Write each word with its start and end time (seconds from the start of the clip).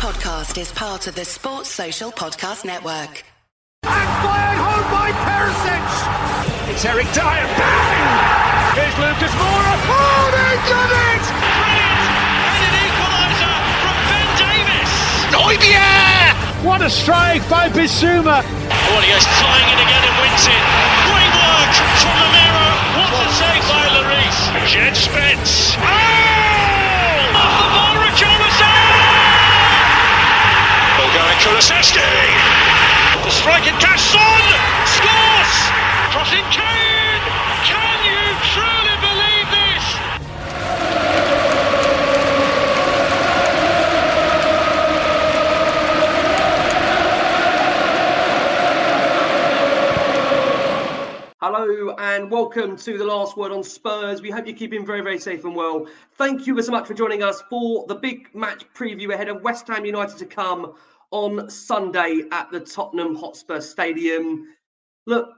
podcast 0.00 0.56
is 0.56 0.72
part 0.72 1.06
of 1.08 1.14
the 1.14 1.26
Sports 1.26 1.68
Social 1.68 2.10
Podcast 2.10 2.64
Network. 2.64 3.20
And 3.84 4.10
fired 4.24 4.56
home 4.56 4.88
by 4.88 5.12
Perisic! 5.12 6.72
It's 6.72 6.80
Eric 6.88 7.04
Dier, 7.12 7.44
bang! 7.60 8.80
Here's 8.80 8.96
Lucas 8.96 9.28
Moura, 9.36 9.74
oh, 9.92 10.24
they've 10.32 10.64
done 10.72 10.92
it! 11.04 11.24
Brilliant! 11.36 12.00
And 12.48 12.64
an 12.64 12.80
equaliser 12.80 13.60
from 13.84 13.96
Ben 14.08 14.28
Davies! 14.40 14.92
Neubier! 15.36 16.32
What 16.64 16.80
a 16.80 16.88
strike 16.88 17.44
by 17.52 17.68
Bissouma! 17.68 18.40
Oh, 18.40 19.04
he 19.04 19.12
goes 19.12 19.28
flying 19.36 19.68
in 19.68 19.84
again 19.84 20.00
and 20.00 20.16
wins 20.16 20.48
it. 20.48 20.64
Great 21.12 21.32
work 21.44 21.72
from 22.00 22.16
Romero. 22.24 22.72
What 23.04 23.12
a 23.20 23.28
save 23.36 23.64
by 23.68 23.84
Lloris. 23.92 24.64
Jed 24.64 24.96
Spence. 24.96 25.76
Oh! 25.76 26.40
Off 27.36 27.69
Bulgarian 31.10 31.38
Kulusevski. 31.38 32.10
The 33.24 33.30
striking 33.30 33.74
Casson 33.80 34.20
scores! 34.86 35.54
Crossing 36.12 36.44
Kane! 36.52 37.22
Can 37.66 37.98
you 38.06 38.22
truly 38.54 38.96
believe 39.02 39.50
this? 39.50 39.84
Hello 51.40 51.96
and 51.98 52.30
welcome 52.30 52.76
to 52.76 52.96
the 52.96 53.04
last 53.04 53.36
word 53.36 53.50
on 53.50 53.64
Spurs. 53.64 54.22
We 54.22 54.30
hope 54.30 54.46
you're 54.46 54.54
keeping 54.54 54.86
very, 54.86 55.00
very 55.00 55.18
safe 55.18 55.44
and 55.44 55.56
well. 55.56 55.88
Thank 56.14 56.46
you 56.46 56.62
so 56.62 56.70
much 56.70 56.86
for 56.86 56.94
joining 56.94 57.24
us 57.24 57.42
for 57.50 57.84
the 57.88 57.96
big 57.96 58.32
match 58.32 58.64
preview 58.74 59.12
ahead 59.12 59.28
of 59.28 59.42
West 59.42 59.66
Ham 59.66 59.84
United 59.84 60.16
to 60.18 60.26
come 60.26 60.74
on 61.10 61.48
Sunday 61.50 62.22
at 62.30 62.50
the 62.50 62.60
Tottenham 62.60 63.14
Hotspur 63.14 63.60
Stadium. 63.60 64.46
Look, 65.06 65.28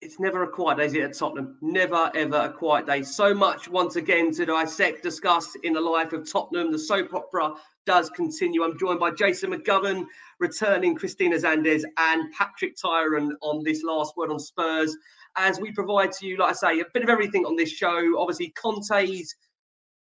it's 0.00 0.20
never 0.20 0.44
a 0.44 0.48
quiet 0.48 0.78
day, 0.78 0.86
is 0.86 0.94
it, 0.94 1.02
at 1.02 1.14
Tottenham? 1.18 1.58
Never, 1.60 2.10
ever 2.14 2.36
a 2.36 2.52
quiet 2.52 2.86
day. 2.86 3.02
So 3.02 3.34
much 3.34 3.68
once 3.68 3.96
again 3.96 4.32
to 4.34 4.46
dissect, 4.46 5.02
discuss 5.02 5.56
in 5.64 5.72
the 5.72 5.80
life 5.80 6.12
of 6.12 6.30
Tottenham. 6.30 6.70
The 6.70 6.78
soap 6.78 7.12
opera 7.14 7.54
does 7.84 8.08
continue. 8.10 8.62
I'm 8.62 8.78
joined 8.78 9.00
by 9.00 9.10
Jason 9.10 9.52
McGovern, 9.52 10.06
returning 10.38 10.94
Christina 10.94 11.36
Zandes, 11.36 11.82
and 11.96 12.32
Patrick 12.32 12.76
Tyrant 12.80 13.34
on 13.40 13.64
this 13.64 13.82
last 13.82 14.16
word 14.16 14.30
on 14.30 14.38
Spurs 14.38 14.96
as 15.36 15.60
we 15.60 15.72
provide 15.72 16.12
to 16.12 16.26
you, 16.26 16.36
like 16.36 16.50
I 16.50 16.52
say, 16.52 16.80
a 16.80 16.84
bit 16.94 17.02
of 17.02 17.08
everything 17.08 17.44
on 17.44 17.56
this 17.56 17.70
show. 17.70 18.18
Obviously, 18.18 18.50
Conte's 18.50 19.34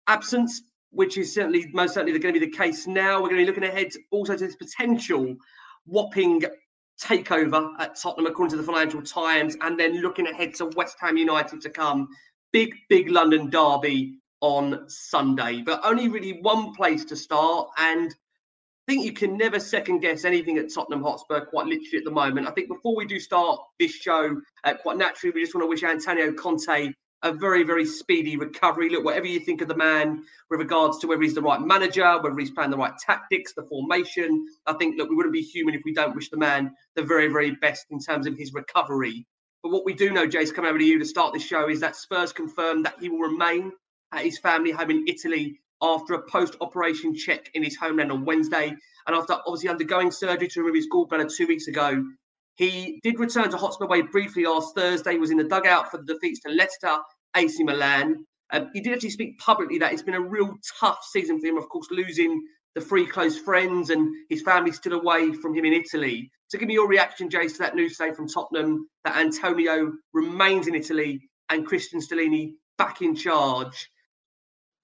absence, 0.08 0.64
which 0.94 1.18
is 1.18 1.34
certainly 1.34 1.70
most 1.74 1.96
certainly 1.96 2.18
going 2.20 2.34
to 2.34 2.40
be 2.40 2.46
the 2.46 2.56
case 2.56 2.88
now. 2.88 3.22
We're 3.22 3.30
going 3.30 3.46
to 3.46 3.46
be 3.46 3.46
looking 3.46 3.64
ahead 3.64 3.92
also 4.12 4.36
to 4.36 4.46
this 4.46 4.56
potential 4.56 5.36
whopping 5.86 6.44
takeover 7.02 7.74
at 7.80 7.96
Tottenham, 7.96 8.28
according 8.28 8.52
to 8.52 8.58
the 8.58 8.72
Financial 8.72 9.02
Times, 9.02 9.58
and 9.62 9.80
then 9.80 10.02
looking 10.02 10.28
ahead 10.28 10.54
to 10.56 10.66
West 10.76 10.98
Ham 11.02 11.18
United 11.18 11.62
to 11.62 11.70
come. 11.70 12.08
Big, 12.52 12.76
big 12.88 13.10
London 13.10 13.50
derby 13.50 14.20
on 14.40 14.88
Sunday, 14.88 15.64
but 15.66 15.82
only 15.84 16.08
really 16.08 16.40
one 16.42 16.74
place 16.74 17.06
to 17.06 17.16
start. 17.16 17.70
And 17.78 18.12
I 18.88 18.92
think 18.92 19.06
you 19.06 19.14
can 19.14 19.38
never 19.38 19.60
second 19.60 20.02
guess 20.02 20.26
anything 20.26 20.58
at 20.58 20.72
Tottenham 20.72 21.02
Hotspur, 21.02 21.46
quite 21.46 21.66
literally 21.66 21.98
at 21.98 22.04
the 22.04 22.12
moment. 22.12 22.48
I 22.48 22.52
think 22.52 22.68
before 22.68 22.96
we 22.96 23.06
do 23.06 23.20
start 23.20 23.60
this 23.80 23.94
show, 23.94 24.40
uh, 24.64 24.74
quite 24.76 24.98
naturally, 24.98 25.34
we 25.34 25.42
just 25.42 25.56
want 25.56 25.64
to 25.64 25.70
wish 25.70 25.84
Antonio 25.84 26.34
Conte 26.34 26.94
a 27.24 27.32
very, 27.32 27.64
very 27.64 27.86
speedy 27.86 28.36
recovery. 28.36 28.90
Look, 28.90 29.06
whatever 29.06 29.26
you 29.26 29.40
think 29.40 29.62
of 29.62 29.70
the 29.70 29.76
man 29.76 30.24
with 30.50 30.60
regards 30.60 31.00
to 31.00 31.08
whether 31.08 31.22
he's 31.22 31.34
the 31.34 31.42
right 31.42 31.62
manager, 31.62 32.20
whether 32.22 32.38
he's 32.38 32.52
playing 32.52 32.72
the 32.72 32.78
right 32.78 32.94
tactics, 32.98 33.54
the 33.54 33.64
formation, 33.64 34.46
I 34.68 34.74
think, 34.74 34.98
look, 34.98 35.10
we 35.10 35.16
wouldn't 35.16 35.34
be 35.34 35.42
human 35.42 35.74
if 35.74 35.82
we 35.86 35.94
don't 35.94 36.16
wish 36.16 36.30
the 36.30 36.38
man 36.38 36.76
the 36.96 37.04
very, 37.04 37.30
very 37.30 37.52
best 37.52 37.88
in 37.90 38.00
terms 38.00 38.28
of 38.28 38.38
his 38.38 38.54
recovery. 38.54 39.26
But 39.64 39.72
what 39.72 39.86
we 39.86 39.94
do 39.94 40.12
know, 40.12 40.28
Jace, 40.28 40.54
coming 40.54 40.70
over 40.70 40.80
to 40.80 40.86
you 40.86 41.00
to 41.00 41.06
start 41.06 41.34
this 41.34 41.46
show, 41.46 41.70
is 41.70 41.80
that 41.80 41.96
Spurs 41.96 42.34
confirmed 42.34 42.86
that 42.86 42.96
he 43.00 43.08
will 43.08 43.20
remain 43.20 43.72
at 44.12 44.26
his 44.26 44.38
family 44.38 44.72
home 44.72 44.92
in 44.92 45.06
Italy 45.08 45.60
after 45.82 46.14
a 46.14 46.22
post-operation 46.30 47.16
check 47.16 47.50
in 47.54 47.64
his 47.64 47.78
homeland 47.78 48.12
on 48.12 48.26
Wednesday, 48.26 48.76
and 49.08 49.16
after 49.16 49.34
obviously 49.46 49.70
undergoing 49.70 50.12
surgery 50.12 50.50
to 50.50 50.60
remove 50.60 50.76
his 50.76 50.90
gallbladder 50.90 51.34
two 51.34 51.48
weeks 51.48 51.68
ago. 51.68 52.04
He 52.56 53.00
did 53.04 53.20
return 53.20 53.50
to 53.50 53.58
Hotspur 53.58 53.88
Way 53.88 54.04
briefly 54.04 54.46
last 54.46 54.76
Thursday, 54.76 55.18
was 55.18 55.32
in 55.32 55.38
the 55.38 55.44
dugout 55.44 55.90
for 55.90 55.98
the 55.98 56.14
defeats 56.14 56.42
to 56.42 56.52
Leicester, 56.52 56.98
AC 57.36 57.64
Milan. 57.64 58.26
Um, 58.52 58.70
he 58.74 58.82
did 58.82 58.94
actually 58.94 59.10
speak 59.10 59.40
publicly 59.40 59.80
that 59.80 59.94
it's 59.94 60.02
been 60.02 60.14
a 60.14 60.22
real 60.22 60.56
tough 60.80 61.00
season 61.12 61.40
for 61.40 61.48
him, 61.48 61.58
of 61.58 61.70
course, 61.70 61.88
losing 61.92 62.42
the 62.76 62.82
three 62.82 63.06
close 63.06 63.38
friends 63.38 63.90
and 63.90 64.14
his 64.30 64.42
family 64.42 64.72
still 64.72 64.94
away 64.94 65.32
from 65.34 65.56
him 65.56 65.66
in 65.66 65.74
Italy. 65.74 66.32
So 66.48 66.58
give 66.58 66.68
me 66.68 66.74
your 66.74 66.88
reaction, 66.88 67.30
Jace, 67.30 67.54
to 67.54 67.60
that 67.60 67.76
news 67.76 67.98
today 67.98 68.14
from 68.14 68.28
Tottenham 68.28 68.88
that 69.06 69.18
Antonio 69.18 69.92
remains 70.14 70.68
in 70.68 70.76
Italy 70.76 71.30
and 71.50 71.68
Cristian 71.68 72.02
Stellini 72.02 72.54
back 72.78 73.02
in 73.02 73.16
charge 73.16 73.90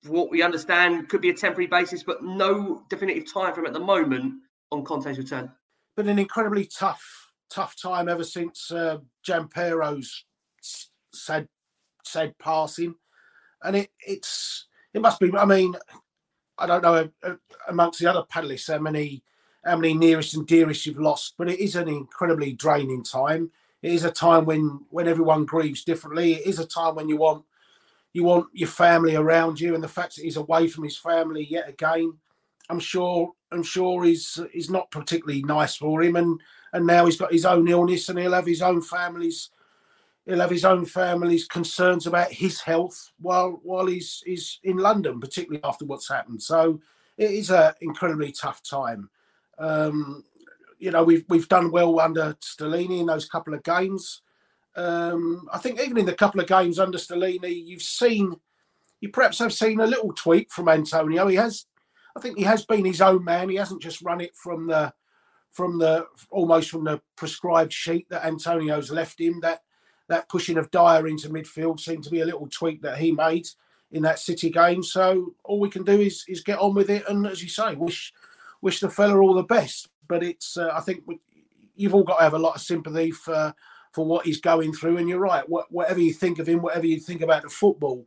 what 0.07 0.29
we 0.29 0.41
understand 0.41 1.09
could 1.09 1.21
be 1.21 1.29
a 1.29 1.33
temporary 1.33 1.67
basis, 1.67 2.03
but 2.03 2.23
no 2.23 2.83
definitive 2.89 3.31
time 3.31 3.53
frame 3.53 3.65
at 3.65 3.73
the 3.73 3.79
moment 3.79 4.33
on 4.71 4.83
Conte's 4.83 5.17
return. 5.17 5.51
Been 5.97 6.09
an 6.09 6.19
incredibly 6.19 6.65
tough, 6.65 7.31
tough 7.51 7.75
time 7.81 8.07
ever 8.07 8.23
since 8.23 8.71
uh, 8.71 8.99
Gian 9.23 9.47
Piero's 9.47 10.25
said 11.13 11.47
said 12.09 12.37
passing, 12.37 12.95
and 13.63 13.75
it 13.75 13.91
it's 14.05 14.67
it 14.93 15.01
must 15.01 15.19
be. 15.19 15.31
I 15.37 15.45
mean, 15.45 15.75
I 16.57 16.65
don't 16.65 16.83
know 16.83 17.09
uh, 17.23 17.35
amongst 17.67 17.99
the 17.99 18.09
other 18.09 18.23
panelists 18.23 18.71
how 18.71 18.79
many 18.79 19.23
how 19.65 19.77
many 19.77 19.93
nearest 19.93 20.35
and 20.35 20.47
dearest 20.47 20.85
you've 20.85 20.99
lost, 20.99 21.35
but 21.37 21.49
it 21.49 21.59
is 21.59 21.75
an 21.75 21.87
incredibly 21.87 22.53
draining 22.53 23.03
time. 23.03 23.51
It 23.81 23.93
is 23.93 24.03
a 24.03 24.11
time 24.11 24.45
when 24.45 24.85
when 24.89 25.07
everyone 25.07 25.45
grieves 25.45 25.83
differently. 25.83 26.33
It 26.33 26.47
is 26.47 26.59
a 26.59 26.65
time 26.65 26.95
when 26.95 27.09
you 27.09 27.17
want 27.17 27.45
you 28.13 28.23
want 28.23 28.47
your 28.53 28.69
family 28.69 29.15
around 29.15 29.59
you, 29.59 29.75
and 29.75 29.83
the 29.83 29.87
fact 29.87 30.15
that 30.15 30.23
he's 30.23 30.37
away 30.37 30.67
from 30.67 30.83
his 30.83 30.97
family 30.97 31.45
yet 31.49 31.69
again, 31.69 32.13
I'm 32.69 32.79
sure 32.79 33.33
I'm 33.51 33.63
sure 33.63 34.05
is 34.05 34.41
is 34.53 34.69
not 34.69 34.91
particularly 34.91 35.43
nice 35.43 35.75
for 35.75 36.01
him. 36.01 36.15
And 36.15 36.41
and 36.73 36.85
now 36.85 37.05
he's 37.05 37.17
got 37.17 37.31
his 37.31 37.45
own 37.45 37.67
illness, 37.67 38.09
and 38.09 38.19
he'll 38.19 38.33
have 38.33 38.45
his 38.45 38.61
own 38.61 38.81
family's 38.81 39.49
he'll 40.29 40.39
have 40.39 40.51
his 40.51 40.65
own 40.65 40.85
family's 40.85 41.47
concerns 41.47 42.05
about 42.05 42.31
his 42.31 42.61
health 42.61 43.11
while 43.19 43.59
while 43.63 43.87
he's 43.87 44.21
he's 44.25 44.59
in 44.63 44.77
London, 44.77 45.19
particularly 45.19 45.63
after 45.63 45.85
what's 45.85 46.07
happened. 46.07 46.41
So 46.41 46.79
it 47.17 47.31
is 47.31 47.49
an 47.49 47.73
incredibly 47.81 48.31
tough 48.31 48.61
time. 48.63 49.09
Um, 49.57 50.23
you 50.77 50.91
know, 50.91 51.03
we've 51.03 51.25
we've 51.29 51.49
done 51.49 51.71
well 51.71 51.99
under 51.99 52.35
Stellini 52.35 52.99
in 52.99 53.07
those 53.07 53.27
couple 53.27 53.53
of 53.53 53.63
games. 53.63 54.21
Um, 54.75 55.49
I 55.51 55.57
think 55.57 55.81
even 55.81 55.97
in 55.97 56.05
the 56.05 56.13
couple 56.13 56.39
of 56.39 56.47
games 56.47 56.79
under 56.79 56.97
Stellini, 56.97 57.65
you've 57.65 57.81
seen, 57.81 58.35
you 59.01 59.09
perhaps 59.09 59.39
have 59.39 59.51
seen 59.51 59.79
a 59.79 59.87
little 59.87 60.13
tweak 60.13 60.51
from 60.51 60.69
Antonio. 60.69 61.27
He 61.27 61.35
has, 61.35 61.65
I 62.15 62.21
think 62.21 62.37
he 62.37 62.43
has 62.43 62.65
been 62.65 62.85
his 62.85 63.01
own 63.01 63.25
man. 63.25 63.49
He 63.49 63.55
hasn't 63.55 63.81
just 63.81 64.01
run 64.03 64.21
it 64.21 64.35
from 64.35 64.67
the, 64.67 64.93
from 65.51 65.79
the 65.79 66.05
almost 66.29 66.69
from 66.69 66.85
the 66.85 67.01
prescribed 67.17 67.73
sheet 67.73 68.07
that 68.09 68.23
Antonio's 68.23 68.91
left 68.91 69.19
him. 69.19 69.41
That 69.41 69.61
that 70.09 70.27
pushing 70.27 70.57
of 70.57 70.69
Dier 70.71 71.07
into 71.07 71.29
midfield 71.29 71.79
seemed 71.79 72.03
to 72.03 72.09
be 72.09 72.19
a 72.19 72.25
little 72.25 72.47
tweak 72.47 72.81
that 72.81 72.97
he 72.97 73.11
made 73.11 73.47
in 73.91 74.03
that 74.03 74.19
City 74.19 74.49
game. 74.49 74.83
So 74.83 75.33
all 75.43 75.59
we 75.59 75.69
can 75.69 75.83
do 75.83 75.99
is 75.99 76.25
is 76.27 76.41
get 76.41 76.59
on 76.59 76.73
with 76.75 76.89
it, 76.89 77.07
and 77.07 77.25
as 77.25 77.41
you 77.41 77.49
say, 77.49 77.75
wish 77.75 78.13
wish 78.61 78.79
the 78.79 78.89
fella 78.89 79.17
all 79.19 79.33
the 79.33 79.43
best. 79.43 79.89
But 80.07 80.23
it's, 80.23 80.57
uh, 80.57 80.71
I 80.73 80.81
think 80.81 81.03
you've 81.75 81.93
all 81.93 82.03
got 82.03 82.17
to 82.17 82.23
have 82.23 82.33
a 82.33 82.39
lot 82.39 82.55
of 82.55 82.61
sympathy 82.61 83.11
for 83.11 83.53
for 83.93 84.05
what 84.05 84.25
he's 84.25 84.41
going 84.41 84.73
through. 84.73 84.97
And 84.97 85.09
you're 85.09 85.19
right, 85.19 85.47
what, 85.47 85.71
whatever 85.71 85.99
you 85.99 86.13
think 86.13 86.39
of 86.39 86.47
him, 86.47 86.61
whatever 86.61 86.85
you 86.85 86.99
think 86.99 87.21
about 87.21 87.43
the 87.43 87.49
football, 87.49 88.03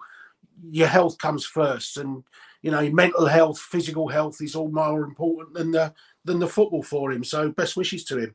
your 0.71 0.87
health 0.87 1.19
comes 1.19 1.45
first. 1.45 1.97
And 1.97 2.23
you 2.63 2.71
know, 2.71 2.89
mental 2.91 3.27
health, 3.27 3.59
physical 3.59 4.09
health 4.09 4.41
is 4.41 4.55
all 4.55 4.71
more 4.71 5.03
important 5.05 5.55
than 5.55 5.73
the 5.73 5.93
than 6.25 6.39
the 6.39 6.47
football 6.47 6.83
for 6.83 7.13
him. 7.13 7.25
So 7.25 7.51
best 7.51 7.77
wishes 7.77 8.05
to 8.05 8.19
him. 8.19 8.35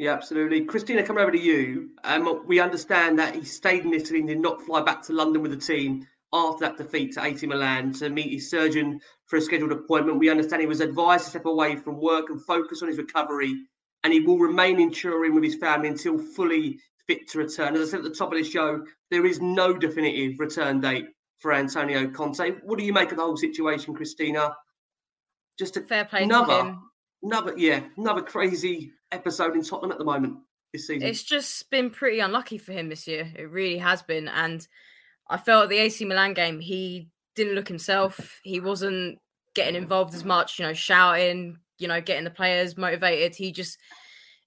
Yeah, 0.00 0.14
absolutely. 0.14 0.64
Christina, 0.64 1.02
coming 1.02 1.22
over 1.22 1.32
to 1.32 1.38
you. 1.38 1.90
Um, 2.04 2.46
we 2.46 2.58
understand 2.58 3.18
that 3.18 3.34
he 3.34 3.44
stayed 3.44 3.84
in 3.84 3.92
Italy 3.92 4.20
and 4.20 4.28
did 4.28 4.40
not 4.40 4.62
fly 4.62 4.80
back 4.80 5.02
to 5.02 5.12
London 5.12 5.42
with 5.42 5.50
the 5.50 5.58
team 5.58 6.06
after 6.32 6.60
that 6.64 6.78
defeat 6.78 7.12
to 7.12 7.22
AC 7.22 7.46
Milan 7.46 7.92
to 7.92 8.08
meet 8.08 8.32
his 8.32 8.48
surgeon 8.48 9.02
for 9.26 9.36
a 9.36 9.42
scheduled 9.42 9.72
appointment. 9.72 10.18
We 10.18 10.30
understand 10.30 10.62
he 10.62 10.66
was 10.66 10.80
advised 10.80 11.24
to 11.24 11.30
step 11.32 11.44
away 11.44 11.76
from 11.76 12.00
work 12.00 12.30
and 12.30 12.42
focus 12.42 12.80
on 12.80 12.88
his 12.88 12.96
recovery, 12.96 13.54
and 14.02 14.10
he 14.10 14.20
will 14.20 14.38
remain 14.38 14.80
in 14.80 14.90
Turin 14.90 15.34
with 15.34 15.44
his 15.44 15.56
family 15.56 15.88
until 15.88 16.16
fully 16.16 16.78
fit 17.06 17.28
to 17.32 17.38
return. 17.38 17.74
As 17.76 17.88
I 17.88 17.90
said 17.90 17.98
at 17.98 18.04
the 18.04 18.16
top 18.18 18.32
of 18.32 18.38
the 18.38 18.44
show, 18.44 18.86
there 19.10 19.26
is 19.26 19.42
no 19.42 19.74
definitive 19.74 20.40
return 20.40 20.80
date 20.80 21.08
for 21.40 21.52
Antonio 21.52 22.08
Conte. 22.08 22.52
What 22.62 22.78
do 22.78 22.86
you 22.86 22.94
make 22.94 23.10
of 23.10 23.18
the 23.18 23.22
whole 23.22 23.36
situation, 23.36 23.92
Christina? 23.92 24.56
Just 25.58 25.76
a, 25.76 25.82
fair 25.82 26.06
play 26.06 26.22
another. 26.22 26.74
Another, 27.22 27.52
yeah, 27.58 27.82
another 27.98 28.22
crazy 28.22 28.92
episode 29.12 29.54
in 29.54 29.62
Tottenham 29.62 29.92
at 29.92 29.98
the 29.98 30.04
moment 30.04 30.38
this 30.72 30.86
season. 30.86 31.08
It's 31.08 31.22
just 31.22 31.70
been 31.70 31.90
pretty 31.90 32.20
unlucky 32.20 32.58
for 32.58 32.72
him 32.72 32.88
this 32.88 33.06
year. 33.06 33.30
It 33.34 33.50
really 33.50 33.78
has 33.78 34.02
been. 34.02 34.28
And 34.28 34.66
I 35.28 35.36
felt 35.36 35.68
the 35.68 35.78
AC 35.78 36.04
Milan 36.04 36.34
game, 36.34 36.60
he 36.60 37.08
didn't 37.34 37.54
look 37.54 37.68
himself. 37.68 38.40
He 38.42 38.60
wasn't 38.60 39.18
getting 39.54 39.74
involved 39.74 40.14
as 40.14 40.24
much, 40.24 40.58
you 40.58 40.66
know, 40.66 40.72
shouting, 40.72 41.58
you 41.78 41.88
know, 41.88 42.00
getting 42.00 42.24
the 42.24 42.30
players 42.30 42.76
motivated. 42.76 43.34
He 43.34 43.52
just 43.52 43.78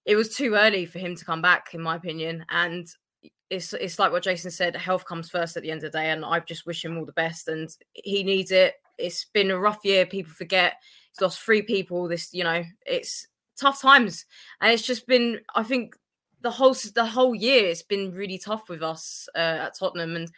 it 0.05 0.15
was 0.15 0.35
too 0.35 0.55
early 0.55 0.85
for 0.85 0.99
him 0.99 1.15
to 1.15 1.25
come 1.25 1.41
back, 1.41 1.73
in 1.73 1.81
my 1.81 1.95
opinion. 1.95 2.45
And 2.49 2.87
it's 3.49 3.73
it's 3.73 3.99
like 3.99 4.11
what 4.11 4.23
Jason 4.23 4.51
said, 4.51 4.75
health 4.75 5.05
comes 5.05 5.29
first 5.29 5.55
at 5.57 5.63
the 5.63 5.71
end 5.71 5.83
of 5.83 5.91
the 5.91 5.97
day. 5.97 6.09
And 6.09 6.25
I 6.25 6.39
just 6.39 6.65
wish 6.65 6.83
him 6.83 6.97
all 6.97 7.05
the 7.05 7.13
best. 7.13 7.47
And 7.47 7.69
he 7.93 8.23
needs 8.23 8.51
it. 8.51 8.75
It's 8.97 9.25
been 9.25 9.51
a 9.51 9.59
rough 9.59 9.79
year. 9.83 10.05
People 10.05 10.33
forget 10.33 10.75
he's 11.11 11.21
lost 11.21 11.39
three 11.39 11.61
people. 11.61 12.07
This, 12.07 12.33
you 12.33 12.43
know, 12.43 12.63
it's 12.85 13.27
tough 13.59 13.81
times. 13.81 14.25
And 14.61 14.71
it's 14.71 14.83
just 14.83 15.07
been, 15.07 15.39
I 15.55 15.63
think 15.63 15.95
the 16.41 16.51
whole 16.51 16.75
the 16.93 17.05
whole 17.05 17.33
year 17.33 17.65
it's 17.65 17.83
been 17.83 18.11
really 18.11 18.37
tough 18.37 18.69
with 18.69 18.83
us 18.83 19.27
uh, 19.35 19.57
at 19.67 19.77
Tottenham. 19.77 20.15
And 20.15 20.29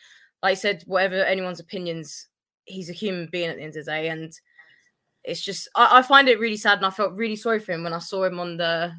like 0.41 0.51
I 0.51 0.55
said, 0.55 0.83
whatever 0.85 1.15
anyone's 1.15 1.59
opinions, 1.59 2.27
he's 2.65 2.89
a 2.89 2.93
human 2.93 3.27
being 3.31 3.49
at 3.49 3.57
the 3.57 3.63
end 3.63 3.75
of 3.75 3.85
the 3.85 3.91
day. 3.91 4.09
And 4.09 4.31
it's 5.23 5.41
just 5.41 5.67
I, 5.75 5.99
I 5.99 6.01
find 6.01 6.29
it 6.29 6.39
really 6.39 6.57
sad 6.57 6.77
and 6.77 6.85
I 6.85 6.91
felt 6.91 7.13
really 7.13 7.35
sorry 7.35 7.59
for 7.59 7.73
him 7.73 7.83
when 7.83 7.93
I 7.93 7.99
saw 7.99 8.23
him 8.23 8.39
on 8.39 8.57
the 8.57 8.93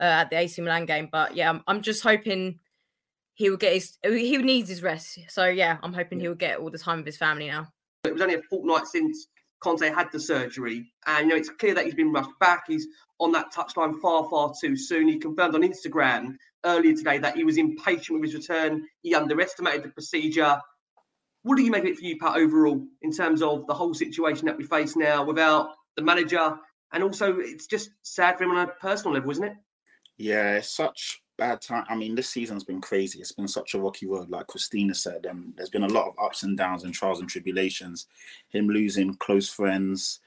uh, 0.00 0.02
at 0.02 0.30
the 0.30 0.38
AC 0.38 0.60
Milan 0.60 0.86
game. 0.86 1.08
But 1.10 1.36
yeah, 1.36 1.48
I'm, 1.48 1.62
I'm 1.66 1.80
just 1.80 2.02
hoping 2.02 2.58
he 3.34 3.50
will 3.50 3.56
get 3.56 3.74
his 3.74 3.96
he 4.04 4.36
needs 4.38 4.68
his 4.68 4.82
rest. 4.82 5.18
So 5.28 5.46
yeah, 5.46 5.78
I'm 5.82 5.92
hoping 5.92 6.20
he 6.20 6.28
will 6.28 6.34
get 6.34 6.58
all 6.58 6.70
the 6.70 6.78
time 6.78 6.98
with 6.98 7.06
his 7.06 7.16
family 7.16 7.46
now. 7.46 7.68
It 8.04 8.12
was 8.12 8.22
only 8.22 8.34
a 8.34 8.42
fortnight 8.42 8.86
since 8.86 9.28
Conte 9.64 9.88
had 9.88 10.12
the 10.12 10.20
surgery, 10.20 10.92
and 11.06 11.26
you 11.26 11.30
know 11.30 11.36
it's 11.36 11.48
clear 11.48 11.74
that 11.74 11.86
he's 11.86 11.94
been 11.94 12.12
rushed 12.12 12.38
back. 12.38 12.64
He's 12.68 12.86
on 13.18 13.32
that 13.32 13.50
touchline 13.50 13.98
far, 14.00 14.28
far 14.28 14.52
too 14.60 14.76
soon. 14.76 15.08
He 15.08 15.18
confirmed 15.18 15.54
on 15.54 15.62
Instagram 15.62 16.36
earlier 16.66 16.94
today 16.94 17.16
that 17.18 17.34
he 17.34 17.44
was 17.44 17.56
impatient 17.56 18.20
with 18.20 18.30
his 18.30 18.34
return. 18.34 18.86
He 19.00 19.14
underestimated 19.14 19.82
the 19.82 19.88
procedure. 19.88 20.60
What 21.44 21.56
do 21.56 21.62
you 21.62 21.70
make 21.70 21.84
of 21.84 21.88
it 21.88 21.96
for 21.96 22.04
you, 22.04 22.18
Pat, 22.18 22.36
overall, 22.36 22.86
in 23.00 23.10
terms 23.10 23.40
of 23.40 23.66
the 23.66 23.72
whole 23.74 23.94
situation 23.94 24.46
that 24.46 24.58
we 24.58 24.64
face 24.64 24.96
now 24.96 25.24
without 25.24 25.70
the 25.96 26.02
manager? 26.02 26.58
And 26.92 27.02
also, 27.02 27.38
it's 27.38 27.66
just 27.66 27.90
sad 28.02 28.36
for 28.36 28.44
him 28.44 28.50
on 28.50 28.68
a 28.68 28.72
personal 28.80 29.14
level, 29.14 29.30
isn't 29.30 29.44
it? 29.44 29.54
Yeah, 30.18 30.56
it's 30.56 30.76
such 30.76 31.22
bad 31.36 31.60
time. 31.60 31.84
I 31.88 31.94
mean, 31.94 32.14
this 32.14 32.30
season's 32.30 32.64
been 32.64 32.80
crazy. 32.80 33.20
It's 33.20 33.32
been 33.32 33.48
such 33.48 33.74
a 33.74 33.80
rocky 33.80 34.06
road, 34.06 34.30
like 34.30 34.46
Christina 34.46 34.94
said. 34.94 35.26
And 35.26 35.52
there's 35.56 35.70
been 35.70 35.84
a 35.84 35.88
lot 35.88 36.08
of 36.08 36.14
ups 36.22 36.42
and 36.42 36.56
downs 36.56 36.84
and 36.84 36.94
trials 36.94 37.20
and 37.20 37.28
tribulations. 37.28 38.06
Him 38.50 38.68
losing 38.68 39.14
close 39.14 39.48
friends, 39.48 40.20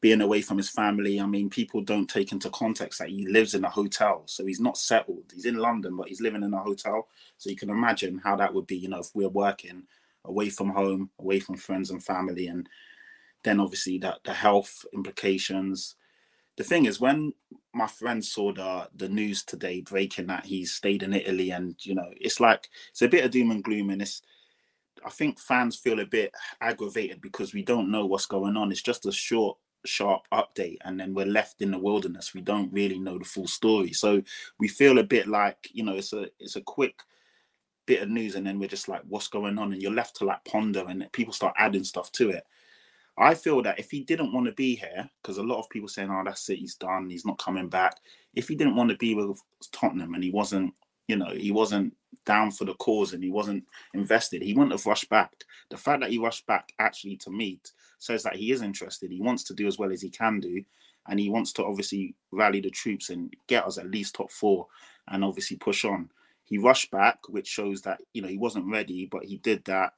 being 0.00 0.20
away 0.20 0.40
from 0.42 0.56
his 0.56 0.70
family. 0.70 1.20
I 1.20 1.26
mean, 1.26 1.50
people 1.50 1.80
don't 1.80 2.08
take 2.08 2.32
into 2.32 2.50
context 2.50 3.00
that 3.00 3.08
he 3.08 3.26
lives 3.26 3.54
in 3.54 3.64
a 3.64 3.70
hotel. 3.70 4.22
So 4.26 4.46
he's 4.46 4.60
not 4.60 4.78
settled. 4.78 5.24
He's 5.34 5.46
in 5.46 5.56
London, 5.56 5.96
but 5.96 6.08
he's 6.08 6.20
living 6.20 6.42
in 6.42 6.54
a 6.54 6.62
hotel. 6.62 7.08
So 7.36 7.50
you 7.50 7.56
can 7.56 7.70
imagine 7.70 8.18
how 8.22 8.36
that 8.36 8.54
would 8.54 8.66
be, 8.66 8.76
you 8.76 8.88
know, 8.88 9.00
if 9.00 9.10
we're 9.14 9.28
working 9.28 9.84
away 10.24 10.50
from 10.50 10.70
home, 10.70 11.10
away 11.18 11.40
from 11.40 11.56
friends 11.56 11.90
and 11.90 12.02
family. 12.02 12.46
And 12.46 12.68
then 13.42 13.60
obviously 13.60 13.98
that 13.98 14.18
the 14.24 14.34
health 14.34 14.84
implications, 14.92 15.96
the 16.58 16.64
thing 16.64 16.84
is 16.84 17.00
when 17.00 17.32
my 17.72 17.86
friend 17.86 18.22
saw 18.22 18.52
the 18.52 18.88
the 18.96 19.08
news 19.08 19.44
today 19.44 19.80
breaking 19.80 20.26
that 20.26 20.44
he 20.44 20.66
stayed 20.66 21.02
in 21.02 21.14
Italy 21.14 21.50
and 21.50 21.76
you 21.80 21.94
know 21.94 22.12
it's 22.20 22.40
like 22.40 22.68
it's 22.90 23.02
a 23.02 23.08
bit 23.08 23.24
of 23.24 23.30
doom 23.30 23.50
and 23.50 23.64
gloom 23.64 23.90
and 23.90 24.02
it's 24.02 24.20
I 25.04 25.10
think 25.10 25.38
fans 25.38 25.76
feel 25.76 26.00
a 26.00 26.06
bit 26.06 26.32
aggravated 26.60 27.20
because 27.20 27.54
we 27.54 27.62
don't 27.62 27.90
know 27.90 28.06
what's 28.06 28.26
going 28.26 28.56
on. 28.56 28.72
It's 28.72 28.82
just 28.82 29.06
a 29.06 29.12
short, 29.12 29.56
sharp 29.86 30.22
update, 30.32 30.78
and 30.84 30.98
then 30.98 31.14
we're 31.14 31.24
left 31.26 31.62
in 31.62 31.70
the 31.70 31.78
wilderness. 31.78 32.34
We 32.34 32.40
don't 32.40 32.72
really 32.72 32.98
know 32.98 33.16
the 33.16 33.24
full 33.24 33.46
story, 33.46 33.92
so 33.92 34.22
we 34.58 34.68
feel 34.68 34.98
a 34.98 35.04
bit 35.04 35.28
like 35.28 35.68
you 35.72 35.84
know 35.84 35.94
it's 35.94 36.12
a 36.12 36.28
it's 36.38 36.56
a 36.56 36.60
quick 36.62 37.00
bit 37.86 38.02
of 38.02 38.08
news, 38.08 38.34
and 38.34 38.46
then 38.46 38.58
we're 38.58 38.68
just 38.68 38.88
like, 38.88 39.02
what's 39.08 39.28
going 39.28 39.58
on? 39.58 39.72
And 39.72 39.80
you're 39.80 39.92
left 39.92 40.16
to 40.16 40.24
like 40.24 40.44
ponder, 40.44 40.84
and 40.88 41.10
people 41.12 41.32
start 41.32 41.54
adding 41.58 41.84
stuff 41.84 42.10
to 42.12 42.30
it. 42.30 42.44
I 43.18 43.34
feel 43.34 43.62
that 43.62 43.80
if 43.80 43.90
he 43.90 44.04
didn't 44.04 44.32
want 44.32 44.46
to 44.46 44.52
be 44.52 44.76
here, 44.76 45.10
because 45.20 45.38
a 45.38 45.42
lot 45.42 45.58
of 45.58 45.68
people 45.70 45.88
saying, 45.88 46.10
"Oh, 46.10 46.22
that's 46.24 46.48
it, 46.50 46.58
he's 46.58 46.76
done, 46.76 47.10
he's 47.10 47.26
not 47.26 47.38
coming 47.38 47.68
back." 47.68 47.96
If 48.34 48.48
he 48.48 48.54
didn't 48.54 48.76
want 48.76 48.90
to 48.90 48.96
be 48.96 49.14
with 49.14 49.42
Tottenham 49.72 50.14
and 50.14 50.22
he 50.22 50.30
wasn't, 50.30 50.72
you 51.08 51.16
know, 51.16 51.30
he 51.30 51.50
wasn't 51.50 51.96
down 52.24 52.52
for 52.52 52.64
the 52.64 52.74
cause 52.74 53.12
and 53.12 53.22
he 53.24 53.30
wasn't 53.30 53.64
invested, 53.94 54.42
he 54.42 54.54
wouldn't 54.54 54.72
have 54.72 54.86
rushed 54.86 55.08
back. 55.08 55.32
The 55.70 55.76
fact 55.76 56.00
that 56.00 56.10
he 56.10 56.18
rushed 56.18 56.46
back 56.46 56.72
actually 56.78 57.16
to 57.18 57.30
meet 57.30 57.72
says 57.98 58.22
that 58.22 58.36
he 58.36 58.52
is 58.52 58.62
interested. 58.62 59.10
He 59.10 59.20
wants 59.20 59.42
to 59.44 59.54
do 59.54 59.66
as 59.66 59.78
well 59.78 59.90
as 59.90 60.02
he 60.02 60.10
can 60.10 60.38
do, 60.38 60.62
and 61.08 61.18
he 61.18 61.28
wants 61.28 61.52
to 61.54 61.64
obviously 61.64 62.14
rally 62.30 62.60
the 62.60 62.70
troops 62.70 63.10
and 63.10 63.34
get 63.48 63.64
us 63.64 63.78
at 63.78 63.90
least 63.90 64.14
top 64.14 64.30
four, 64.30 64.68
and 65.08 65.24
obviously 65.24 65.56
push 65.56 65.84
on. 65.84 66.10
He 66.44 66.56
rushed 66.58 66.90
back, 66.90 67.18
which 67.28 67.48
shows 67.48 67.82
that 67.82 68.00
you 68.12 68.22
know 68.22 68.28
he 68.28 68.38
wasn't 68.38 68.70
ready, 68.70 69.06
but 69.06 69.24
he 69.24 69.38
did 69.38 69.64
that 69.64 69.94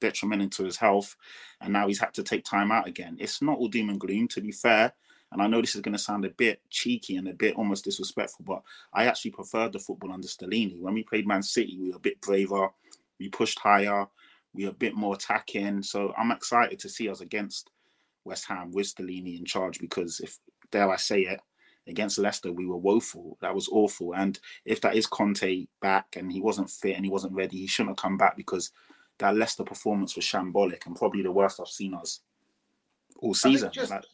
detrimental 0.00 0.48
to 0.50 0.64
his 0.64 0.76
health, 0.76 1.16
and 1.60 1.72
now 1.72 1.86
he's 1.88 2.00
had 2.00 2.14
to 2.14 2.22
take 2.22 2.44
time 2.44 2.70
out 2.70 2.86
again. 2.86 3.16
It's 3.18 3.42
not 3.42 3.58
all 3.58 3.68
doom 3.68 3.90
and 3.90 4.00
gloom, 4.00 4.28
to 4.28 4.40
be 4.40 4.52
fair. 4.52 4.92
And 5.30 5.42
I 5.42 5.46
know 5.46 5.60
this 5.60 5.74
is 5.74 5.82
going 5.82 5.92
to 5.92 5.98
sound 5.98 6.24
a 6.24 6.30
bit 6.30 6.62
cheeky 6.70 7.16
and 7.16 7.28
a 7.28 7.34
bit 7.34 7.56
almost 7.56 7.84
disrespectful, 7.84 8.44
but 8.46 8.62
I 8.94 9.06
actually 9.06 9.32
preferred 9.32 9.72
the 9.72 9.78
football 9.78 10.12
under 10.12 10.26
Stellini. 10.26 10.80
When 10.80 10.94
we 10.94 11.02
played 11.02 11.26
Man 11.26 11.42
City, 11.42 11.78
we 11.78 11.90
were 11.90 11.96
a 11.96 12.00
bit 12.00 12.20
braver, 12.22 12.70
we 13.18 13.28
pushed 13.28 13.58
higher, 13.58 14.06
we 14.54 14.64
were 14.64 14.70
a 14.70 14.74
bit 14.74 14.94
more 14.94 15.14
attacking. 15.14 15.82
So 15.82 16.14
I'm 16.16 16.30
excited 16.30 16.78
to 16.78 16.88
see 16.88 17.10
us 17.10 17.20
against 17.20 17.70
West 18.24 18.46
Ham 18.46 18.72
with 18.72 18.86
Stellini 18.86 19.38
in 19.38 19.44
charge 19.44 19.80
because 19.80 20.20
if 20.20 20.38
dare 20.70 20.90
I 20.90 20.96
say 20.96 21.22
it, 21.22 21.40
against 21.88 22.18
Leicester, 22.18 22.52
we 22.52 22.66
were 22.66 22.76
woeful. 22.76 23.38
That 23.40 23.54
was 23.54 23.68
awful. 23.72 24.14
And 24.14 24.38
if 24.64 24.80
that 24.82 24.94
is 24.94 25.06
Conte 25.06 25.66
back 25.80 26.16
and 26.16 26.30
he 26.30 26.40
wasn't 26.40 26.70
fit 26.70 26.96
and 26.96 27.04
he 27.04 27.10
wasn't 27.10 27.34
ready, 27.34 27.58
he 27.58 27.66
shouldn't 27.66 27.90
have 27.90 28.02
come 28.02 28.16
back 28.16 28.36
because 28.36 28.70
that 29.18 29.36
Leicester 29.36 29.64
performance 29.64 30.16
was 30.16 30.24
shambolic 30.24 30.86
and 30.86 30.96
probably 30.96 31.22
the 31.22 31.32
worst 31.32 31.60
I've 31.60 31.68
seen 31.68 31.94
us 31.94 32.20
all 33.18 33.34
season. 33.34 33.70
Just, 33.72 33.90
like, 33.90 34.04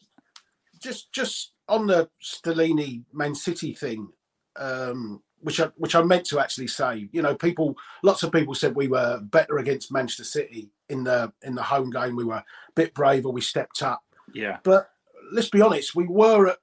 just, 0.81 1.11
just 1.13 1.53
on 1.67 1.87
the 1.87 2.09
Stellini 2.23 3.03
Man 3.13 3.35
City 3.35 3.73
thing, 3.73 4.09
um, 4.55 5.21
which 5.41 5.59
I 5.59 5.69
which 5.75 5.95
I 5.95 6.01
meant 6.01 6.25
to 6.27 6.39
actually 6.39 6.67
say. 6.67 7.09
You 7.11 7.21
know, 7.21 7.35
people, 7.35 7.75
lots 8.03 8.23
of 8.23 8.31
people 8.31 8.55
said 8.55 8.75
we 8.75 8.87
were 8.87 9.19
better 9.21 9.57
against 9.57 9.91
Manchester 9.91 10.23
City 10.23 10.69
in 10.89 11.03
the 11.03 11.31
in 11.43 11.55
the 11.55 11.63
home 11.63 11.91
game. 11.91 12.15
We 12.15 12.23
were 12.23 12.35
a 12.35 12.45
bit 12.75 12.93
braver. 12.93 13.29
We 13.29 13.41
stepped 13.41 13.81
up. 13.83 14.03
Yeah. 14.33 14.57
But 14.63 14.89
let's 15.31 15.49
be 15.49 15.61
honest, 15.61 15.95
we 15.95 16.07
were 16.07 16.47
at 16.47 16.57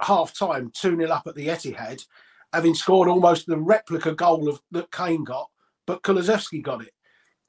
half 0.00 0.36
time 0.38 0.70
two 0.72 0.96
0 0.96 1.10
up 1.10 1.26
at 1.26 1.34
the 1.34 1.48
Etihad, 1.48 2.04
having 2.52 2.74
scored 2.74 3.08
almost 3.08 3.46
the 3.46 3.58
replica 3.58 4.14
goal 4.14 4.48
of 4.48 4.60
that 4.70 4.92
Kane 4.92 5.24
got, 5.24 5.48
but 5.86 6.02
Kulusevski 6.02 6.62
got 6.62 6.82
it 6.82 6.92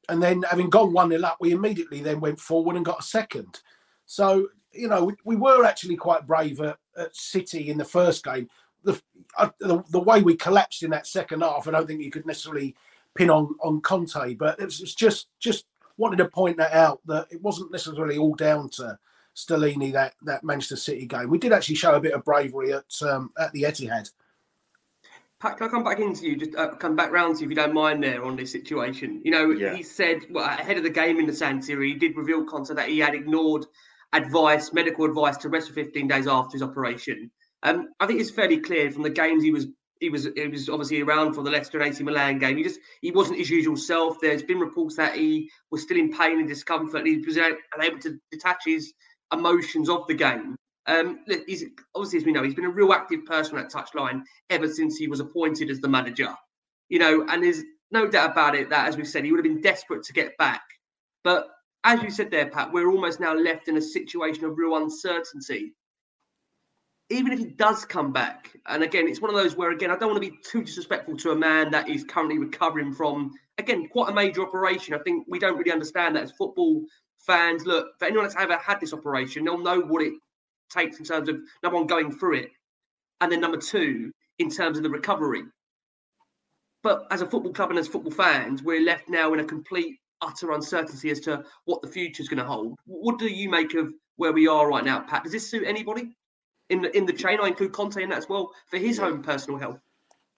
and 0.10 0.22
then 0.22 0.44
having 0.44 0.70
gone 0.70 0.94
1 0.94 1.10
0 1.10 1.22
up, 1.24 1.38
we 1.40 1.52
immediately 1.52 2.02
then 2.02 2.20
went 2.20 2.40
forward 2.40 2.76
and 2.76 2.86
got 2.86 3.00
a 3.00 3.04
second. 3.04 3.62
So, 4.06 4.48
you 4.72 4.88
know, 4.88 5.06
we, 5.06 5.14
we 5.24 5.36
were 5.36 5.66
actually 5.66 5.96
quite 5.96 6.28
brave 6.28 6.60
at, 6.62 6.78
at, 6.98 7.16
City 7.16 7.70
in 7.70 7.78
the 7.78 7.86
first 7.86 8.24
game. 8.24 8.50
The, 8.84 9.02
uh, 9.38 9.50
the, 9.60 9.84
the 9.90 10.00
way 10.00 10.22
we 10.22 10.36
collapsed 10.36 10.84
in 10.84 10.90
that 10.92 11.08
second 11.08 11.42
half, 11.42 11.68
I 11.68 11.72
don't 11.72 11.88
think 11.88 12.02
you 12.02 12.12
could 12.12 12.26
necessarily 12.26 12.76
pin 13.16 13.30
on 13.30 13.56
on 13.62 13.82
Conte, 13.82 14.36
but 14.36 14.60
it 14.60 14.66
was, 14.66 14.82
it's 14.82 14.96
just 14.96 15.28
just 15.40 15.66
wanted 15.98 16.18
to 16.18 16.30
point 16.30 16.58
that 16.58 16.72
out 16.72 17.02
that 17.06 17.28
it 17.30 17.42
wasn't 17.42 17.72
necessarily 17.72 18.18
all 18.18 18.36
down 18.36 18.70
to 18.70 18.98
Stellini 19.36 19.92
that 19.94 20.14
that 20.24 20.44
Manchester 20.44 20.76
City 20.76 21.06
game. 21.06 21.30
We 21.30 21.38
did 21.38 21.54
actually 21.54 21.76
show 21.76 21.96
a 21.96 22.02
bit 22.02 22.14
of 22.14 22.24
bravery 22.24 22.74
at 22.74 22.86
um, 23.02 23.32
at 23.38 23.52
the 23.52 23.64
Etihad. 23.64 24.10
Pat, 25.42 25.58
can 25.58 25.68
I 25.68 25.70
come 25.70 25.84
back 25.84 26.00
into 26.00 26.26
you? 26.26 26.36
Just 26.36 26.56
uh, 26.56 26.76
come 26.76 26.98
back 26.98 27.12
round 27.12 27.36
to 27.36 27.42
you 27.42 27.48
if 27.48 27.50
you 27.52 27.56
don't 27.56 27.74
mind 27.74 28.04
there 28.04 28.26
on 28.26 28.36
this 28.36 28.52
situation. 28.52 29.22
You 29.24 29.32
know, 29.32 29.52
yeah. 29.52 29.74
he 29.74 29.84
said 29.84 30.20
well, 30.30 30.46
ahead 30.46 30.78
of 30.78 30.84
the 30.84 30.90
game 30.90 31.18
in 31.18 31.28
the 31.28 31.34
San 31.34 31.62
Siro, 31.62 31.86
he 31.86 31.94
did 31.94 32.18
reveal 32.18 32.44
content 32.44 32.78
that 32.78 32.90
he 32.90 33.00
had 33.00 33.16
ignored 33.16 33.66
advice, 34.12 34.74
medical 34.74 35.06
advice 35.06 35.38
to 35.38 35.50
rest 35.50 35.70
for 35.70 35.76
15 35.76 36.08
days 36.08 36.28
after 36.28 36.54
his 36.54 36.64
operation. 36.64 37.32
Um, 37.64 37.90
I 38.00 38.08
think 38.08 38.20
it's 38.20 38.32
fairly 38.32 38.60
clear 38.60 38.92
from 38.92 39.04
the 39.04 39.10
games 39.10 39.44
he 39.44 39.52
was 39.52 39.68
he 40.00 40.10
was 40.10 40.28
he 40.36 40.48
was 40.48 40.70
obviously 40.70 41.02
around 41.02 41.34
for 41.34 41.44
the 41.44 41.52
Leicester 41.52 41.80
and 41.80 41.90
AC 41.90 42.04
Milan 42.04 42.40
game. 42.40 42.58
He 42.58 42.64
just 42.64 42.80
he 43.02 43.12
wasn't 43.12 43.38
his 43.38 43.50
usual 43.50 43.78
self. 43.78 44.18
There's 44.22 44.44
been 44.44 44.60
reports 44.60 44.96
that 44.96 45.16
he 45.16 45.50
was 45.72 45.84
still 45.84 45.98
in 45.98 46.12
pain 46.12 46.40
and 46.40 46.48
discomfort. 46.48 47.02
And 47.02 47.08
he 47.08 47.18
was 47.18 47.38
unable 47.38 48.00
to 48.00 48.18
detach 48.32 48.64
his 48.66 48.94
emotions 49.32 49.90
of 49.90 50.08
the 50.08 50.14
game. 50.14 50.56
Um, 50.90 51.20
he's 51.46 51.66
obviously, 51.94 52.18
as 52.18 52.26
we 52.26 52.32
know, 52.32 52.44
he's 52.44 52.56
been 52.56 52.66
a 52.66 52.70
real 52.70 52.94
active 52.94 53.24
person 53.26 53.60
at 53.60 53.72
touchline 53.72 54.24
ever 54.50 54.68
since 54.68 54.98
he 54.98 55.08
was 55.08 55.20
appointed 55.20 55.70
as 55.70 55.80
the 55.80 55.88
manager. 55.88 56.34
You 56.90 56.98
know, 56.98 57.26
and 57.30 57.44
there's 57.44 57.62
no 57.92 58.08
doubt 58.08 58.32
about 58.32 58.56
it 58.56 58.72
that, 58.72 58.88
as 58.88 58.98
we 58.98 59.06
said, 59.06 59.24
he 59.24 59.32
would 59.32 59.38
have 59.38 59.44
been 59.44 59.62
desperate 59.62 60.04
to 60.04 60.14
get 60.14 60.36
back. 60.38 60.64
But 61.24 61.48
as 61.84 62.02
you 62.02 62.10
said 62.10 62.32
there, 62.32 62.50
Pat, 62.50 62.74
we're 62.74 62.90
almost 62.90 63.20
now 63.20 63.36
left 63.36 63.68
in 63.68 63.78
a 63.78 63.82
situation 63.82 64.46
of 64.46 64.58
real 64.58 64.78
uncertainty. 64.78 65.74
Even 67.12 67.34
if 67.34 67.40
he 67.40 67.46
does 67.46 67.86
come 67.86 68.12
back, 68.12 68.56
and 68.68 68.84
again, 68.84 69.08
it's 69.08 69.22
one 69.22 69.34
of 69.34 69.38
those 69.38 69.56
where, 69.56 69.72
again, 69.72 69.92
I 69.92 69.96
don't 69.96 70.12
want 70.12 70.24
to 70.24 70.30
be 70.30 70.38
too 70.44 70.64
disrespectful 70.64 71.18
to 71.18 71.32
a 71.32 71.36
man 71.36 71.72
that 71.72 71.88
is 71.88 72.04
currently 72.04 72.38
recovering 72.38 72.94
from, 72.94 73.32
again, 73.58 73.88
quite 73.90 74.10
a 74.10 74.14
major 74.14 74.42
operation. 74.42 74.94
I 74.94 75.00
think 75.00 75.26
we 75.28 75.40
don't 75.40 75.58
really 75.58 75.72
understand 75.72 76.16
that 76.16 76.24
as 76.24 76.32
football 76.32 76.84
fans. 77.20 77.66
Look, 77.66 77.88
for 78.00 78.06
anyone 78.06 78.26
that's 78.26 78.36
ever 78.38 78.58
had 78.58 78.80
this 78.80 78.94
operation, 78.94 79.46
they'll 79.46 79.58
know 79.58 79.82
what 79.82 80.04
it 80.04 80.14
takes 80.70 81.00
in 81.00 81.06
terms 81.06 81.30
of 81.30 81.38
number 81.64 81.78
one 81.78 81.88
going 81.88 82.12
through 82.12 82.36
it, 82.36 82.52
and 83.22 83.32
then 83.32 83.42
number 83.42 83.58
two 83.58 84.12
in 84.40 84.50
terms 84.50 84.78
of 84.78 84.84
the 84.84 84.90
recovery. 84.90 85.44
But 86.82 87.08
as 87.12 87.22
a 87.22 87.26
football 87.26 87.52
club 87.54 87.72
and 87.72 87.80
as 87.80 87.88
football 87.88 88.12
fans, 88.12 88.64
we're 88.64 88.82
left 88.86 89.10
now 89.10 89.34
in 89.34 89.42
a 89.42 89.46
complete 89.46 89.98
utter 90.22 90.52
uncertainty 90.52 91.10
as 91.10 91.20
to 91.22 91.44
what 91.66 91.82
the 91.82 91.88
future 91.88 92.22
is 92.22 92.30
going 92.30 92.40
to 92.40 92.46
hold. 92.46 92.76
What 92.86 93.20
do 93.20 93.28
you 93.28 93.50
make 93.50 93.74
of 93.74 93.94
where 94.16 94.32
we 94.32 94.48
are 94.48 94.68
right 94.68 94.84
now, 94.84 95.02
Pat? 95.02 95.24
Does 95.24 95.34
this 95.34 95.50
suit 95.50 95.64
anybody? 95.66 96.10
in 96.70 96.82
the 96.82 96.96
in 96.96 97.06
the 97.06 97.14
chain. 97.14 97.40
I 97.42 97.48
include 97.48 97.74
Conte 97.74 98.02
in 98.02 98.10
that 98.10 98.18
as 98.18 98.30
well 98.30 98.52
for 98.68 98.78
his 98.78 99.00
own 99.00 99.22
personal 99.22 99.60
health. 99.60 99.80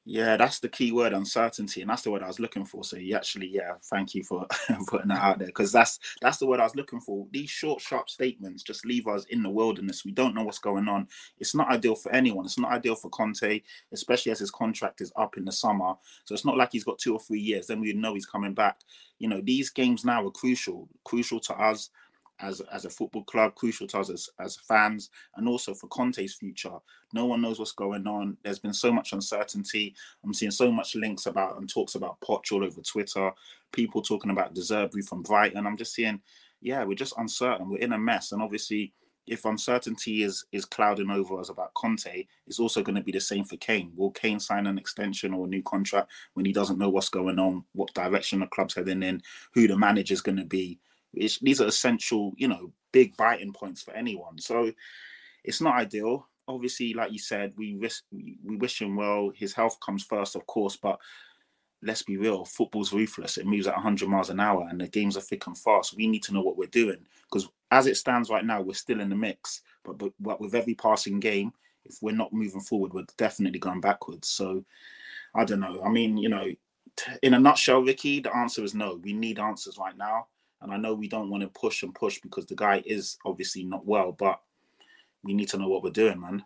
Yeah, 0.04 0.36
that's 0.36 0.60
the 0.60 0.68
key 0.68 0.92
word, 0.92 1.14
uncertainty, 1.14 1.82
and 1.82 1.90
that's 1.92 2.02
the 2.02 2.10
word 2.10 2.24
I 2.24 2.28
was 2.28 2.40
looking 2.40 2.66
for. 2.66 2.84
So 2.84 2.98
you 2.98 3.16
actually, 3.16 3.48
yeah, 3.50 3.74
thank 3.84 4.16
you 4.16 4.24
for 4.24 4.48
putting 4.88 5.10
that 5.10 5.22
out 5.22 5.38
there 5.38 5.48
because 5.48 5.72
that's 5.72 6.00
that's 6.24 6.38
the 6.38 6.48
word 6.48 6.60
I 6.60 6.64
was 6.64 6.76
looking 6.76 7.00
for. 7.00 7.28
These 7.32 7.52
short, 7.52 7.82
sharp 7.82 8.10
statements 8.10 8.64
just 8.64 8.84
leave 8.84 9.08
us 9.08 9.26
in 9.26 9.44
the 9.44 9.50
wilderness. 9.50 10.04
We 10.04 10.12
don't 10.12 10.34
know 10.34 10.44
what's 10.44 10.58
going 10.58 10.88
on. 10.88 11.08
It's 11.38 11.54
not 11.54 11.70
ideal 11.70 11.94
for 11.94 12.12
anyone. 12.14 12.46
It's 12.46 12.58
not 12.58 12.72
ideal 12.72 12.96
for 12.96 13.10
Conte, 13.12 13.62
especially 13.94 14.32
as 14.32 14.40
his 14.40 14.50
contract 14.50 15.02
is 15.02 15.14
up 15.18 15.38
in 15.38 15.46
the 15.46 15.52
summer. 15.52 15.94
So 16.26 16.34
it's 16.34 16.46
not 16.46 16.58
like 16.58 16.70
he's 16.72 16.84
got 16.84 16.98
two 16.98 17.14
or 17.14 17.20
three 17.20 17.42
years. 17.42 17.68
Then 17.68 17.80
we 17.80 17.94
know 17.94 18.16
he's 18.16 18.26
coming 18.26 18.56
back. 18.56 18.80
You 19.20 19.28
know, 19.30 19.40
these 19.44 19.70
games 19.70 20.04
now 20.04 20.26
are 20.26 20.32
crucial, 20.32 20.90
crucial 21.06 21.40
to 21.42 21.54
us 21.54 21.92
as 22.42 22.62
as 22.72 22.86
a 22.86 22.90
football 22.90 23.24
club, 23.24 23.56
crucial 23.56 23.88
to 23.88 24.00
us 24.00 24.10
as, 24.10 24.30
as 24.40 24.58
fans, 24.68 25.10
and 25.36 25.48
also 25.48 25.74
for 25.74 25.88
Conte's 25.88 26.36
future. 26.36 26.78
No 27.14 27.26
one 27.26 27.42
knows 27.42 27.60
what's 27.60 27.72
going 27.72 28.08
on. 28.08 28.38
There's 28.44 28.60
been 28.60 28.74
so 28.74 28.92
much 28.92 29.14
uncertainty. 29.14 29.96
I'm 30.24 30.34
seeing 30.34 30.52
so 30.52 30.72
much 30.72 30.96
links 30.96 31.26
about 31.26 31.58
and 31.58 31.70
talks 31.70 31.96
about 31.96 32.20
Poch 32.22 32.52
all 32.52 32.64
over 32.64 32.82
Twitter. 32.82 33.32
People 33.72 34.02
talking 34.02 34.32
about 34.32 34.54
De 34.54 34.90
from 35.04 35.22
Brighton. 35.22 35.66
I'm 35.66 35.78
just 35.78 35.94
seeing, 35.94 36.22
yeah, 36.62 36.84
we're 36.84 36.96
just 36.96 37.14
uncertain. 37.18 37.70
We're 37.70 37.78
in 37.78 37.94
a 37.94 37.98
mess, 37.98 38.32
and 38.32 38.42
obviously. 38.42 38.94
If 39.28 39.46
uncertainty 39.46 40.24
is 40.24 40.46
is 40.52 40.66
clouding 40.66 41.12
over 41.12 41.40
us 41.40 41.50
about 41.50 41.76
Conte, 41.76 42.26
it's 42.48 42.60
also 42.60 42.82
going 42.82 42.96
to 42.96 43.04
be 43.04 43.12
the 43.12 43.20
same 43.20 43.46
for 43.46 43.56
Kane. 43.58 43.94
Will 43.96 44.10
Kane 44.10 44.40
sign 44.40 44.66
an 44.66 44.80
extension 44.80 45.32
or 45.32 45.46
a 45.46 45.48
new 45.48 45.62
contract 45.62 46.12
when 46.34 46.46
he 46.46 46.52
doesn't 46.52 46.80
know 46.80 46.90
what's 46.90 47.08
going 47.08 47.38
on, 47.38 47.64
what 47.74 47.94
direction 47.94 48.40
the 48.40 48.48
club's 48.48 48.74
heading 48.74 49.04
in, 49.04 49.22
who 49.54 49.68
the 49.68 49.78
manager's 49.78 50.22
going 50.22 50.40
to 50.40 50.44
be? 50.44 50.80
It's, 51.14 51.40
these 51.40 51.62
are 51.62 51.68
essential, 51.68 52.34
you 52.38 52.48
know, 52.48 52.72
big 52.92 53.16
biting 53.18 53.54
points 53.54 53.82
for 53.82 53.94
anyone. 53.94 54.38
So 54.38 54.72
it's 55.44 55.62
not 55.62 55.76
ideal. 55.78 56.28
Obviously, 56.48 56.94
like 56.94 57.12
you 57.12 57.20
said, 57.20 57.54
we 57.56 57.76
wish 57.76 58.02
we 58.12 58.58
wish 58.58 58.82
him 58.82 58.96
well. 58.96 59.32
His 59.34 59.54
health 59.54 59.80
comes 59.80 60.04
first, 60.04 60.36
of 60.36 60.46
course, 60.48 60.76
but 60.76 61.00
let's 61.82 62.04
be 62.04 62.18
real. 62.18 62.46
Football's 62.46 62.94
ruthless. 62.94 63.38
It 63.38 63.46
moves 63.46 63.68
at 63.68 63.76
100 63.76 64.10
miles 64.10 64.30
an 64.30 64.40
hour, 64.40 64.68
and 64.70 64.82
the 64.82 64.88
games 64.88 65.18
are 65.18 65.22
thick 65.22 65.48
and 65.48 65.58
fast. 65.58 65.96
We 65.96 66.08
need 66.08 66.24
to 66.24 66.34
know 66.34 66.42
what 66.42 66.58
we're 66.58 66.68
doing 66.68 67.06
because, 67.30 67.48
as 67.72 67.88
it 67.88 67.98
stands 67.98 68.30
right 68.30 68.46
now, 68.46 68.62
we're 68.62 68.74
still 68.74 69.00
in 69.00 69.10
the 69.10 69.16
mix. 69.16 69.62
But, 69.84 69.98
but 69.98 70.12
but 70.20 70.42
with 70.42 70.56
every 70.56 70.76
passing 70.76 71.20
game, 71.20 71.54
if 71.86 71.98
we're 72.02 72.16
not 72.16 72.34
moving 72.34 72.62
forward, 72.62 72.94
we're 72.94 73.06
definitely 73.18 73.60
going 73.60 73.82
backwards. 73.82 74.28
So 74.28 74.66
I 75.34 75.46
don't 75.46 75.60
know. 75.60 75.82
I 75.84 75.90
mean, 75.90 76.18
you 76.18 76.30
know, 76.30 76.48
in 77.22 77.34
a 77.34 77.40
nutshell, 77.40 77.82
Ricky, 77.82 78.20
the 78.20 78.36
answer 78.36 78.64
is 78.64 78.76
no. 78.76 79.00
We 79.02 79.14
need 79.14 79.40
answers 79.40 79.78
right 79.78 79.98
now. 79.98 80.28
And 80.62 80.72
I 80.72 80.78
know 80.78 80.94
we 80.94 81.08
don't 81.08 81.30
want 81.30 81.42
to 81.44 81.50
push 81.50 81.84
and 81.84 81.94
push 81.94 82.20
because 82.20 82.46
the 82.46 82.56
guy 82.56 82.84
is 82.86 83.18
obviously 83.26 83.64
not 83.64 83.86
well, 83.86 84.12
but 84.12 84.40
we 85.24 85.34
need 85.34 85.50
to 85.50 85.58
know 85.58 85.68
what 85.68 85.84
we're 85.84 85.90
doing, 85.92 86.20
man. 86.20 86.44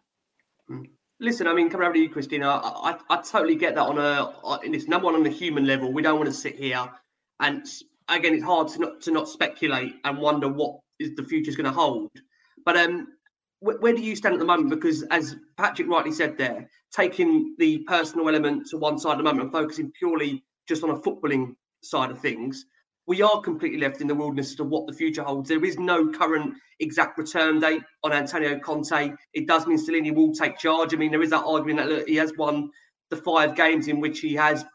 Listen, 1.19 1.48
I 1.48 1.53
mean, 1.53 1.69
coming 1.69 1.86
over 1.86 1.93
to 1.93 2.00
you, 2.00 2.10
Christina, 2.10 2.48
I, 2.48 2.91
I, 2.91 2.98
I 3.10 3.22
totally 3.22 3.55
get 3.55 3.75
that 3.75 3.81
on 3.81 3.98
a, 3.98 4.65
in 4.65 4.72
this 4.72 4.88
number 4.88 5.05
one 5.05 5.15
on 5.15 5.24
the 5.24 5.29
human 5.29 5.65
level. 5.65 5.91
We 5.91 6.01
don't 6.01 6.17
want 6.17 6.29
to 6.29 6.36
sit 6.36 6.55
here 6.55 6.89
and 7.39 7.65
again, 8.10 8.34
it's 8.34 8.43
hard 8.43 8.67
to 8.69 8.79
not 8.79 9.01
to 9.01 9.12
not 9.12 9.29
speculate 9.29 9.95
and 10.03 10.17
wonder 10.17 10.48
what 10.48 10.79
is 11.00 11.15
the 11.15 11.24
future 11.24 11.50
is 11.50 11.55
going 11.55 11.65
to 11.65 11.72
hold. 11.72 12.12
But 12.65 12.77
um, 12.77 13.07
wh- 13.60 13.81
where 13.81 13.93
do 13.93 14.01
you 14.01 14.15
stand 14.15 14.34
at 14.34 14.39
the 14.39 14.45
moment? 14.45 14.69
Because 14.69 15.03
as 15.03 15.36
Patrick 15.57 15.88
rightly 15.88 16.12
said 16.12 16.38
there, 16.38 16.69
taking 16.93 17.55
the 17.60 17.79
personal 17.79 18.27
element 18.29 18.67
to 18.67 18.77
one 18.77 18.98
side 18.98 19.13
at 19.13 19.17
the 19.17 19.24
moment 19.24 19.43
and 19.43 19.51
focusing 19.51 19.91
purely 19.98 20.43
just 20.67 20.84
on 20.84 20.91
a 20.91 21.00
footballing 21.00 21.55
side 21.81 22.12
of 22.12 22.19
things, 22.19 22.65
we 23.07 23.21
are 23.21 23.41
completely 23.41 23.79
left 23.79 24.01
in 24.01 24.07
the 24.07 24.15
wilderness 24.15 24.50
as 24.50 24.55
to 24.55 24.63
what 24.63 24.88
the 24.88 24.93
future 24.93 25.24
holds. 25.24 25.50
There 25.50 25.63
is 25.63 25.77
no 25.77 26.09
current 26.09 26.55
exact 26.79 27.17
return 27.17 27.59
date 27.59 27.83
on 28.03 28.12
Antonio 28.12 28.59
Conte. 28.59 29.13
It 29.33 29.47
does 29.47 29.67
mean 29.67 29.77
Stellini 29.77 30.13
will 30.13 30.33
take 30.33 30.57
charge. 30.57 30.93
I 30.93 30.97
mean, 30.97 31.12
there 31.12 31.21
is 31.21 31.29
that 31.29 31.45
argument 31.45 31.79
that 31.79 31.89
look, 31.89 32.07
he 32.07 32.15
has 32.15 32.33
won 32.38 32.71
the 33.09 33.17
five 33.17 33.55
games 33.55 33.88
in 33.88 34.00
which 34.00 34.19
he 34.19 34.33
has 34.33 34.65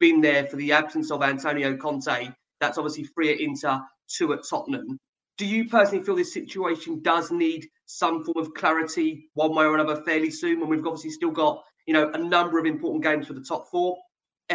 been 0.00 0.20
there 0.20 0.46
for 0.46 0.56
the 0.56 0.72
absence 0.72 1.10
of 1.10 1.22
Antonio 1.22 1.76
Conte. 1.76 2.30
That's 2.60 2.78
obviously 2.78 3.04
three 3.04 3.32
at 3.32 3.40
Inter, 3.40 3.80
two 4.08 4.32
at 4.32 4.40
Tottenham. 4.48 4.98
Do 5.38 5.44
you 5.44 5.68
personally 5.68 6.02
feel 6.02 6.16
this 6.16 6.32
situation 6.32 7.02
does 7.02 7.30
need 7.30 7.68
some 7.84 8.24
form 8.24 8.38
of 8.38 8.54
clarity 8.54 9.28
one 9.34 9.54
way 9.54 9.64
or 9.64 9.74
another 9.74 10.02
fairly 10.02 10.30
soon 10.30 10.60
when 10.60 10.70
we've 10.70 10.86
obviously 10.86 11.10
still 11.10 11.30
got, 11.30 11.62
you 11.86 11.92
know, 11.92 12.10
a 12.10 12.18
number 12.18 12.58
of 12.58 12.64
important 12.64 13.04
games 13.04 13.26
for 13.26 13.34
the 13.34 13.42
top 13.42 13.68
four, 13.70 13.98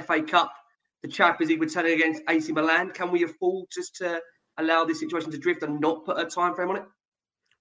FA 0.06 0.24
Cup, 0.24 0.52
the 1.02 1.08
Champions 1.08 1.50
League 1.50 1.62
returning 1.62 1.94
against 1.94 2.22
AC 2.30 2.52
Milan. 2.52 2.92
Can 2.92 3.12
we 3.12 3.24
afford 3.24 3.68
just 3.72 3.96
to 3.98 4.20
allow 4.58 4.86
this 4.86 5.00
situation 5.00 5.32
to 5.32 5.38
drift 5.38 5.64
and 5.64 5.80
not 5.80 6.06
put 6.06 6.20
a 6.20 6.26
time 6.26 6.54
frame 6.54 6.70
on 6.70 6.78
it? 6.78 6.84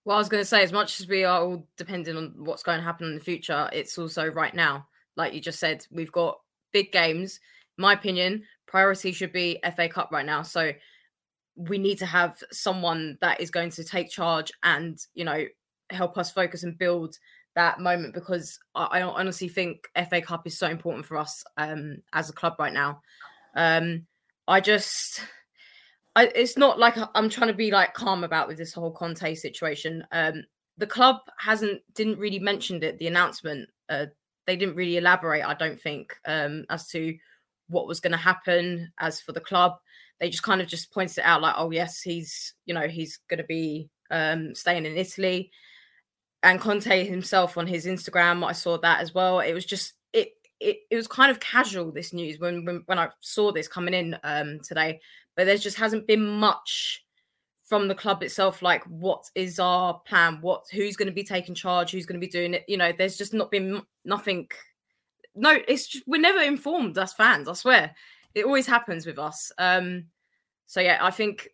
Well, 0.05 0.17
I 0.17 0.21
was 0.21 0.29
going 0.29 0.41
to 0.41 0.49
say, 0.49 0.63
as 0.63 0.73
much 0.73 1.01
as 1.01 1.09
we 1.09 1.25
are 1.25 1.41
all 1.41 1.67
dependent 1.77 2.17
on 2.17 2.35
what's 2.39 2.63
going 2.63 2.79
to 2.79 2.85
happen 2.85 3.07
in 3.07 3.15
the 3.15 3.21
future, 3.21 3.69
it's 3.73 3.99
also 3.99 4.27
right 4.27 4.55
now. 4.55 4.87
Like 5.17 5.35
you 5.35 5.41
just 5.41 5.61
said, 5.61 5.87
we've 5.91 6.13
got 6.13 6.39
big 6.73 6.93
games. 6.93 7.41
my 7.77 7.93
opinion, 7.93 8.45
priority 8.67 9.13
should 9.13 9.33
be 9.33 9.59
FA 9.77 9.89
Cup 9.89 10.11
right 10.11 10.25
now. 10.25 10.43
So 10.43 10.73
we 11.57 11.79
need 11.79 11.99
to 11.99 12.07
have 12.07 12.43
someone 12.51 13.19
that 13.21 13.41
is 13.41 13.51
going 13.51 13.71
to 13.71 13.85
take 13.85 14.11
charge 14.11 14.51
and, 14.63 14.99
you 15.15 15.25
know, 15.25 15.45
help 15.91 16.17
us 16.17 16.31
focus 16.31 16.63
and 16.63 16.79
build 16.79 17.19
that 17.55 17.81
moment 17.81 18.15
because 18.15 18.59
I, 18.75 18.85
I 18.85 19.03
honestly 19.03 19.49
think 19.49 19.89
FA 20.09 20.23
Cup 20.23 20.47
is 20.47 20.59
so 20.59 20.69
important 20.69 21.05
for 21.05 21.19
us 21.19 21.45
um, 21.57 21.99
as 22.13 22.31
a 22.31 22.35
club 22.35 22.55
right 22.59 22.73
now. 22.73 23.03
Um, 23.55 24.07
I 24.49 24.61
just, 24.61 25.21
I, 26.17 26.27
it's 26.35 26.59
not 26.59 26.79
like 26.79 26.97
I'm 27.15 27.29
trying 27.29 27.49
to 27.49 27.55
be 27.55 27.71
like 27.71 27.95
calm 27.95 28.25
about 28.25 28.49
with 28.49 28.59
this 28.59 28.73
whole 28.73 28.93
Conte 28.93 29.35
situation. 29.35 30.05
Um, 30.13 30.45
the 30.77 30.87
club 30.87 31.19
hasn't 31.39 31.83
didn't 31.95 32.19
really 32.19 32.39
mentioned 32.39 32.83
it. 32.83 32.99
The 32.99 33.07
announcement, 33.07 33.69
uh, 33.89 34.07
they 34.47 34.57
didn't 34.57 34.77
really 34.77 34.97
elaborate. 34.97 35.45
I 35.45 35.55
don't 35.55 35.81
think 35.81 36.17
um, 36.27 36.65
as 36.71 36.89
to 36.89 37.17
what 37.69 37.87
was 37.87 38.01
going 38.01 38.13
to 38.13 38.19
happen. 38.19 38.93
As 38.99 39.21
for 39.21 39.33
the 39.33 39.41
club, 39.41 39.75
they 40.19 40.31
just 40.31 40.43
kind 40.43 40.61
of 40.61 40.67
just 40.67 40.93
pointed 40.93 41.19
it 41.19 41.25
out 41.25 41.43
like, 41.43 41.55
oh 41.57 41.71
yes, 41.71 42.01
he's 42.03 42.55
you 42.67 42.75
know 42.75 42.89
he's 42.89 43.19
going 43.29 43.39
to 43.39 43.45
be 43.45 43.89
um, 44.11 44.55
staying 44.55 44.87
in 44.87 44.97
Italy. 44.97 45.51
And 46.43 46.59
Conte 46.59 47.05
himself 47.05 47.59
on 47.59 47.67
his 47.67 47.85
Instagram, 47.85 48.45
I 48.45 48.53
saw 48.53 48.79
that 48.79 49.01
as 49.01 49.15
well. 49.15 49.41
It 49.41 49.53
was 49.53 49.67
just 49.67 49.93
it, 50.61 50.81
it 50.91 50.97
was 50.97 51.09
kind 51.09 51.31
of 51.31 51.41
casual 51.41 51.91
this 51.91 52.13
news 52.13 52.39
when, 52.39 52.65
when 52.65 52.83
when 52.87 52.99
I 52.99 53.09
saw 53.21 53.51
this 53.51 53.67
coming 53.67 53.95
in 53.95 54.17
um 54.23 54.61
today, 54.61 55.01
but 55.37 55.47
there 55.47 55.57
just 55.57 55.79
hasn't 55.79 56.07
been 56.07 56.27
much 56.27 57.05
from 57.65 57.89
the 57.89 57.95
club 57.95 58.23
itself 58.23 58.63
like 58.63 58.85
what 58.85 59.25
is 59.35 59.59
our 59.59 60.01
plan? 60.01 60.39
What 60.41 60.65
who's 60.71 60.97
going 60.97 61.09
to 61.09 61.15
be 61.15 61.25
taking 61.25 61.55
charge? 61.55 61.91
Who's 61.91 62.07
going 62.07 62.21
to 62.21 62.27
be 62.27 62.31
doing 62.31 62.55
it? 62.55 62.65
You 62.69 62.77
know 62.77 62.93
there's 62.97 63.17
just 63.17 63.35
not 63.35 63.51
been 63.51 63.83
nothing. 64.05 64.49
No 65.35 65.57
it's 65.67 65.89
just 65.89 66.07
we're 66.07 66.21
never 66.21 66.41
informed 66.43 66.99
as 66.99 67.13
fans 67.15 67.49
i 67.49 67.55
swear. 67.55 67.95
It 68.35 68.45
always 68.45 68.67
happens 68.67 69.07
with 69.07 69.19
us. 69.19 69.51
Um 69.59 70.05
so 70.67 70.81
yeah 70.81 70.99
i 71.01 71.11
think 71.11 71.49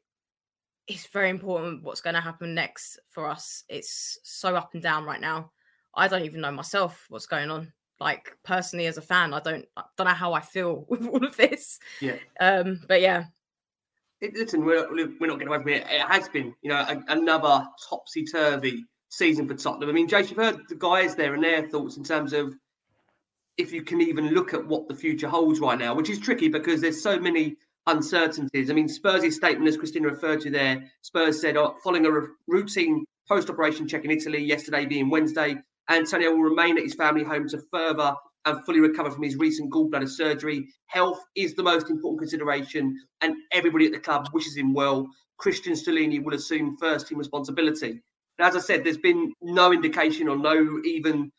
it's 0.86 1.06
very 1.06 1.30
important 1.30 1.82
what's 1.82 2.00
going 2.00 2.14
to 2.14 2.20
happen 2.20 2.54
next 2.54 3.00
for 3.10 3.28
us. 3.28 3.64
It's 3.68 4.18
so 4.22 4.54
up 4.54 4.74
and 4.74 4.82
down 4.82 5.04
right 5.04 5.20
now. 5.20 5.50
I 5.94 6.06
don't 6.06 6.24
even 6.24 6.40
know 6.40 6.52
myself 6.52 7.06
what's 7.08 7.26
going 7.26 7.50
on 7.50 7.72
like 8.00 8.36
personally 8.44 8.86
as 8.86 8.98
a 8.98 9.02
fan 9.02 9.32
i 9.32 9.40
don't 9.40 9.66
I 9.76 9.82
don't 9.96 10.06
know 10.06 10.14
how 10.14 10.32
i 10.32 10.40
feel 10.40 10.84
with 10.88 11.06
all 11.06 11.24
of 11.24 11.36
this. 11.36 11.78
Yeah. 12.00 12.16
Um 12.40 12.80
but 12.88 13.00
yeah. 13.00 13.24
It, 14.20 14.34
listen 14.34 14.64
we're, 14.64 14.90
we're 14.90 15.26
not 15.26 15.38
getting 15.38 15.48
away 15.48 15.58
from 15.58 15.68
it. 15.68 15.86
It 15.90 16.00
has 16.00 16.28
been 16.28 16.54
you 16.62 16.70
know 16.70 16.76
a, 16.76 17.02
another 17.08 17.66
topsy-turvy 17.88 18.84
season 19.08 19.46
for 19.46 19.54
tottenham. 19.54 19.88
I 19.88 19.92
mean 19.92 20.08
jace 20.08 20.30
you've 20.30 20.38
heard 20.38 20.60
the 20.68 20.74
guys 20.74 21.14
there 21.14 21.34
and 21.34 21.42
their 21.42 21.68
thoughts 21.68 21.96
in 21.96 22.04
terms 22.04 22.32
of 22.32 22.54
if 23.56 23.72
you 23.72 23.82
can 23.82 24.00
even 24.02 24.28
look 24.28 24.52
at 24.52 24.66
what 24.66 24.88
the 24.88 24.94
future 24.94 25.28
holds 25.28 25.60
right 25.60 25.78
now 25.78 25.94
which 25.94 26.10
is 26.10 26.18
tricky 26.18 26.48
because 26.48 26.80
there's 26.80 27.02
so 27.02 27.18
many 27.18 27.56
uncertainties. 27.86 28.68
I 28.68 28.74
mean 28.74 28.88
spurs' 28.88 29.36
statement 29.36 29.68
as 29.68 29.76
christina 29.76 30.08
referred 30.08 30.40
to 30.42 30.50
there 30.50 30.90
spurs 31.02 31.40
said 31.40 31.56
oh, 31.56 31.76
following 31.84 32.06
a 32.06 32.10
routine 32.46 33.04
post-operation 33.28 33.88
check 33.88 34.04
in 34.04 34.10
italy 34.10 34.42
yesterday 34.42 34.86
being 34.86 35.10
wednesday 35.10 35.56
Antonio 35.88 36.30
will 36.30 36.42
remain 36.42 36.76
at 36.76 36.84
his 36.84 36.94
family 36.94 37.24
home 37.24 37.48
to 37.48 37.62
further 37.70 38.14
and 38.44 38.64
fully 38.64 38.80
recover 38.80 39.10
from 39.10 39.22
his 39.22 39.36
recent 39.36 39.72
gallbladder 39.72 40.08
surgery. 40.08 40.66
Health 40.86 41.20
is 41.34 41.54
the 41.54 41.62
most 41.62 41.90
important 41.90 42.20
consideration, 42.20 42.96
and 43.20 43.34
everybody 43.52 43.86
at 43.86 43.92
the 43.92 43.98
club 43.98 44.28
wishes 44.32 44.56
him 44.56 44.72
well. 44.72 45.06
Cristian 45.40 45.72
Stellini 45.72 46.22
will 46.22 46.34
assume 46.34 46.76
first 46.78 47.08
team 47.08 47.18
responsibility. 47.18 48.02
Now, 48.38 48.48
as 48.48 48.56
I 48.56 48.60
said, 48.60 48.84
there's 48.84 48.98
been 48.98 49.32
no 49.42 49.72
indication 49.72 50.28
or 50.28 50.36
no 50.36 50.80
even, 50.84 51.30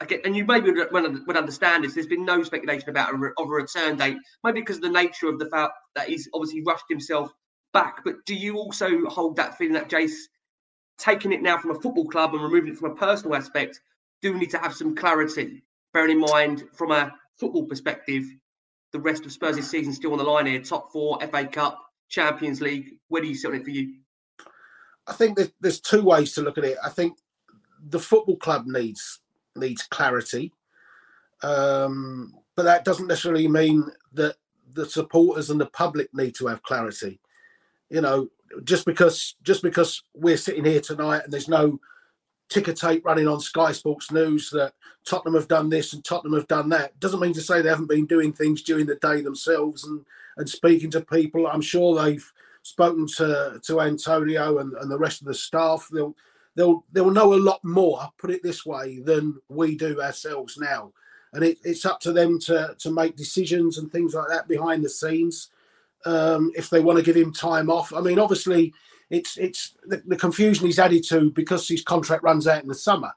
again, 0.00 0.20
and 0.24 0.36
you 0.36 0.44
maybe 0.44 0.70
would, 0.70 1.26
would 1.26 1.36
understand 1.36 1.84
this. 1.84 1.94
There's 1.94 2.06
been 2.06 2.24
no 2.24 2.42
speculation 2.42 2.88
about 2.88 3.14
a, 3.14 3.16
of 3.38 3.48
a 3.48 3.52
return 3.52 3.96
date, 3.96 4.16
maybe 4.42 4.60
because 4.60 4.76
of 4.76 4.82
the 4.82 4.90
nature 4.90 5.28
of 5.28 5.38
the 5.38 5.50
fact 5.50 5.72
that 5.94 6.08
he's 6.08 6.28
obviously 6.32 6.62
rushed 6.66 6.84
himself 6.88 7.30
back. 7.72 8.02
But 8.04 8.24
do 8.24 8.34
you 8.34 8.56
also 8.56 9.04
hold 9.06 9.36
that 9.36 9.58
feeling 9.58 9.74
that 9.74 9.90
Jace 9.90 10.14
taking 10.98 11.32
it 11.32 11.42
now 11.42 11.58
from 11.58 11.72
a 11.72 11.80
football 11.80 12.06
club 12.06 12.34
and 12.34 12.42
removing 12.42 12.72
it 12.72 12.78
from 12.78 12.92
a 12.92 12.94
personal 12.94 13.36
aspect, 13.36 13.80
do 14.22 14.34
need 14.34 14.50
to 14.50 14.58
have 14.58 14.74
some 14.74 14.94
clarity. 14.94 15.62
Bearing 15.92 16.12
in 16.12 16.20
mind, 16.20 16.64
from 16.72 16.90
a 16.92 17.12
football 17.38 17.64
perspective, 17.64 18.24
the 18.92 19.00
rest 19.00 19.26
of 19.26 19.32
Spurs' 19.32 19.68
season 19.68 19.92
still 19.92 20.12
on 20.12 20.18
the 20.18 20.24
line 20.24 20.46
here 20.46 20.60
top 20.60 20.92
four, 20.92 21.18
FA 21.20 21.46
Cup, 21.46 21.78
Champions 22.08 22.60
League. 22.60 22.94
Where 23.08 23.22
do 23.22 23.28
you 23.28 23.34
sit 23.34 23.48
on 23.48 23.56
it 23.56 23.64
for 23.64 23.70
you? 23.70 23.94
I 25.06 25.12
think 25.12 25.36
there's, 25.36 25.52
there's 25.60 25.80
two 25.80 26.02
ways 26.02 26.34
to 26.34 26.42
look 26.42 26.58
at 26.58 26.64
it. 26.64 26.78
I 26.82 26.88
think 26.88 27.18
the 27.88 28.00
football 28.00 28.36
club 28.36 28.66
needs 28.66 29.20
needs 29.54 29.82
clarity, 29.84 30.52
um, 31.42 32.34
but 32.56 32.64
that 32.64 32.84
doesn't 32.84 33.06
necessarily 33.06 33.48
mean 33.48 33.84
that 34.12 34.36
the 34.72 34.86
supporters 34.86 35.50
and 35.50 35.60
the 35.60 35.66
public 35.66 36.12
need 36.12 36.34
to 36.36 36.46
have 36.46 36.62
clarity. 36.62 37.20
You 37.88 38.00
know, 38.00 38.28
just 38.64 38.84
because 38.84 39.36
just 39.42 39.62
because 39.62 40.02
we're 40.14 40.36
sitting 40.36 40.64
here 40.64 40.80
tonight 40.80 41.22
and 41.24 41.32
there's 41.32 41.48
no 41.48 41.78
ticker 42.48 42.72
tape 42.72 43.04
running 43.04 43.26
on 43.26 43.40
Sky 43.40 43.72
Sports 43.72 44.10
News 44.10 44.50
that 44.50 44.72
Tottenham 45.04 45.34
have 45.34 45.48
done 45.48 45.68
this 45.68 45.92
and 45.92 46.04
Tottenham 46.04 46.38
have 46.38 46.48
done 46.48 46.68
that 46.70 46.98
doesn't 47.00 47.20
mean 47.20 47.32
to 47.34 47.40
say 47.40 47.60
they 47.60 47.68
haven't 47.68 47.88
been 47.88 48.06
doing 48.06 48.32
things 48.32 48.62
during 48.62 48.86
the 48.86 48.96
day 48.96 49.20
themselves 49.20 49.84
and 49.84 50.04
and 50.36 50.48
speaking 50.48 50.90
to 50.90 51.00
people. 51.00 51.46
I'm 51.46 51.60
sure 51.60 51.94
they've 51.94 52.32
spoken 52.62 53.06
to 53.16 53.60
to 53.64 53.80
Antonio 53.80 54.58
and, 54.58 54.74
and 54.74 54.90
the 54.90 54.98
rest 54.98 55.20
of 55.20 55.26
the 55.26 55.34
staff. 55.34 55.88
They'll 55.92 56.14
they'll 56.54 56.84
they'll 56.92 57.10
know 57.10 57.34
a 57.34 57.36
lot 57.36 57.62
more, 57.64 58.08
put 58.18 58.30
it 58.30 58.42
this 58.42 58.66
way, 58.66 58.98
than 59.00 59.40
we 59.48 59.76
do 59.76 60.00
ourselves 60.00 60.58
now. 60.58 60.92
And 61.32 61.44
it, 61.44 61.58
it's 61.64 61.84
up 61.84 62.00
to 62.00 62.12
them 62.12 62.38
to 62.40 62.74
to 62.78 62.90
make 62.90 63.16
decisions 63.16 63.78
and 63.78 63.90
things 63.90 64.14
like 64.14 64.28
that 64.28 64.48
behind 64.48 64.84
the 64.84 64.90
scenes. 64.90 65.50
Um, 66.06 66.52
if 66.54 66.70
they 66.70 66.80
want 66.80 66.98
to 66.98 67.04
give 67.04 67.16
him 67.16 67.32
time 67.32 67.68
off, 67.68 67.92
I 67.92 68.00
mean, 68.00 68.18
obviously, 68.18 68.72
it's 69.10 69.36
it's 69.36 69.74
the, 69.84 70.02
the 70.06 70.16
confusion 70.16 70.66
he's 70.66 70.78
added 70.78 71.04
to 71.08 71.30
because 71.30 71.68
his 71.68 71.82
contract 71.82 72.22
runs 72.22 72.46
out 72.46 72.62
in 72.62 72.68
the 72.68 72.74
summer. 72.74 73.12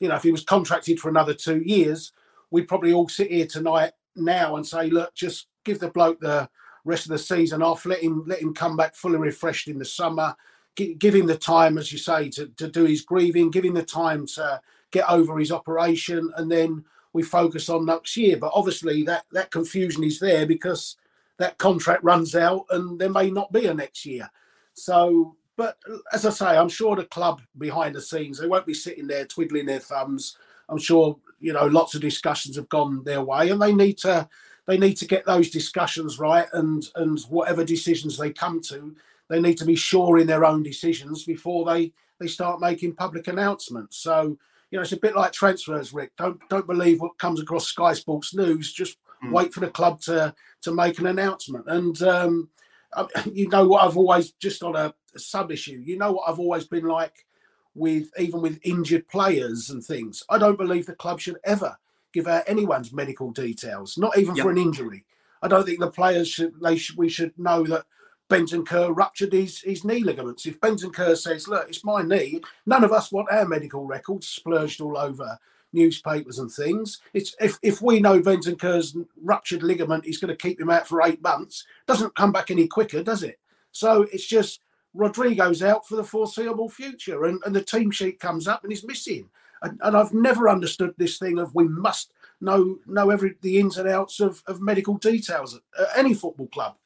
You 0.00 0.08
know, 0.08 0.16
if 0.16 0.24
he 0.24 0.32
was 0.32 0.44
contracted 0.44 0.98
for 0.98 1.08
another 1.08 1.34
two 1.34 1.60
years, 1.60 2.12
we'd 2.50 2.68
probably 2.68 2.92
all 2.92 3.08
sit 3.08 3.30
here 3.30 3.46
tonight 3.46 3.92
now 4.16 4.56
and 4.56 4.66
say, 4.66 4.90
look, 4.90 5.14
just 5.14 5.46
give 5.64 5.78
the 5.78 5.90
bloke 5.90 6.20
the 6.20 6.48
rest 6.84 7.06
of 7.06 7.10
the 7.10 7.18
season 7.18 7.62
off, 7.62 7.86
let 7.86 8.02
him 8.02 8.24
let 8.26 8.42
him 8.42 8.54
come 8.54 8.76
back 8.76 8.94
fully 8.94 9.18
refreshed 9.18 9.68
in 9.68 9.78
the 9.78 9.84
summer, 9.84 10.34
give, 10.74 10.98
give 10.98 11.14
him 11.14 11.26
the 11.26 11.36
time, 11.36 11.78
as 11.78 11.92
you 11.92 11.98
say, 11.98 12.28
to, 12.30 12.46
to 12.56 12.68
do 12.68 12.84
his 12.84 13.02
grieving, 13.02 13.50
give 13.50 13.64
him 13.64 13.74
the 13.74 13.82
time 13.82 14.26
to 14.26 14.60
get 14.90 15.08
over 15.08 15.38
his 15.38 15.52
operation, 15.52 16.32
and 16.36 16.50
then 16.50 16.84
we 17.12 17.22
focus 17.22 17.68
on 17.68 17.86
next 17.86 18.16
year. 18.16 18.36
But 18.36 18.52
obviously, 18.54 19.02
that 19.04 19.24
that 19.32 19.50
confusion 19.50 20.04
is 20.04 20.18
there 20.18 20.46
because 20.46 20.96
that 21.42 21.58
contract 21.58 22.04
runs 22.04 22.36
out, 22.36 22.66
and 22.70 23.00
there 23.00 23.10
may 23.10 23.28
not 23.28 23.52
be 23.52 23.66
a 23.66 23.74
next 23.74 24.06
year. 24.06 24.30
So, 24.74 25.36
but 25.56 25.76
as 26.12 26.24
I 26.24 26.30
say, 26.30 26.46
I'm 26.46 26.68
sure 26.68 26.94
the 26.94 27.04
club 27.04 27.42
behind 27.58 27.96
the 27.96 28.00
scenes 28.00 28.38
they 28.38 28.46
won't 28.46 28.64
be 28.64 28.74
sitting 28.74 29.08
there 29.08 29.26
twiddling 29.26 29.66
their 29.66 29.80
thumbs. 29.80 30.38
I'm 30.68 30.78
sure 30.78 31.18
you 31.40 31.52
know 31.52 31.66
lots 31.66 31.96
of 31.96 32.00
discussions 32.00 32.54
have 32.54 32.68
gone 32.68 33.02
their 33.02 33.22
way, 33.22 33.50
and 33.50 33.60
they 33.60 33.72
need 33.72 33.98
to 33.98 34.28
they 34.68 34.78
need 34.78 34.94
to 34.98 35.06
get 35.06 35.26
those 35.26 35.50
discussions 35.50 36.20
right, 36.20 36.46
and 36.52 36.88
and 36.94 37.18
whatever 37.28 37.64
decisions 37.64 38.16
they 38.16 38.32
come 38.32 38.60
to, 38.68 38.94
they 39.28 39.40
need 39.40 39.58
to 39.58 39.64
be 39.64 39.74
sure 39.74 40.18
in 40.18 40.28
their 40.28 40.44
own 40.44 40.62
decisions 40.62 41.24
before 41.24 41.64
they 41.64 41.92
they 42.20 42.28
start 42.28 42.60
making 42.60 42.94
public 42.94 43.26
announcements. 43.26 43.96
So 43.96 44.38
you 44.70 44.78
know, 44.78 44.82
it's 44.82 44.92
a 44.92 44.96
bit 44.96 45.16
like 45.16 45.32
transfers, 45.32 45.92
Rick. 45.92 46.12
Don't 46.16 46.40
don't 46.48 46.68
believe 46.68 47.00
what 47.00 47.18
comes 47.18 47.40
across 47.40 47.66
Sky 47.66 47.94
Sports 47.94 48.32
News. 48.32 48.72
Just 48.72 48.96
mm. 49.24 49.30
wait 49.30 49.52
for 49.52 49.60
the 49.60 49.70
club 49.70 50.00
to 50.02 50.34
to 50.62 50.72
make 50.72 50.98
an 50.98 51.06
announcement. 51.06 51.64
And 51.68 52.00
um, 52.02 52.48
you 53.32 53.48
know 53.48 53.66
what 53.66 53.84
I've 53.84 53.96
always 53.96 54.32
just 54.32 54.62
on 54.62 54.76
a, 54.76 54.94
a 55.14 55.18
sub 55.18 55.50
issue. 55.50 55.82
You 55.84 55.98
know 55.98 56.12
what 56.12 56.28
I've 56.28 56.40
always 56.40 56.66
been 56.66 56.84
like 56.84 57.26
with 57.74 58.10
even 58.18 58.40
with 58.40 58.60
injured 58.62 59.08
players 59.08 59.70
and 59.70 59.82
things. 59.82 60.22
I 60.28 60.38
don't 60.38 60.58
believe 60.58 60.86
the 60.86 60.94
club 60.94 61.20
should 61.20 61.38
ever 61.44 61.76
give 62.12 62.26
out 62.26 62.44
anyone's 62.46 62.92
medical 62.92 63.30
details, 63.30 63.96
not 63.96 64.18
even 64.18 64.36
yep. 64.36 64.44
for 64.44 64.50
an 64.50 64.58
injury. 64.58 65.04
I 65.42 65.48
don't 65.48 65.64
think 65.64 65.80
the 65.80 65.90
players 65.90 66.28
should. 66.28 66.52
They 66.60 66.76
should. 66.76 66.96
We 66.96 67.08
should 67.08 67.36
know 67.38 67.64
that 67.64 67.84
Bentancur 68.30 68.96
ruptured 68.96 69.32
his, 69.32 69.60
his 69.60 69.84
knee 69.84 70.04
ligaments. 70.04 70.46
If 70.46 70.60
Bentancur 70.60 71.16
says, 71.16 71.48
"Look, 71.48 71.68
it's 71.68 71.84
my 71.84 72.02
knee," 72.02 72.40
none 72.64 72.84
of 72.84 72.92
us 72.92 73.10
want 73.10 73.32
our 73.32 73.46
medical 73.46 73.84
records 73.84 74.28
splurged 74.28 74.80
all 74.80 74.96
over 74.96 75.38
newspapers 75.72 76.38
and 76.38 76.50
things. 76.50 77.00
It's 77.12 77.34
if 77.40 77.58
if 77.62 77.82
we 77.82 78.00
know 78.00 78.20
Bentancur's 78.20 78.96
ruptured 79.22 79.62
ligament 79.62 80.06
is 80.06 80.18
going 80.18 80.28
to 80.28 80.36
keep 80.36 80.60
him 80.60 80.70
out 80.70 80.86
for 80.86 81.02
eight 81.02 81.22
months, 81.22 81.64
doesn't 81.86 82.14
come 82.14 82.32
back 82.32 82.50
any 82.50 82.66
quicker, 82.66 83.02
does 83.02 83.22
it? 83.22 83.38
So 83.72 84.06
it's 84.12 84.26
just 84.26 84.60
Rodrigo's 84.94 85.62
out 85.62 85.86
for 85.86 85.96
the 85.96 86.04
foreseeable 86.04 86.68
future, 86.68 87.24
and, 87.24 87.42
and 87.44 87.54
the 87.54 87.62
team 87.62 87.90
sheet 87.90 88.20
comes 88.20 88.46
up 88.46 88.62
and 88.62 88.72
he's 88.72 88.86
missing. 88.86 89.28
And, 89.62 89.80
and 89.82 89.96
I've 89.96 90.12
never 90.12 90.48
understood 90.48 90.94
this 90.98 91.18
thing 91.18 91.38
of 91.38 91.54
we 91.54 91.68
must 91.68 92.12
know 92.40 92.78
know 92.86 93.10
every 93.10 93.34
the 93.40 93.58
ins 93.58 93.78
and 93.78 93.88
outs 93.88 94.20
of, 94.20 94.42
of 94.46 94.60
medical 94.60 94.96
details 94.96 95.54
at, 95.54 95.62
at 95.80 95.88
any 95.96 96.14
football 96.14 96.48
club. 96.48 96.76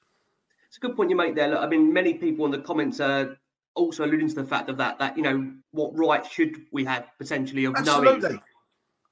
It's 0.69 0.77
a 0.77 0.81
good 0.81 0.97
point 0.97 1.11
you 1.11 1.17
make 1.17 1.35
there. 1.35 1.49
Look, 1.49 1.61
I 1.61 1.67
mean, 1.67 1.93
many 1.93 2.15
people 2.15 2.45
in 2.45 2.51
the 2.51 2.59
comments 2.59 3.01
are 3.01 3.39
also 3.75 4.05
alluding 4.05 4.29
to 4.29 4.35
the 4.35 4.45
fact 4.45 4.69
of 4.69 4.77
that 4.79 4.99
that 4.99 5.17
you 5.17 5.23
know 5.23 5.53
what 5.71 5.97
right 5.97 6.27
should 6.27 6.57
we 6.73 6.85
have 6.85 7.07
potentially 7.19 7.65
of 7.65 7.75
Absolutely. 7.77 8.21
knowing 8.21 8.41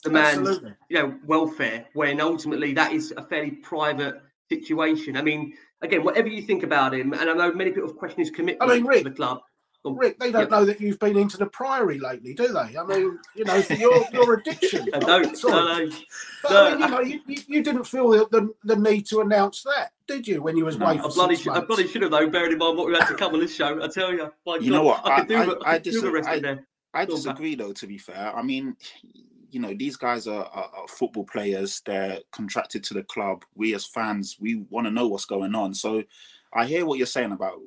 the 0.04 0.10
man's 0.10 0.38
Absolutely. 0.38 0.74
you 0.88 0.98
know 0.98 1.18
welfare 1.26 1.86
when 1.94 2.20
ultimately 2.20 2.72
that 2.74 2.92
is 2.92 3.12
a 3.16 3.22
fairly 3.22 3.50
private 3.50 4.22
situation. 4.48 5.16
I 5.16 5.22
mean, 5.22 5.54
again, 5.82 6.04
whatever 6.04 6.28
you 6.28 6.42
think 6.42 6.62
about 6.62 6.94
him, 6.94 7.12
and 7.12 7.28
I 7.28 7.32
know 7.32 7.52
many 7.52 7.70
people 7.70 7.88
have 7.88 7.96
questioned 7.96 8.26
his 8.26 8.30
commitment 8.30 8.70
I 8.70 8.74
mean, 8.74 8.84
Rick, 8.84 9.04
to 9.04 9.10
the 9.10 9.16
club. 9.16 9.40
Oh, 9.86 9.92
Rick, 9.92 10.18
they 10.18 10.32
don't 10.32 10.42
yep. 10.42 10.50
know 10.50 10.64
that 10.64 10.80
you've 10.80 10.98
been 10.98 11.16
into 11.18 11.36
the 11.36 11.44
Priory 11.44 11.98
lately, 11.98 12.32
do 12.32 12.48
they? 12.48 12.78
I 12.78 12.84
mean, 12.86 13.18
you 13.34 13.44
know, 13.44 13.62
your 13.70 14.04
your 14.12 14.34
addiction. 14.34 14.88
I 14.94 14.98
don't. 14.98 15.44
No, 15.44 15.78
no. 15.78 15.90
But, 16.42 16.50
no. 16.50 16.64
I 16.64 16.70
mean, 16.70 16.80
you 16.80 16.88
know, 16.88 17.00
you, 17.00 17.42
you, 17.48 17.62
didn't 17.62 17.84
feel 17.84 18.08
the, 18.08 18.26
the, 18.30 18.54
the, 18.64 18.76
need 18.76 19.04
to 19.06 19.20
announce 19.20 19.62
that, 19.62 19.90
did 20.06 20.26
you, 20.26 20.40
when 20.40 20.56
you 20.56 20.64
was 20.64 20.78
no, 20.78 20.86
away 20.86 20.98
for 20.98 21.04
I 21.04 21.08
bloody, 21.08 21.36
should, 21.36 21.52
I 21.52 21.60
bloody 21.60 21.86
should 21.86 22.00
have, 22.00 22.12
though, 22.12 22.30
bearing 22.30 22.52
in 22.52 22.58
mind 22.58 22.78
what 22.78 22.86
we 22.86 22.94
had 22.94 23.08
to 23.08 23.14
come 23.14 23.34
on 23.34 23.40
this 23.40 23.54
show. 23.54 23.82
I 23.82 23.88
tell 23.88 24.10
you. 24.10 24.22
you 24.22 24.30
God, 24.44 24.62
know 24.62 24.82
what? 24.84 25.06
I, 25.06 25.16
I, 25.16 25.24
do, 25.24 25.36
I, 25.36 25.42
I, 25.42 25.74
I, 25.74 25.78
dis- 25.78 26.02
I, 26.02 26.56
I 26.94 27.04
disagree, 27.04 27.54
though, 27.54 27.72
to 27.74 27.86
be 27.86 27.98
fair. 27.98 28.34
I 28.34 28.40
mean, 28.40 28.76
you 29.54 29.60
know, 29.60 29.72
these 29.72 29.96
guys 29.96 30.26
are, 30.26 30.44
are, 30.46 30.70
are, 30.74 30.88
football 30.88 31.24
players. 31.24 31.80
They're 31.86 32.18
contracted 32.32 32.82
to 32.84 32.94
the 32.94 33.04
club. 33.04 33.44
We 33.54 33.74
as 33.74 33.86
fans, 33.86 34.36
we 34.40 34.56
want 34.68 34.86
to 34.86 34.90
know 34.90 35.06
what's 35.06 35.24
going 35.24 35.54
on. 35.54 35.74
So 35.74 36.02
I 36.52 36.66
hear 36.66 36.84
what 36.84 36.98
you're 36.98 37.06
saying 37.06 37.32
about 37.32 37.60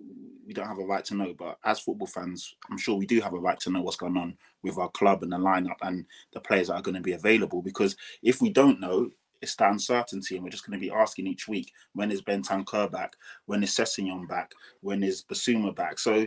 we 0.45 0.53
don't 0.53 0.67
have 0.67 0.79
a 0.79 0.85
right 0.85 1.03
to 1.05 1.15
know, 1.15 1.33
but 1.37 1.57
as 1.63 1.79
football 1.79 2.07
fans, 2.07 2.55
I'm 2.69 2.77
sure 2.77 2.95
we 2.95 3.05
do 3.05 3.19
have 3.21 3.33
a 3.33 3.39
right 3.39 3.59
to 3.61 3.69
know 3.69 3.81
what's 3.81 3.97
going 3.97 4.17
on 4.17 4.37
with 4.63 4.77
our 4.77 4.89
club 4.89 5.23
and 5.23 5.31
the 5.31 5.37
lineup 5.37 5.77
and 5.81 6.05
the 6.33 6.39
players 6.39 6.67
that 6.67 6.75
are 6.75 6.81
going 6.81 6.95
to 6.95 7.01
be 7.01 7.13
available. 7.13 7.61
Because 7.61 7.95
if 8.21 8.41
we 8.41 8.49
don't 8.49 8.79
know, 8.79 9.09
it's 9.41 9.55
the 9.55 9.69
uncertainty, 9.69 10.35
and 10.35 10.43
we're 10.43 10.49
just 10.49 10.65
going 10.65 10.79
to 10.79 10.85
be 10.85 10.91
asking 10.91 11.27
each 11.27 11.47
week 11.47 11.71
when 11.93 12.11
is 12.11 12.21
Bentancur 12.21 12.91
back, 12.91 13.13
when 13.45 13.61
is 13.61 13.71
Sessegnon 13.71 14.27
back, 14.27 14.51
when 14.81 15.03
is 15.03 15.23
Bissouma 15.23 15.75
back. 15.75 15.99
So, 15.99 16.25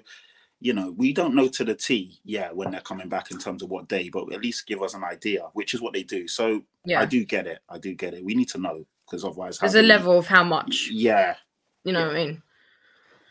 you 0.60 0.72
know, 0.72 0.94
we 0.96 1.12
don't 1.12 1.34
know 1.34 1.48
to 1.48 1.64
the 1.64 1.74
T, 1.74 2.20
yeah, 2.24 2.50
when 2.52 2.70
they're 2.70 2.80
coming 2.80 3.08
back 3.08 3.30
in 3.30 3.38
terms 3.38 3.62
of 3.62 3.70
what 3.70 3.88
day, 3.88 4.10
but 4.10 4.32
at 4.32 4.42
least 4.42 4.66
give 4.66 4.82
us 4.82 4.94
an 4.94 5.02
idea, 5.02 5.48
which 5.54 5.74
is 5.74 5.80
what 5.80 5.94
they 5.94 6.02
do. 6.02 6.28
So, 6.28 6.62
yeah. 6.84 7.00
I 7.00 7.06
do 7.06 7.24
get 7.24 7.46
it. 7.46 7.60
I 7.68 7.78
do 7.78 7.94
get 7.94 8.14
it. 8.14 8.24
We 8.24 8.34
need 8.34 8.48
to 8.50 8.58
know 8.58 8.86
because 9.06 9.24
otherwise, 9.24 9.58
there's 9.58 9.74
a 9.74 9.82
level 9.82 10.18
of 10.18 10.26
how 10.26 10.44
much. 10.44 10.88
Yeah. 10.92 11.36
You 11.84 11.92
know 11.92 12.00
yeah. 12.00 12.06
what 12.06 12.16
I 12.16 12.24
mean? 12.24 12.42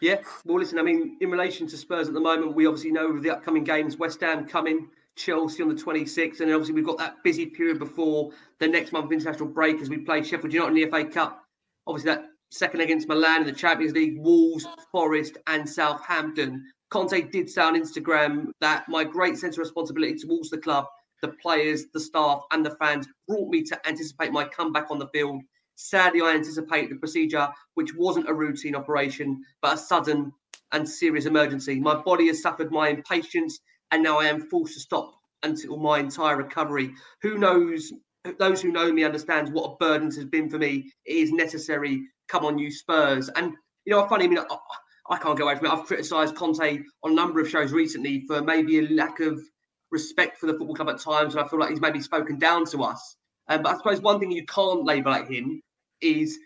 Yeah, 0.02 0.22
well, 0.46 0.60
listen, 0.60 0.80
I 0.80 0.82
mean, 0.82 1.18
in 1.20 1.30
relation 1.30 1.68
to 1.68 1.78
Spurs 1.78 2.08
at 2.08 2.13
the 2.13 2.22
moment, 2.22 2.56
we 2.56 2.65
obviously 2.65 2.92
know 2.92 3.20
the 3.20 3.32
upcoming 3.32 3.65
games, 3.65 3.98
West 3.98 4.22
Ham 4.22 4.48
coming, 4.48 4.89
Chelsea 5.18 5.62
on 5.62 5.68
the 5.68 5.76
26th, 5.76 6.39
and 6.39 6.50
then 6.50 6.54
obviously 6.54 6.74
we've 6.74 6.86
got 6.86 6.98
that 7.00 7.22
busy 7.24 7.46
period 7.46 7.80
before 7.80 8.32
the 8.60 8.68
next 8.68 8.94
month 8.94 9.06
of 9.06 9.12
international 9.12 9.50
break 9.50 9.82
as 9.82 9.89
we 9.89 9.98
play 9.98 10.24
Sheffield 10.24 10.54
United 10.54 10.78
in 10.78 10.89
the 10.89 10.89
FA 10.89 11.04
Cup. 11.04 11.44
Obviously, 11.86 12.13
that 12.13 12.30
second 12.50 12.80
against 12.80 13.10
Milan 13.10 13.42
in 13.42 13.48
the 13.48 13.54
Champions 13.54 13.94
League, 13.94 14.18
Wolves, 14.20 14.65
Forest, 14.92 15.38
and 15.48 15.70
Southampton. 15.70 16.63
Conte 16.89 17.21
did 17.32 17.49
say 17.49 17.62
on 17.62 17.80
Instagram 17.80 18.47
that 18.62 18.88
my 18.88 19.04
great 19.04 19.38
sense 19.38 19.56
of 19.56 19.60
responsibility 19.60 20.15
towards 20.15 20.49
the 20.49 20.58
club, 20.58 20.86
the 21.21 21.30
players, 21.41 21.86
the 21.93 21.99
staff, 21.99 22.41
and 22.52 22.65
the 22.65 22.75
fans 22.75 23.08
brought 23.28 23.49
me 23.49 23.63
to 23.63 23.88
anticipate 23.88 24.32
my 24.32 24.45
comeback 24.45 24.89
on 24.89 24.99
the 24.99 25.08
field 25.10 25.41
Sadly, 25.82 26.19
I 26.19 26.32
anticipate 26.36 26.89
the 26.89 26.97
procedure, 26.97 27.47
which 27.75 27.95
wasn't 27.95 28.28
a 28.28 28.34
routine 28.34 28.75
operation, 28.75 29.41
but 29.62 29.75
a 29.75 29.78
sudden 29.78 30.34
and 30.73 30.88
serious 30.88 31.25
emergency. 31.25 31.80
My 31.80 31.95
body 31.95 32.28
has 32.28 32.41
suffered 32.41 32.69
my 32.69 32.89
impatience, 32.89 33.58
and 33.91 34.04
now 34.04 34.19
I 34.19 34.25
am 34.25 34.41
forced 34.41 34.73
to 34.73 34.82
stop 34.82 35.13
until 35.41 35.78
my 35.78 35.99
entire 35.99 36.36
recovery. 36.36 36.93
Who 37.21 37.38
knows? 37.38 37.93
Those 38.39 38.62
who 38.62 38.73
know 38.73 38.91
me 38.91 39.06
understands 39.06 39.52
what 39.52 39.71
a 39.71 39.78
burden 39.78 40.12
has 40.12 40.25
been 40.25 40.49
for 40.49 40.58
me. 40.58 40.91
It 41.06 41.13
is 41.13 41.32
necessary. 41.32 42.04
Come 42.28 42.43
on, 42.43 42.60
you 42.60 42.71
Spurs. 42.71 43.30
And 43.30 43.54
you 43.86 43.93
know, 43.93 44.06
funny. 44.10 44.25
I 44.25 44.28
mean, 44.28 44.39
I, 45.10 45.17
can't 45.17 45.38
get 45.38 45.43
away 45.43 45.56
from 45.56 45.67
it. 45.67 45.72
I've 45.72 45.86
criticised 45.86 46.36
Conte 46.36 46.80
on 47.04 47.12
a 47.12 47.15
number 47.15 47.39
of 47.39 47.50
shows 47.50 47.72
recently 47.72 48.26
for 48.28 48.41
maybe 48.41 48.80
a 48.80 48.88
lack 48.89 49.19
of 49.19 49.39
respect 49.91 50.38
for 50.38 50.45
the 50.45 50.54
football 50.54 50.76
club 50.76 50.89
at 50.89 51.00
times, 51.00 51.36
and 51.36 51.43
I 51.43 51.48
feel 51.48 51.60
like 51.60 51.69
he's 51.69 51.82
maybe 51.82 52.02
spoken 52.02 52.38
down 52.38 52.65
to 52.67 52.84
us. 52.84 53.15
Um, 53.48 53.63
but 53.63 53.74
I 53.74 53.78
suppose 53.78 54.02
one 54.02 54.19
thing 54.19 54.32
you 54.32 54.45
can't 54.45 54.86
label 54.86 55.12
at 55.12 55.28
him 55.28 55.62
is 56.02 56.38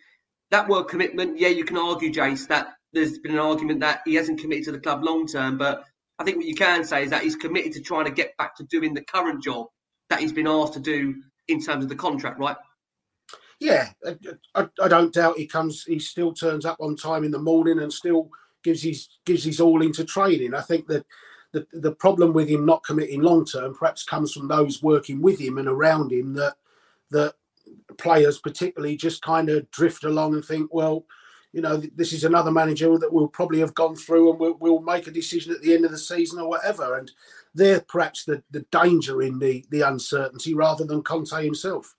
that 0.52 0.68
word 0.68 0.84
commitment. 0.84 1.38
Yeah, 1.38 1.50
you 1.50 1.66
can 1.66 1.78
argue, 1.78 2.12
Jace, 2.12 2.48
that 2.48 2.76
there's 2.94 3.20
been 3.20 3.34
an 3.34 3.40
argument 3.40 3.82
that 3.82 4.02
he 4.06 4.16
hasn't 4.16 4.40
committed 4.40 4.66
to 4.66 4.72
the 4.72 4.80
club 4.80 5.04
long 5.04 5.28
term, 5.28 5.58
but 5.58 5.84
I 6.20 6.24
think 6.24 6.38
what 6.38 6.46
you 6.46 6.56
can 6.56 6.86
say 6.86 7.04
is 7.04 7.10
that 7.10 7.24
he's 7.24 7.36
committed 7.36 7.74
to 7.74 7.82
trying 7.82 8.06
to 8.06 8.12
get 8.12 8.38
back 8.38 8.56
to 8.58 8.64
doing 8.64 8.94
the 8.94 9.04
current 9.04 9.44
job 9.44 9.68
that 10.10 10.20
he's 10.20 10.32
been 10.32 10.48
asked 10.48 10.74
to 10.74 10.80
do 10.80 11.16
in 11.48 11.62
terms 11.62 11.84
of 11.84 11.90
the 11.90 11.96
contract, 11.96 12.40
right? 12.40 12.56
Yeah, 13.60 13.90
I, 14.56 14.68
I, 14.82 14.88
don't 14.88 15.14
doubt 15.14 15.38
he 15.38 15.48
comes. 15.48 15.84
He 15.84 15.98
still 16.00 16.34
turns 16.34 16.66
up 16.66 16.78
on 16.80 16.96
time 16.96 17.24
in 17.24 17.32
the 17.32 17.40
morning 17.40 17.80
and 17.80 17.92
still 17.92 18.30
gives 18.64 18.82
his 18.82 19.10
gives 19.26 19.44
his 19.44 19.60
all 19.60 19.82
into 19.82 20.04
training. 20.04 20.54
I 20.54 20.62
think 20.62 20.88
that 20.88 21.06
the, 21.52 21.68
the 21.74 21.92
problem 21.92 22.34
with 22.34 22.50
him 22.50 22.66
not 22.66 22.84
committing 22.84 23.22
long 23.22 23.46
term 23.46 23.76
perhaps 23.76 24.04
comes 24.04 24.34
from 24.34 24.48
those 24.48 24.82
working 24.82 25.22
with 25.22 25.40
him 25.40 25.58
and 25.58 25.68
around 25.68 26.12
him 26.12 26.34
that 26.34 26.56
that 27.12 27.36
players 27.98 28.40
particularly 28.40 28.98
just 28.98 29.22
kind 29.22 29.50
of 29.50 29.70
drift 29.72 30.04
along 30.04 30.34
and 30.34 30.44
think, 30.44 30.74
well, 30.74 31.06
you 31.52 31.62
know, 31.62 31.78
this 31.78 32.12
is 32.12 32.24
another 32.24 32.52
manager 32.52 32.98
that 32.98 33.14
we'll 33.14 33.28
probably 33.28 33.60
have 33.60 33.76
gone 33.76 33.96
through 33.96 34.32
and 34.32 34.40
we'll, 34.40 34.56
we'll 34.56 34.82
make 34.82 35.06
a 35.06 35.12
decision 35.12 35.54
at 35.54 35.62
the 35.62 35.74
end 35.74 35.86
of 35.86 35.92
the 35.92 35.98
season 35.98 36.40
or 36.40 36.50
whatever. 36.50 36.98
And 36.98 37.12
they're 37.54 37.82
perhaps 37.82 38.26
the, 38.26 38.42
the 38.50 38.66
danger 38.72 39.22
in 39.22 39.38
the, 39.38 39.64
the 39.70 39.82
uncertainty 39.82 40.56
rather 40.56 40.84
than 40.84 41.04
Conte 41.04 41.44
himself. 41.44 41.94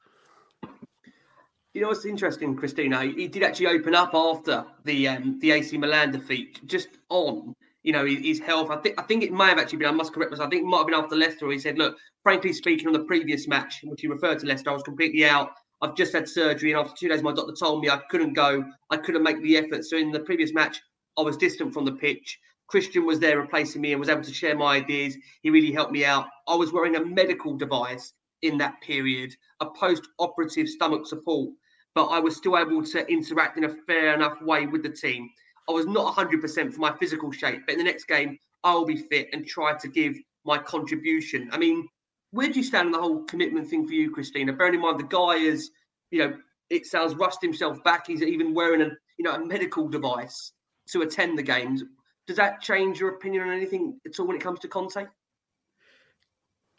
You 1.75 1.81
know 1.81 1.89
what's 1.89 2.05
interesting, 2.05 2.55
Christina? 2.55 3.03
He 3.03 3.27
did 3.27 3.43
actually 3.43 3.67
open 3.67 3.97
up 3.97 4.15
after 4.15 4.65
the 4.85 5.09
um, 5.09 5.41
the 5.41 5.51
AC 5.51 5.77
Milan 5.77 6.13
defeat, 6.13 6.65
just 6.67 6.87
on 7.09 7.53
you 7.83 7.93
know 7.93 8.07
his, 8.07 8.39
health. 8.39 8.71
I 8.71 8.77
think 8.77 8.95
I 8.97 9.03
think 9.03 9.25
it 9.25 9.33
may 9.33 9.47
have 9.47 9.59
actually 9.59 9.79
been. 9.79 9.89
I 9.89 9.91
must 9.91 10.13
correct 10.13 10.31
myself. 10.31 10.47
I 10.47 10.51
think 10.51 10.63
it 10.63 10.67
might 10.67 10.79
have 10.79 10.87
been 10.87 10.95
after 10.95 11.17
Leicester. 11.17 11.51
he 11.51 11.59
said, 11.59 11.77
"Look, 11.77 11.97
frankly 12.23 12.53
speaking, 12.53 12.87
on 12.87 12.93
the 12.93 13.03
previous 13.03 13.49
match 13.49 13.83
in 13.83 13.91
which 13.91 14.03
he 14.03 14.07
referred 14.07 14.39
to 14.39 14.47
Leicester, 14.47 14.71
I 14.71 14.73
was 14.73 14.85
completely 14.85 15.25
out. 15.25 15.51
I've 15.83 15.97
just 15.97 16.13
had 16.13 16.29
surgery, 16.29 16.71
and 16.71 16.81
after 16.81 16.95
two 16.97 17.09
days, 17.09 17.25
my 17.25 17.33
doctor 17.33 17.53
told 17.59 17.83
me 17.83 17.91
I 17.91 18.01
couldn't 18.09 18.35
go. 18.35 18.65
I 18.91 18.97
couldn't 18.97 19.25
make 19.25 19.43
the 19.43 19.57
effort. 19.57 19.85
So 19.85 19.97
in 19.97 20.13
the 20.13 20.21
previous 20.21 20.55
match, 20.55 20.81
I 21.19 21.23
was 21.23 21.37
distant 21.37 21.75
from 21.75 21.87
the 21.87 21.93
pitch. 21.93 22.39
Cristian 22.73 23.05
was 23.05 23.19
there 23.19 23.41
replacing 23.41 23.83
me 23.83 23.91
and 23.91 23.99
was 23.99 24.09
able 24.09 24.23
to 24.23 24.33
share 24.33 24.57
my 24.57 24.77
ideas. 24.77 25.17
He 25.43 25.51
really 25.51 25.73
helped 25.73 25.91
me 25.91 26.05
out. 26.05 26.29
I 26.47 26.55
was 26.55 26.73
wearing 26.73 26.95
a 26.95 27.05
medical 27.05 27.57
device 27.57 28.13
in 28.43 28.59
that 28.59 28.81
period, 28.81 29.35
a 29.59 29.67
post-operative 29.71 30.69
stomach 30.69 31.07
support, 31.07 31.51
but 31.95 32.07
I 32.07 32.19
was 32.19 32.37
still 32.37 32.59
able 32.59 32.85
to 32.85 33.07
interact 33.11 33.57
in 33.57 33.65
a 33.65 33.75
fair 33.87 34.15
enough 34.15 34.41
way 34.43 34.67
with 34.67 34.83
the 34.83 34.89
team. 34.89 35.31
I 35.69 35.73
was 35.73 35.87
not 35.87 36.15
100% 36.15 36.73
for 36.73 36.81
my 36.81 36.93
physical 36.97 37.33
shape, 37.33 37.63
but 37.67 37.73
in 37.73 37.79
the 37.79 37.85
next 37.85 38.05
game, 38.05 38.39
I'll 38.65 38.85
be 38.85 38.97
fit 38.97 39.29
and 39.33 39.47
try 39.47 39.75
to 39.75 39.89
give 39.89 40.17
my 40.45 40.59
contribution. 40.59 41.49
I 41.53 41.59
mean, 41.59 41.89
where 42.33 42.49
do 42.49 42.55
you 42.55 42.65
stand 42.65 42.87
on 42.87 42.93
the 42.93 43.01
whole 43.01 43.23
commitment 43.25 43.69
thing 43.69 43.87
for 43.87 43.95
you, 43.95 44.11
Christina? 44.11 44.53
Bearing 44.53 44.75
in 44.75 44.81
mind 44.81 44.99
the 44.99 45.05
guy 45.05 45.37
is, 45.37 45.71
you 46.11 46.19
know, 46.19 46.37
it 46.71 46.87
sounds 46.87 47.15
rust 47.15 47.39
himself 47.41 47.83
back. 47.85 48.07
He's 48.07 48.23
even 48.23 48.55
wearing 48.55 48.83
a, 48.83 48.91
you 49.19 49.25
know, 49.25 49.35
a 49.35 49.45
medical 49.45 49.89
device 49.89 50.53
to 50.89 51.03
attend 51.03 51.39
the 51.39 51.43
games. 51.43 51.85
Does 52.27 52.37
that 52.37 52.61
change 52.61 52.99
your 52.99 53.11
opinion 53.11 53.45
on 53.45 53.55
anything 53.55 54.01
at 54.07 54.19
all 54.19 54.27
when 54.27 54.37
it 54.37 54.43
comes 54.43 54.61
to 54.61 54.69
Conte? 54.69 55.07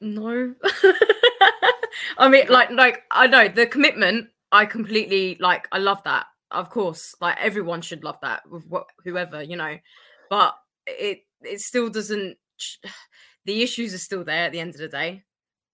No. 0.01 0.54
I 2.17 2.28
mean, 2.28 2.47
like, 2.49 2.71
like 2.71 3.04
I 3.12 3.28
know 3.28 3.47
the 3.47 3.65
commitment. 3.65 4.30
I 4.56 4.65
completely 4.65 5.38
like. 5.39 5.68
I 5.72 5.80
love 5.80 6.02
that. 6.04 6.28
Of 6.52 6.70
course, 6.70 7.13
like 7.20 7.38
everyone 7.39 7.82
should 7.82 8.04
love 8.04 8.18
that 8.22 8.50
with 8.50 8.65
whoever 9.04 9.44
you 9.44 9.58
know, 9.58 9.78
but 10.30 10.56
it 10.88 11.20
it 11.41 11.62
still 11.62 11.89
doesn't. 11.89 12.38
The 13.46 13.62
issues 13.62 13.94
are 13.94 14.00
still 14.00 14.24
there 14.24 14.46
at 14.46 14.54
the 14.54 14.60
end 14.60 14.72
of 14.72 14.80
the 14.80 14.88
day 14.88 15.22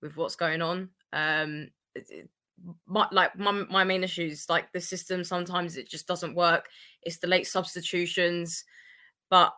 with 0.02 0.17
what's 0.17 0.36
going 0.36 0.62
on. 0.62 0.89
Um, 1.13 1.70
my, 2.86 3.08
like 3.13 3.38
my, 3.38 3.52
my 3.52 3.86
main 3.86 4.04
issues, 4.04 4.48
like 4.50 4.70
the 4.74 4.82
system, 4.82 5.24
sometimes 5.24 5.78
it 5.78 5.89
just 5.89 6.06
doesn't 6.06 6.36
work. 6.36 6.67
It's 7.04 7.20
the 7.20 7.28
late 7.28 7.48
substitutions, 7.48 8.65
but 9.30 9.54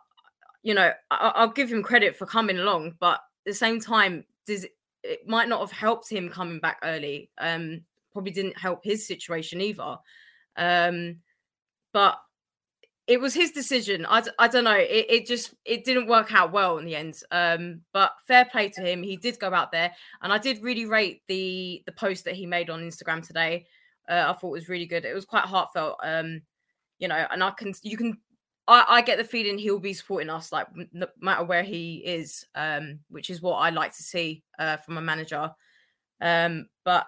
you 0.62 0.74
know, 0.74 0.92
I, 1.10 1.44
will 1.44 1.52
give 1.52 1.72
him 1.72 1.82
credit 1.82 2.14
for 2.14 2.24
coming 2.24 2.58
along, 2.60 2.94
but 3.00 3.14
at 3.14 3.20
the 3.46 3.52
same 3.54 3.80
time, 3.80 4.24
does 4.46 4.64
it 5.02 5.26
might 5.26 5.48
not 5.48 5.58
have 5.58 5.72
helped 5.72 6.08
him 6.08 6.30
coming 6.30 6.60
back 6.60 6.78
early. 6.84 7.30
Um, 7.38 7.82
probably 8.14 8.32
didn't 8.32 8.58
help 8.58 8.82
his 8.82 9.06
situation 9.06 9.60
either. 9.60 9.98
Um, 10.56 11.16
but 11.92 12.18
it 13.06 13.20
was 13.20 13.34
his 13.34 13.50
decision. 13.50 14.06
I, 14.08 14.22
I 14.38 14.48
don't 14.48 14.64
know. 14.64 14.76
It, 14.76 15.06
it 15.10 15.26
just 15.26 15.54
it 15.66 15.84
didn't 15.84 16.06
work 16.06 16.32
out 16.32 16.52
well 16.52 16.78
in 16.78 16.86
the 16.86 16.96
end. 16.96 17.20
Um, 17.30 17.82
but 17.92 18.12
fair 18.26 18.46
play 18.46 18.70
to 18.70 18.80
him. 18.80 19.02
He 19.02 19.18
did 19.18 19.38
go 19.38 19.52
out 19.52 19.72
there, 19.72 19.92
and 20.22 20.32
I 20.32 20.38
did 20.38 20.62
really 20.62 20.86
rate 20.86 21.22
the 21.28 21.82
the 21.84 21.92
post 21.92 22.24
that 22.24 22.34
he 22.34 22.46
made 22.46 22.70
on 22.70 22.80
Instagram 22.80 23.26
today. 23.26 23.66
Uh, 24.08 24.24
I 24.28 24.32
thought 24.32 24.50
was 24.50 24.70
really 24.70 24.86
good. 24.86 25.04
It 25.04 25.14
was 25.14 25.26
quite 25.26 25.44
heartfelt. 25.44 25.98
Um, 26.02 26.42
you 26.98 27.08
know, 27.08 27.26
and 27.30 27.44
I 27.44 27.50
can 27.50 27.74
you 27.82 27.98
can 27.98 28.16
I, 28.66 28.84
I 28.88 29.02
get 29.02 29.18
the 29.18 29.24
feeling 29.24 29.58
he'll 29.58 29.78
be 29.78 29.92
supporting 29.92 30.30
us, 30.30 30.50
like 30.50 30.68
no 30.92 31.06
matter 31.20 31.44
where 31.44 31.62
he 31.62 31.96
is, 31.96 32.46
um, 32.54 33.00
which 33.10 33.28
is 33.28 33.42
what 33.42 33.56
I 33.56 33.70
like 33.70 33.94
to 33.96 34.02
see 34.02 34.42
uh, 34.58 34.78
from 34.78 34.96
a 34.96 35.02
manager. 35.02 35.50
Um, 36.20 36.68
but 36.84 37.06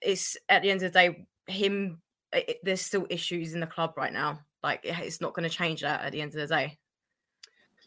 it's 0.00 0.36
at 0.48 0.62
the 0.62 0.70
end 0.70 0.82
of 0.82 0.92
the 0.92 0.98
day, 0.98 1.26
him. 1.46 2.00
It, 2.32 2.58
there's 2.62 2.82
still 2.82 3.06
issues 3.08 3.54
in 3.54 3.60
the 3.60 3.66
club 3.66 3.94
right 3.96 4.12
now. 4.12 4.40
Like 4.62 4.80
it's 4.84 5.20
not 5.20 5.34
going 5.34 5.48
to 5.48 5.54
change 5.54 5.82
that 5.82 6.04
at 6.04 6.12
the 6.12 6.20
end 6.20 6.34
of 6.34 6.40
the 6.40 6.54
day. 6.54 6.78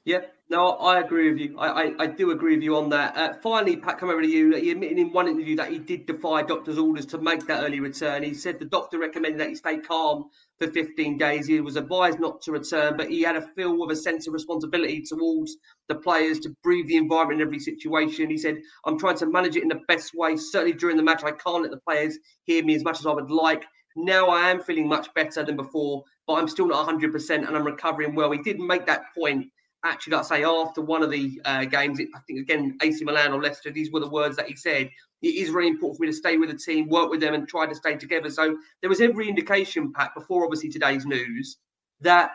Yeah, 0.04 0.22
no, 0.52 0.72
I 0.72 1.00
agree 1.00 1.32
with 1.32 1.40
you. 1.40 1.58
I, 1.58 1.68
I, 1.68 1.94
I 2.00 2.08
do 2.08 2.32
agree 2.32 2.56
with 2.56 2.64
you 2.64 2.76
on 2.76 2.90
that. 2.90 3.16
Uh, 3.16 3.34
finally, 3.42 3.78
Pat, 3.78 3.98
come 3.98 4.10
over 4.10 4.22
to 4.22 4.28
you. 4.28 4.54
He 4.54 4.72
admitted 4.72 5.00
in 5.00 5.14
one 5.14 5.30
interview 5.30 5.56
that 5.56 5.72
he 5.72 5.80
did 5.80 6.06
defy 6.06 6.42
doctor's 6.42 6.78
orders 6.78 7.06
to 7.06 7.20
make 7.20 7.48
that 7.48 7.64
early 7.64 7.80
return. 7.80 8.22
He 8.22 8.34
said 8.34 8.60
the 8.60 8.66
doctor 8.66 9.00
recommended 9.00 9.40
that 9.40 9.48
he 9.48 9.56
stay 9.56 9.78
calm 9.78 10.26
for 10.60 10.70
15 10.70 11.18
days. 11.18 11.48
He 11.48 11.62
was 11.62 11.78
advised 11.78 12.20
not 12.20 12.42
to 12.42 12.52
return, 12.52 12.98
but 12.98 13.10
he 13.10 13.22
had 13.22 13.38
a 13.38 13.48
feel 13.56 13.82
of 13.82 13.92
a 13.92 13.96
sense 13.96 14.28
of 14.28 14.34
responsibility 14.34 15.02
towards 15.08 15.56
the 15.88 15.96
players 15.96 16.42
to 16.42 16.54
breathe 16.64 16.88
the 16.88 16.98
environment 16.98 17.40
in 17.40 17.48
every 17.48 17.60
situation. 17.60 18.30
He 18.30 18.38
said, 18.38 18.58
I'm 18.86 19.00
trying 19.00 19.20
to 19.20 19.28
manage 19.28 19.56
it 19.56 19.64
in 19.64 19.70
the 19.70 19.80
best 19.88 20.12
way. 20.14 20.36
Certainly 20.36 20.74
during 20.74 20.98
the 20.98 21.04
match, 21.04 21.24
I 21.24 21.32
can't 21.32 21.62
let 21.62 21.72
the 21.72 21.80
players 21.88 22.20
hear 22.44 22.62
me 22.62 22.76
as 22.76 22.84
much 22.84 23.00
as 23.00 23.06
I 23.06 23.14
would 23.14 23.32
like. 23.32 23.64
Now 23.96 24.28
I 24.28 24.50
am 24.50 24.62
feeling 24.62 24.90
much 24.90 25.14
better 25.14 25.46
than 25.46 25.56
before, 25.56 26.04
but 26.28 26.34
I'm 26.34 26.50
still 26.50 26.68
not 26.68 26.90
100% 26.90 27.30
and 27.30 27.56
I'm 27.56 27.66
recovering 27.66 28.16
well. 28.16 28.32
He 28.32 28.42
did 28.42 28.60
make 28.60 28.86
that 28.88 29.04
point 29.18 29.46
actually, 29.84 30.16
like 30.16 30.26
I 30.26 30.38
say, 30.38 30.44
after 30.44 30.82
one 30.82 31.04
of 31.04 31.12
the 31.12 31.42
uh, 31.46 31.66
games, 31.66 32.00
I 32.00 32.20
think 32.28 32.40
again, 32.40 32.78
AC 32.82 33.04
Milan 33.04 33.34
or 33.34 33.42
Leicester, 33.42 33.72
these 33.72 33.92
were 33.92 34.00
the 34.00 34.10
words 34.10 34.36
that 34.38 34.48
he 34.48 34.56
said. 34.56 34.90
It 35.22 35.36
is 35.36 35.50
really 35.52 35.70
important 35.70 35.98
for 35.98 36.04
me 36.04 36.08
to 36.08 36.14
stay 36.14 36.38
with 36.38 36.50
the 36.50 36.58
team, 36.58 36.88
work 36.88 37.10
with 37.10 37.22
them, 37.22 37.34
and 37.34 37.48
try 37.48 37.66
to 37.66 37.76
stay 37.76 37.96
together. 37.96 38.30
So 38.30 38.58
there 38.82 38.90
was 38.90 39.02
every 39.02 39.28
indication, 39.28 39.92
Pat, 39.94 40.12
before 40.16 40.44
obviously 40.44 40.70
today's 40.70 41.06
news, 41.06 41.58
that 42.02 42.32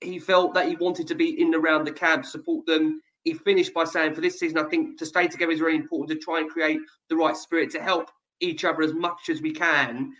he 0.00 0.18
felt 0.18 0.54
that 0.54 0.68
he 0.68 0.76
wanted 0.76 1.06
to 1.08 1.14
be 1.14 1.40
in 1.40 1.54
and 1.54 1.54
around 1.54 1.84
the 1.84 1.92
camp, 1.92 2.24
support 2.24 2.66
them. 2.66 3.00
He 3.24 3.34
finished 3.34 3.72
by 3.72 3.84
saying, 3.84 4.14
for 4.14 4.20
this 4.20 4.38
season, 4.38 4.58
I 4.58 4.64
think 4.64 4.98
to 4.98 5.06
stay 5.06 5.28
together 5.28 5.52
is 5.52 5.60
really 5.60 5.76
important 5.76 6.18
to 6.18 6.24
try 6.24 6.40
and 6.40 6.50
create 6.50 6.80
the 7.08 7.16
right 7.16 7.36
spirit 7.36 7.70
to 7.72 7.82
help 7.82 8.10
each 8.40 8.64
other 8.64 8.82
as 8.82 8.92
much 8.94 9.28
as 9.28 9.40
we 9.40 9.52
can 9.52 10.12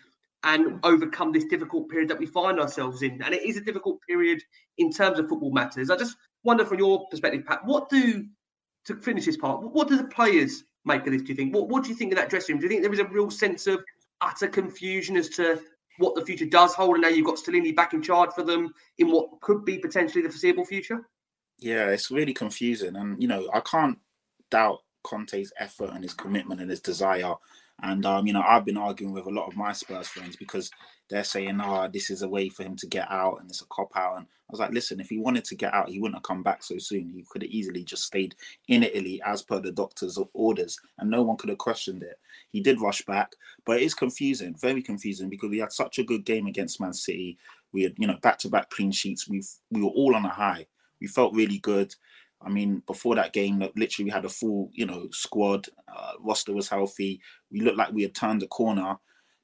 and 0.45 0.81
overcome 0.85 1.33
this 1.33 1.45
difficult 1.45 1.89
period 1.89 2.09
that 2.11 2.19
we 2.19 2.27
find 2.27 2.61
ourselves 2.61 3.03
in. 3.03 3.23
And 3.23 3.35
it 3.35 3.45
is 3.45 3.57
a 3.57 3.61
difficult 3.61 3.99
period 4.09 4.43
in 4.79 4.91
terms 4.93 5.19
of 5.19 5.29
football 5.29 5.53
matters. 5.53 5.91
I 5.91 5.97
just 5.97 6.17
wonder 6.45 6.65
from 6.65 6.79
your 6.79 7.07
perspective, 7.09 7.45
Pat, 7.47 7.65
what 7.65 7.89
do 7.89 8.27
to 8.87 8.97
finish 8.97 9.27
this 9.27 9.37
part? 9.37 9.63
What 9.63 9.89
do 9.89 9.97
the 9.97 10.05
players 10.05 10.65
make 10.85 11.07
of 11.07 11.13
this? 11.13 11.23
Do 11.23 11.29
you 11.29 11.35
think? 11.35 11.55
What 11.55 11.69
What 11.69 11.85
do 11.85 11.91
you 11.91 11.95
think 11.95 12.13
in 12.13 12.17
that 12.17 12.31
dressing 12.31 12.55
room? 12.55 12.61
Do 12.61 12.67
you 12.67 12.71
think 12.71 12.83
there 12.83 12.93
is 12.93 12.99
a 12.99 13.05
real 13.07 13.31
sense 13.31 13.67
of 13.67 13.85
utter 14.21 14.49
confusion 14.49 15.17
as 15.17 15.29
to 15.31 15.61
what 15.99 16.15
the 16.15 16.25
future 16.25 16.47
does 16.47 16.75
hold, 16.75 16.95
and 16.95 17.03
now 17.03 17.09
you've 17.09 17.27
got 17.27 17.37
Stellini 17.37 17.75
back 17.75 17.93
in 17.93 18.03
charge 18.03 18.31
for 18.33 18.43
them 18.43 18.73
in 18.99 19.11
what 19.11 19.41
could 19.41 19.65
be 19.65 19.79
potentially 19.79 20.23
the 20.23 20.31
foreseeable 20.31 20.65
future? 20.65 21.07
Yeah, 21.59 21.89
it's 21.89 22.11
really 22.11 22.35
confusing, 22.35 22.97
and 22.97 23.21
you 23.21 23.29
know 23.29 23.49
I 23.53 23.61
can't 23.61 23.99
doubt 24.51 24.81
Conte's 25.05 25.53
effort 25.59 25.91
and 25.91 26.03
his 26.03 26.15
commitment 26.15 26.61
and 26.61 26.71
his 26.71 26.81
desire. 26.81 27.35
And 27.83 28.07
um, 28.07 28.27
you 28.27 28.33
know, 28.33 28.43
I've 28.47 28.65
been 28.65 28.77
arguing 28.77 29.13
with 29.13 29.27
a 29.27 29.31
lot 29.31 29.49
of 29.49 29.57
my 29.57 29.73
Spurs 29.73 30.09
friends 30.09 30.37
because 30.37 30.71
they're 31.13 31.25
saying, 31.25 31.61
"Oh, 31.63 31.89
this 31.93 32.11
is 32.11 32.23
a 32.23 32.29
way 32.29 32.49
for 32.49 32.63
him 32.63 32.75
to 32.77 32.87
get 32.87 33.07
out, 33.11 33.41
and 33.41 33.51
it's 33.51 33.61
a 33.61 33.67
cop 33.67 33.95
out." 33.95 34.17
And 34.17 34.27
I 34.27 34.51
was 34.51 34.61
like, 34.61 34.73
"Listen, 34.73 34.99
if 34.99 35.11
he 35.11 35.19
wanted 35.19 35.45
to 35.45 35.55
get 35.55 35.75
out, 35.75 35.91
he 35.91 35.99
wouldn't 35.99 36.17
have 36.17 36.23
come 36.23 36.43
back 36.43 36.65
so 36.65 36.79
soon. 36.79 37.11
He 37.11 37.25
could 37.29 37.43
have 37.43 37.51
easily 37.51 37.85
just 37.85 38.05
stayed 38.05 38.35
in 38.69 38.83
Italy 38.83 39.21
as 39.25 39.43
per 39.43 39.61
the 39.61 39.71
doctor's 39.73 40.19
orders, 40.33 40.81
and 40.99 41.11
no 41.11 41.23
one 41.23 41.37
could 41.37 41.51
have 41.51 41.59
questioned 41.59 42.03
it. 42.03 42.19
He 42.51 42.61
did 42.61 42.81
rush 42.81 43.03
back, 43.03 43.35
but 43.67 43.77
it 43.77 43.83
is 43.83 43.95
confusing, 43.95 44.55
very 44.55 44.83
confusing, 44.83 45.29
because 45.29 45.51
we 45.51 45.59
had 45.59 45.73
such 45.73 45.99
a 45.99 46.05
good 46.05 46.25
game 46.25 46.47
against 46.47 46.81
Man 46.81 46.95
City. 46.95 47.39
We 47.73 47.83
had, 47.83 47.95
you 47.99 48.07
know, 48.07 48.19
back-to-back 48.23 48.71
clean 48.71 48.91
sheets. 48.91 49.29
We 49.29 49.43
we 49.71 49.83
were 49.83 49.91
all 49.91 50.17
on 50.17 50.25
a 50.25 50.31
high. 50.31 50.67
We 51.01 51.09
felt 51.09 51.35
really 51.35 51.59
good. 51.59 51.95
I 52.41 52.49
mean, 52.49 52.83
before 52.87 53.15
that 53.17 53.33
game, 53.33 53.59
literally 53.59 54.07
we 54.07 54.11
had 54.11 54.25
a 54.25 54.29
full, 54.29 54.71
you 54.73 54.87
know, 54.87 55.09
squad. 55.13 55.69
Uh, 55.87 56.15
roster 56.21 56.53
was 56.53 56.69
healthy. 56.69 57.21
We 57.51 57.61
looked 57.61 57.79
like 57.79 57.93
we 57.93 58.03
had 58.03 58.15
turned 58.15 58.43
the 58.43 58.49
corner. 58.49 58.97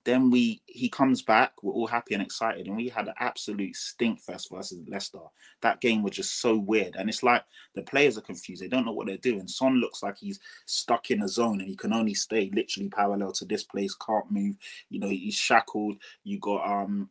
Then 0.05 0.31
we 0.31 0.63
he 0.67 0.89
comes 0.89 1.23
back. 1.23 1.53
We're 1.63 1.73
all 1.73 1.87
happy 1.87 2.15
and 2.15 2.23
excited, 2.23 2.67
and 2.67 2.77
we 2.77 2.89
had 2.89 3.09
an 3.09 3.15
absolute 3.19 3.77
stink 3.77 4.21
fest 4.21 4.49
versus 4.51 4.85
Leicester. 4.89 5.19
That 5.61 5.81
game 5.81 6.03
was 6.03 6.17
just 6.17 6.41
so 6.41 6.57
weird, 6.57 6.97
and 6.97 7.09
it's 7.09 7.23
like 7.23 7.45
the 7.75 7.83
players 7.83 8.17
are 8.17 8.23
confused. 8.23 8.63
They 8.63 8.69
don't 8.69 8.87
know 8.87 8.93
what 8.93 9.07
they're 9.07 9.17
doing. 9.19 9.49
Son 9.49 9.75
looks 9.81 10.03
like 10.03 10.19
he's 10.19 10.41
stuck 10.67 11.11
in 11.11 11.23
a 11.23 11.29
zone, 11.29 11.61
and 11.61 11.69
he 11.69 11.77
can 11.77 11.93
only 11.93 12.15
stay 12.15 12.51
literally 12.55 12.89
parallel 12.89 13.33
to 13.33 13.45
this 13.45 13.65
place. 13.65 13.95
Can't 13.95 14.31
move. 14.31 14.57
You 14.89 15.01
know, 15.01 15.09
he's 15.09 15.35
shackled. 15.35 15.97
You 16.25 16.39
got 16.39 16.67
um 16.67 17.11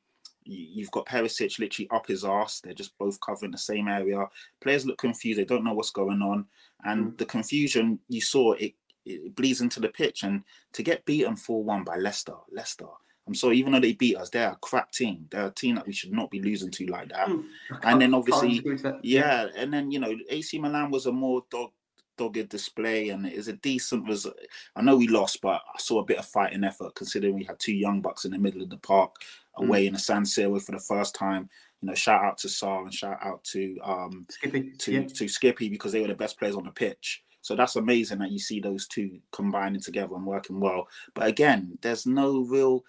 You've 0.49 0.91
got 0.91 1.05
Perisic 1.05 1.59
literally 1.59 1.89
up 1.91 2.07
his 2.07 2.23
ass. 2.23 2.61
They're 2.61 2.73
just 2.73 2.97
both 2.97 3.19
covering 3.19 3.51
the 3.51 3.57
same 3.57 3.87
area. 3.87 4.25
Players 4.61 4.85
look 4.85 4.97
confused. 4.97 5.39
They 5.39 5.45
don't 5.45 5.63
know 5.63 5.73
what's 5.73 5.91
going 5.91 6.21
on. 6.21 6.45
And 6.85 7.07
mm. 7.07 7.17
the 7.17 7.25
confusion 7.25 7.99
you 8.07 8.21
saw, 8.21 8.53
it, 8.53 8.73
it 9.07 9.35
bleeds 9.35 9.61
into 9.61 9.79
the 9.79 9.89
pitch. 9.89 10.23
And 10.23 10.43
to 10.73 10.83
get 10.83 11.05
beaten 11.05 11.35
4 11.35 11.63
1 11.63 11.83
by 11.83 11.97
Leicester, 11.97 12.35
Leicester, 12.51 12.87
I'm 13.27 13.35
sorry, 13.35 13.57
even 13.57 13.73
though 13.73 13.79
they 13.79 13.93
beat 13.93 14.15
us, 14.15 14.29
they're 14.29 14.51
a 14.51 14.57
crap 14.61 14.91
team. 14.91 15.27
They're 15.29 15.47
a 15.47 15.51
team 15.51 15.75
that 15.75 15.85
we 15.85 15.93
should 15.93 16.13
not 16.13 16.31
be 16.31 16.41
losing 16.41 16.71
to 16.71 16.85
like 16.87 17.09
that. 17.09 17.27
Mm. 17.27 17.45
And 17.83 18.01
then 18.01 18.13
obviously, 18.13 18.63
yeah, 19.03 19.47
and 19.55 19.73
then, 19.73 19.91
you 19.91 19.99
know, 19.99 20.15
AC 20.29 20.57
Milan 20.59 20.91
was 20.91 21.07
a 21.07 21.11
more 21.11 21.43
dog 21.51 21.71
dogged 22.17 22.49
display, 22.49 23.09
and 23.09 23.25
it 23.25 23.33
is 23.33 23.47
a 23.47 23.53
decent 23.53 24.07
result. 24.07 24.35
I 24.75 24.81
know 24.81 24.97
we 24.97 25.07
lost, 25.07 25.41
but 25.41 25.61
I 25.73 25.79
saw 25.79 25.99
a 25.99 26.05
bit 26.05 26.17
of 26.17 26.25
fighting 26.25 26.63
effort 26.63 26.95
considering 26.95 27.35
we 27.35 27.43
had 27.43 27.59
two 27.59 27.75
young 27.75 28.01
bucks 28.01 28.25
in 28.25 28.31
the 28.31 28.39
middle 28.39 28.61
of 28.61 28.69
the 28.69 28.77
park 28.77 29.15
away 29.57 29.83
mm. 29.83 29.87
in 29.87 29.93
the 29.93 29.99
San 29.99 30.23
Siro 30.23 30.61
for 30.61 30.71
the 30.71 30.79
first 30.79 31.15
time. 31.15 31.49
You 31.81 31.87
know, 31.87 31.95
shout 31.95 32.23
out 32.23 32.37
to 32.39 32.47
Sarr 32.47 32.83
and 32.83 32.93
shout 32.93 33.19
out 33.21 33.43
to 33.45 33.77
um 33.83 34.25
Skippy. 34.29 34.71
to 34.79 34.91
yeah. 34.91 35.07
to 35.07 35.27
Skippy 35.27 35.69
because 35.69 35.91
they 35.91 36.01
were 36.01 36.07
the 36.07 36.15
best 36.15 36.39
players 36.39 36.55
on 36.55 36.63
the 36.63 36.71
pitch. 36.71 37.23
So 37.47 37.55
that's 37.55 37.75
amazing 37.75 38.19
that 38.19 38.31
you 38.31 38.39
see 38.39 38.59
those 38.59 38.87
two 38.87 39.19
combining 39.31 39.81
together 39.81 40.15
and 40.15 40.25
working 40.25 40.59
well. 40.59 40.87
But 41.13 41.27
again, 41.27 41.77
there's 41.81 42.05
no 42.05 42.41
real. 42.41 42.83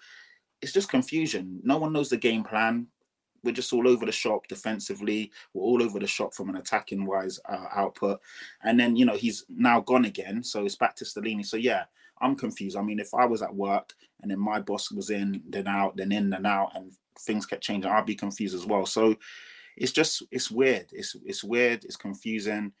It's 0.61 0.73
just 0.73 0.89
confusion. 0.89 1.59
No 1.63 1.77
one 1.77 1.93
knows 1.93 2.09
the 2.09 2.17
game 2.17 2.43
plan 2.43 2.87
we're 3.43 3.51
just 3.53 3.73
all 3.73 3.87
over 3.87 4.05
the 4.05 4.11
shop 4.11 4.47
defensively. 4.47 5.31
We're 5.53 5.63
all 5.63 5.83
over 5.83 5.99
the 5.99 6.07
shop 6.07 6.33
from 6.33 6.49
an 6.49 6.57
attacking 6.57 7.05
wise 7.05 7.39
uh, 7.47 7.65
output. 7.73 8.19
And 8.63 8.79
then, 8.79 8.95
you 8.95 9.05
know, 9.05 9.15
he's 9.15 9.45
now 9.49 9.79
gone 9.81 10.05
again. 10.05 10.43
So 10.43 10.65
it's 10.65 10.75
back 10.75 10.95
to 10.97 11.05
Stellini. 11.05 11.45
So, 11.45 11.57
yeah, 11.57 11.85
I'm 12.21 12.35
confused. 12.35 12.77
I 12.77 12.81
mean, 12.81 12.99
if 12.99 13.13
I 13.13 13.25
was 13.25 13.41
at 13.41 13.53
work 13.53 13.93
and 14.21 14.31
then 14.31 14.39
my 14.39 14.59
boss 14.59 14.91
was 14.91 15.09
in, 15.09 15.41
then 15.47 15.67
out, 15.67 15.95
then 15.95 16.11
in, 16.11 16.29
then 16.29 16.45
out, 16.45 16.71
and 16.75 16.91
things 17.19 17.45
kept 17.45 17.63
changing, 17.63 17.89
I'd 17.89 18.05
be 18.05 18.15
confused 18.15 18.55
as 18.55 18.65
well. 18.65 18.85
So 18.85 19.15
it's 19.77 19.91
just, 19.91 20.23
it's 20.31 20.51
weird. 20.51 20.87
It's, 20.91 21.15
it's 21.25 21.43
weird. 21.43 21.85
It's 21.85 21.95
confusing. 21.95 22.73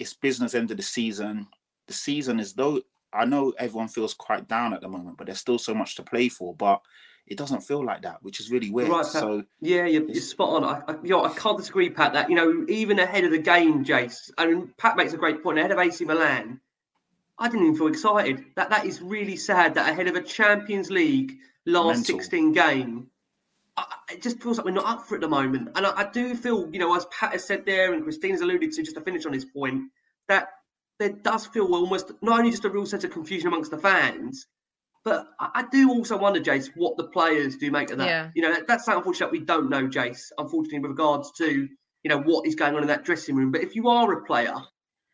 It's 0.00 0.14
business 0.14 0.54
end 0.54 0.70
of 0.70 0.78
the 0.78 0.82
season. 0.82 1.46
The 1.86 1.92
season 1.92 2.40
is 2.40 2.54
though, 2.54 2.80
I 3.12 3.26
know 3.26 3.52
everyone 3.58 3.88
feels 3.88 4.14
quite 4.14 4.48
down 4.48 4.72
at 4.72 4.80
the 4.80 4.88
moment, 4.88 5.18
but 5.18 5.26
there's 5.26 5.38
still 5.38 5.58
so 5.58 5.74
much 5.74 5.94
to 5.96 6.02
play 6.02 6.28
for. 6.28 6.54
But 6.54 6.80
it 7.26 7.36
doesn't 7.36 7.60
feel 7.60 7.84
like 7.84 8.02
that, 8.02 8.22
which 8.22 8.40
is 8.40 8.50
really 8.50 8.70
weird. 8.70 8.88
Right, 8.88 9.04
so 9.04 9.44
yeah, 9.60 9.84
you're, 9.84 10.04
you're 10.04 10.22
spot 10.22 10.62
on. 10.62 10.64
I, 10.64 10.82
I, 10.88 10.96
you 11.02 11.10
know, 11.10 11.24
I 11.24 11.32
can't 11.34 11.58
disagree, 11.58 11.90
Pat. 11.90 12.14
That 12.14 12.30
you 12.30 12.34
know, 12.34 12.64
even 12.68 12.98
ahead 12.98 13.24
of 13.24 13.30
the 13.30 13.38
game, 13.38 13.84
Jace. 13.84 14.30
I 14.38 14.46
mean, 14.46 14.72
Pat 14.78 14.96
makes 14.96 15.12
a 15.12 15.18
great 15.18 15.42
point. 15.42 15.58
Ahead 15.58 15.70
of 15.70 15.78
AC 15.78 16.04
Milan, 16.04 16.60
I 17.38 17.48
didn't 17.48 17.66
even 17.66 17.76
feel 17.76 17.88
excited. 17.88 18.44
That 18.56 18.70
that 18.70 18.86
is 18.86 19.02
really 19.02 19.36
sad. 19.36 19.74
That 19.74 19.90
ahead 19.90 20.06
of 20.06 20.16
a 20.16 20.22
Champions 20.22 20.90
League 20.90 21.36
last 21.66 21.98
Mental. 21.98 22.16
16 22.16 22.52
game, 22.52 23.06
it 24.10 24.22
just 24.22 24.42
feels 24.42 24.58
like 24.58 24.64
we're 24.64 24.72
not 24.72 24.86
up 24.86 25.06
for 25.06 25.14
it 25.14 25.18
at 25.18 25.20
the 25.22 25.28
moment. 25.28 25.70
And 25.74 25.86
I, 25.86 26.00
I 26.02 26.10
do 26.10 26.34
feel, 26.34 26.68
you 26.72 26.78
know, 26.78 26.94
as 26.94 27.06
Pat 27.06 27.32
has 27.32 27.44
said 27.44 27.64
there, 27.64 27.92
and 27.92 28.02
Christine's 28.02 28.40
alluded 28.40 28.72
to, 28.72 28.82
just 28.82 28.96
to 28.96 29.02
finish 29.02 29.26
on 29.26 29.32
his 29.32 29.44
point, 29.44 29.90
that 30.28 30.48
there 30.98 31.10
does 31.10 31.46
feel 31.46 31.74
almost 31.74 32.10
not 32.20 32.38
only 32.38 32.50
just 32.50 32.64
a 32.64 32.70
real 32.70 32.86
sense 32.86 33.04
of 33.04 33.10
confusion 33.10 33.48
amongst 33.48 33.70
the 33.70 33.78
fans, 33.78 34.46
but 35.02 35.26
I 35.38 35.64
do 35.72 35.90
also 35.90 36.18
wonder, 36.18 36.40
Jace, 36.40 36.70
what 36.74 36.98
the 36.98 37.04
players 37.04 37.56
do 37.56 37.70
make 37.70 37.90
of 37.90 37.98
that. 37.98 38.06
Yeah. 38.06 38.30
You 38.34 38.42
know, 38.42 38.56
that's 38.68 38.86
unfortunate 38.86 39.32
we 39.32 39.40
don't 39.40 39.70
know, 39.70 39.88
Jace, 39.88 40.30
unfortunately, 40.36 40.80
with 40.80 40.90
regards 40.90 41.32
to, 41.38 41.46
you 42.02 42.08
know, 42.08 42.20
what 42.20 42.46
is 42.46 42.54
going 42.54 42.74
on 42.74 42.82
in 42.82 42.88
that 42.88 43.04
dressing 43.04 43.34
room. 43.34 43.50
But 43.50 43.62
if 43.62 43.74
you 43.74 43.88
are 43.88 44.12
a 44.12 44.24
player, 44.24 44.54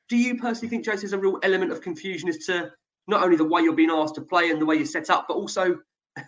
do 0.08 0.16
you 0.16 0.38
personally 0.38 0.70
think, 0.70 0.84
Jace, 0.84 1.02
there's 1.02 1.12
a 1.12 1.18
real 1.18 1.38
element 1.42 1.70
of 1.70 1.82
confusion 1.82 2.28
as 2.28 2.38
to 2.46 2.72
not 3.06 3.22
only 3.22 3.36
the 3.36 3.44
way 3.44 3.62
you're 3.62 3.74
being 3.74 3.90
asked 3.92 4.16
to 4.16 4.22
play 4.22 4.50
and 4.50 4.60
the 4.60 4.66
way 4.66 4.74
you're 4.74 4.86
set 4.86 5.08
up, 5.08 5.26
but 5.28 5.34
also 5.34 5.78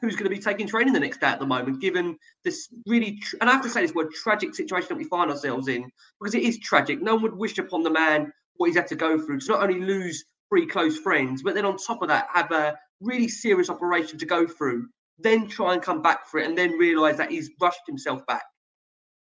who's 0.00 0.16
going 0.16 0.24
to 0.24 0.34
be 0.34 0.38
taking 0.38 0.66
training 0.66 0.92
the 0.92 1.00
next 1.00 1.20
day 1.20 1.28
at 1.28 1.38
the 1.38 1.46
moment, 1.46 1.80
given 1.80 2.18
this 2.44 2.68
really, 2.86 3.18
and 3.40 3.48
I 3.48 3.52
have 3.52 3.62
to 3.62 3.70
say 3.70 3.82
this 3.82 3.94
word, 3.94 4.12
tragic 4.12 4.54
situation 4.54 4.88
that 4.90 4.98
we 4.98 5.04
find 5.04 5.30
ourselves 5.30 5.68
in, 5.68 5.90
because 6.20 6.34
it 6.34 6.42
is 6.42 6.58
tragic. 6.58 7.00
No 7.00 7.14
one 7.14 7.22
would 7.22 7.36
wish 7.36 7.58
upon 7.58 7.82
the 7.82 7.90
man 7.90 8.32
what 8.56 8.66
he's 8.66 8.76
had 8.76 8.86
to 8.88 8.96
go 8.96 9.18
through 9.18 9.40
to 9.40 9.48
not 9.48 9.62
only 9.62 9.80
lose 9.80 10.24
three 10.48 10.66
close 10.66 10.98
friends, 10.98 11.42
but 11.42 11.54
then 11.54 11.64
on 11.64 11.76
top 11.76 12.02
of 12.02 12.08
that, 12.08 12.28
have 12.32 12.50
a 12.52 12.76
really 13.00 13.28
serious 13.28 13.70
operation 13.70 14.18
to 14.18 14.26
go 14.26 14.46
through, 14.46 14.88
then 15.18 15.48
try 15.48 15.72
and 15.72 15.82
come 15.82 16.02
back 16.02 16.26
for 16.26 16.38
it, 16.40 16.46
and 16.46 16.56
then 16.56 16.72
realise 16.72 17.16
that 17.16 17.30
he's 17.30 17.50
rushed 17.60 17.80
himself 17.86 18.24
back. 18.26 18.44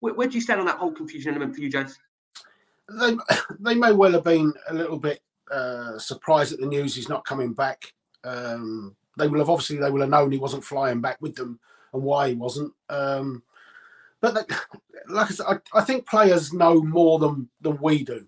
Where, 0.00 0.14
where, 0.14 0.28
do 0.28 0.34
you 0.34 0.40
stand 0.40 0.60
on 0.60 0.66
that 0.66 0.78
whole 0.78 0.92
confusion 0.92 1.30
element 1.30 1.54
for 1.54 1.60
you, 1.60 1.70
Jace? 1.70 1.94
They, 3.00 3.16
they 3.60 3.74
may 3.74 3.92
well 3.92 4.12
have 4.12 4.24
been 4.24 4.52
a 4.68 4.74
little 4.74 4.98
bit 4.98 5.20
uh, 5.50 5.98
surprised 5.98 6.52
at 6.52 6.60
the 6.60 6.66
news 6.66 6.94
he's 6.94 7.08
not 7.08 7.24
coming 7.24 7.52
back. 7.52 7.92
Um, 8.24 8.96
they 9.16 9.28
will 9.28 9.38
have 9.38 9.50
obviously 9.50 9.76
they 9.76 9.90
will 9.90 10.00
have 10.00 10.10
known 10.10 10.30
he 10.30 10.38
wasn't 10.38 10.64
flying 10.64 11.00
back 11.00 11.18
with 11.20 11.34
them 11.34 11.58
and 11.92 12.02
why 12.02 12.28
he 12.28 12.34
wasn't. 12.34 12.72
Um, 12.88 13.42
but 14.20 14.34
like 15.08 15.30
I 15.30 15.34
said, 15.34 15.46
I, 15.46 15.78
I, 15.78 15.82
think 15.82 16.06
players 16.06 16.52
know 16.52 16.82
more 16.82 17.18
than 17.18 17.48
than 17.60 17.78
we 17.80 18.04
do. 18.04 18.26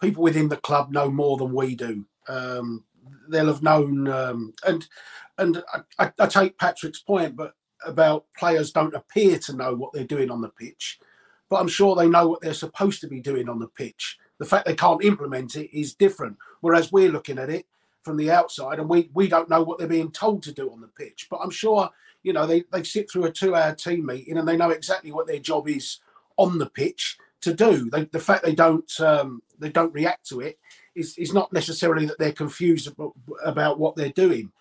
People 0.00 0.22
within 0.22 0.48
the 0.48 0.56
club 0.56 0.90
know 0.90 1.10
more 1.10 1.36
than 1.36 1.52
we 1.54 1.74
do. 1.74 2.04
Um, 2.28 2.84
they'll 3.28 3.46
have 3.46 3.62
known. 3.62 4.08
Um, 4.08 4.54
and 4.66 4.86
and 5.38 5.62
I, 5.98 6.12
I, 6.18 6.26
take 6.26 6.58
Patrick's 6.58 7.00
point, 7.00 7.36
but 7.36 7.54
about 7.84 8.26
players 8.36 8.72
don't 8.72 8.94
appear 8.94 9.38
to 9.40 9.56
know 9.56 9.74
what 9.74 9.92
they're 9.92 10.04
doing 10.04 10.30
on 10.30 10.40
the 10.40 10.48
pitch, 10.48 10.98
but 11.48 11.60
I'm 11.60 11.68
sure 11.68 11.94
they 11.94 12.08
know 12.08 12.28
what 12.28 12.40
they're 12.40 12.54
supposed 12.54 13.00
to 13.02 13.08
be 13.08 13.20
doing 13.20 13.48
on 13.48 13.58
the 13.58 13.68
pitch. 13.68 14.18
The 14.38 14.44
fact 14.44 14.66
they 14.66 14.74
can't 14.74 15.04
implement 15.04 15.56
it 15.56 15.76
is 15.76 15.94
different. 15.94 16.36
Whereas 16.60 16.90
we're 16.90 17.10
looking 17.10 17.38
at 17.38 17.50
it 17.50 17.66
from 18.04 18.16
the 18.16 18.30
outside, 18.30 18.78
and 18.78 18.88
we 18.88 19.10
we 19.14 19.28
don't 19.28 19.50
know 19.50 19.62
what 19.62 19.78
they're 19.78 19.88
being 19.88 20.10
told 20.10 20.42
to 20.44 20.52
do 20.52 20.70
on 20.70 20.80
the 20.80 20.88
pitch. 20.88 21.26
But 21.30 21.40
I'm 21.42 21.50
sure 21.50 21.90
you 22.22 22.32
know 22.32 22.46
they 22.46 22.64
they 22.72 22.82
sit 22.82 23.10
through 23.10 23.24
a 23.24 23.32
two-hour 23.32 23.74
team 23.74 24.06
meeting 24.06 24.38
and 24.38 24.46
they 24.46 24.56
know 24.56 24.70
exactly 24.70 25.12
what 25.12 25.26
their 25.26 25.38
job 25.38 25.68
is 25.68 25.98
on 26.36 26.58
the 26.58 26.70
pitch 26.70 27.16
to 27.40 27.54
do. 27.54 27.88
They, 27.90 28.04
the 28.04 28.20
fact 28.20 28.44
they 28.44 28.54
don't 28.54 28.90
um, 29.00 29.42
they 29.58 29.70
don't 29.70 29.94
react 29.94 30.28
to 30.28 30.40
it 30.40 30.58
is, 30.94 31.16
is 31.18 31.32
not 31.32 31.52
necessarily 31.52 32.06
that 32.06 32.18
they're 32.18 32.32
confused 32.32 32.88
about, 33.44 33.78
what 33.78 33.96
they're 33.96 34.10
doing. 34.10 34.52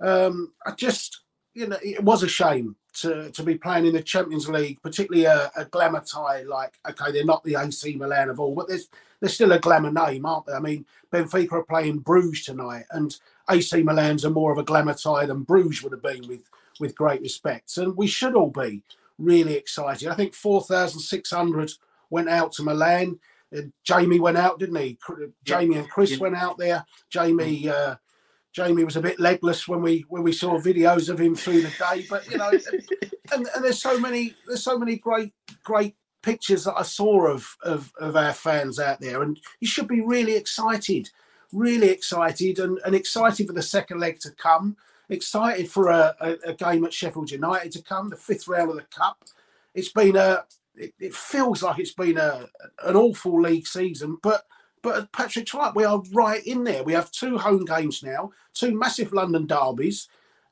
Um, 0.00 0.52
I 0.64 0.72
just, 0.72 1.20
you 1.54 1.68
know, 1.68 1.78
it 1.82 2.02
was 2.02 2.22
a 2.22 2.28
shame 2.28 2.76
to, 2.96 3.30
to 3.30 3.42
be 3.42 3.56
playing 3.56 3.86
in 3.86 3.92
the 3.92 4.02
Champions 4.02 4.48
League, 4.48 4.80
particularly 4.82 5.26
a, 5.26 5.50
a 5.56 5.64
glamour 5.66 6.00
tie 6.00 6.42
like, 6.42 6.78
okay, 6.88 7.12
they're 7.12 7.24
not 7.24 7.44
the 7.44 7.56
AC 7.56 7.94
Milan 7.96 8.30
of 8.30 8.40
all, 8.40 8.54
but 8.54 8.68
there's 8.68 8.88
there's 9.20 9.34
still 9.34 9.52
a 9.52 9.58
glamour 9.58 9.90
name, 9.90 10.26
aren't 10.26 10.46
they? 10.46 10.52
I 10.52 10.60
mean, 10.60 10.84
Benfica 11.10 11.52
are 11.52 11.64
playing 11.64 12.00
Bruges 12.00 12.44
tonight, 12.44 12.84
and 12.90 13.16
AC 13.50 13.82
Milan's 13.82 14.24
are 14.24 14.30
more 14.30 14.52
of 14.52 14.58
a 14.58 14.62
glamour 14.62 14.94
tie 14.94 15.26
than 15.26 15.42
Bruges 15.42 15.82
would 15.82 15.92
have 15.92 16.02
been 16.02 16.26
with 16.28 16.42
with 16.80 16.94
great 16.94 17.22
respect. 17.22 17.76
And 17.78 17.96
we 17.96 18.06
should 18.06 18.34
all 18.34 18.50
be 18.50 18.82
really 19.18 19.54
excited. 19.54 20.08
I 20.08 20.14
think 20.14 20.34
4,600 20.34 21.72
went 22.10 22.28
out 22.28 22.52
to 22.52 22.62
Milan. 22.62 23.18
Uh, 23.56 23.62
Jamie 23.84 24.20
went 24.20 24.36
out, 24.36 24.58
didn't 24.58 24.76
he? 24.76 24.98
Jamie 25.44 25.76
and 25.76 25.88
Chris 25.88 26.12
yeah. 26.12 26.18
went 26.18 26.36
out 26.36 26.58
there. 26.58 26.84
Jamie, 27.08 27.62
mm. 27.64 27.70
uh, 27.70 27.96
Jamie 28.56 28.84
was 28.84 28.96
a 28.96 29.02
bit 29.02 29.20
legless 29.20 29.68
when 29.68 29.82
we 29.82 30.06
when 30.08 30.22
we 30.22 30.32
saw 30.32 30.58
videos 30.58 31.10
of 31.10 31.20
him 31.20 31.34
through 31.34 31.60
the 31.60 31.68
day. 31.68 32.06
But 32.08 32.26
you 32.30 32.38
know, 32.38 32.48
and, 33.32 33.46
and 33.54 33.62
there's 33.62 33.82
so 33.82 34.00
many 34.00 34.34
there's 34.46 34.64
so 34.64 34.78
many 34.78 34.96
great 34.96 35.34
great 35.62 35.94
pictures 36.22 36.64
that 36.64 36.74
I 36.74 36.82
saw 36.82 37.26
of, 37.26 37.54
of 37.62 37.92
of 38.00 38.16
our 38.16 38.32
fans 38.32 38.80
out 38.80 38.98
there, 38.98 39.22
and 39.22 39.38
you 39.60 39.68
should 39.68 39.86
be 39.86 40.00
really 40.00 40.36
excited, 40.36 41.10
really 41.52 41.90
excited, 41.90 42.58
and, 42.58 42.80
and 42.86 42.94
excited 42.94 43.46
for 43.46 43.52
the 43.52 43.60
second 43.60 44.00
leg 44.00 44.20
to 44.20 44.30
come. 44.30 44.78
Excited 45.10 45.70
for 45.70 45.90
a, 45.90 46.16
a, 46.18 46.36
a 46.46 46.54
game 46.54 46.86
at 46.86 46.94
Sheffield 46.94 47.30
United 47.30 47.72
to 47.72 47.82
come, 47.82 48.08
the 48.08 48.16
fifth 48.16 48.48
round 48.48 48.70
of 48.70 48.76
the 48.76 48.82
cup. 48.84 49.22
It's 49.74 49.92
been 49.92 50.16
a 50.16 50.44
it, 50.74 50.94
it 50.98 51.14
feels 51.14 51.62
like 51.62 51.78
it's 51.78 51.92
been 51.92 52.16
a 52.16 52.46
an 52.84 52.96
awful 52.96 53.38
league 53.38 53.66
season, 53.66 54.16
but 54.22 54.44
but 54.86 55.10
Patrick's 55.10 55.52
right. 55.52 55.74
We 55.74 55.84
are 55.84 56.00
right 56.12 56.46
in 56.46 56.62
there. 56.62 56.84
We 56.84 56.92
have 56.92 57.10
two 57.10 57.36
home 57.36 57.64
games 57.64 58.04
now, 58.04 58.30
two 58.54 58.72
massive 58.72 59.12
London 59.12 59.44
derbies, 59.44 60.06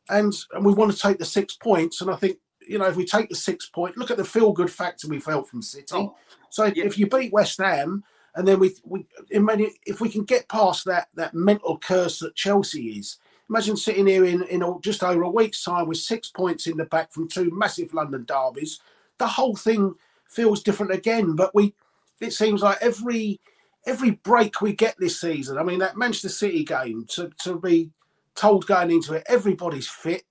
and, 0.08 0.34
and 0.52 0.66
we 0.66 0.74
want 0.74 0.90
to 0.90 0.98
take 0.98 1.18
the 1.18 1.24
six 1.24 1.54
points. 1.54 2.00
And 2.00 2.10
I 2.10 2.16
think 2.16 2.38
you 2.66 2.78
know 2.78 2.86
if 2.86 2.96
we 2.96 3.04
take 3.04 3.28
the 3.28 3.36
six 3.36 3.66
point, 3.66 3.96
look 3.96 4.10
at 4.10 4.16
the 4.16 4.24
feel 4.24 4.50
good 4.50 4.72
factor 4.72 5.06
we 5.06 5.20
felt 5.20 5.48
from 5.48 5.62
City. 5.62 5.86
Oh, 5.92 6.16
so 6.50 6.64
yeah. 6.64 6.84
if 6.84 6.98
you 6.98 7.06
beat 7.06 7.32
West 7.32 7.58
Ham, 7.58 8.02
and 8.34 8.48
then 8.48 8.58
we 8.58 8.74
we 8.82 9.06
if 9.30 10.00
we 10.00 10.08
can 10.08 10.24
get 10.24 10.48
past 10.48 10.84
that 10.86 11.06
that 11.14 11.32
mental 11.32 11.78
curse 11.78 12.18
that 12.18 12.34
Chelsea 12.34 12.98
is. 12.98 13.18
Imagine 13.48 13.76
sitting 13.76 14.08
here 14.08 14.24
in, 14.24 14.42
in 14.44 14.64
just 14.80 15.04
over 15.04 15.22
a 15.22 15.30
week's 15.30 15.62
time 15.62 15.86
with 15.86 15.98
six 15.98 16.28
points 16.30 16.66
in 16.66 16.76
the 16.76 16.86
back 16.86 17.12
from 17.12 17.28
two 17.28 17.50
massive 17.52 17.94
London 17.94 18.24
derbies. 18.24 18.80
The 19.18 19.28
whole 19.28 19.54
thing 19.54 19.94
feels 20.26 20.62
different 20.62 20.92
again. 20.92 21.36
But 21.36 21.54
we, 21.54 21.74
it 22.20 22.32
seems 22.32 22.62
like 22.62 22.78
every 22.80 23.40
every 23.86 24.12
break 24.12 24.60
we 24.60 24.72
get 24.72 24.96
this 24.98 25.20
season. 25.20 25.58
I 25.58 25.62
mean, 25.62 25.78
that 25.80 25.96
Manchester 25.96 26.28
City 26.28 26.64
game 26.64 27.04
to 27.10 27.30
to 27.42 27.58
be 27.58 27.90
told 28.34 28.66
going 28.66 28.90
into 28.90 29.14
it, 29.14 29.24
everybody's 29.26 29.88
fit. 29.88 30.24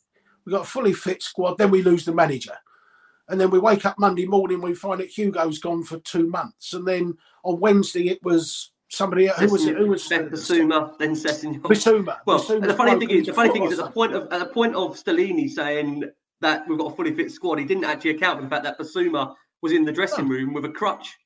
We've 0.46 0.54
got 0.54 0.64
a 0.64 0.70
fully 0.70 0.94
fit 0.94 1.22
squad. 1.22 1.58
Then 1.58 1.72
we 1.72 1.82
lose 1.82 2.06
the 2.06 2.14
manager, 2.14 2.58
and 3.30 3.40
then 3.40 3.50
we 3.50 3.60
wake 3.60 3.86
up 3.86 3.98
Monday 3.98 4.26
morning. 4.26 4.62
We 4.62 4.76
find 4.76 5.00
that 5.00 5.10
Hugo's 5.10 5.60
gone 5.60 5.84
for 5.84 6.00
two 6.00 6.28
months, 6.28 6.74
and 6.74 6.88
then 6.88 7.18
on 7.44 7.60
Wednesday 7.60 8.10
it 8.10 8.24
was 8.24 8.72
somebody 8.90 9.28
who 9.28 9.48
was 9.48 9.66
it? 9.66 9.78
Who 9.78 9.88
was 9.88 10.08
Bissouma, 10.08 10.98
then 10.98 11.16
Sessegnon. 11.16 11.62
Bissouma. 11.62 12.20
Well, 12.26 12.40
Bissouma 12.40 12.68
the 12.68 12.74
funny 12.74 13.00
thing 13.00 13.10
is, 13.18 13.28
the 13.28 13.34
funny 13.34 13.52
thing 13.52 13.64
is, 13.64 13.80
at 13.80 13.86
the 13.86 13.92
point 13.92 14.14
of 14.14 14.32
at 14.32 14.40
the 14.40 14.46
point 14.46 14.76
of 14.76 14.96
Stellini 14.96 15.50
saying 15.50 16.04
that 16.42 16.68
we've 16.68 16.78
got 16.78 16.92
a 16.92 16.96
fully 16.96 17.14
fit 17.16 17.32
squad, 17.32 17.60
he 17.60 17.66
didn't 17.66 17.86
actually 17.86 18.12
account 18.12 18.38
for 18.38 18.44
the 18.44 18.50
fact 18.50 18.64
that 18.64 18.78
Bissouma 18.78 19.36
was 19.62 19.72
in 19.72 19.86
the 19.86 19.92
dressing 19.92 20.28
room 20.28 20.54
with 20.54 20.66
a 20.66 20.70
crutch. 20.70 21.18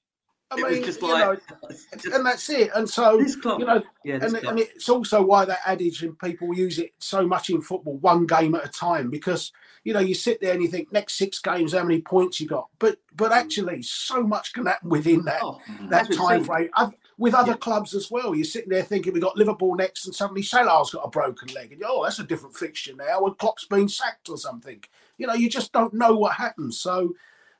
I 0.49 0.55
it 0.55 0.71
mean, 0.71 0.83
just 0.83 1.01
like, 1.01 1.41
know, 1.41 1.75
and 2.13 2.25
that's 2.25 2.49
it. 2.49 2.71
And 2.73 2.89
so, 2.89 3.19
you 3.19 3.65
know, 3.65 3.83
yeah, 4.05 4.19
and, 4.21 4.36
and, 4.36 4.60
it's 4.60 4.88
also 4.88 5.21
why 5.21 5.43
that 5.43 5.60
adage 5.65 6.03
and 6.03 6.17
people 6.17 6.55
use 6.55 6.79
it 6.79 6.93
so 6.99 7.27
much 7.27 7.49
in 7.49 7.62
football, 7.62 7.97
one 7.97 8.25
game 8.25 8.55
at 8.55 8.65
a 8.65 8.69
time, 8.69 9.10
because 9.10 9.51
you 9.83 9.93
know 9.93 9.99
you 9.99 10.15
sit 10.15 10.39
there 10.39 10.53
and 10.53 10.62
you 10.62 10.69
think 10.69 10.91
next 10.91 11.15
six 11.15 11.39
games, 11.39 11.73
how 11.73 11.83
many 11.83 12.01
points 12.01 12.39
you 12.39 12.47
got, 12.47 12.69
but 12.79 12.97
but 13.15 13.33
actually, 13.33 13.81
so 13.81 14.23
much 14.23 14.53
can 14.53 14.65
happen 14.67 14.89
within 14.89 15.25
that 15.25 15.41
oh, 15.43 15.60
that 15.89 16.12
time 16.13 16.45
frame. 16.45 16.69
I've, 16.75 16.93
with 17.17 17.33
other 17.33 17.51
yeah. 17.51 17.57
clubs 17.57 17.93
as 17.93 18.12
well. 18.12 18.36
You're 18.36 18.45
sitting 18.45 18.69
there 18.69 18.83
thinking 18.83 19.13
we've 19.13 19.23
got 19.23 19.38
Liverpool 19.38 19.75
next, 19.75 20.05
and 20.05 20.15
suddenly 20.15 20.43
Salah's 20.43 20.91
got 20.91 21.05
a 21.05 21.10
broken 21.10 21.53
leg, 21.53 21.71
and 21.71 21.81
oh, 21.86 22.03
that's 22.03 22.19
a 22.19 22.23
different 22.23 22.55
fixture 22.55 22.95
now. 22.95 23.25
And 23.25 23.38
Klopp's 23.38 23.65
been 23.65 23.89
sacked 23.89 24.29
or 24.29 24.38
something. 24.38 24.83
You 25.17 25.27
know, 25.27 25.33
you 25.33 25.49
just 25.49 25.73
don't 25.73 25.93
know 25.93 26.15
what 26.15 26.33
happens. 26.33 26.79
So, 26.79 27.15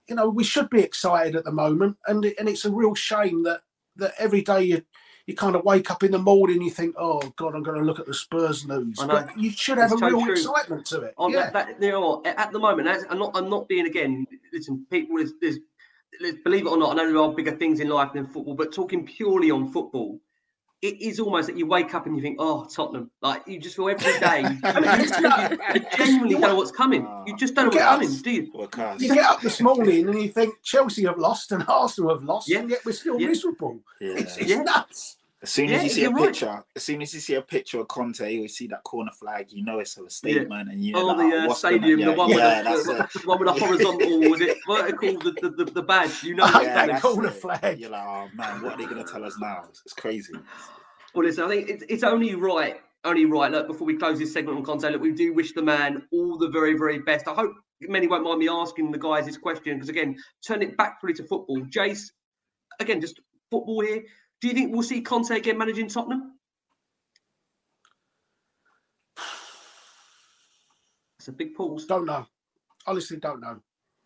you 0.08 0.16
know, 0.16 0.30
we 0.30 0.44
should 0.44 0.70
be 0.70 0.82
excited 0.82 1.36
at 1.36 1.44
the 1.44 1.52
moment, 1.52 1.98
and 2.08 2.26
and 2.26 2.50
it's 2.50 2.66
a 2.66 2.72
real 2.72 2.96
shame 2.96 3.44
that 3.44 3.62
that 3.98 4.14
every 4.18 4.42
day 4.42 4.64
you 4.64 4.82
you 5.28 5.36
kind 5.36 5.56
of 5.56 5.66
wake 5.66 5.92
up 5.92 6.04
in 6.04 6.12
the 6.12 6.18
morning, 6.18 6.62
you 6.62 6.70
think, 6.70 6.96
"Oh 6.98 7.22
God, 7.36 7.54
I'm 7.54 7.64
going 7.64 7.78
to 7.78 7.86
look 7.86 8.00
at 8.00 8.06
the 8.06 8.14
Spurs 8.14 8.66
news." 8.66 8.98
But 8.98 9.38
you 9.38 9.52
should 9.52 9.78
have 9.78 9.92
it's 9.92 10.02
a 10.02 10.06
real 10.06 10.22
true. 10.22 10.32
excitement 10.32 10.86
to 10.88 11.02
it. 11.02 11.14
Oh, 11.18 11.26
on 11.26 11.32
yeah. 11.32 11.50
That, 11.52 11.80
that, 11.80 11.86
you 11.86 11.92
know, 11.92 12.22
at 12.26 12.52
the 12.52 12.60
moment, 12.60 12.88
I'm 13.10 13.20
not. 13.20 13.32
I'm 13.36 13.50
not 13.50 13.68
being 13.68 13.86
again. 13.86 14.26
Listen, 14.54 14.86
people. 14.90 15.18
There's, 15.18 15.34
there's, 15.42 15.58
believe 16.46 16.66
it 16.66 16.70
or 16.70 16.78
not, 16.78 16.94
I 16.94 16.96
know 16.96 17.12
there 17.12 17.22
are 17.22 17.34
bigger 17.34 17.56
things 17.56 17.82
in 17.82 17.90
life 17.90 18.14
than 18.14 18.26
football, 18.28 18.56
but 18.56 18.74
talking 18.74 19.06
purely 19.06 19.52
on 19.52 19.72
football, 19.72 20.20
it 20.82 21.02
is 21.02 21.20
almost 21.20 21.48
that 21.48 21.58
you 21.58 21.66
wake 21.66 21.94
up 21.96 22.06
and 22.06 22.16
you 22.16 22.22
think, 22.22 22.38
"Oh, 22.40 22.66
Tottenham!" 22.66 23.10
Like 23.22 23.44
you 23.48 23.60
just 23.60 23.76
feel 23.76 23.90
every 23.90 24.20
day. 24.20 24.46
I 24.64 25.56
you, 25.74 25.82
you, 25.82 25.98
genuinely 25.98 26.34
don't 26.34 26.42
know 26.42 26.56
what's 26.56 26.72
coming. 26.72 27.08
You 27.26 27.36
just 27.36 27.56
don't 27.56 27.74
know 27.74 27.98
what's 27.98 28.22
coming, 28.22 28.22
do 28.22 28.32
you? 28.32 28.70
You 29.00 29.16
get 29.16 29.26
up 29.26 29.42
this 29.42 29.60
morning 29.60 30.08
and 30.08 30.22
you 30.22 30.30
think 30.30 30.54
Chelsea 30.64 31.06
have 31.06 31.18
lost 31.18 31.52
and 31.52 31.66
Arsenal 31.68 32.12
have 32.12 32.24
lost, 32.24 32.50
yeah. 32.50 32.60
and 32.60 32.70
yet 32.70 32.86
we're 32.86 32.92
still 32.92 33.20
yeah. 33.20 33.28
miserable. 33.28 33.80
Yeah. 34.00 34.14
It's, 34.18 34.38
it's 34.38 34.50
yeah. 34.50 34.62
nuts. 34.62 35.17
As 35.44 35.52
soon 35.52 35.70
as 35.70 35.84
you 35.84 35.90
see 35.90 36.04
a 36.04 36.12
picture, 36.12 36.64
as 36.76 36.84
soon 36.84 37.00
as 37.04 37.14
you 37.14 37.20
see 37.20 37.36
a 37.36 37.44
picture 37.44 37.80
of 37.80 37.88
Conte, 37.88 38.34
you 38.34 38.48
see 38.48 38.66
that 38.68 38.84
corner 38.84 39.12
flag, 39.12 39.48
you 39.52 39.64
know 39.64 39.78
it's 39.78 39.96
a 39.96 40.10
statement, 40.10 40.68
yeah. 40.68 40.74
and 40.74 40.84
you 40.84 40.94
know 40.94 41.02
oh, 41.02 41.14
like, 41.14 41.32
the 41.32 41.52
uh, 41.52 41.54
stadium, 41.54 42.00
the 42.00 42.12
one, 42.14 42.32
yeah, 42.32 42.72
with 42.72 42.86
the, 42.86 43.20
the, 43.20 43.28
one 43.28 43.40
with 43.40 43.48
the 43.48 43.66
horizontal, 43.66 44.20
was 44.32 44.42
it 44.42 44.58
vertical, 44.68 45.20
the, 45.20 45.32
the, 45.40 45.50
the, 45.64 45.72
the 45.72 45.84
badge, 45.84 46.24
you 46.24 46.34
know, 46.36 46.46
yeah, 46.46 46.88
that 46.88 47.02
corner 47.04 47.30
flag. 47.30 47.80
You're 47.80 47.92
like, 47.92 48.04
oh 48.04 48.30
man, 48.34 48.64
what 48.64 48.74
are 48.74 48.78
they 48.78 48.86
going 48.86 49.04
to 49.04 49.12
tell 49.12 49.24
us 49.24 49.38
now? 49.40 49.66
It's 49.70 49.94
crazy. 49.94 50.34
Well, 51.14 51.26
listen, 51.26 51.44
I 51.44 51.50
think 51.50 51.70
it's, 51.70 51.84
it's 51.88 52.04
only 52.04 52.34
right, 52.34 52.78
only 53.04 53.26
right. 53.26 53.52
Look, 53.52 53.68
before 53.68 53.86
we 53.86 53.96
close 53.96 54.18
this 54.18 54.34
segment 54.34 54.58
on 54.58 54.64
Conte, 54.64 54.90
look, 54.90 55.02
we 55.04 55.12
do 55.12 55.36
wish 55.36 55.54
the 55.54 55.62
man 55.62 56.02
all 56.12 56.40
the 56.40 56.50
very, 56.50 56.76
very 56.76 56.98
best. 56.98 57.28
I 57.28 57.36
hope 57.36 57.54
many 57.82 58.08
won't 58.08 58.24
mind 58.24 58.40
me 58.40 58.50
asking 58.50 58.92
the 58.92 58.98
guys 58.98 59.28
this 59.28 59.38
question 59.38 59.76
because 59.76 59.90
again, 59.90 60.18
turn 60.48 60.64
it 60.64 60.76
back 60.78 61.00
fully 61.00 61.14
to 61.14 61.24
football. 61.24 61.62
Jace, 61.70 62.10
again, 62.80 63.02
just 63.02 63.20
football 63.52 63.82
here 63.82 64.02
do 64.42 64.48
you 64.48 64.54
think 64.54 64.72
we'll 64.72 64.84
see 64.84 65.02
Conte 65.02 65.32
again 65.32 65.58
managing 65.58 65.88
Tottenham? 65.88 66.34
It's 71.18 71.28
a 71.28 71.32
big 71.32 71.56
pause. 71.56 71.86
Don't 71.86 72.06
know. 72.06 72.26
Honestly, 72.86 73.18
don't 73.18 73.42
know. 73.42 73.60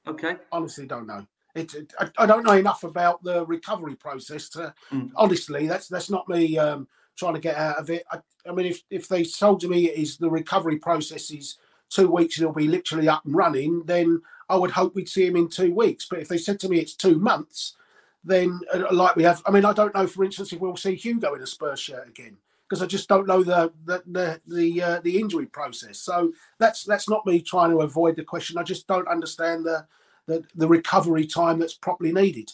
Okay. 0.08 0.38
Honestly, 0.52 0.88
don't 0.88 1.06
know. 1.06 1.26
It, 1.54 1.74
it 1.76 1.94
I, 2.00 2.10
I, 2.18 2.26
don't 2.26 2.46
know 2.46 2.54
enough 2.54 2.84
about 2.84 3.24
the 3.24 3.46
recovery 3.46 3.96
process 3.96 4.50
to. 4.50 4.74
Mm. 4.92 5.12
Honestly, 5.16 5.68
that's 5.68 5.88
that's 5.88 6.10
not 6.10 6.28
me 6.30 6.58
um, 6.58 6.88
trying 7.18 7.34
to 7.34 7.40
get 7.40 7.58
out 7.58 7.78
of 7.78 7.90
it. 7.90 8.04
I, 8.12 8.20
I 8.48 8.54
mean, 8.54 8.66
if 8.66 8.82
if 8.90 9.08
they 9.08 9.24
told 9.24 9.64
me 9.64 9.90
it 9.90 10.00
is 10.00 10.18
the 10.18 10.30
recovery 10.30 10.78
process 10.78 11.30
is 11.30 11.58
two 11.90 12.10
weeks 12.10 12.38
and 12.38 12.46
he'll 12.46 12.54
be 12.54 12.68
literally 12.68 13.10
up 13.10 13.26
and 13.26 13.36
running, 13.36 13.84
then 13.86 14.22
I 14.50 14.56
would 14.56 14.72
hope 14.72 14.96
we'd 14.96 15.10
see 15.10 15.28
him 15.28 15.36
in 15.36 15.50
two 15.50 15.76
weeks. 15.76 16.08
But 16.10 16.20
if 16.20 16.30
they 16.30 16.38
said 16.38 16.60
to 16.62 16.70
me 16.70 16.80
it's 16.80 16.96
two 16.96 17.20
months, 17.20 17.76
then 18.24 18.60
uh, 18.74 18.84
like 18.92 19.16
we 19.16 19.24
have. 19.24 19.42
I 19.46 19.52
mean, 19.52 19.66
I 19.66 19.74
don't 19.74 19.94
know, 19.96 20.08
for 20.08 20.24
instance, 20.24 20.54
if 20.54 20.60
we'll 20.60 20.76
see 20.76 20.96
Hugo 20.96 21.34
in 21.34 21.42
a 21.42 21.48
Spurs 21.48 21.80
shirt 21.80 22.08
again 22.08 22.38
because 22.72 22.82
I 22.82 22.86
just 22.86 23.10
don't 23.10 23.28
know 23.28 23.44
the 23.44 23.72
the 23.84 24.02
the 24.08 24.42
the, 24.48 24.82
uh, 24.82 25.00
the, 25.02 25.20
injury 25.20 25.46
process. 25.46 26.00
So 26.00 26.32
that's 26.58 26.86
that's 26.86 27.10
not 27.10 27.26
me 27.26 27.42
trying 27.42 27.72
to 27.72 27.82
avoid 27.82 28.16
the 28.16 28.24
question. 28.24 28.58
I 28.58 28.64
just 28.64 28.88
don't 28.88 29.08
understand 29.10 29.66
the 29.66 29.86
the, 30.28 30.44
the 30.56 30.68
recovery 30.68 31.26
time 31.26 31.60
that's 31.60 31.74
properly 31.74 32.14
needed. 32.14 32.50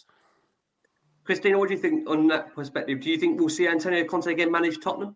Christina, 1.22 1.58
what 1.58 1.68
do 1.68 1.74
you 1.74 1.80
think 1.80 2.08
on 2.08 2.26
that 2.28 2.52
perspective? 2.54 3.00
Do 3.00 3.10
you 3.10 3.18
think 3.18 3.38
we'll 3.38 3.48
see 3.48 3.68
Antonio 3.68 4.04
Conte 4.04 4.26
again 4.26 4.50
manage 4.50 4.80
Tottenham? 4.80 5.14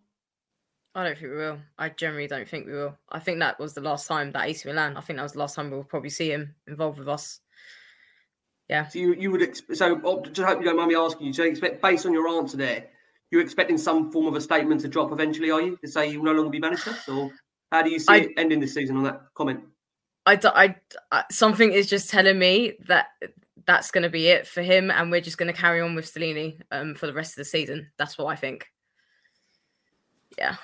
I 0.95 1.05
don't 1.05 1.19
think 1.19 1.31
we 1.31 1.39
will. 1.39 1.59
I 1.79 1.89
generally 1.89 2.29
don't 2.29 2.49
think 2.49 2.67
we 2.67 2.75
will. 2.75 2.97
I 3.09 3.19
think 3.19 3.41
that 3.41 3.59
was 3.59 3.73
the 3.73 3.81
last 3.81 4.07
time 4.07 4.31
that 4.33 4.47
AC 4.47 4.69
Milan. 4.69 4.97
I 4.97 5.01
think 5.01 5.17
that 5.17 5.23
was 5.23 5.33
the 5.33 5.39
last 5.41 5.57
time 5.57 5.71
we'll 5.71 5.83
probably 5.83 6.11
see 6.11 6.31
him 6.31 6.55
involved 6.69 6.99
with 6.99 7.09
us. 7.09 7.41
Yeah. 8.73 8.89
So 8.89 8.99
you, 9.01 9.13
you 9.13 9.31
would 9.31 9.43
expect, 9.43 9.77
so 9.77 10.01
oh, 10.03 10.23
just 10.23 10.49
hope 10.49 10.59
you 10.59 10.65
don't 10.65 10.77
mind 10.77 10.89
me 10.89 10.97
asking 10.97 11.27
you. 11.27 11.35
So 11.35 11.43
you 11.43 11.51
expect, 11.51 11.83
based 11.83 12.07
on 12.07 12.15
your 12.15 12.27
answer 12.27 12.57
there, 12.57 12.87
you're 13.31 13.43
expecting 13.43 13.77
some 13.77 14.11
form 14.11 14.27
of 14.27 14.35
a 14.35 14.41
statement 14.41 14.81
to 14.81 14.89
drop 14.89 15.13
eventually, 15.13 15.51
are 15.51 15.61
you? 15.61 15.77
To 15.85 15.87
say 15.87 16.11
you'll 16.11 16.25
no 16.25 16.33
longer 16.33 16.49
be 16.49 16.59
manager? 16.59 16.97
Or 17.07 17.31
how 17.71 17.83
do 17.83 17.91
you 17.91 17.99
see 17.99 18.07
I, 18.09 18.17
it 18.17 18.31
ending 18.39 18.61
this 18.61 18.73
season 18.73 18.97
on 18.97 19.03
that 19.03 19.21
comment? 19.35 19.61
I, 20.25 20.41
I, 20.43 20.77
I, 21.11 21.25
something 21.31 21.71
is 21.71 21.87
just 21.87 22.09
telling 22.09 22.39
me 22.39 22.79
that 22.87 23.09
that's 23.67 23.91
going 23.91 24.05
to 24.05 24.09
be 24.09 24.29
it 24.29 24.47
for 24.47 24.63
him, 24.63 24.91
and 24.91 25.11
we're 25.11 25.21
just 25.21 25.37
going 25.37 25.53
to 25.53 25.61
carry 25.61 25.83
on 25.83 25.95
with 25.95 26.07
Stellini 26.07 26.59
um, 26.71 26.95
for 26.95 27.07
the 27.07 27.13
rest 27.13 27.33
of 27.33 27.37
the 27.37 27.45
season. 27.45 27.91
That's 27.99 28.17
what 28.17 28.29
I 28.29 28.37
think. 28.37 28.69
Yeah. 30.39 30.57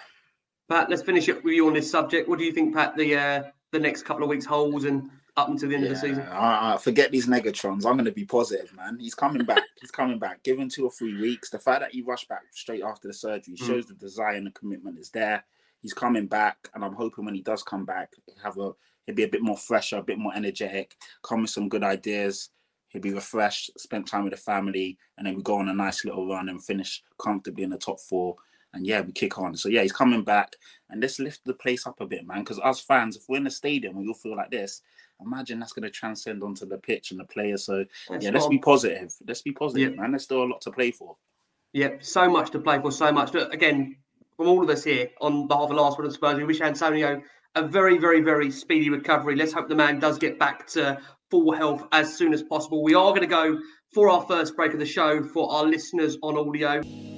Pat, 0.70 0.88
let's 0.88 1.02
finish 1.02 1.28
up 1.28 1.44
with 1.44 1.52
you 1.52 1.66
on 1.66 1.74
this 1.74 1.90
subject. 1.90 2.26
What 2.26 2.38
do 2.38 2.46
you 2.46 2.52
think, 2.52 2.74
Pat? 2.74 2.96
The 2.96 3.16
uh, 3.16 3.42
the 3.70 3.78
next 3.78 4.04
couple 4.04 4.22
of 4.22 4.30
weeks 4.30 4.46
holds, 4.46 4.84
and 4.84 5.10
up 5.38 5.48
until 5.48 5.68
the 5.68 5.77
end 5.77 5.85
yeah, 5.85 5.90
of 5.90 6.01
the 6.01 6.09
season. 6.09 6.24
I, 6.33 6.74
I 6.74 6.77
forget 6.79 7.12
these 7.12 7.29
negatrons. 7.29 7.87
I'm 7.87 7.94
going 7.94 8.05
to 8.05 8.12
be 8.12 8.24
positive, 8.24 8.74
man. 8.74 8.98
He's 8.98 9.14
coming 9.14 9.44
back. 9.44 9.62
He's 9.81 9.90
coming 9.90 10.18
back. 10.18 10.42
Given 10.42 10.68
two 10.68 10.85
or 10.85 10.90
three 10.90 11.20
weeks, 11.20 11.51
the 11.51 11.59
fact 11.59 11.81
that 11.81 11.92
he 11.92 12.03
rushed 12.03 12.29
back 12.29 12.42
straight 12.51 12.83
after 12.83 13.09
the 13.09 13.14
surgery 13.14 13.55
mm. 13.55 13.66
shows 13.66 13.87
the 13.87 13.94
desire 13.94 14.35
and 14.35 14.46
the 14.46 14.51
commitment 14.51 14.98
is 14.98 15.11
there. 15.11 15.44
He's 15.81 15.94
coming 15.94 16.27
back, 16.27 16.68
and 16.74 16.85
I'm 16.85 16.94
hoping 16.94 17.24
when 17.24 17.37
he 17.37 17.42
does 17.42 17.62
come 17.62 17.85
back, 17.85 18.12
he'll 18.27 18.42
have 18.42 18.59
a 18.59 18.72
he'll 19.07 19.14
be 19.14 19.22
a 19.22 19.29
bit 19.29 19.42
more 19.42 19.57
fresher, 19.57 19.98
a 19.98 20.03
bit 20.03 20.18
more 20.18 20.35
energetic, 20.35 20.96
come 21.22 21.42
with 21.42 21.51
some 21.51 21.68
good 21.68 21.85
ideas. 21.85 22.51
He'll 22.88 23.03
be 23.03 23.12
refreshed, 23.12 23.79
spend 23.79 24.07
time 24.07 24.24
with 24.24 24.33
the 24.33 24.38
family, 24.38 24.98
and 25.16 25.27
then 25.27 25.37
we 25.37 25.42
go 25.42 25.57
on 25.57 25.68
a 25.68 25.74
nice 25.74 26.05
little 26.05 26.27
run 26.27 26.48
and 26.48 26.64
finish 26.64 27.03
comfortably 27.18 27.62
in 27.62 27.70
the 27.70 27.79
top 27.79 28.01
four. 28.01 28.37
And 28.74 28.87
yeah, 28.87 29.03
we 29.03 29.12
kick 29.12 29.38
on. 29.38 29.57
So 29.57 29.68
yeah, 29.68 29.83
he's 29.83 29.92
coming 29.92 30.24
back, 30.24 30.57
and 30.90 31.01
let's 31.01 31.20
lift 31.20 31.44
the 31.44 31.55
place 31.55 31.87
up 31.87 32.01
a 32.01 32.07
bit, 32.07 32.27
man. 32.27 32.40
Because 32.40 32.59
us 32.59 32.81
fans, 32.81 33.16
if 33.16 33.22
we're 33.29 33.37
in 33.37 33.44
the 33.44 33.51
stadium, 33.51 33.94
we 33.94 34.09
all 34.09 34.14
feel 34.14 34.37
like 34.37 34.51
this 34.51 34.83
imagine 35.20 35.59
that's 35.59 35.72
going 35.72 35.85
to 35.85 35.90
transcend 35.90 36.42
onto 36.42 36.66
the 36.66 36.78
pitch 36.78 37.11
and 37.11 37.20
the 37.20 37.24
players. 37.24 37.64
So 37.64 37.85
that's 38.09 38.24
yeah, 38.24 38.31
let's 38.31 38.46
be 38.46 38.59
positive. 38.59 39.12
Let's 39.26 39.42
be 39.42 39.52
positive, 39.52 39.94
yeah. 39.94 40.00
man. 40.00 40.12
There's 40.12 40.24
still 40.24 40.42
a 40.42 40.44
lot 40.44 40.61
to 40.62 40.70
play 40.70 40.90
for. 40.90 41.16
Yeah, 41.72 41.90
so 42.00 42.31
much 42.31 42.50
to 42.52 42.59
play 42.59 42.81
for, 42.81 42.90
so 42.90 43.12
much. 43.12 43.33
But 43.33 43.52
again, 43.52 43.96
from 44.37 44.48
all 44.48 44.62
of 44.62 44.70
us 44.70 44.85
here 44.85 45.11
on 45.20 45.48
behalf 45.48 45.70
of 45.70 45.76
Last 45.76 45.98
Word 45.98 46.07
On 46.07 46.12
Spurs, 46.12 46.37
we 46.37 46.44
wish 46.44 46.61
Antonio 46.61 47.22
a 47.54 47.66
very, 47.66 47.98
very, 47.98 48.20
very 48.20 48.50
speedy 48.50 48.90
recovery. 48.90 49.37
Let's 49.37 49.52
hope 49.52 49.68
the 49.68 49.74
man 49.74 49.98
does 49.98 50.18
get 50.18 50.38
back 50.38 50.66
to 50.68 50.98
full 51.31 51.52
health 51.52 51.87
as 51.92 52.16
soon 52.16 52.33
as 52.33 52.42
possible. 52.42 52.83
We 52.83 52.94
are 52.94 53.11
going 53.11 53.22
to 53.22 53.26
go 53.26 53.59
for 53.92 54.09
our 54.11 54.22
first 54.22 54.57
break 54.57 54.72
of 54.72 54.78
the 54.78 54.87
show 54.87 55.22
for 55.22 55.50
our 55.52 55.64
listeners 55.64 56.16
on 56.22 56.38
audio. 56.38 57.17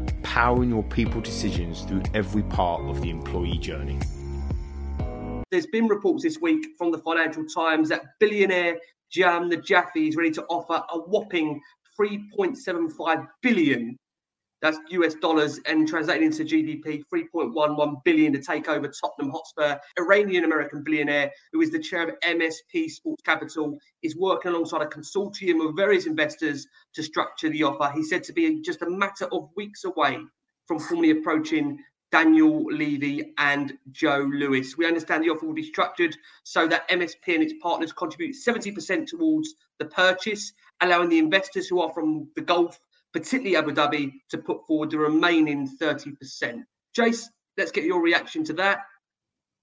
powering 0.23 0.69
your 0.69 0.83
people 0.83 1.21
decisions 1.21 1.81
through 1.81 2.03
every 2.13 2.43
part 2.43 2.81
of 2.81 3.01
the 3.01 3.09
employee 3.09 3.57
journey. 3.57 3.99
There's 5.51 5.67
been 5.67 5.87
reports 5.87 6.23
this 6.23 6.39
week 6.39 6.65
from 6.77 6.91
the 6.91 6.97
Financial 6.99 7.45
Times 7.45 7.89
that 7.89 8.01
billionaire 8.19 8.77
Jahm 9.13 9.51
Najafi 9.51 10.07
is 10.07 10.15
ready 10.15 10.31
to 10.31 10.43
offer 10.45 10.81
a 10.89 10.97
whopping 10.99 11.59
3.75 11.99 13.27
billion 13.41 13.97
that's 14.61 14.77
US 14.89 15.15
dollars 15.15 15.59
and 15.65 15.87
translated 15.87 16.23
into 16.23 16.43
GBP, 16.43 17.03
3.11 17.13 18.03
billion 18.03 18.33
to 18.33 18.41
take 18.41 18.69
over 18.69 18.87
Tottenham 18.87 19.31
Hotspur. 19.31 19.77
Iranian 19.97 20.43
American 20.43 20.83
billionaire 20.83 21.31
who 21.51 21.61
is 21.61 21.71
the 21.71 21.79
chair 21.79 22.07
of 22.07 22.19
MSP 22.19 22.89
Sports 22.89 23.23
Capital 23.23 23.77
is 24.03 24.15
working 24.15 24.51
alongside 24.51 24.81
a 24.81 24.85
consortium 24.85 25.67
of 25.67 25.75
various 25.75 26.05
investors 26.05 26.67
to 26.93 27.03
structure 27.03 27.49
the 27.49 27.63
offer. 27.63 27.91
He 27.93 28.03
said 28.03 28.23
to 28.25 28.33
be 28.33 28.61
just 28.61 28.81
a 28.81 28.89
matter 28.89 29.25
of 29.31 29.49
weeks 29.55 29.83
away 29.83 30.19
from 30.67 30.79
formally 30.79 31.11
approaching 31.11 31.79
Daniel 32.11 32.65
Levy 32.65 33.33
and 33.37 33.77
Joe 33.91 34.29
Lewis. 34.31 34.77
We 34.77 34.85
understand 34.85 35.23
the 35.23 35.29
offer 35.29 35.45
will 35.45 35.53
be 35.53 35.63
structured 35.63 36.15
so 36.43 36.67
that 36.67 36.87
MSP 36.89 37.35
and 37.35 37.43
its 37.43 37.53
partners 37.61 37.93
contribute 37.93 38.35
70% 38.35 39.07
towards 39.07 39.55
the 39.79 39.85
purchase, 39.85 40.51
allowing 40.81 41.09
the 41.09 41.19
investors 41.19 41.67
who 41.67 41.79
are 41.81 41.91
from 41.93 42.29
the 42.35 42.41
Gulf 42.41 42.79
particularly 43.13 43.55
Abu 43.55 43.73
Dhabi, 43.73 44.13
to 44.29 44.37
put 44.37 44.65
forward 44.65 44.91
the 44.91 44.99
remaining 44.99 45.67
30%. 45.77 46.63
Jace, 46.97 47.25
let's 47.57 47.71
get 47.71 47.83
your 47.83 48.01
reaction 48.01 48.43
to 48.45 48.53
that. 48.53 48.79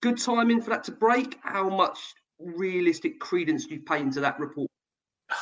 Good 0.00 0.18
timing 0.18 0.60
for 0.60 0.70
that 0.70 0.84
to 0.84 0.92
break. 0.92 1.38
How 1.42 1.68
much 1.68 1.98
realistic 2.38 3.18
credence 3.20 3.66
do 3.66 3.74
you 3.74 3.80
pay 3.80 4.00
into 4.00 4.20
that 4.20 4.38
report? 4.38 4.70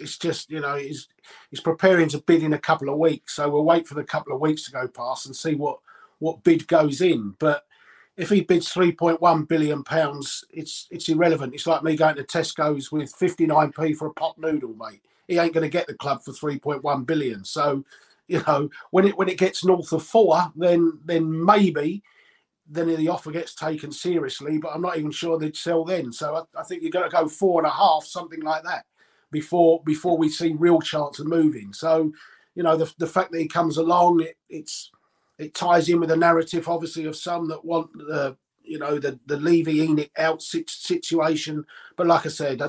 It's 0.00 0.18
just, 0.18 0.50
you 0.50 0.58
know, 0.58 0.74
he's, 0.74 1.06
he's 1.50 1.60
preparing 1.60 2.08
to 2.08 2.18
bid 2.18 2.42
in 2.42 2.52
a 2.52 2.58
couple 2.58 2.88
of 2.88 2.98
weeks. 2.98 3.36
So 3.36 3.48
we'll 3.48 3.62
wait 3.62 3.86
for 3.86 3.94
the 3.94 4.02
couple 4.02 4.34
of 4.34 4.40
weeks 4.40 4.64
to 4.64 4.72
go 4.72 4.88
past 4.88 5.26
and 5.26 5.36
see 5.36 5.54
what, 5.54 5.78
what 6.18 6.42
bid 6.42 6.66
goes 6.66 7.00
in. 7.00 7.36
But 7.38 7.64
if 8.18 8.28
he 8.28 8.40
bids 8.40 8.74
3.1 8.74 9.46
billion 9.46 9.84
pounds, 9.84 10.44
it's 10.50 10.88
it's 10.90 11.08
irrelevant. 11.08 11.54
It's 11.54 11.68
like 11.68 11.84
me 11.84 11.96
going 11.96 12.16
to 12.16 12.24
Tesco's 12.24 12.90
with 12.90 13.14
59p 13.16 13.96
for 13.96 14.08
a 14.08 14.12
pot 14.12 14.36
noodle, 14.36 14.74
mate. 14.74 15.02
He 15.28 15.38
ain't 15.38 15.54
going 15.54 15.62
to 15.62 15.70
get 15.70 15.86
the 15.86 15.94
club 15.94 16.24
for 16.24 16.32
3.1 16.32 17.06
billion. 17.06 17.44
So, 17.44 17.84
you 18.26 18.42
know, 18.46 18.70
when 18.90 19.06
it 19.06 19.16
when 19.16 19.28
it 19.28 19.38
gets 19.38 19.64
north 19.64 19.92
of 19.92 20.02
four, 20.02 20.52
then 20.56 20.98
then 21.04 21.44
maybe 21.44 22.02
then 22.68 22.88
the 22.88 23.08
offer 23.08 23.30
gets 23.30 23.54
taken 23.54 23.90
seriously. 23.90 24.58
But 24.58 24.74
I'm 24.74 24.82
not 24.82 24.98
even 24.98 25.10
sure 25.10 25.38
they'd 25.38 25.56
sell 25.56 25.84
then. 25.84 26.12
So 26.12 26.36
I, 26.36 26.60
I 26.60 26.62
think 26.64 26.82
you're 26.82 26.90
going 26.90 27.08
to 27.08 27.16
go 27.16 27.28
four 27.28 27.60
and 27.60 27.66
a 27.66 27.74
half, 27.74 28.04
something 28.04 28.42
like 28.42 28.62
that, 28.64 28.84
before 29.30 29.82
before 29.84 30.18
we 30.18 30.28
see 30.28 30.54
real 30.54 30.80
chance 30.80 31.18
of 31.18 31.26
moving. 31.26 31.72
So, 31.72 32.12
you 32.54 32.62
know, 32.62 32.76
the 32.76 32.92
the 32.98 33.06
fact 33.06 33.32
that 33.32 33.40
he 33.40 33.48
comes 33.48 33.76
along, 33.76 34.22
it, 34.22 34.36
it's 34.48 34.90
it 35.38 35.54
ties 35.54 35.88
in 35.88 36.00
with 36.00 36.10
the 36.10 36.16
narrative, 36.16 36.68
obviously, 36.68 37.04
of 37.04 37.16
some 37.16 37.48
that 37.48 37.64
want 37.64 37.92
the 37.92 38.36
you 38.62 38.78
know 38.78 38.98
the 38.98 39.18
the 39.26 39.38
Levy 39.38 39.86
ENIC 39.86 40.10
out 40.18 40.42
situation. 40.42 41.64
But 41.96 42.06
like 42.06 42.26
I 42.26 42.28
said, 42.28 42.60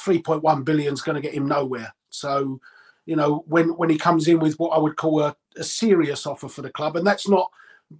3.1 0.00 0.64
billion 0.64 0.92
is 0.92 1.02
going 1.02 1.16
to 1.16 1.22
get 1.22 1.34
him 1.34 1.46
nowhere. 1.46 1.94
So, 2.10 2.60
you 3.06 3.16
know, 3.16 3.44
when 3.46 3.70
when 3.76 3.90
he 3.90 3.98
comes 3.98 4.28
in 4.28 4.38
with 4.38 4.58
what 4.58 4.70
I 4.70 4.78
would 4.78 4.96
call 4.96 5.20
a, 5.20 5.36
a 5.56 5.64
serious 5.64 6.26
offer 6.26 6.48
for 6.48 6.62
the 6.62 6.70
club, 6.70 6.96
and 6.96 7.06
that's 7.06 7.28
not 7.28 7.50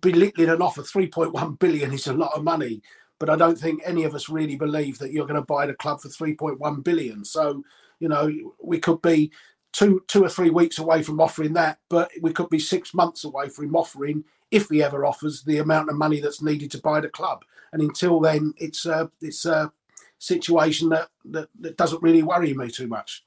belittling 0.00 0.48
an 0.48 0.62
offer. 0.62 0.82
3.1 0.82 1.58
billion 1.58 1.92
is 1.92 2.06
a 2.06 2.12
lot 2.12 2.32
of 2.34 2.44
money, 2.44 2.82
but 3.18 3.28
I 3.28 3.36
don't 3.36 3.58
think 3.58 3.82
any 3.84 4.04
of 4.04 4.14
us 4.14 4.28
really 4.28 4.56
believe 4.56 4.98
that 4.98 5.12
you're 5.12 5.26
going 5.26 5.40
to 5.40 5.46
buy 5.46 5.66
the 5.66 5.74
club 5.74 6.00
for 6.00 6.08
3.1 6.08 6.84
billion. 6.84 7.24
So, 7.24 7.62
you 7.98 8.08
know, 8.08 8.30
we 8.62 8.78
could 8.78 9.02
be 9.02 9.32
two 9.72 10.02
two 10.08 10.24
or 10.24 10.28
three 10.28 10.50
weeks 10.50 10.78
away 10.78 11.02
from 11.02 11.20
offering 11.20 11.52
that, 11.54 11.78
but 11.88 12.10
we 12.20 12.32
could 12.32 12.50
be 12.50 12.58
six 12.58 12.94
months 12.94 13.24
away 13.24 13.48
from 13.48 13.74
offering, 13.74 14.24
if 14.50 14.68
he 14.68 14.82
ever 14.82 15.04
offers, 15.04 15.42
the 15.42 15.58
amount 15.58 15.90
of 15.90 15.96
money 15.96 16.20
that's 16.20 16.42
needed 16.42 16.70
to 16.72 16.80
buy 16.80 17.00
the 17.00 17.08
club. 17.08 17.44
And 17.72 17.82
until 17.82 18.20
then, 18.20 18.54
it's 18.56 18.86
a 18.86 19.10
it's 19.20 19.44
a 19.44 19.72
situation 20.20 20.90
that 20.90 21.08
that, 21.24 21.48
that 21.58 21.76
doesn't 21.76 22.02
really 22.02 22.22
worry 22.22 22.54
me 22.54 22.70
too 22.70 22.86
much. 22.86 23.24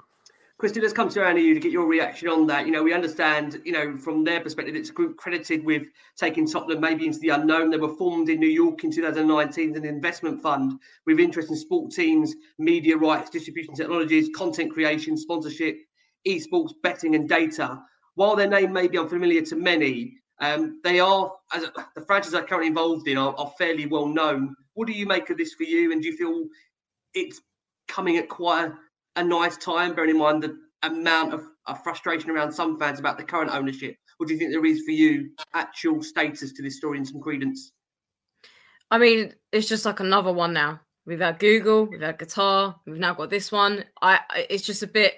Christy, 0.60 0.80
let's 0.80 0.94
come 0.94 1.10
to 1.10 1.20
around 1.20 1.38
you 1.38 1.54
to 1.54 1.60
get 1.60 1.74
your 1.74 1.88
reaction 1.88 2.30
on 2.30 2.48
that. 2.48 2.66
You 2.66 2.72
know, 2.72 2.84
we 2.84 2.94
understand, 2.94 3.62
you 3.66 3.74
know, 3.74 3.98
from 3.98 4.24
their 4.24 4.40
perspective, 4.40 4.76
it's 4.76 4.92
a 4.92 4.94
group 4.94 5.18
credited 5.18 5.66
with 5.66 5.88
taking 6.16 6.48
Tottenham 6.48 6.80
maybe 6.80 7.06
into 7.06 7.20
the 7.20 7.30
unknown. 7.30 7.70
They 7.70 7.78
were 7.78 7.98
formed 7.98 8.30
in 8.30 8.40
New 8.40 8.48
York 8.48 8.84
in 8.86 8.92
2019 8.92 9.72
as 9.72 9.78
an 9.78 9.84
investment 9.84 10.42
fund 10.42 10.80
with 11.06 11.20
interest 11.20 11.50
in 11.50 11.58
sport 11.58 11.92
teams, 11.92 12.34
media 12.60 12.96
rights, 12.96 13.30
distribution 13.30 13.74
technologies, 13.74 14.30
content 14.34 14.72
creation, 14.72 15.18
sponsorship, 15.18 15.80
esports 16.26 16.72
betting 16.82 17.16
and 17.16 17.28
data. 17.28 17.82
While 18.16 18.38
their 18.38 18.48
name 18.48 18.72
may 18.72 18.88
be 18.88 19.00
unfamiliar 19.00 19.42
to 19.42 19.58
many, 19.58 20.14
um, 20.40 20.80
they 20.84 21.00
are, 21.00 21.34
as 21.54 21.66
the 21.96 22.06
franchises 22.06 22.36
are 22.36 22.44
currently 22.44 22.68
involved 22.68 23.08
in, 23.08 23.18
are, 23.18 23.36
are, 23.38 23.52
fairly 23.58 23.86
well 23.86 24.08
known. 24.08 24.56
What 24.76 24.88
do 24.88 24.94
you 24.94 25.06
make 25.06 25.30
of 25.30 25.38
this 25.38 25.54
for 25.54 25.64
you? 25.64 25.92
And 25.92 26.02
do 26.02 26.08
you 26.08 26.16
feel 26.16 26.46
it's 27.14 27.42
coming 27.88 28.18
at 28.18 28.30
quite 28.30 28.66
a, 28.66 28.74
a 29.22 29.24
nice 29.24 29.58
time, 29.58 29.94
bearing 29.94 30.12
in 30.12 30.18
mind 30.18 30.44
the 30.44 30.58
amount 30.84 31.34
of, 31.34 31.44
of, 31.68 31.82
frustration 31.84 32.30
around 32.30 32.52
some 32.52 32.78
fans 32.78 33.00
about 33.00 33.18
the 33.18 33.24
current 33.24 33.52
ownership? 33.54 33.96
What 34.18 34.28
do 34.28 34.34
you 34.34 34.40
think 34.40 34.52
there 34.52 34.66
is 34.66 34.82
for 34.84 34.92
you 34.92 35.32
actual 35.54 36.04
status 36.04 36.54
to 36.54 36.62
this 36.62 36.78
story 36.78 36.98
and 36.98 37.08
some 37.08 37.22
credence? 37.22 37.72
I 38.92 38.98
mean, 38.98 39.34
it's 39.52 39.68
just 39.68 39.86
like 39.86 40.00
another 40.00 40.32
one 40.32 40.54
now. 40.54 40.82
We've 41.06 41.20
had 41.20 41.40
Google, 41.40 41.86
we've 41.86 42.02
had 42.02 42.20
Qatar, 42.20 42.76
we've 42.86 42.98
now 42.98 43.14
got 43.14 43.30
this 43.30 43.52
one. 43.52 43.84
I, 44.02 44.20
it's 44.50 44.64
just 44.64 44.84
a 44.84 44.88
bit 44.88 45.16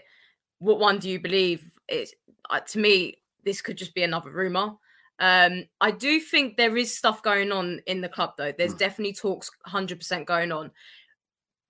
what 0.59 0.79
one 0.79 0.99
do 0.99 1.09
you 1.09 1.19
believe? 1.19 1.63
It's 1.87 2.13
uh, 2.49 2.59
to 2.59 2.79
me, 2.79 3.17
this 3.43 3.61
could 3.61 3.77
just 3.77 3.93
be 3.93 4.03
another 4.03 4.31
rumor. 4.31 4.73
Um, 5.19 5.65
I 5.79 5.91
do 5.91 6.19
think 6.19 6.57
there 6.57 6.75
is 6.75 6.95
stuff 6.95 7.23
going 7.23 7.51
on 7.51 7.81
in 7.87 8.01
the 8.01 8.09
club, 8.09 8.33
though. 8.37 8.51
There's 8.51 8.75
mm. 8.75 8.79
definitely 8.79 9.13
talks, 9.13 9.49
hundred 9.65 9.99
percent 9.99 10.25
going 10.25 10.51
on, 10.51 10.71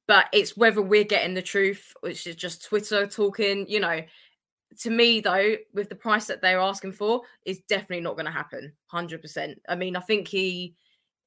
but 0.07 0.25
it's 0.33 0.55
whether 0.55 0.81
we're 0.81 1.03
getting 1.03 1.33
the 1.33 1.41
truth, 1.41 1.93
which 2.01 2.27
is 2.27 2.35
just 2.35 2.63
Twitter 2.65 3.07
talking. 3.07 3.65
You 3.67 3.79
know, 3.79 4.01
to 4.79 4.89
me 4.89 5.21
though, 5.21 5.55
with 5.73 5.89
the 5.89 5.95
price 5.95 6.27
that 6.27 6.41
they're 6.41 6.59
asking 6.59 6.93
for, 6.93 7.21
is 7.45 7.61
definitely 7.67 8.01
not 8.01 8.15
going 8.15 8.25
to 8.25 8.31
happen. 8.31 8.73
Hundred 8.87 9.21
percent. 9.21 9.61
I 9.67 9.75
mean, 9.75 9.95
I 9.95 10.01
think 10.01 10.27
he 10.27 10.75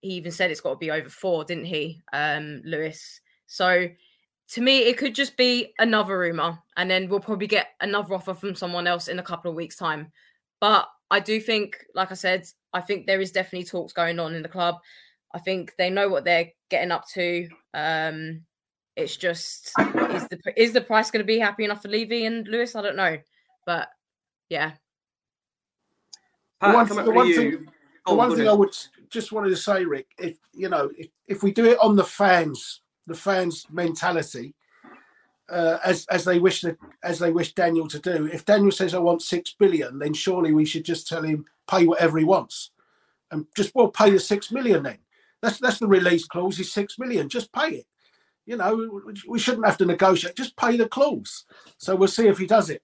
he 0.00 0.10
even 0.10 0.32
said 0.32 0.50
it's 0.50 0.60
got 0.60 0.70
to 0.70 0.76
be 0.76 0.90
over 0.90 1.08
four, 1.08 1.44
didn't 1.44 1.64
he, 1.64 2.00
um, 2.12 2.62
Lewis? 2.64 3.20
So 3.46 3.88
to 4.50 4.60
me, 4.60 4.80
it 4.80 4.96
could 4.96 5.14
just 5.14 5.36
be 5.36 5.74
another 5.78 6.18
rumor, 6.18 6.58
and 6.76 6.90
then 6.90 7.08
we'll 7.08 7.20
probably 7.20 7.46
get 7.46 7.68
another 7.80 8.14
offer 8.14 8.34
from 8.34 8.54
someone 8.54 8.86
else 8.86 9.08
in 9.08 9.18
a 9.18 9.24
couple 9.24 9.50
of 9.50 9.56
weeks' 9.56 9.76
time. 9.76 10.12
But 10.60 10.88
I 11.10 11.20
do 11.20 11.40
think, 11.40 11.84
like 11.94 12.10
I 12.10 12.14
said, 12.14 12.46
I 12.72 12.80
think 12.80 13.06
there 13.06 13.20
is 13.20 13.32
definitely 13.32 13.64
talks 13.64 13.92
going 13.92 14.18
on 14.18 14.34
in 14.34 14.42
the 14.42 14.48
club. 14.48 14.76
I 15.34 15.38
think 15.38 15.74
they 15.76 15.90
know 15.90 16.08
what 16.08 16.24
they're 16.24 16.50
getting 16.70 16.90
up 16.90 17.06
to. 17.14 17.48
Um, 17.74 18.42
it's 18.98 19.16
just 19.16 19.72
is 19.78 20.28
the 20.28 20.52
is 20.56 20.72
the 20.72 20.80
price 20.80 21.10
going 21.10 21.22
to 21.22 21.26
be 21.26 21.38
happy 21.38 21.64
enough 21.64 21.82
for 21.82 21.88
Levy 21.88 22.26
and 22.26 22.46
Lewis? 22.48 22.74
I 22.74 22.82
don't 22.82 22.96
know, 22.96 23.18
but 23.64 23.88
yeah. 24.48 24.72
The 26.60 26.72
one, 26.72 26.88
the 26.88 27.10
one 27.10 27.32
thing, 27.32 27.68
the 28.06 28.14
one 28.14 28.34
thing 28.36 28.48
I 28.48 28.52
would 28.52 28.76
just 29.10 29.30
wanted 29.30 29.50
to 29.50 29.56
say, 29.56 29.84
Rick, 29.84 30.08
if 30.18 30.36
you 30.52 30.68
know, 30.68 30.90
if, 30.98 31.08
if 31.28 31.42
we 31.42 31.52
do 31.52 31.66
it 31.66 31.78
on 31.80 31.94
the 31.94 32.04
fans 32.04 32.80
the 33.08 33.14
fans' 33.14 33.66
mentality 33.70 34.54
uh, 35.50 35.78
as 35.84 36.06
as 36.10 36.24
they 36.24 36.38
wish 36.38 36.60
to, 36.60 36.76
as 37.02 37.18
they 37.18 37.32
wish 37.32 37.54
Daniel 37.54 37.88
to 37.88 37.98
do. 37.98 38.26
If 38.26 38.44
Daniel 38.44 38.70
says 38.70 38.94
I 38.94 38.98
want 38.98 39.22
six 39.22 39.54
billion, 39.58 39.98
then 39.98 40.12
surely 40.12 40.52
we 40.52 40.66
should 40.66 40.84
just 40.84 41.08
tell 41.08 41.22
him 41.22 41.46
pay 41.68 41.86
whatever 41.86 42.18
he 42.18 42.24
wants, 42.24 42.70
and 43.30 43.46
just 43.56 43.74
well 43.74 43.88
pay 43.88 44.10
the 44.10 44.20
six 44.20 44.52
million 44.52 44.82
then. 44.82 44.98
That's 45.42 45.58
that's 45.58 45.78
the 45.78 45.88
release 45.88 46.26
clause 46.26 46.60
is 46.60 46.70
six 46.70 46.98
million. 46.98 47.28
Just 47.28 47.52
pay 47.52 47.68
it. 47.68 47.86
You 48.48 48.56
know 48.56 49.02
we 49.28 49.38
shouldn't 49.38 49.66
have 49.66 49.76
to 49.76 49.84
negotiate. 49.84 50.34
Just 50.34 50.56
pay 50.56 50.78
the 50.78 50.88
clause. 50.88 51.44
So 51.76 51.94
we'll 51.94 52.08
see 52.08 52.28
if 52.28 52.38
he 52.38 52.46
does 52.46 52.70
it. 52.70 52.82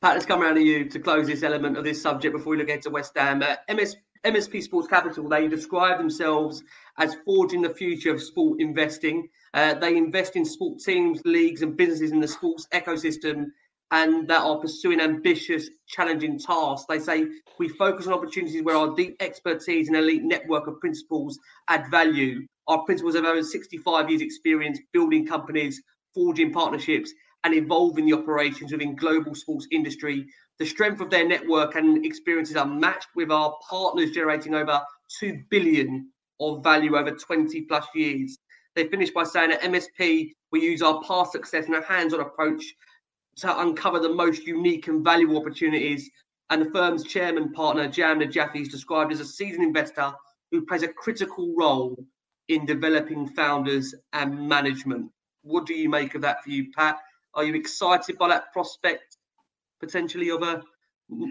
Pat, 0.00 0.14
let's 0.14 0.26
come 0.26 0.40
around 0.40 0.54
to 0.54 0.62
you 0.62 0.88
to 0.88 1.00
close 1.00 1.26
this 1.26 1.42
element 1.42 1.76
of 1.76 1.82
this 1.82 2.00
subject 2.00 2.32
before 2.36 2.52
we 2.52 2.58
look 2.58 2.68
into 2.68 2.88
West 2.88 3.18
Ham. 3.18 3.42
Uh, 3.42 3.56
MS 3.68 3.96
MSP 4.24 4.62
Sports 4.62 4.86
Capital, 4.86 5.28
they 5.28 5.48
describe 5.48 5.98
themselves 5.98 6.62
as 6.98 7.16
forging 7.24 7.62
the 7.62 7.74
future 7.74 8.14
of 8.14 8.22
sport 8.22 8.60
investing. 8.60 9.28
Uh, 9.54 9.74
they 9.74 9.96
invest 9.96 10.36
in 10.36 10.44
sport 10.44 10.78
teams, 10.78 11.20
leagues, 11.24 11.62
and 11.62 11.76
businesses 11.76 12.12
in 12.12 12.20
the 12.20 12.28
sports 12.28 12.68
ecosystem 12.72 13.46
and 13.90 14.28
that 14.28 14.42
are 14.42 14.58
pursuing 14.58 15.00
ambitious, 15.00 15.68
challenging 15.88 16.38
tasks. 16.38 16.86
They 16.88 17.00
say 17.00 17.26
we 17.58 17.68
focus 17.68 18.06
on 18.06 18.12
opportunities 18.12 18.62
where 18.62 18.76
our 18.76 18.94
deep 18.94 19.16
expertise 19.20 19.88
and 19.88 19.96
elite 19.96 20.22
network 20.22 20.66
of 20.68 20.78
principals 20.78 21.38
add 21.68 21.90
value. 21.90 22.46
Our 22.70 22.84
principals 22.84 23.16
have 23.16 23.24
over 23.24 23.42
65 23.42 24.08
years' 24.08 24.22
experience 24.22 24.78
building 24.92 25.26
companies, 25.26 25.82
forging 26.14 26.52
partnerships, 26.52 27.12
and 27.44 27.52
evolving 27.52 28.06
the 28.06 28.12
operations 28.12 28.70
within 28.72 28.94
global 28.94 29.34
sports 29.34 29.66
industry 29.70 30.26
the 30.60 30.66
strength 30.66 31.00
of 31.00 31.08
their 31.08 31.26
network 31.26 31.74
and 31.74 32.04
experiences 32.04 32.54
are 32.54 32.66
matched 32.66 33.08
with 33.16 33.32
our 33.32 33.56
partners 33.68 34.10
generating 34.10 34.54
over 34.54 34.78
2 35.18 35.42
billion 35.48 36.12
of 36.38 36.62
value 36.62 36.96
over 36.96 37.12
20 37.12 37.62
plus 37.62 37.86
years. 37.94 38.36
They 38.76 38.86
finished 38.86 39.14
by 39.14 39.24
saying 39.24 39.52
at 39.52 39.62
MSP, 39.62 40.32
we 40.52 40.60
use 40.60 40.82
our 40.82 41.02
past 41.02 41.32
success 41.32 41.64
and 41.64 41.74
a 41.74 41.82
hands 41.82 42.12
on 42.12 42.20
approach 42.20 42.62
to 43.36 43.60
uncover 43.60 44.00
the 44.00 44.10
most 44.10 44.46
unique 44.46 44.86
and 44.88 45.02
valuable 45.02 45.38
opportunities. 45.38 46.10
And 46.50 46.60
the 46.60 46.70
firm's 46.70 47.04
chairman 47.04 47.52
partner, 47.52 47.88
Jahm 47.88 48.22
Najafi, 48.22 48.60
is 48.60 48.68
described 48.68 49.12
as 49.12 49.20
a 49.20 49.24
seasoned 49.24 49.64
investor 49.64 50.12
who 50.52 50.66
plays 50.66 50.82
a 50.82 50.88
critical 50.88 51.54
role 51.56 51.96
in 52.50 52.66
developing 52.66 53.28
founders 53.28 53.94
and 54.12 54.48
management. 54.48 55.08
What 55.42 55.66
do 55.66 55.74
you 55.74 55.88
make 55.88 56.16
of 56.16 56.22
that 56.22 56.42
for 56.42 56.50
you, 56.50 56.70
Pat? 56.76 56.98
Are 57.34 57.44
you 57.44 57.54
excited 57.54 58.18
by 58.18 58.28
that 58.28 58.52
prospect 58.52 59.18
potentially 59.78 60.30
of 60.30 60.42
a 60.42 60.60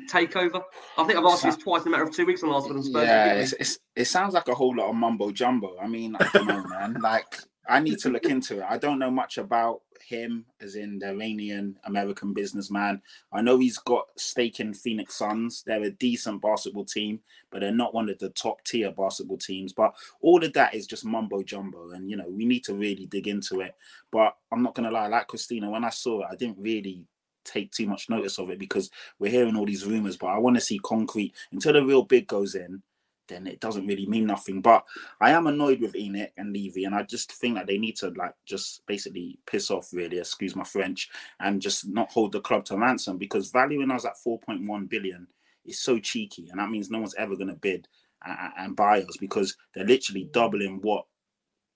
takeover? 0.10 0.62
I 0.98 1.04
think 1.04 1.18
I've 1.18 1.26
asked 1.26 1.44
this 1.44 1.58
twice 1.58 1.84
in 1.84 1.90
a 1.90 1.92
matter 1.92 2.04
of 2.04 2.12
two 2.14 2.26
weeks 2.26 2.44
on 2.44 2.50
last 2.50 2.70
one. 2.70 2.84
Yeah, 3.06 3.34
it's, 3.34 3.54
it's, 3.54 3.80
it 3.96 4.06
sounds 4.06 4.34
like 4.34 4.48
a 4.48 4.56
whole 4.56 4.76
lot 4.76 4.90
of 4.90 4.96
mumbo 4.96 5.32
jumbo. 5.32 5.78
I 5.80 5.88
mean, 5.88 6.16
I 6.20 6.30
don't 6.34 6.48
know, 6.48 6.64
man. 6.64 6.98
Like, 7.10 7.38
I 7.68 7.80
need 7.80 8.00
to 8.00 8.10
look 8.10 8.26
into 8.26 8.60
it. 8.60 8.66
I 8.68 8.78
don't 8.78 9.00
know 9.00 9.12
much 9.12 9.38
about 9.38 9.82
him, 10.10 10.46
as 10.60 10.76
in 10.76 11.00
the 11.00 11.10
Iranian 11.10 11.78
American 11.84 12.34
businessman. 12.34 13.02
I 13.32 13.42
know 13.42 13.58
he's 13.58 13.78
got 13.78 14.08
stake 14.18 14.60
in 14.60 14.74
Phoenix 14.74 15.16
Suns. 15.16 15.64
They're 15.66 15.84
a 15.84 15.92
decent 15.92 16.42
basketball 16.42 16.86
team, 16.86 17.20
but 17.52 17.60
they're 17.60 17.72
not 17.72 17.94
one 17.94 18.10
of 18.10 18.18
the 18.18 18.30
top 18.30 18.64
tier 18.64 18.92
basketball 18.92 19.38
teams. 19.38 19.72
But 19.72 19.94
all 20.22 20.44
of 20.44 20.54
that 20.54 20.74
is 20.74 20.88
just 20.88 21.06
mumbo 21.06 21.44
jumbo, 21.44 21.92
and 21.92 22.10
you 22.10 22.18
know 22.18 22.28
we 22.28 22.46
need 22.46 22.64
to 22.66 22.74
really 22.74 23.06
dig 23.06 23.28
into 23.28 23.62
it. 23.62 23.76
But 24.12 24.36
I'm 24.52 24.64
not 24.64 24.74
gonna 24.74 24.92
lie, 24.92 25.08
like 25.08 25.28
Christina, 25.28 25.70
when 25.70 25.84
I 25.84 25.92
saw 25.92 26.22
it, 26.22 26.28
I 26.32 26.36
didn't 26.36 26.58
really 26.60 27.06
take 27.46 27.72
too 27.72 27.88
much 27.88 28.10
notice 28.10 28.40
of 28.40 28.50
it 28.50 28.60
because 28.60 28.90
we're 29.20 29.32
hearing 29.32 29.56
all 29.56 29.66
these 29.66 29.86
rumors, 29.86 30.18
but 30.18 30.28
I 30.28 30.38
want 30.38 30.56
to 30.58 30.62
see 30.62 30.80
concrete 30.80 31.34
until 31.52 31.74
the 31.74 31.84
real 31.84 32.04
bid 32.04 32.28
goes 32.28 32.56
in. 32.56 32.82
Then 33.28 33.46
it 33.46 33.60
doesn't 33.60 33.86
really 33.86 34.08
mean 34.08 34.26
nothing. 34.26 34.60
But 34.62 34.84
I 35.22 35.32
am 35.32 35.46
annoyed 35.46 35.82
with 35.82 35.94
ENIC 35.94 36.30
and 36.38 36.52
Levy, 36.52 36.86
and 36.86 36.96
I 36.96 37.04
just 37.04 37.32
think 37.32 37.56
that 37.56 37.68
they 37.68 37.78
need 37.78 37.96
to 37.98 38.10
like 38.10 38.34
just 38.46 38.86
basically 38.88 39.38
piss 39.46 39.70
off, 39.70 39.90
really, 39.94 40.18
excuse 40.18 40.56
my 40.56 40.64
French, 40.64 41.10
and 41.40 41.62
just 41.62 41.88
not 41.88 42.12
hold 42.12 42.32
the 42.32 42.42
club 42.42 42.66
to 42.66 42.78
ransom 42.78 43.18
because 43.18 43.52
valuing 43.52 43.92
us 43.92 44.06
at 44.06 44.18
4.1 44.26 44.90
billion 44.90 45.28
is 45.64 45.80
so 45.80 46.00
cheeky, 46.00 46.48
and 46.50 46.60
that 46.60 46.72
means 46.72 46.90
no 46.90 47.00
one's 47.00 47.16
ever 47.16 47.36
going 47.36 47.50
to 47.50 47.54
bid 47.54 47.88
and, 48.26 48.38
and 48.58 48.76
buyers 48.76 49.18
because 49.20 49.56
they're 49.74 49.86
literally 49.86 50.28
doubling 50.32 50.80
what 50.82 51.06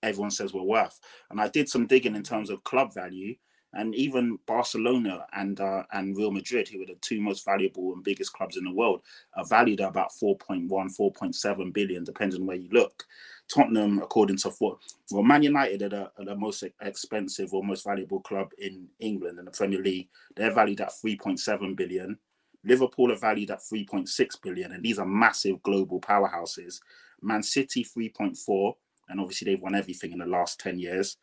everyone 0.02 0.30
says 0.30 0.52
we're 0.52 0.62
worth. 0.62 1.00
And 1.30 1.40
I 1.40 1.48
did 1.48 1.68
some 1.68 1.86
digging 1.86 2.16
in 2.16 2.22
terms 2.22 2.50
of 2.50 2.64
club 2.64 2.92
value, 2.94 3.36
and 3.74 3.94
even 3.94 4.38
Barcelona 4.46 5.26
and 5.32 5.60
uh, 5.60 5.82
and 5.92 6.16
Real 6.16 6.30
Madrid, 6.30 6.68
who 6.68 6.82
are 6.82 6.86
the 6.86 6.96
two 7.00 7.20
most 7.20 7.44
valuable 7.44 7.92
and 7.92 8.04
biggest 8.04 8.32
clubs 8.32 8.56
in 8.56 8.64
the 8.64 8.72
world, 8.72 9.02
are 9.36 9.44
valued 9.44 9.80
at 9.80 9.88
about 9.88 10.12
4.1, 10.12 10.68
4.7 10.68 11.72
billion, 11.72 12.04
depending 12.04 12.40
on 12.40 12.46
where 12.46 12.56
you 12.56 12.68
look. 12.70 13.04
Tottenham, 13.52 13.98
according 13.98 14.38
to 14.38 14.50
what, 14.58 14.78
well, 15.10 15.22
Man 15.22 15.42
United 15.42 15.82
are 15.82 15.88
the, 15.88 16.10
are 16.18 16.24
the, 16.24 16.36
most 16.36 16.64
expensive 16.80 17.52
or 17.52 17.62
most 17.62 17.84
valuable 17.84 18.20
club 18.20 18.48
in 18.58 18.88
England 19.00 19.38
in 19.38 19.44
the 19.44 19.50
Premier 19.50 19.82
League. 19.82 20.08
They're 20.34 20.54
valued 20.54 20.80
at 20.80 20.92
3.7 21.04 21.76
billion. 21.76 22.18
Liverpool 22.64 23.12
are 23.12 23.18
valued 23.18 23.50
at 23.50 23.60
3.6 23.60 24.42
billion, 24.42 24.72
and 24.72 24.82
these 24.82 24.98
are 24.98 25.06
massive 25.06 25.62
global 25.62 26.00
powerhouses. 26.00 26.80
Man 27.20 27.42
City 27.42 27.84
3.4, 27.84 28.74
and 29.10 29.20
obviously 29.20 29.52
they've 29.52 29.62
won 29.62 29.74
everything 29.74 30.12
in 30.12 30.18
the 30.18 30.26
last 30.26 30.58
10 30.60 30.78
years. 30.78 31.18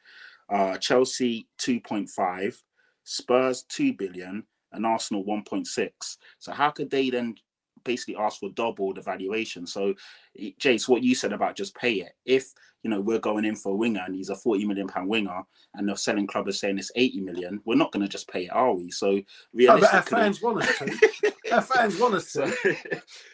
Uh, 0.52 0.78
Chelsea 0.78 1.48
2.5, 1.60 2.58
Spurs 3.04 3.64
2 3.70 3.94
billion, 3.94 4.44
and 4.74 4.86
Arsenal 4.86 5.24
1.6. 5.26 6.18
So 6.40 6.52
how 6.52 6.72
could 6.72 6.90
they 6.90 7.10
then 7.10 7.36
basically 7.84 8.16
ask 8.16 8.40
for 8.40 8.50
double 8.50 8.94
the 8.94 9.02
valuation. 9.02 9.66
So, 9.68 9.94
eh, 10.40 10.52
Jace, 10.60 10.88
what 10.88 11.04
you 11.04 11.16
said 11.16 11.34
about 11.34 11.56
just 11.56 11.76
pay 11.76 11.94
it. 11.94 12.14
If 12.26 12.54
you 12.84 12.90
know 12.90 13.00
we're 13.00 13.20
going 13.20 13.46
in 13.46 13.56
for 13.56 13.74
a 13.74 13.76
winger 13.76 14.02
and 14.06 14.16
he's 14.16 14.30
a 14.30 14.36
forty 14.36 14.66
million 14.66 14.88
pound 14.88 15.08
winger, 15.08 15.42
and 15.76 15.88
the 15.88 15.96
selling 15.96 16.28
club 16.28 16.48
is 16.48 16.60
saying 16.60 16.78
it's 16.78 16.92
eighty 16.96 17.22
million, 17.22 17.62
we're 17.66 17.76
not 17.76 17.92
going 17.92 18.04
to 18.04 18.10
just 18.10 18.30
pay 18.30 18.46
it, 18.46 18.52
are 18.52 18.74
we? 18.74 18.92
So, 18.92 19.22
realistically, 19.54 19.70
oh, 19.72 20.02
but 20.02 20.14
our 20.14 20.22
fans 20.24 20.42
want 20.42 20.64
us 20.64 20.78
to. 20.78 21.34
our 21.54 21.62
fans 21.62 22.00
want 22.00 22.16
us 22.16 22.32
to. 22.34 22.78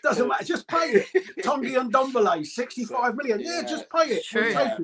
Doesn't 0.04 0.28
matter. 0.28 0.44
Just 0.44 0.68
pay 0.68 0.78
it. 0.92 1.08
Tanguy 1.42 1.76
Ndombele, 1.90 2.46
sixty-five 2.46 3.16
million. 3.16 3.40
Yeah, 3.40 3.62
yeah, 3.62 3.68
just 3.68 3.90
pay 3.90 4.06
it. 4.06 4.24
Sure. 4.24 4.50
Yeah. 4.50 4.78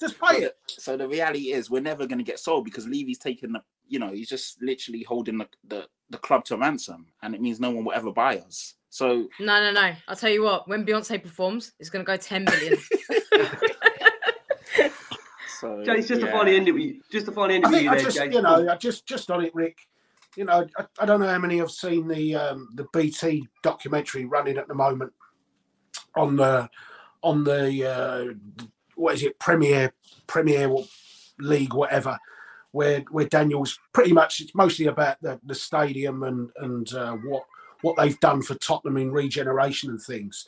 Just 0.00 0.20
pay 0.20 0.44
it. 0.44 0.56
So 0.68 0.96
the 0.96 1.08
reality 1.08 1.52
is, 1.52 1.70
we're 1.70 1.82
never 1.82 2.06
going 2.06 2.18
to 2.18 2.24
get 2.24 2.38
sold 2.38 2.64
because 2.64 2.86
Levy's 2.86 3.18
taking 3.18 3.52
the. 3.52 3.62
You 3.88 4.00
know, 4.00 4.10
he's 4.10 4.28
just 4.28 4.60
literally 4.60 5.04
holding 5.04 5.38
the, 5.38 5.48
the 5.68 5.86
the 6.10 6.18
club 6.18 6.44
to 6.46 6.56
ransom, 6.56 7.06
and 7.22 7.34
it 7.34 7.40
means 7.40 7.60
no 7.60 7.70
one 7.70 7.84
will 7.84 7.92
ever 7.92 8.12
buy 8.12 8.38
us. 8.38 8.74
So 8.96 9.28
no, 9.40 9.60
no, 9.60 9.72
no. 9.72 9.92
I'll 10.08 10.16
tell 10.16 10.30
you 10.30 10.42
what. 10.42 10.66
When 10.66 10.86
Beyonce 10.86 11.22
performs, 11.22 11.72
it's 11.78 11.90
going 11.90 12.02
to 12.02 12.06
go 12.06 12.16
ten 12.16 12.44
million. 12.44 12.78
so 15.60 15.68
Jace, 15.84 16.08
just 16.08 16.12
yeah. 16.12 16.26
to 16.26 16.32
find 16.32 16.48
the 16.48 16.56
end 16.56 16.68
of 16.68 16.78
you, 16.78 17.02
just 17.12 17.26
to 17.26 17.32
find 17.32 17.50
the 17.50 17.56
end 17.56 17.66
of 17.66 17.72
you, 17.72 17.90
there, 17.90 18.00
just, 18.00 18.16
You 18.16 18.40
know, 18.40 18.70
I 18.70 18.76
just 18.76 19.04
just 19.04 19.30
on 19.30 19.44
it, 19.44 19.54
Rick. 19.54 19.80
You 20.34 20.46
know, 20.46 20.66
I, 20.78 20.86
I, 20.98 21.04
don't 21.04 21.20
know 21.20 21.28
how 21.28 21.38
many 21.38 21.58
have 21.58 21.70
seen 21.70 22.08
the 22.08 22.36
um, 22.36 22.70
the 22.74 22.86
BT 22.94 23.46
documentary 23.62 24.24
running 24.24 24.56
at 24.56 24.66
the 24.66 24.74
moment 24.74 25.12
on 26.16 26.36
the 26.36 26.70
on 27.22 27.44
the 27.44 27.86
uh, 27.86 28.24
what 28.94 29.16
is 29.16 29.24
it 29.24 29.38
Premier 29.38 29.92
Premier 30.26 30.74
League 31.38 31.74
whatever 31.74 32.18
where 32.70 33.00
where 33.10 33.26
Daniel's 33.26 33.78
pretty 33.92 34.14
much 34.14 34.40
it's 34.40 34.54
mostly 34.54 34.86
about 34.86 35.20
the, 35.20 35.38
the 35.44 35.54
stadium 35.54 36.22
and 36.22 36.48
and 36.56 36.94
uh, 36.94 37.12
what 37.12 37.44
what 37.86 37.96
they've 37.96 38.18
done 38.18 38.42
for 38.42 38.56
Tottenham 38.56 38.96
in 38.96 39.12
regeneration 39.12 39.90
and 39.90 40.02
things. 40.02 40.46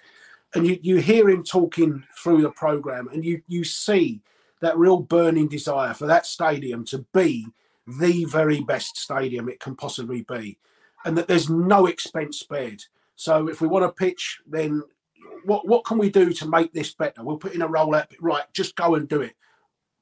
And 0.54 0.66
you, 0.66 0.78
you 0.82 0.96
hear 0.96 1.30
him 1.30 1.44
talking 1.44 2.02
through 2.16 2.42
the 2.42 2.50
program, 2.50 3.08
and 3.12 3.24
you 3.24 3.42
you 3.46 3.62
see 3.64 4.20
that 4.60 4.76
real 4.76 4.98
burning 4.98 5.46
desire 5.46 5.94
for 5.94 6.06
that 6.06 6.26
stadium 6.26 6.84
to 6.86 7.06
be 7.14 7.46
the 7.86 8.24
very 8.24 8.60
best 8.62 8.98
stadium 8.98 9.48
it 9.48 9.60
can 9.60 9.76
possibly 9.76 10.22
be, 10.22 10.58
and 11.04 11.16
that 11.16 11.28
there's 11.28 11.48
no 11.48 11.86
expense 11.86 12.40
spared. 12.40 12.82
So 13.14 13.48
if 13.48 13.60
we 13.60 13.68
want 13.68 13.84
to 13.84 14.04
pitch, 14.04 14.40
then 14.46 14.82
what 15.44 15.68
what 15.68 15.84
can 15.84 15.98
we 15.98 16.10
do 16.10 16.32
to 16.32 16.48
make 16.48 16.72
this 16.72 16.92
better? 16.94 17.22
We'll 17.22 17.36
put 17.36 17.54
in 17.54 17.62
a 17.62 17.68
rollout. 17.68 18.06
Right, 18.20 18.44
just 18.52 18.74
go 18.74 18.96
and 18.96 19.08
do 19.08 19.20
it. 19.20 19.34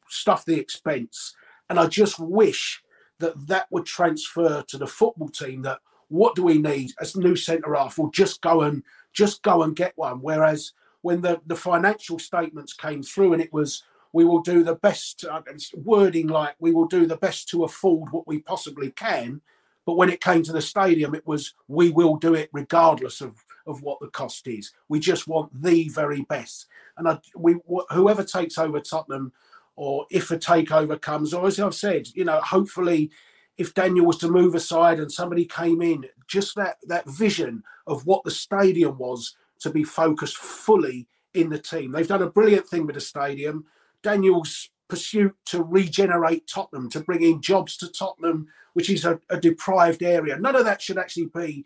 Stuff 0.09 0.45
the 0.47 0.59
expense. 0.59 1.35
And 1.69 1.79
I 1.79 1.87
just 1.87 2.19
wish 2.19 2.83
that 3.19 3.47
that 3.49 3.67
would 3.71 3.85
transfer 3.85 4.63
to 4.63 4.79
the 4.79 4.87
football 4.87 5.29
team. 5.29 5.63
That 5.63 5.81
what 6.09 6.35
do 6.35 6.43
we 6.43 6.59
need 6.59 6.93
as 7.01 7.17
new 7.17 7.37
centre 7.37 7.75
half? 7.75 7.99
We'll 7.99 8.11
just 8.11 8.41
go 8.41 8.63
and 8.63 8.83
just 9.13 9.43
go 9.43 9.63
and 9.63 9.75
get 9.75 9.93
one. 9.97 10.21
Whereas 10.21 10.73
when 11.03 11.21
the, 11.21 11.41
the 11.47 11.57
financial 11.57 12.19
statements 12.19 12.73
came 12.73 13.03
through 13.03 13.33
and 13.33 13.43
it 13.43 13.53
was 13.53 13.83
we 14.13 14.25
will 14.25 14.41
do 14.41 14.63
the 14.63 14.77
best 14.77 15.25
uh, 15.31 15.43
wording 15.75 16.29
like 16.29 16.55
we 16.59 16.73
will 16.73 16.87
do 16.87 17.07
the 17.07 17.17
best 17.17 17.49
to 17.51 17.65
afford 17.65 18.11
what 18.13 18.27
we 18.27 18.39
possibly 18.39 18.91
can. 18.93 19.41
But 19.85 19.97
when 19.97 20.11
it 20.11 20.21
came 20.21 20.43
to 20.45 20.53
the 20.53 20.63
stadium, 20.63 21.15
it 21.15 21.27
was 21.27 21.55
we 21.69 21.91
will 21.91 22.17
do 22.17 22.35
it 22.35 22.49
regardless 22.53 23.21
of, 23.21 23.45
of 23.67 23.83
what 23.83 24.01
the 24.01 24.09
cost 24.09 24.47
is. 24.49 24.73
We 24.89 25.01
just 25.01 25.29
want 25.29 25.63
the 25.63 25.89
very 25.91 26.23
best. 26.23 26.67
And 26.97 27.09
I, 27.09 27.19
we 27.37 27.57
whoever 27.91 28.25
takes 28.25 28.59
over 28.59 28.81
Tottenham, 28.81 29.33
or 29.77 30.07
if 30.11 30.31
a 30.31 30.39
takeover 30.39 31.01
comes, 31.01 31.35
or 31.35 31.47
as 31.47 31.61
I've 31.61 31.75
said, 31.75 32.09
you 32.15 32.25
know, 32.25 32.41
hopefully 32.41 33.11
if 33.59 33.75
Daniel 33.75 34.07
was 34.07 34.19
to 34.19 34.29
move 34.29 34.55
aside 34.55 35.01
and 35.01 35.11
somebody 35.11 35.45
came 35.45 35.81
in, 35.83 36.07
just 36.27 36.55
that 36.57 36.77
that 36.87 37.09
vision 37.09 37.63
of 37.87 38.07
what 38.07 38.25
the 38.25 38.31
stadium 38.31 38.99
was 38.99 39.37
to 39.61 39.71
be 39.71 39.85
focused 39.85 40.37
fully 40.37 41.09
in 41.35 41.51
the 41.51 41.59
team. 41.59 41.93
They've 41.93 42.07
done 42.07 42.23
a 42.23 42.31
brilliant 42.31 42.67
thing 42.67 42.87
with 42.87 42.95
the 42.95 43.01
stadium. 43.01 43.65
Daniel's 44.03 44.71
pursuit 44.89 45.35
to 45.47 45.63
regenerate 45.63 46.47
Tottenham, 46.47 46.89
to 46.91 47.01
bring 47.01 47.23
in 47.23 47.43
jobs 47.43 47.77
to 47.79 47.89
Tottenham, 47.89 48.49
which 48.75 48.91
is 48.91 49.05
a, 49.05 49.21
a 49.31 49.39
deprived 49.39 50.03
area. 50.03 50.39
None 50.39 50.55
of 50.55 50.65
that 50.65 50.81
should 50.81 50.99
actually 50.99 51.27
be 51.27 51.65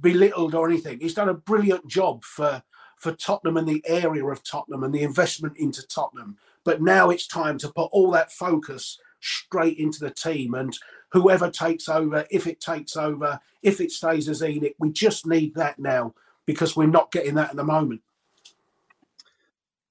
belittled 0.00 0.54
or 0.54 0.68
anything. 0.68 1.00
He's 1.00 1.14
done 1.14 1.28
a 1.28 1.34
brilliant 1.34 1.86
job 1.86 2.24
for 2.24 2.62
for 2.96 3.12
Tottenham 3.12 3.56
and 3.56 3.66
the 3.66 3.82
area 3.84 4.24
of 4.24 4.44
Tottenham 4.44 4.84
and 4.84 4.94
the 4.94 5.02
investment 5.02 5.56
into 5.56 5.84
Tottenham. 5.88 6.36
But 6.62 6.80
now 6.80 7.10
it's 7.10 7.26
time 7.26 7.58
to 7.58 7.68
put 7.68 7.88
all 7.90 8.12
that 8.12 8.30
focus 8.30 8.96
straight 9.18 9.76
into 9.78 9.98
the 9.98 10.10
team 10.10 10.54
and 10.54 10.78
whoever 11.12 11.50
takes 11.50 11.88
over, 11.88 12.26
if 12.30 12.46
it 12.46 12.60
takes 12.60 12.96
over, 12.96 13.40
if 13.62 13.80
it 13.80 13.92
stays 13.92 14.28
as 14.28 14.40
ENIC, 14.40 14.74
we 14.78 14.90
just 14.90 15.26
need 15.26 15.54
that 15.54 15.78
now 15.78 16.14
because 16.46 16.76
we're 16.76 16.86
not 16.86 17.12
getting 17.12 17.34
that 17.34 17.50
at 17.50 17.56
the 17.56 17.64
moment. 17.64 18.02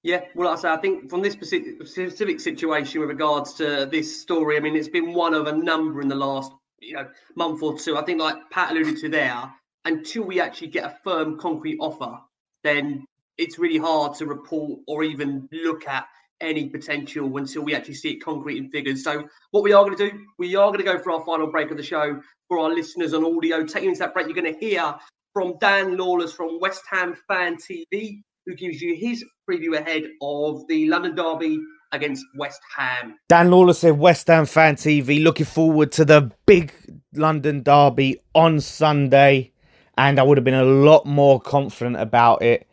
Yeah, 0.03 0.21
well, 0.33 0.49
I 0.49 0.55
say, 0.55 0.69
I 0.69 0.77
think 0.77 1.11
from 1.11 1.21
this 1.21 1.33
specific 1.33 2.39
situation 2.39 3.01
with 3.01 3.09
regards 3.09 3.53
to 3.53 3.87
this 3.91 4.19
story, 4.19 4.57
I 4.57 4.59
mean, 4.59 4.75
it's 4.75 4.89
been 4.89 5.13
one 5.13 5.35
of 5.35 5.45
a 5.45 5.51
number 5.51 6.01
in 6.01 6.07
the 6.07 6.15
last 6.15 6.51
you 6.79 6.93
know 6.93 7.07
month 7.35 7.61
or 7.61 7.77
two. 7.77 7.97
I 7.97 8.03
think, 8.03 8.19
like 8.19 8.49
Pat 8.49 8.71
alluded 8.71 8.97
to 8.97 9.09
there, 9.09 9.53
until 9.85 10.23
we 10.23 10.41
actually 10.41 10.69
get 10.69 10.85
a 10.85 10.97
firm, 11.03 11.37
concrete 11.37 11.77
offer, 11.79 12.17
then 12.63 13.05
it's 13.37 13.59
really 13.59 13.77
hard 13.77 14.15
to 14.15 14.25
report 14.25 14.79
or 14.87 15.03
even 15.03 15.47
look 15.51 15.87
at 15.87 16.07
any 16.41 16.67
potential 16.67 17.37
until 17.37 17.63
we 17.63 17.75
actually 17.75 17.93
see 17.93 18.11
it 18.11 18.23
concrete 18.23 18.57
in 18.57 18.69
figures. 18.69 19.03
So, 19.03 19.27
what 19.51 19.63
we 19.63 19.73
are 19.73 19.83
going 19.83 19.97
to 19.97 20.09
do, 20.09 20.19
we 20.37 20.55
are 20.55 20.67
going 20.67 20.79
to 20.79 20.83
go 20.83 20.99
for 20.99 21.11
our 21.11 21.23
final 21.23 21.47
break 21.47 21.71
of 21.71 21.77
the 21.77 21.83
show 21.83 22.21
for 22.47 22.59
our 22.59 22.69
listeners 22.69 23.13
on 23.13 23.23
audio. 23.25 23.65
Taking 23.65 23.89
into 23.89 23.99
that 23.99 24.13
break, 24.13 24.27
you're 24.27 24.35
going 24.35 24.53
to 24.53 24.59
hear 24.59 24.95
from 25.33 25.55
Dan 25.59 25.97
Lawless 25.97 26.33
from 26.33 26.59
West 26.59 26.83
Ham 26.89 27.15
Fan 27.27 27.55
TV, 27.55 28.21
who 28.45 28.55
gives 28.55 28.81
you 28.81 28.95
his 28.95 29.23
preview 29.49 29.77
ahead 29.77 30.03
of 30.21 30.67
the 30.67 30.87
London 30.89 31.15
Derby 31.15 31.59
against 31.91 32.25
West 32.35 32.61
Ham. 32.77 33.15
Dan 33.29 33.51
Lawless 33.51 33.83
of 33.83 33.97
West 33.97 34.27
Ham 34.27 34.45
Fan 34.45 34.75
TV, 34.75 35.23
looking 35.23 35.45
forward 35.45 35.91
to 35.93 36.05
the 36.05 36.31
big 36.45 36.73
London 37.13 37.63
Derby 37.63 38.19
on 38.33 38.59
Sunday. 38.59 39.51
And 39.97 40.19
I 40.19 40.23
would 40.23 40.37
have 40.37 40.45
been 40.45 40.53
a 40.53 40.63
lot 40.63 41.05
more 41.05 41.39
confident 41.39 41.97
about 41.97 42.41
it 42.41 42.67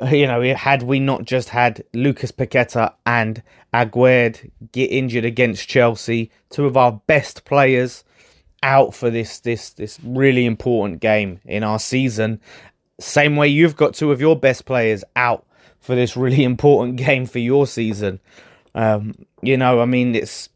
you 0.10 0.26
know, 0.26 0.54
had 0.54 0.82
we 0.82 0.98
not 0.98 1.24
just 1.24 1.48
had 1.48 1.84
Lucas 1.94 2.32
Paqueta 2.32 2.94
and 3.06 3.42
Aguerd 3.72 4.50
get 4.72 4.90
injured 4.90 5.24
against 5.24 5.68
Chelsea, 5.68 6.30
two 6.50 6.66
of 6.66 6.76
our 6.76 7.00
best 7.06 7.44
players 7.44 8.04
out 8.62 8.94
for 8.94 9.10
this 9.10 9.40
this 9.40 9.70
this 9.70 9.98
really 10.04 10.46
important 10.46 11.00
game 11.00 11.40
in 11.44 11.64
our 11.64 11.78
season. 11.78 12.40
Same 13.00 13.36
way 13.36 13.48
you've 13.48 13.76
got 13.76 13.94
two 13.94 14.12
of 14.12 14.20
your 14.20 14.38
best 14.38 14.64
players 14.64 15.02
out 15.16 15.46
for 15.80 15.94
this 15.94 16.16
really 16.16 16.44
important 16.52 16.96
game 16.96 17.26
for 17.26 17.38
your 17.38 17.66
season. 17.66 18.20
Um, 18.74 19.14
you 19.42 19.56
know, 19.56 19.80
I 19.80 19.84
mean, 19.86 20.14
it's 20.14 20.48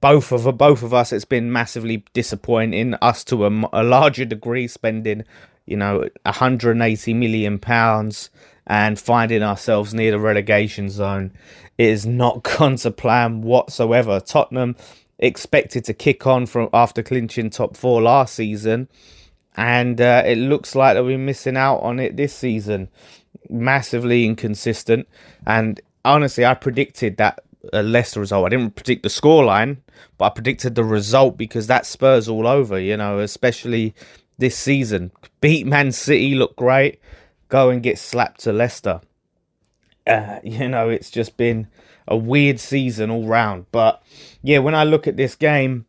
both 0.00 0.30
of 0.32 0.56
both 0.58 0.82
of 0.82 0.92
us. 0.92 1.12
It's 1.12 1.24
been 1.24 1.50
massively 1.50 2.04
disappointing. 2.12 2.94
Us 2.94 3.24
to 3.24 3.46
a, 3.46 3.68
a 3.72 3.82
larger 3.82 4.24
degree, 4.24 4.68
spending 4.68 5.24
you 5.66 5.76
know 5.76 6.08
180 6.24 7.14
million 7.14 7.58
pounds 7.58 8.30
and 8.66 8.98
finding 8.98 9.42
ourselves 9.42 9.94
near 9.94 10.10
the 10.10 10.18
relegation 10.18 10.90
zone 10.90 11.32
is 11.78 12.06
not 12.06 12.42
gone 12.58 12.76
to 12.76 12.90
plan 12.90 13.42
whatsoever. 13.42 14.20
Tottenham 14.20 14.76
expected 15.18 15.84
to 15.84 15.94
kick 15.94 16.26
on 16.26 16.46
from 16.46 16.68
after 16.72 17.02
clinching 17.02 17.50
top 17.50 17.76
four 17.76 18.02
last 18.02 18.34
season, 18.34 18.88
and 19.56 20.00
uh, 20.00 20.22
it 20.26 20.36
looks 20.36 20.74
like 20.74 20.94
that 20.94 21.04
we're 21.04 21.18
missing 21.18 21.56
out 21.56 21.78
on 21.78 22.00
it 22.00 22.16
this 22.16 22.34
season. 22.34 22.88
Massively 23.48 24.24
inconsistent, 24.24 25.06
and 25.46 25.80
honestly, 26.04 26.44
I 26.44 26.54
predicted 26.54 27.16
that 27.18 27.40
a 27.72 27.82
lesser 27.82 28.20
result. 28.20 28.46
I 28.46 28.48
didn't 28.48 28.74
predict 28.74 29.02
the 29.02 29.08
scoreline, 29.08 29.78
but 30.18 30.24
I 30.26 30.28
predicted 30.30 30.74
the 30.74 30.84
result 30.84 31.36
because 31.36 31.68
that 31.68 31.86
Spurs 31.86 32.28
all 32.28 32.46
over. 32.46 32.80
You 32.80 32.96
know, 32.96 33.20
especially 33.20 33.94
this 34.38 34.56
season. 34.56 35.12
Beat 35.40 35.66
Man 35.66 35.92
City, 35.92 36.34
look 36.34 36.56
great 36.56 37.00
go 37.48 37.70
and 37.70 37.82
get 37.82 37.98
slapped 37.98 38.40
to 38.40 38.52
Leicester. 38.52 39.00
uh, 40.06 40.40
you 40.44 40.68
know, 40.68 40.88
it's 40.88 41.10
just 41.10 41.36
been 41.36 41.68
a 42.08 42.16
weird 42.16 42.60
season 42.60 43.10
all 43.10 43.26
round. 43.26 43.66
But 43.72 44.02
yeah, 44.42 44.58
when 44.58 44.74
I 44.74 44.84
look 44.84 45.06
at 45.06 45.16
this 45.16 45.34
game, 45.34 45.86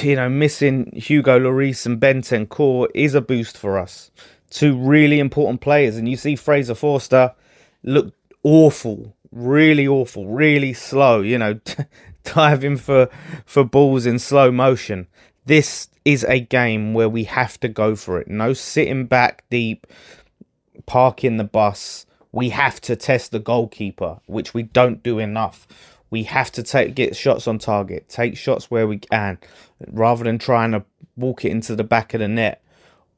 you 0.00 0.16
know, 0.16 0.28
missing 0.28 0.92
Hugo 0.94 1.38
Lloris 1.38 1.84
and 1.86 2.00
Bentancur 2.00 2.88
is 2.94 3.14
a 3.14 3.20
boost 3.20 3.58
for 3.58 3.78
us. 3.78 4.10
Two 4.50 4.76
really 4.76 5.18
important 5.18 5.60
players, 5.60 5.96
and 5.96 6.08
you 6.08 6.16
see 6.16 6.36
Fraser 6.36 6.74
Forster 6.74 7.34
look 7.82 8.14
awful, 8.42 9.16
really 9.30 9.88
awful, 9.88 10.26
really 10.26 10.72
slow. 10.72 11.20
You 11.20 11.38
know, 11.38 11.60
diving 12.24 12.76
for 12.76 13.08
for 13.46 13.64
balls 13.64 14.06
in 14.06 14.18
slow 14.18 14.50
motion. 14.50 15.08
This 15.44 15.88
is 16.04 16.24
a 16.24 16.40
game 16.40 16.94
where 16.94 17.08
we 17.08 17.24
have 17.24 17.58
to 17.60 17.68
go 17.68 17.96
for 17.96 18.20
it. 18.20 18.28
No 18.28 18.52
sitting 18.52 19.06
back 19.06 19.44
deep, 19.50 19.86
parking 20.86 21.36
the 21.36 21.44
bus. 21.44 22.06
We 22.32 22.50
have 22.50 22.80
to 22.82 22.96
test 22.96 23.30
the 23.30 23.38
goalkeeper, 23.38 24.18
which 24.26 24.54
we 24.54 24.62
don't 24.62 25.02
do 25.02 25.18
enough. 25.18 25.66
We 26.10 26.24
have 26.24 26.52
to 26.52 26.62
take 26.62 26.94
get 26.94 27.16
shots 27.16 27.46
on 27.46 27.58
target, 27.58 28.08
take 28.08 28.36
shots 28.36 28.70
where 28.70 28.86
we 28.86 28.98
can, 28.98 29.38
rather 29.88 30.24
than 30.24 30.38
trying 30.38 30.72
to 30.72 30.84
walk 31.16 31.44
it 31.44 31.50
into 31.50 31.74
the 31.74 31.84
back 31.84 32.14
of 32.14 32.20
the 32.20 32.28
net 32.28 32.62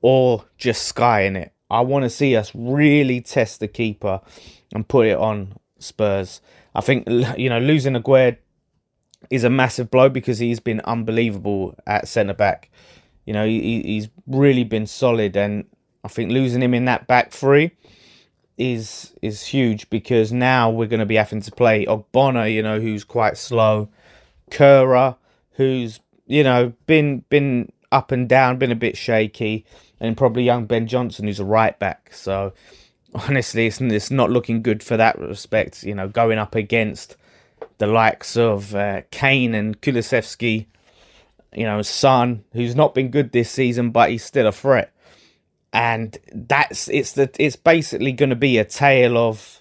or 0.00 0.44
just 0.58 0.82
skying 0.82 1.36
it. 1.36 1.52
I 1.70 1.80
want 1.80 2.02
to 2.04 2.10
see 2.10 2.36
us 2.36 2.52
really 2.54 3.20
test 3.20 3.60
the 3.60 3.68
keeper 3.68 4.20
and 4.74 4.86
put 4.86 5.06
it 5.06 5.16
on 5.16 5.54
Spurs. 5.78 6.40
I 6.74 6.80
think 6.80 7.08
you 7.38 7.48
know 7.48 7.58
losing 7.58 7.94
Aguerd 7.94 8.36
is 9.30 9.44
a 9.44 9.50
massive 9.50 9.90
blow 9.90 10.08
because 10.08 10.38
he's 10.38 10.60
been 10.60 10.80
unbelievable 10.84 11.74
at 11.86 12.06
centre 12.08 12.34
back. 12.34 12.70
You 13.24 13.32
know 13.32 13.46
he, 13.46 13.82
he's 13.82 14.08
really 14.26 14.64
been 14.64 14.86
solid, 14.86 15.36
and 15.36 15.64
I 16.04 16.08
think 16.08 16.30
losing 16.30 16.62
him 16.62 16.74
in 16.74 16.84
that 16.84 17.06
back 17.06 17.32
three 17.32 17.72
is 18.58 19.14
is 19.22 19.46
huge 19.46 19.88
because 19.90 20.32
now 20.32 20.70
we're 20.70 20.86
going 20.86 21.00
to 21.00 21.06
be 21.06 21.16
having 21.16 21.40
to 21.40 21.50
play 21.50 21.86
Ogbonna, 21.86 22.52
you 22.52 22.62
know, 22.62 22.78
who's 22.78 23.02
quite 23.02 23.38
slow, 23.38 23.88
Kehrer, 24.50 25.16
who's 25.52 26.00
you 26.26 26.44
know 26.44 26.74
been 26.86 27.24
been 27.30 27.72
up 27.90 28.12
and 28.12 28.28
down, 28.28 28.58
been 28.58 28.70
a 28.70 28.76
bit 28.76 28.96
shaky, 28.96 29.64
and 29.98 30.16
probably 30.16 30.44
young 30.44 30.66
Ben 30.66 30.86
Johnson, 30.86 31.26
who's 31.26 31.40
a 31.40 31.44
right 31.44 31.76
back. 31.78 32.12
So 32.12 32.52
honestly, 33.14 33.66
it's 33.66 33.80
it's 33.80 34.10
not 34.10 34.30
looking 34.30 34.62
good 34.62 34.82
for 34.82 34.98
that 34.98 35.18
respect. 35.18 35.82
You 35.82 35.94
know, 35.94 36.08
going 36.08 36.38
up 36.38 36.54
against 36.54 37.16
the 37.78 37.86
likes 37.86 38.36
of 38.36 38.74
uh, 38.74 39.02
Kane 39.10 39.54
and 39.54 39.80
Kulusevski, 39.80 40.66
you 41.54 41.64
know, 41.64 41.80
Son, 41.80 42.44
who's 42.52 42.76
not 42.76 42.94
been 42.94 43.08
good 43.10 43.32
this 43.32 43.50
season, 43.50 43.90
but 43.90 44.10
he's 44.10 44.22
still 44.22 44.46
a 44.46 44.52
threat 44.52 44.93
and 45.74 46.16
that's 46.32 46.88
it's 46.88 47.12
the 47.12 47.28
it's 47.38 47.56
basically 47.56 48.12
going 48.12 48.30
to 48.30 48.36
be 48.36 48.56
a 48.56 48.64
tale 48.64 49.18
of 49.18 49.60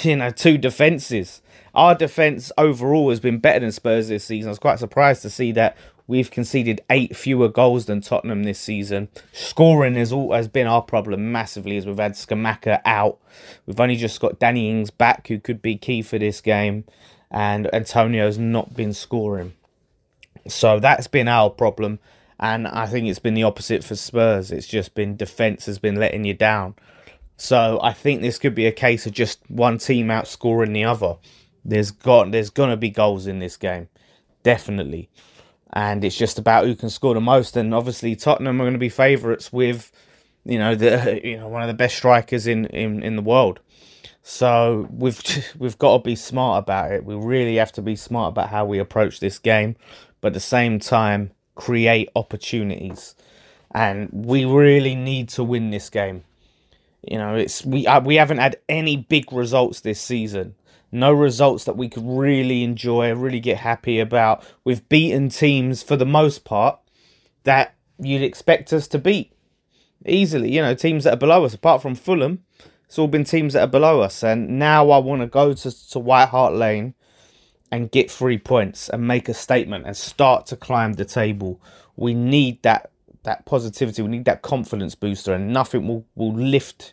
you 0.00 0.16
know 0.16 0.30
two 0.30 0.58
defenses. 0.58 1.42
Our 1.74 1.94
defense 1.94 2.50
overall 2.58 3.10
has 3.10 3.20
been 3.20 3.38
better 3.38 3.60
than 3.60 3.72
Spurs 3.72 4.08
this 4.08 4.24
season. 4.24 4.48
I 4.48 4.52
was 4.52 4.58
quite 4.58 4.78
surprised 4.78 5.22
to 5.22 5.30
see 5.30 5.52
that 5.52 5.76
we've 6.06 6.30
conceded 6.30 6.82
eight 6.90 7.16
fewer 7.16 7.48
goals 7.48 7.86
than 7.86 8.00
Tottenham 8.00 8.44
this 8.44 8.58
season. 8.58 9.08
Scoring 9.32 9.94
has 9.94 10.12
always 10.12 10.48
been 10.48 10.66
our 10.66 10.82
problem 10.82 11.32
massively 11.32 11.76
as 11.76 11.86
we've 11.86 11.98
had 11.98 12.12
Scamacca 12.12 12.80
out. 12.84 13.18
We've 13.66 13.80
only 13.80 13.96
just 13.96 14.20
got 14.20 14.38
Danny 14.38 14.70
Ings 14.70 14.90
back, 14.90 15.28
who 15.28 15.38
could 15.38 15.62
be 15.62 15.76
key 15.76 16.02
for 16.02 16.18
this 16.18 16.42
game, 16.42 16.84
and 17.30 17.72
Antonio's 17.74 18.36
not 18.36 18.74
been 18.74 18.92
scoring. 18.92 19.54
So 20.48 20.78
that's 20.78 21.06
been 21.06 21.28
our 21.28 21.48
problem. 21.48 21.98
And 22.42 22.66
I 22.66 22.86
think 22.86 23.06
it's 23.06 23.20
been 23.20 23.34
the 23.34 23.44
opposite 23.44 23.84
for 23.84 23.94
Spurs. 23.94 24.50
It's 24.50 24.66
just 24.66 24.96
been 24.96 25.16
defence 25.16 25.64
has 25.66 25.78
been 25.78 25.94
letting 25.94 26.24
you 26.24 26.34
down. 26.34 26.74
So 27.36 27.78
I 27.80 27.92
think 27.92 28.20
this 28.20 28.36
could 28.36 28.56
be 28.56 28.66
a 28.66 28.72
case 28.72 29.06
of 29.06 29.12
just 29.12 29.48
one 29.48 29.78
team 29.78 30.08
outscoring 30.08 30.74
the 30.74 30.84
other. 30.84 31.14
There's 31.64 31.92
got 31.92 32.32
there's 32.32 32.50
gonna 32.50 32.76
be 32.76 32.90
goals 32.90 33.28
in 33.28 33.38
this 33.38 33.56
game, 33.56 33.88
definitely, 34.42 35.08
and 35.72 36.04
it's 36.04 36.18
just 36.18 36.36
about 36.36 36.64
who 36.64 36.74
can 36.74 36.90
score 36.90 37.14
the 37.14 37.20
most. 37.20 37.56
And 37.56 37.72
obviously 37.72 38.16
Tottenham 38.16 38.60
are 38.60 38.64
going 38.64 38.72
to 38.72 38.78
be 38.78 38.88
favourites 38.88 39.52
with, 39.52 39.92
you 40.44 40.58
know, 40.58 40.74
the 40.74 41.20
you 41.24 41.36
know 41.36 41.46
one 41.46 41.62
of 41.62 41.68
the 41.68 41.74
best 41.74 41.96
strikers 41.96 42.48
in 42.48 42.66
in 42.66 43.04
in 43.04 43.14
the 43.14 43.22
world. 43.22 43.60
So 44.24 44.88
we've 44.90 45.22
we've 45.58 45.78
got 45.78 45.98
to 45.98 46.02
be 46.02 46.16
smart 46.16 46.64
about 46.64 46.90
it. 46.90 47.04
We 47.04 47.14
really 47.14 47.54
have 47.56 47.70
to 47.72 47.82
be 47.82 47.94
smart 47.94 48.32
about 48.32 48.48
how 48.48 48.64
we 48.64 48.80
approach 48.80 49.20
this 49.20 49.38
game, 49.38 49.76
but 50.20 50.28
at 50.28 50.34
the 50.34 50.40
same 50.40 50.80
time 50.80 51.30
create 51.54 52.08
opportunities, 52.16 53.14
and 53.74 54.08
we 54.12 54.44
really 54.44 54.94
need 54.94 55.28
to 55.30 55.44
win 55.44 55.70
this 55.70 55.90
game. 55.90 56.24
You 57.02 57.18
know, 57.18 57.34
it's 57.34 57.64
we 57.64 57.86
uh, 57.86 58.00
we 58.00 58.16
haven't 58.16 58.38
had 58.38 58.56
any 58.68 58.96
big 58.96 59.32
results 59.32 59.80
this 59.80 60.00
season. 60.00 60.54
No 60.92 61.10
results 61.10 61.64
that 61.64 61.76
we 61.76 61.88
could 61.88 62.04
really 62.06 62.62
enjoy, 62.62 63.14
really 63.14 63.40
get 63.40 63.58
happy 63.58 63.98
about. 63.98 64.44
We've 64.62 64.86
beaten 64.88 65.30
teams 65.30 65.82
for 65.82 65.96
the 65.96 66.04
most 66.04 66.44
part 66.44 66.78
that 67.44 67.74
you'd 67.98 68.22
expect 68.22 68.72
us 68.72 68.86
to 68.88 68.98
beat 68.98 69.32
easily. 70.04 70.54
You 70.54 70.62
know, 70.62 70.74
teams 70.74 71.04
that 71.04 71.14
are 71.14 71.18
below 71.18 71.44
us, 71.44 71.54
apart 71.54 71.80
from 71.80 71.94
Fulham, 71.94 72.44
it's 72.84 72.98
all 72.98 73.08
been 73.08 73.24
teams 73.24 73.54
that 73.54 73.62
are 73.62 73.68
below 73.68 74.02
us. 74.02 74.22
And 74.22 74.58
now 74.58 74.90
I 74.90 74.98
want 74.98 75.22
to 75.22 75.26
go 75.26 75.54
to, 75.54 75.90
to 75.90 75.98
White 75.98 76.28
Hart 76.28 76.54
Lane 76.54 76.94
and 77.72 77.90
get 77.90 78.10
three 78.10 78.38
points 78.38 78.90
and 78.90 79.08
make 79.08 79.30
a 79.30 79.34
statement 79.34 79.86
and 79.86 79.96
start 79.96 80.46
to 80.46 80.56
climb 80.56 80.92
the 80.92 81.06
table. 81.06 81.60
We 81.96 82.12
need 82.14 82.62
that 82.62 82.90
that 83.24 83.46
positivity. 83.46 84.02
We 84.02 84.08
need 84.08 84.26
that 84.26 84.42
confidence 84.42 84.94
booster, 84.94 85.32
and 85.32 85.52
nothing 85.52 85.88
will, 85.88 86.04
will 86.14 86.34
lift 86.34 86.92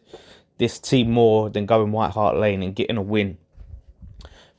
this 0.58 0.80
team 0.80 1.12
more 1.12 1.50
than 1.50 1.66
going 1.66 1.92
White 1.92 2.12
Hart 2.12 2.38
Lane 2.38 2.64
and 2.64 2.76
getting 2.76 2.98
a 2.98 3.02
win. 3.02 3.38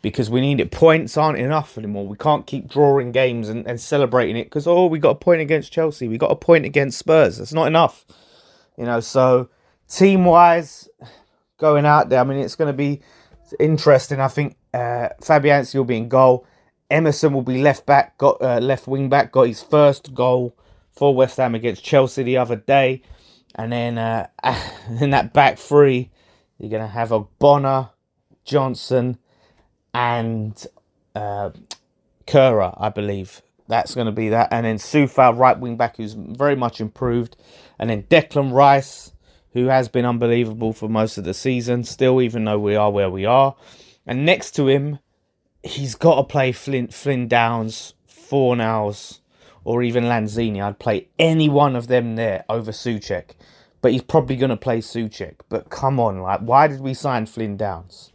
Because 0.03 0.31
we 0.31 0.41
need 0.41 0.61
it. 0.61 0.71
Points 0.71 1.17
aren't 1.17 1.39
enough 1.39 1.77
anymore. 1.79 2.07
We 2.07 2.17
can't 2.17 2.47
keep 2.47 2.69
drawing 2.69 3.13
games 3.13 3.49
and, 3.49 3.67
and 3.67 3.79
celebrating 3.79 4.37
it 4.37 4.45
because, 4.45 4.67
oh, 4.67 4.87
we 4.87 4.99
got 4.99 5.11
a 5.11 5.15
point 5.15 5.43
against 5.43 5.73
Chelsea. 5.73 6.09
We 6.09 6.19
got 6.19 6.31
a 6.31 6.37
point 6.37 6.65
against 6.65 6.99
Spurs. 6.99 7.39
That's 7.39 7.53
not 7.53 7.67
enough. 7.67 8.05
You 8.79 8.87
know, 8.87 9.01
so 9.01 9.51
team 9.89 10.25
wise, 10.25 10.89
going 11.59 11.85
out 11.85 12.09
there, 12.09 12.21
I 12.21 12.25
mean, 12.25 12.39
it's 12.39 12.57
going 12.57 12.73
to 12.73 12.77
be 12.77 13.03
interesting. 13.59 14.21
I 14.21 14.29
think 14.29 14.57
uh, 14.73 15.09
Fabianski 15.21 15.77
will 15.77 15.85
be 15.85 15.97
in 15.97 16.09
goal. 16.09 16.47
Emerson 16.91 17.33
will 17.33 17.43
be 17.43 17.63
left 17.63 17.87
back, 17.87 18.19
got 18.19 18.41
uh, 18.43 18.59
left 18.59 18.87
wing 18.87 19.09
back, 19.09 19.33
got 19.33 19.47
his 19.47 19.63
first 19.63 20.13
goal 20.13 20.57
for 20.93 21.15
West 21.15 21.37
Ham 21.37 21.55
against 21.55 21.85
Chelsea 21.85 22.23
the 22.23 22.37
other 22.37 22.57
day. 22.57 23.03
And 23.55 23.73
then 23.73 23.99
uh, 23.99 24.29
in 25.01 25.11
that 25.11 25.33
back 25.33 25.59
three, 25.59 26.11
you're 26.59 26.71
going 26.71 26.83
to 26.83 26.89
have 26.89 27.11
Ogbonna, 27.11 27.91
Johnson, 28.45 29.19
and 29.95 30.67
uh, 31.15 31.51
Kehrer, 32.27 32.75
I 32.79 32.89
believe. 32.89 33.43
That's 33.69 33.95
going 33.95 34.07
to 34.07 34.13
be 34.13 34.31
that. 34.31 34.49
And 34.51 34.67
then 34.67 34.79
Coufal, 34.79 35.39
right 35.39 35.59
wing 35.59 35.77
back, 35.77 35.97
who's 35.97 36.15
very 36.15 36.57
much 36.57 36.81
improved. 36.81 37.37
And 37.79 37.89
then 37.89 38.03
Declan 38.05 38.53
Rice, 38.53 39.13
who 39.53 39.67
has 39.67 39.89
been 39.89 40.05
unbelievable 40.05 40.73
for 40.73 40.89
most 40.89 41.19
of 41.19 41.25
the 41.25 41.35
season, 41.35 41.85
still, 41.85 42.21
even 42.21 42.45
though 42.45 42.59
we 42.59 42.75
are 42.75 42.91
where 42.91 43.11
we 43.11 43.25
are. 43.27 43.55
And 44.07 44.25
next 44.25 44.53
to 44.53 44.69
him, 44.69 44.99
he's 45.63 45.95
got 45.95 46.17
to 46.17 46.25
play 46.25 46.53
Flynn, 46.53 46.89
Flynn 46.89 47.29
Downes, 47.29 47.95
Fornals, 48.09 49.21
or 49.65 49.83
even 49.83 50.05
Lanzini. 50.05 50.63
I'd 50.63 50.79
play 50.79 51.09
any 51.19 51.49
one 51.49 51.77
of 51.77 51.87
them 51.87 52.17
there 52.17 52.45
over 52.49 52.73
Soucek. 52.73 53.31
But 53.83 53.93
he's 53.93 54.03
probably 54.03 54.37
going 54.37 54.51
to 54.51 54.57
play 54.57 54.81
Soucek. 54.81 55.37
But 55.49 55.71
come 55.71 55.99
on, 55.99 56.21
like, 56.21 56.41
why 56.41 56.67
did 56.67 56.81
we 56.81 56.95
sign 56.95 57.27
Flynn 57.27 57.57
Downes? 57.57 58.13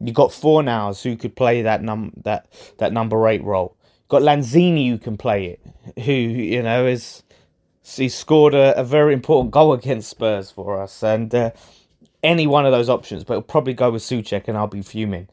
You 0.00 0.12
got 0.12 0.30
Fornals 0.30 1.02
who 1.02 1.16
could 1.16 1.34
play 1.34 1.62
that 1.62 1.82
num 1.82 2.12
that 2.24 2.46
that 2.78 2.92
number 2.92 3.26
eight 3.28 3.42
role. 3.42 3.76
You've 3.82 4.08
got 4.08 4.22
Lanzini 4.22 4.90
who 4.90 4.98
can 4.98 5.16
play 5.16 5.46
it, 5.46 6.02
who 6.04 6.12
you 6.12 6.62
know 6.62 6.86
is 6.86 7.22
he 7.82 8.08
scored 8.08 8.54
a, 8.54 8.78
a 8.78 8.84
very 8.84 9.14
important 9.14 9.52
goal 9.52 9.72
against 9.72 10.10
Spurs 10.10 10.50
for 10.50 10.80
us, 10.80 11.02
and 11.02 11.34
uh, 11.34 11.50
any 12.22 12.46
one 12.46 12.66
of 12.66 12.72
those 12.72 12.88
options, 12.88 13.24
but 13.24 13.34
it'll 13.34 13.42
probably 13.42 13.74
go 13.74 13.90
with 13.90 14.02
Soucek, 14.02 14.48
and 14.48 14.56
I'll 14.56 14.66
be 14.66 14.82
fuming. 14.82 15.28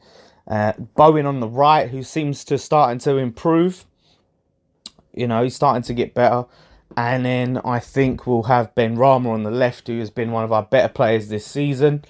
Uh, 0.46 0.72
Bowen 0.96 1.26
on 1.26 1.40
the 1.40 1.48
right, 1.48 1.88
who 1.88 2.02
seems 2.02 2.44
to 2.46 2.58
starting 2.58 2.98
to 3.00 3.16
improve. 3.16 3.86
You 5.12 5.26
know, 5.26 5.42
he's 5.42 5.54
starting 5.54 5.82
to 5.84 5.94
get 5.94 6.14
better. 6.14 6.44
And 6.96 7.24
then 7.24 7.60
I 7.64 7.80
think 7.80 8.26
we'll 8.26 8.44
have 8.44 8.74
Benrahma 8.74 9.28
on 9.28 9.42
the 9.42 9.50
left, 9.50 9.88
who 9.88 9.98
has 9.98 10.10
been 10.10 10.32
one 10.32 10.44
of 10.44 10.52
our 10.52 10.62
better 10.62 10.88
players 10.88 11.28
this 11.28 11.46
season. 11.46 12.04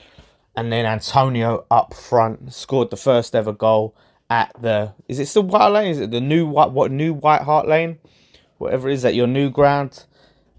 And 0.57 0.73
then 0.73 0.85
Antonio 0.85 1.67
up 1.71 1.95
front 1.95 2.53
scored 2.53 2.91
the 2.91 2.97
first 2.97 3.35
ever 3.35 3.53
goal 3.53 3.97
at 4.29 4.53
the. 4.61 4.93
Is 5.09 5.19
it 5.19 5.27
still 5.27 5.45
White 5.45 5.69
Lane? 5.69 5.91
Is 5.91 6.01
it 6.01 6.11
the 6.11 6.21
new 6.21 6.47
White 6.47 6.71
what 6.73 6.91
new 6.91 7.15
White 7.15 7.43
Hart 7.43 7.67
Lane? 7.67 7.99
Whatever 8.59 8.89
it 8.89 8.95
is 8.95 9.05
at 9.05 9.15
your 9.15 9.27
new 9.27 9.51
ground. 9.51 10.05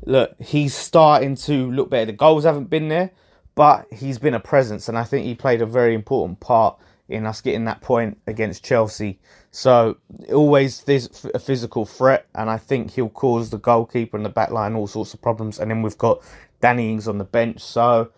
Look, 0.05 0.35
he's 0.39 0.75
starting 0.75 1.35
to 1.35 1.71
look 1.71 1.89
better. 1.89 2.07
The 2.07 2.13
goals 2.13 2.43
haven't 2.43 2.69
been 2.69 2.89
there, 2.89 3.11
but 3.55 3.87
he's 3.91 4.19
been 4.19 4.33
a 4.33 4.39
presence, 4.39 4.87
and 4.89 4.97
I 4.97 5.03
think 5.03 5.25
he 5.25 5.33
played 5.33 5.61
a 5.61 5.65
very 5.65 5.95
important 5.95 6.39
part 6.39 6.77
in 7.07 7.25
us 7.25 7.41
getting 7.41 7.65
that 7.65 7.81
point 7.81 8.19
against 8.27 8.63
Chelsea. 8.63 9.19
So 9.51 9.97
always 10.33 10.83
there's 10.83 11.25
a 11.33 11.39
physical 11.39 11.85
threat, 11.85 12.27
and 12.35 12.49
I 12.49 12.57
think 12.57 12.91
he'll 12.91 13.09
cause 13.09 13.49
the 13.49 13.57
goalkeeper 13.57 14.17
and 14.17 14.25
the 14.25 14.29
back 14.29 14.51
line 14.51 14.75
all 14.75 14.87
sorts 14.87 15.13
of 15.13 15.21
problems. 15.21 15.59
And 15.59 15.71
then 15.71 15.81
we've 15.81 15.97
got 15.97 16.21
Danny 16.61 16.91
Ings 16.91 17.07
on 17.07 17.17
the 17.17 17.23
bench. 17.23 17.61
So 17.61 18.11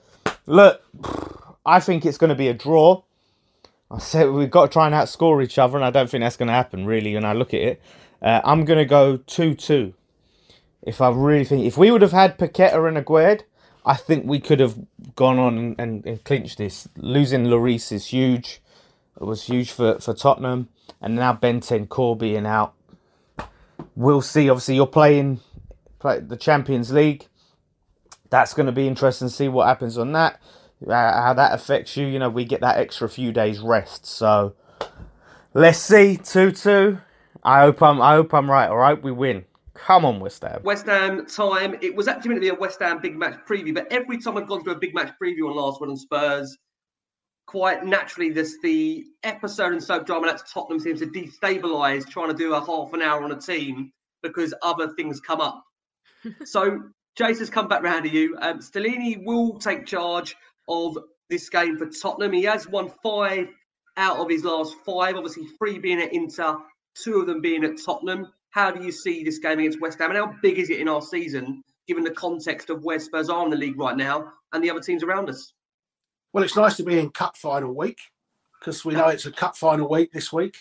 look, 0.46 0.82
I 1.66 1.80
think 1.80 2.06
it's 2.06 2.18
going 2.18 2.30
to 2.30 2.36
be 2.36 2.48
a 2.48 2.54
draw. 2.54 3.04
I 3.92 4.00
said 4.00 4.32
we've 4.32 4.52
got 4.52 4.68
to 4.68 4.74
try 4.74 4.86
and 4.86 4.96
outscore 4.96 5.44
each 5.44 5.58
other, 5.58 5.78
and 5.78 5.86
I 5.86 5.92
don't 5.92 6.10
think 6.10 6.22
that's 6.22 6.38
going 6.38 6.48
to 6.48 6.54
happen 6.54 6.86
really. 6.86 7.14
When 7.14 7.26
I 7.26 7.34
look 7.34 7.54
at 7.54 7.62
it, 7.62 7.82
uh, 8.22 8.42
I'm 8.44 8.66
going 8.66 8.80
to 8.80 8.86
go 8.86 9.18
two-two. 9.18 9.94
If 10.82 11.02
I 11.02 11.10
really 11.10 11.44
think, 11.44 11.66
if 11.66 11.78
we 11.78 11.92
would 11.92 12.02
have 12.02 12.12
had 12.12 12.38
Paqueta 12.38 12.88
and 12.88 12.98
Aguerd, 12.98 13.44
I 13.88 13.96
think 13.96 14.26
we 14.26 14.40
could 14.40 14.60
have 14.60 14.78
gone 15.16 15.40
on 15.40 15.58
and, 15.58 15.76
and, 15.80 16.06
and 16.06 16.24
clinched 16.24 16.58
this. 16.58 16.88
Losing 16.98 17.46
Lloris 17.46 17.92
is 17.92 18.08
huge. 18.08 18.62
It 19.20 19.24
was 19.24 19.46
huge 19.46 19.72
for, 19.72 20.00
for 20.00 20.14
Tottenham, 20.14 20.70
and 21.02 21.16
now 21.16 21.34
Bentancur 21.34 22.18
being 22.18 22.46
out. 22.46 22.74
We'll 23.96 24.22
see. 24.22 24.50
Obviously, 24.50 24.76
you're 24.76 24.86
playing 24.86 25.40
play 26.00 26.20
the 26.20 26.38
Champions 26.38 26.92
League. 26.92 27.28
That's 28.30 28.54
going 28.54 28.66
to 28.68 28.72
be 28.72 28.88
interesting 28.88 29.30
to 29.30 29.34
see 29.34 29.48
what 29.48 29.68
happens 29.68 29.98
on 29.98 30.12
that 30.12 30.40
uh, 30.86 31.22
how 31.22 31.34
that 31.34 31.54
affects 31.54 31.98
you. 31.98 32.06
You 32.06 32.20
know, 32.20 32.30
we 32.30 32.46
get 32.46 32.62
that 32.62 32.78
extra 32.78 33.10
few 33.10 33.32
days 33.32 33.60
rest. 33.60 34.06
So 34.06 34.54
let's 35.54 35.80
see, 35.80 36.18
two 36.18 36.52
two. 36.52 37.00
I 37.44 37.62
hope 37.62 37.82
I'm 37.82 38.02
I 38.02 38.14
hope 38.14 38.34
I'm 38.34 38.50
right. 38.50 38.68
All 38.68 38.78
right, 38.78 39.02
we 39.02 39.12
win. 39.12 39.46
Come 39.86 40.06
on, 40.06 40.20
West 40.20 40.44
Ham. 40.44 40.62
West 40.64 40.86
Ham 40.88 41.26
time. 41.26 41.76
It 41.82 41.96
was 41.96 42.08
actually 42.08 42.30
meant 42.30 42.42
to 42.42 42.50
be 42.52 42.56
a 42.56 42.60
West 42.60 42.82
Ham 42.82 43.00
big 43.02 43.16
match 43.16 43.40
preview, 43.48 43.74
but 43.74 43.92
every 43.92 44.18
time 44.18 44.38
I've 44.38 44.48
gone 44.48 44.64
through 44.64 44.74
a 44.74 44.80
big 44.80 44.94
match 44.94 45.14
preview 45.22 45.50
on 45.50 45.56
Last 45.56 45.80
Word 45.80 45.90
On 45.90 45.98
Spurs, 45.98 46.58
quite 47.46 47.86
naturally, 47.86 48.32
this 48.32 48.58
the 48.62 49.06
episode 49.24 49.74
and 49.74 49.84
soap 49.84 50.06
drama 50.06 50.28
that's 50.28 50.52
Tottenham 50.52 50.80
seems 50.80 51.00
to 51.00 51.08
destabilise 51.08 52.08
trying 52.08 52.30
to 52.30 52.36
do 52.36 52.54
a 52.54 52.66
half 52.66 52.94
an 52.94 53.02
hour 53.02 53.24
on 53.24 53.32
a 53.32 53.40
team 53.40 53.92
because 54.24 54.54
other 54.62 54.90
things 54.96 55.20
come 55.20 55.42
up. 55.42 55.64
so 56.46 56.82
Jace 57.18 57.40
has 57.40 57.50
come 57.50 57.68
back 57.68 57.84
round 57.84 58.04
to 58.06 58.12
you. 58.12 58.36
Um, 58.40 58.60
Stellini 58.60 59.24
will 59.24 59.60
take 59.60 59.86
charge 59.86 60.36
of 60.68 60.98
this 61.30 61.50
game 61.50 61.78
for 61.78 61.88
Tottenham. 61.88 62.34
He 62.34 62.44
has 62.44 62.68
won 62.68 62.92
five 63.04 63.48
out 63.96 64.18
of 64.18 64.30
his 64.30 64.44
last 64.44 64.76
five, 64.86 65.16
obviously 65.16 65.48
three 65.58 65.80
being 65.80 66.02
at 66.02 66.14
Inter, 66.14 66.58
two 66.96 67.20
of 67.20 67.28
them 67.28 67.42
being 67.42 67.64
at 67.64 67.82
Tottenham. 67.84 68.28
How 68.58 68.72
do 68.72 68.84
you 68.84 68.92
see 68.92 69.24
this 69.24 69.38
game 69.38 69.60
against 69.60 69.80
West 69.80 70.00
Ham, 70.00 70.10
and 70.10 70.18
how 70.18 70.34
big 70.42 70.58
is 70.58 70.72
it 70.72 70.80
in 70.80 70.88
our 70.88 71.04
season, 71.04 71.64
given 71.88 72.04
the 72.04 72.10
context 72.10 72.72
of 72.72 72.84
where 72.84 73.00
Spurs 73.00 73.30
are 73.30 73.46
in 73.46 73.52
the 73.52 73.56
league 73.56 73.80
right 73.80 73.96
now 73.96 74.34
and 74.52 74.64
the 74.64 74.72
other 74.72 74.80
teams 74.80 75.04
around 75.04 75.30
us? 75.30 75.54
Well, 76.34 76.44
it's 76.44 76.56
nice 76.56 76.76
to 76.78 76.84
be 76.84 76.98
in 76.98 77.12
cup 77.12 77.38
final 77.38 77.72
week 77.72 78.00
because 78.60 78.84
we 78.84 78.96
know 78.96 79.10
it's 79.10 79.28
a 79.28 79.32
cup 79.32 79.56
final 79.56 79.88
week 79.88 80.12
this 80.12 80.34
week 80.34 80.58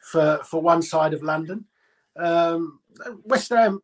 for 0.00 0.40
for 0.42 0.60
one 0.60 0.82
side 0.82 1.14
of 1.14 1.22
London. 1.22 1.66
Um, 2.16 2.80
West 3.22 3.50
Ham 3.50 3.82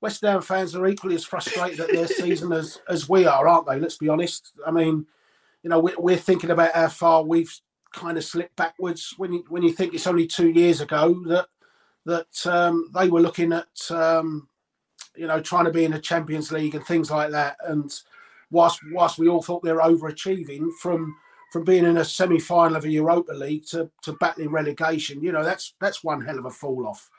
West 0.00 0.22
Ham 0.22 0.42
fans 0.42 0.74
are 0.74 0.88
equally 0.88 1.14
as 1.14 1.24
frustrated 1.24 1.78
at 1.78 1.92
their 1.92 2.08
season 2.08 2.52
as 2.52 2.80
as 2.88 3.08
we 3.08 3.24
are, 3.24 3.46
aren't 3.46 3.68
they? 3.68 3.78
Let's 3.78 3.98
be 3.98 4.08
honest. 4.08 4.52
I 4.66 4.72
mean, 4.72 5.06
you 5.62 5.70
know, 5.70 5.78
we're, 5.78 5.96
we're 5.96 6.16
thinking 6.16 6.50
about 6.50 6.74
how 6.74 6.88
far 6.88 7.22
we've 7.22 7.56
kind 7.92 8.18
of 8.18 8.24
slipped 8.24 8.56
backwards 8.56 9.14
when 9.16 9.32
you 9.32 9.44
when 9.48 9.62
you 9.62 9.70
think 9.70 9.94
it's 9.94 10.08
only 10.08 10.26
two 10.26 10.50
years 10.50 10.80
ago 10.80 11.22
that 11.28 11.46
that 12.06 12.46
um, 12.46 12.90
they 12.94 13.08
were 13.08 13.20
looking 13.20 13.52
at 13.52 13.90
um, 13.90 14.48
you 15.16 15.26
know 15.26 15.40
trying 15.40 15.64
to 15.64 15.70
be 15.70 15.84
in 15.84 15.92
the 15.92 15.98
Champions 15.98 16.52
League 16.52 16.74
and 16.74 16.84
things 16.86 17.10
like 17.10 17.30
that. 17.30 17.56
And 17.66 17.92
whilst 18.50 18.80
whilst 18.92 19.18
we 19.18 19.28
all 19.28 19.42
thought 19.42 19.62
they 19.62 19.72
were 19.72 19.80
overachieving 19.80 20.70
from 20.80 21.14
from 21.52 21.64
being 21.64 21.84
in 21.84 21.98
a 21.98 22.04
semi 22.04 22.38
final 22.38 22.76
of 22.76 22.84
a 22.84 22.90
Europa 22.90 23.32
League 23.32 23.66
to 23.66 23.90
to 24.02 24.12
battling 24.14 24.50
relegation, 24.50 25.22
you 25.22 25.32
know 25.32 25.44
that's 25.44 25.74
that's 25.80 26.04
one 26.04 26.20
hell 26.20 26.38
of 26.38 26.46
a 26.46 26.50
fall 26.50 26.86
off. 26.86 27.10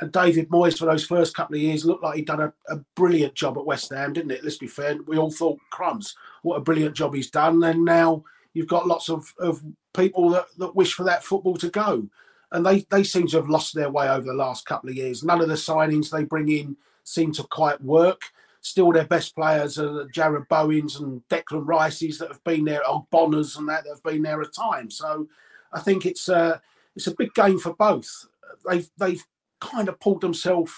And 0.00 0.10
David 0.10 0.48
Moyes 0.48 0.78
for 0.78 0.86
those 0.86 1.04
first 1.04 1.36
couple 1.36 1.56
of 1.56 1.62
years 1.62 1.84
looked 1.84 2.02
like 2.02 2.16
he'd 2.16 2.26
done 2.26 2.40
a, 2.40 2.52
a, 2.68 2.78
brilliant 2.96 3.34
job 3.34 3.58
at 3.58 3.66
West 3.66 3.92
Ham, 3.92 4.14
didn't 4.14 4.30
it? 4.30 4.42
Let's 4.42 4.56
be 4.56 4.66
fair. 4.66 4.96
We 5.06 5.18
all 5.18 5.30
thought, 5.30 5.58
crumbs, 5.70 6.16
what 6.40 6.56
a 6.56 6.62
brilliant 6.62 6.96
job 6.96 7.14
he's 7.14 7.30
done. 7.30 7.62
And 7.64 7.84
now 7.84 8.24
you've 8.54 8.66
got 8.66 8.86
lots 8.86 9.10
of, 9.10 9.30
of 9.38 9.62
people 9.94 10.30
that, 10.30 10.46
that 10.56 10.74
wish 10.74 10.94
for 10.94 11.04
that 11.04 11.22
football 11.22 11.56
to 11.56 11.68
go. 11.68 12.08
And 12.52 12.66
they, 12.66 12.80
they 12.90 13.04
seem 13.04 13.26
to 13.28 13.36
have 13.36 13.48
lost 13.48 13.74
their 13.74 13.90
way 13.90 14.08
over 14.08 14.26
the 14.26 14.34
last 14.34 14.66
couple 14.66 14.90
of 14.90 14.96
years. 14.96 15.22
None 15.22 15.40
of 15.40 15.48
the 15.48 15.54
signings 15.54 16.10
they 16.10 16.24
bring 16.24 16.48
in 16.48 16.76
seem 17.04 17.32
to 17.32 17.44
quite 17.44 17.80
work. 17.82 18.22
Still, 18.60 18.92
their 18.92 19.06
best 19.06 19.34
players 19.34 19.78
are 19.78 20.06
Jarrod 20.06 20.48
Bowens 20.48 21.00
and 21.00 21.22
Declan 21.28 21.66
Rice's 21.66 22.18
that 22.18 22.28
have 22.28 22.44
been 22.44 22.64
there, 22.64 22.86
old 22.86 23.08
Bonners 23.10 23.56
and 23.56 23.68
that, 23.68 23.84
that 23.84 23.90
have 23.90 24.02
been 24.02 24.22
there 24.22 24.42
at 24.42 24.52
times. 24.52 24.96
So 24.96 25.28
I 25.72 25.80
think 25.80 26.04
it's 26.04 26.28
a, 26.28 26.60
it's 26.94 27.06
a 27.06 27.14
big 27.14 27.32
game 27.34 27.58
for 27.58 27.72
both. 27.74 28.26
They've, 28.68 28.90
they've 28.98 29.24
kind 29.60 29.88
of 29.88 30.00
pulled 30.00 30.20
themselves, 30.20 30.72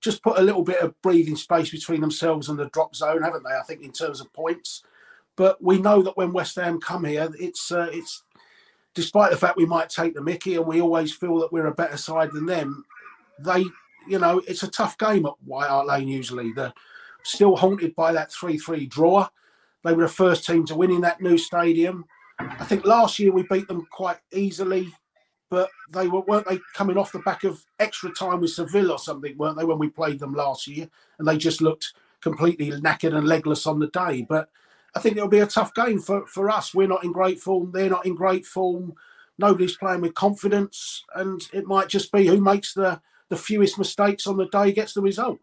just 0.00 0.22
put 0.22 0.38
a 0.38 0.42
little 0.42 0.62
bit 0.62 0.80
of 0.80 1.00
breathing 1.00 1.36
space 1.36 1.70
between 1.70 2.00
themselves 2.00 2.48
and 2.48 2.58
the 2.58 2.68
drop 2.70 2.94
zone, 2.94 3.22
haven't 3.22 3.44
they? 3.44 3.54
I 3.54 3.62
think 3.62 3.82
in 3.82 3.92
terms 3.92 4.20
of 4.20 4.32
points. 4.32 4.82
But 5.36 5.62
we 5.62 5.78
know 5.78 6.02
that 6.02 6.16
when 6.16 6.32
West 6.32 6.56
Ham 6.56 6.80
come 6.80 7.04
here, 7.04 7.28
it's 7.38 7.72
uh, 7.72 7.88
it's 7.92 8.22
despite 8.94 9.30
the 9.30 9.36
fact 9.36 9.56
we 9.56 9.66
might 9.66 9.90
take 9.90 10.14
the 10.14 10.22
Mickey 10.22 10.56
and 10.56 10.66
we 10.66 10.80
always 10.80 11.12
feel 11.12 11.38
that 11.40 11.52
we're 11.52 11.66
a 11.66 11.74
better 11.74 11.96
side 11.96 12.30
than 12.32 12.46
them. 12.46 12.84
They, 13.38 13.64
you 14.08 14.18
know, 14.18 14.40
it's 14.46 14.62
a 14.62 14.70
tough 14.70 14.96
game 14.98 15.26
at 15.26 15.32
White 15.44 15.68
Hart 15.68 15.86
Lane. 15.86 16.08
Usually, 16.08 16.52
they're 16.52 16.72
still 17.22 17.56
haunted 17.56 17.94
by 17.94 18.12
that 18.12 18.32
three-three 18.32 18.86
draw. 18.86 19.28
They 19.82 19.92
were 19.92 20.04
the 20.04 20.08
first 20.08 20.46
team 20.46 20.64
to 20.66 20.74
win 20.74 20.90
in 20.90 21.00
that 21.02 21.20
new 21.20 21.36
stadium. 21.36 22.04
I 22.38 22.64
think 22.64 22.84
last 22.84 23.18
year 23.18 23.32
we 23.32 23.44
beat 23.48 23.68
them 23.68 23.86
quite 23.90 24.18
easily 24.32 24.92
but 25.54 25.70
they 25.92 26.08
were 26.08 26.22
weren't 26.22 26.48
they 26.48 26.58
coming 26.74 26.98
off 26.98 27.12
the 27.12 27.20
back 27.20 27.44
of 27.44 27.64
extra 27.78 28.10
time 28.12 28.40
with 28.40 28.50
Seville 28.50 28.90
or 28.90 28.98
something, 28.98 29.38
weren't 29.38 29.56
they, 29.56 29.64
when 29.64 29.78
we 29.78 29.88
played 29.88 30.18
them 30.18 30.34
last 30.34 30.66
year? 30.66 30.88
And 31.18 31.28
they 31.28 31.36
just 31.36 31.60
looked 31.60 31.92
completely 32.20 32.72
knackered 32.72 33.14
and 33.14 33.28
legless 33.28 33.64
on 33.64 33.78
the 33.78 33.86
day. 33.86 34.26
But 34.28 34.48
I 34.96 35.00
think 35.00 35.16
it'll 35.16 35.28
be 35.28 35.40
a 35.40 35.46
tough 35.46 35.74
game 35.74 36.00
for, 36.00 36.26
for 36.26 36.50
us. 36.50 36.74
We're 36.74 36.88
not 36.88 37.04
in 37.04 37.12
great 37.12 37.40
form, 37.40 37.72
they're 37.72 37.90
not 37.90 38.06
in 38.06 38.14
great 38.14 38.46
form. 38.46 38.94
Nobody's 39.36 39.76
playing 39.76 40.00
with 40.00 40.14
confidence, 40.14 41.04
and 41.16 41.40
it 41.52 41.66
might 41.66 41.88
just 41.88 42.12
be 42.12 42.26
who 42.26 42.40
makes 42.40 42.72
the, 42.72 43.00
the 43.30 43.36
fewest 43.36 43.78
mistakes 43.78 44.28
on 44.28 44.36
the 44.36 44.46
day 44.46 44.70
gets 44.70 44.94
the 44.94 45.02
result. 45.02 45.40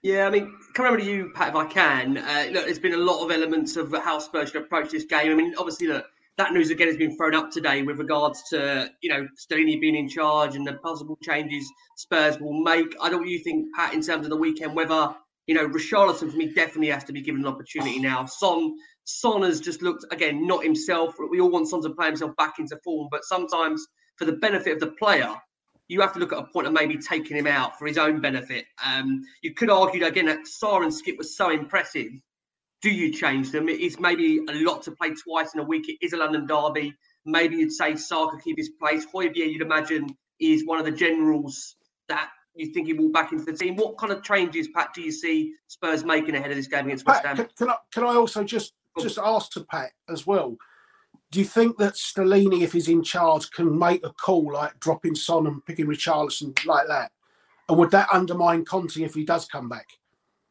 Yeah, 0.00 0.26
I 0.26 0.30
mean, 0.30 0.52
coming 0.74 0.90
over 0.90 1.00
to 1.00 1.04
you, 1.04 1.30
Pat, 1.34 1.50
if 1.50 1.54
I 1.54 1.66
can. 1.66 2.18
Uh, 2.18 2.46
look, 2.50 2.64
there's 2.64 2.78
been 2.78 2.94
a 2.94 2.98
lot 2.98 3.24
of 3.24 3.30
elements 3.30 3.76
of 3.76 3.92
how 3.92 4.18
Spurs 4.18 4.50
should 4.50 4.62
approach 4.62 4.90
this 4.90 5.04
game. 5.04 5.30
I 5.30 5.34
mean, 5.34 5.54
obviously, 5.58 5.86
look, 5.86 6.06
that 6.38 6.52
news 6.52 6.70
again 6.70 6.88
has 6.88 6.96
been 6.96 7.16
thrown 7.16 7.34
up 7.34 7.50
today 7.50 7.82
with 7.82 7.98
regards 7.98 8.42
to 8.50 8.90
you 9.00 9.10
know 9.10 9.28
Stellini 9.38 9.80
being 9.80 9.94
in 9.94 10.08
charge 10.08 10.56
and 10.56 10.66
the 10.66 10.74
possible 10.74 11.18
changes 11.22 11.70
Spurs 11.96 12.40
will 12.40 12.62
make. 12.62 12.94
I 13.00 13.10
don't 13.10 13.28
you 13.28 13.38
think 13.38 13.74
Pat 13.74 13.94
in 13.94 14.02
terms 14.02 14.26
of 14.26 14.30
the 14.30 14.36
weekend 14.36 14.74
whether 14.74 15.14
you 15.46 15.54
know 15.54 15.68
Richarlison 15.68 16.30
for 16.30 16.36
me 16.36 16.52
definitely 16.52 16.88
has 16.88 17.04
to 17.04 17.12
be 17.12 17.20
given 17.20 17.42
an 17.42 17.46
opportunity 17.46 17.98
now. 17.98 18.26
Son 18.26 18.74
Son 19.04 19.42
has 19.42 19.60
just 19.60 19.82
looked 19.82 20.04
again 20.12 20.46
not 20.46 20.64
himself. 20.64 21.14
We 21.30 21.40
all 21.40 21.50
want 21.50 21.68
Son 21.68 21.82
to 21.82 21.90
play 21.90 22.06
himself 22.06 22.36
back 22.36 22.58
into 22.58 22.78
form, 22.84 23.08
but 23.10 23.24
sometimes 23.24 23.86
for 24.16 24.24
the 24.24 24.32
benefit 24.32 24.74
of 24.74 24.80
the 24.80 24.92
player, 24.98 25.34
you 25.88 26.00
have 26.00 26.12
to 26.12 26.18
look 26.18 26.32
at 26.32 26.38
a 26.38 26.44
point 26.44 26.66
of 26.66 26.72
maybe 26.72 26.96
taking 26.96 27.36
him 27.36 27.46
out 27.46 27.78
for 27.78 27.86
his 27.86 27.98
own 27.98 28.20
benefit. 28.20 28.64
Um, 28.84 29.22
you 29.42 29.54
could 29.54 29.70
argue 29.70 30.04
again 30.04 30.26
that 30.26 30.46
Sarr 30.46 30.82
and 30.82 30.92
Skipp 30.92 31.18
was 31.18 31.36
so 31.36 31.50
impressive 31.50 32.12
do 32.82 32.90
you 32.90 33.12
change 33.12 33.52
them? 33.52 33.68
It 33.68 33.80
is 33.80 33.98
maybe 34.00 34.40
a 34.48 34.54
lot 34.64 34.82
to 34.82 34.90
play 34.90 35.10
twice 35.10 35.54
in 35.54 35.60
a 35.60 35.64
week. 35.64 35.88
It 35.88 35.98
is 36.04 36.12
a 36.12 36.16
London 36.16 36.46
derby. 36.46 36.92
Maybe 37.24 37.56
you'd 37.56 37.72
say 37.72 37.92
Sarr 37.92 38.30
could 38.30 38.42
keep 38.42 38.58
his 38.58 38.70
place. 38.70 39.06
Højbjerg, 39.06 39.52
you'd 39.52 39.62
imagine, 39.62 40.08
is 40.40 40.66
one 40.66 40.80
of 40.80 40.84
the 40.84 40.90
generals 40.90 41.76
that 42.08 42.30
you 42.54 42.66
think 42.72 42.86
he 42.86 42.92
will 42.92 43.10
back 43.10 43.32
into 43.32 43.44
the 43.44 43.52
team. 43.52 43.76
What 43.76 43.98
kind 43.98 44.12
of 44.12 44.22
changes, 44.22 44.68
Pat, 44.68 44.92
do 44.94 45.00
you 45.00 45.12
see 45.12 45.54
Spurs 45.68 46.04
making 46.04 46.34
ahead 46.34 46.50
of 46.50 46.56
this 46.56 46.66
game 46.66 46.86
against 46.86 47.06
West 47.06 47.24
Ham? 47.24 47.36
Can, 47.36 47.48
can, 47.56 47.70
I, 47.70 47.76
can 47.92 48.04
I 48.04 48.14
also 48.14 48.44
just 48.44 48.74
just 49.00 49.18
ask 49.18 49.52
to 49.52 49.64
Pat 49.64 49.92
as 50.08 50.26
well? 50.26 50.56
Do 51.30 51.38
you 51.38 51.46
think 51.46 51.78
that 51.78 51.94
Stellini, 51.94 52.60
if 52.60 52.74
he's 52.74 52.88
in 52.88 53.02
charge, 53.02 53.50
can 53.50 53.78
make 53.78 54.04
a 54.04 54.12
call 54.12 54.52
like 54.52 54.78
dropping 54.80 55.14
Son 55.14 55.46
and 55.46 55.64
picking 55.64 55.86
Richarlison 55.86 56.66
like 56.66 56.88
that? 56.88 57.10
And 57.68 57.78
would 57.78 57.90
that 57.92 58.08
undermine 58.12 58.66
Conte 58.66 59.02
if 59.02 59.14
he 59.14 59.24
does 59.24 59.46
come 59.46 59.68
back? 59.68 59.86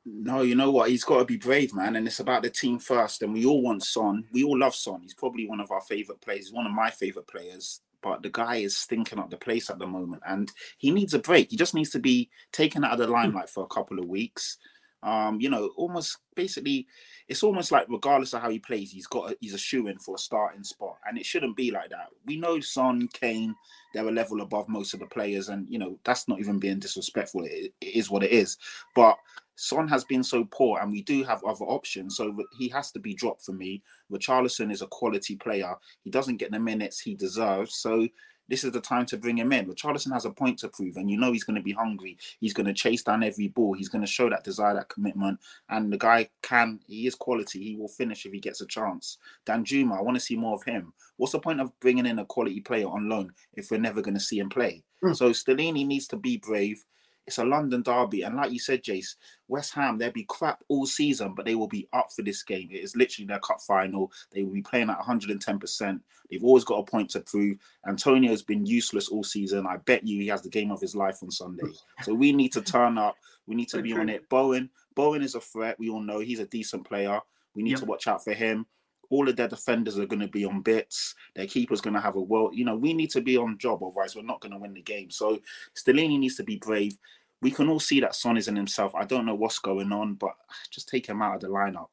No, 0.06 0.42
you 0.42 0.56
know 0.56 0.72
what? 0.72 0.90
He's 0.90 1.04
got 1.04 1.20
to 1.20 1.26
be 1.26 1.38
brave, 1.38 1.76
man. 1.76 1.96
And 1.96 2.08
it's 2.08 2.20
about 2.20 2.42
the 2.42 2.50
team 2.50 2.80
first. 2.80 3.22
And 3.22 3.32
we 3.34 3.46
all 3.46 3.62
want 3.62 3.84
Son. 3.84 4.26
We 4.32 4.44
all 4.44 4.58
love 4.58 4.74
Son. 4.74 5.02
He's 5.04 5.14
probably 5.14 5.48
one 5.48 5.60
of 5.60 5.70
our 5.70 5.82
favorite 5.82 6.20
players. 6.22 6.48
He's 6.48 6.54
one 6.54 6.66
of 6.66 6.72
my 6.72 6.90
favorite 6.90 7.28
players. 7.28 7.82
But 8.02 8.24
the 8.24 8.30
guy 8.30 8.58
is 8.58 8.78
stinking 8.78 9.20
up 9.20 9.30
the 9.30 9.38
place 9.38 9.70
at 9.70 9.80
the 9.80 9.88
moment, 9.88 10.24
and 10.28 10.52
he 10.78 10.92
needs 10.92 11.14
a 11.14 11.20
break. 11.20 11.52
He 11.52 11.58
just 11.58 11.76
needs 11.76 11.92
to 11.92 12.00
be 12.00 12.30
taken 12.52 12.84
out 12.84 12.94
of 12.94 13.00
the 13.00 13.08
limelight 13.08 13.50
for 13.50 13.64
a 13.64 13.74
couple 13.74 14.00
of 14.00 14.08
weeks. 14.08 14.58
Um, 15.04 15.42
you 15.42 15.50
know, 15.50 15.72
almost 15.78 16.18
basically, 16.36 16.88
it's 17.28 17.42
almost 17.42 17.72
like 17.72 17.88
regardless 17.90 18.34
of 18.34 18.42
how 18.42 18.50
he 18.50 18.60
plays, 18.60 18.92
he's 18.92 19.08
got 19.08 19.32
a, 19.32 19.38
he's 19.42 19.54
a 19.54 19.58
shoe 19.58 19.88
in 19.88 19.98
for 19.98 20.16
a 20.16 20.20
starting 20.20 20.64
spot, 20.64 20.98
and 21.08 21.18
it 21.18 21.26
shouldn't 21.26 21.58
be 21.58 21.72
like 21.72 21.90
that. 21.90 22.10
We 22.26 22.38
know 22.38 22.60
Son, 22.60 23.08
Kane, 23.12 23.56
they're 23.94 24.08
a 24.08 24.12
level 24.12 24.42
above 24.42 24.70
most 24.70 24.94
of 24.94 25.00
the 25.00 25.08
players, 25.08 25.50
and 25.50 25.68
you 25.70 25.80
know 25.80 25.98
that's 26.04 26.28
not 26.28 26.40
even 26.40 26.60
being 26.60 26.80
disrespectful. 26.80 27.46
it, 27.46 27.74
it 27.82 27.96
is 27.96 28.12
what 28.12 28.24
it 28.24 28.32
is. 28.32 28.58
But 28.96 29.18
Son 29.56 29.88
has 29.88 30.04
been 30.04 30.24
so 30.24 30.46
poor, 30.46 30.80
and 30.80 30.92
we 30.92 31.02
do 31.02 31.24
have 31.24 31.44
other 31.44 31.66
options, 31.66 32.18
so 32.18 32.36
he 32.58 32.70
has 32.70 32.92
to 32.92 33.00
be 33.00 33.14
dropped 33.14 33.44
for 33.44 33.54
me. 33.54 33.84
Richarlison 34.12 34.72
is 34.72 34.82
a 34.82 34.88
quality 34.88 35.36
player; 35.36 35.76
he 36.04 36.10
doesn't 36.10 36.38
get 36.38 36.52
the 36.52 36.60
minutes 36.60 37.00
he 37.00 37.16
deserves, 37.16 37.76
so 37.76 38.08
this 38.52 38.66
is 38.66 38.74
the 38.74 38.82
time 38.82 39.06
to 39.06 39.18
bring 39.18 39.38
him 39.38 39.54
in. 39.54 39.66
Richarlison 39.66 40.12
has 40.12 40.26
a 40.26 40.30
point 40.30 40.60
to 40.60 40.68
prove, 40.68 40.98
and 40.98 41.10
you 41.10 41.18
know 41.18 41.32
he's 41.32 41.46
going 41.46 41.56
to 41.56 41.62
be 41.62 41.72
hungry. 41.72 42.18
He's 42.42 42.54
going 42.54 42.66
to 42.66 42.74
chase 42.74 43.02
down 43.02 43.24
every 43.24 43.48
ball. 43.48 43.74
He's 43.74 43.88
going 43.88 44.04
to 44.04 44.12
show 44.12 44.30
that 44.30 44.44
desire, 44.44 44.74
that 44.74 44.90
commitment. 44.90 45.40
And 45.70 45.92
the 45.92 45.98
guy 45.98 46.30
can, 46.42 46.82
he 46.86 47.08
is 47.08 47.16
quality. 47.16 47.64
He 47.64 47.78
will 47.78 47.88
finish 47.88 48.26
if 48.26 48.34
he 48.34 48.42
gets 48.42 48.60
a 48.60 48.66
chance. 48.66 49.20
Danjuma, 49.46 49.98
I 49.98 50.02
want 50.02 50.16
to 50.16 50.22
see 50.22 50.36
more 50.36 50.56
of 50.56 50.64
him. 50.64 50.92
What's 51.16 51.32
the 51.32 51.40
point 51.40 51.62
of 51.62 51.72
bringing 51.80 52.06
in 52.06 52.20
a 52.20 52.26
quality 52.26 52.60
player 52.60 52.88
on 52.88 53.08
loan 53.08 53.32
if 53.54 53.72
we're 53.72 53.80
never 53.80 54.02
going 54.02 54.16
to 54.16 54.20
see 54.20 54.40
him 54.40 54.50
play? 54.50 54.84
Mm. 55.02 55.16
So 55.16 55.30
Stellini 55.30 55.88
needs 55.88 56.08
to 56.08 56.18
be 56.18 56.36
brave. 56.36 56.84
It's 57.32 57.38
a 57.38 57.46
London 57.46 57.82
derby, 57.82 58.24
and 58.24 58.36
like 58.36 58.52
you 58.52 58.60
said, 58.60 58.84
Jace, 58.84 59.16
West 59.48 59.74
Ham 59.76 59.98
they'll 59.98 60.12
be 60.12 60.26
crap 60.26 60.66
all 60.68 60.86
season, 60.86 61.34
but 61.34 61.46
they 61.46 61.56
will 61.56 61.70
be 61.70 61.88
up 61.94 62.12
for 62.12 62.24
this 62.24 62.44
game. 62.44 62.68
It 62.70 62.84
is 62.84 62.94
literally 62.94 63.26
their 63.26 63.40
cup 63.40 63.62
final. 63.62 64.12
They 64.34 64.44
will 64.44 64.52
be 64.52 64.62
playing 64.62 64.90
at 64.90 64.98
110. 64.98 65.58
percent 65.58 66.02
They've 66.30 66.44
always 66.44 66.66
got 66.66 66.80
a 66.80 66.84
point 66.84 67.10
to 67.12 67.22
prove. 67.22 67.56
Antonio 67.88 68.32
has 68.32 68.42
been 68.42 68.66
useless 68.66 69.08
all 69.08 69.24
season. 69.24 69.66
I 69.66 69.78
bet 69.78 70.06
you 70.06 70.20
he 70.20 70.28
has 70.28 70.42
the 70.42 70.50
game 70.50 70.72
of 70.72 70.82
his 70.82 70.94
life 70.94 71.24
on 71.24 71.32
Sunday. 71.32 71.64
So 72.04 72.14
we 72.14 72.34
need 72.34 72.52
to 72.52 72.62
turn 72.62 72.98
up. 72.98 73.16
We 73.48 73.56
need 73.56 73.70
to 73.70 73.82
be 73.82 73.94
on 73.94 74.10
it. 74.10 74.28
Bowen, 74.28 74.70
Bowen 74.94 75.22
is 75.22 75.36
a 75.36 75.40
threat. 75.40 75.80
We 75.80 75.90
all 75.90 76.02
know 76.02 76.20
he's 76.20 76.40
a 76.40 76.48
decent 76.48 76.84
player. 76.84 77.22
We 77.56 77.64
need 77.64 77.72
yep. 77.72 77.80
to 77.80 77.86
watch 77.86 78.08
out 78.08 78.26
for 78.26 78.34
him 78.34 78.66
all 79.12 79.28
of 79.28 79.36
their 79.36 79.48
defenders 79.48 80.00
are 80.00 80.06
going 80.06 80.22
to 80.22 80.28
be 80.28 80.46
on 80.46 80.62
bits. 80.62 81.14
Their 81.36 81.46
keeper's 81.46 81.82
going 81.82 81.94
to 81.94 82.00
have 82.00 82.16
a 82.16 82.22
world. 82.22 82.56
You 82.56 82.64
know, 82.64 82.78
we 82.78 82.94
need 82.94 83.12
to 83.12 83.22
be 83.22 83.38
on 83.38 83.58
job, 83.58 83.84
otherwise 83.84 84.16
we're 84.16 84.24
not 84.24 84.40
going 84.40 84.54
to 84.54 84.58
win 84.58 84.74
the 84.74 84.82
game. 84.82 85.12
So 85.12 85.40
Stellini 85.76 86.18
needs 86.18 86.38
to 86.38 86.44
be 86.44 86.56
brave 86.56 86.98
we 87.42 87.52
can 87.52 87.70
all 87.70 87.80
see 87.80 88.00
that 88.02 88.16
Son 88.16 88.38
isn't 88.38 88.56
himself. 88.56 88.94
I 88.96 89.06
don't 89.06 89.26
know 89.26 89.36
what's 89.36 89.60
going 89.60 89.92
on, 89.92 90.14
but 90.16 90.36
just 90.70 90.90
take 90.90 91.08
him 91.08 91.22
out 91.22 91.36
of 91.36 91.42
the 91.42 91.48
lineup. 91.48 91.88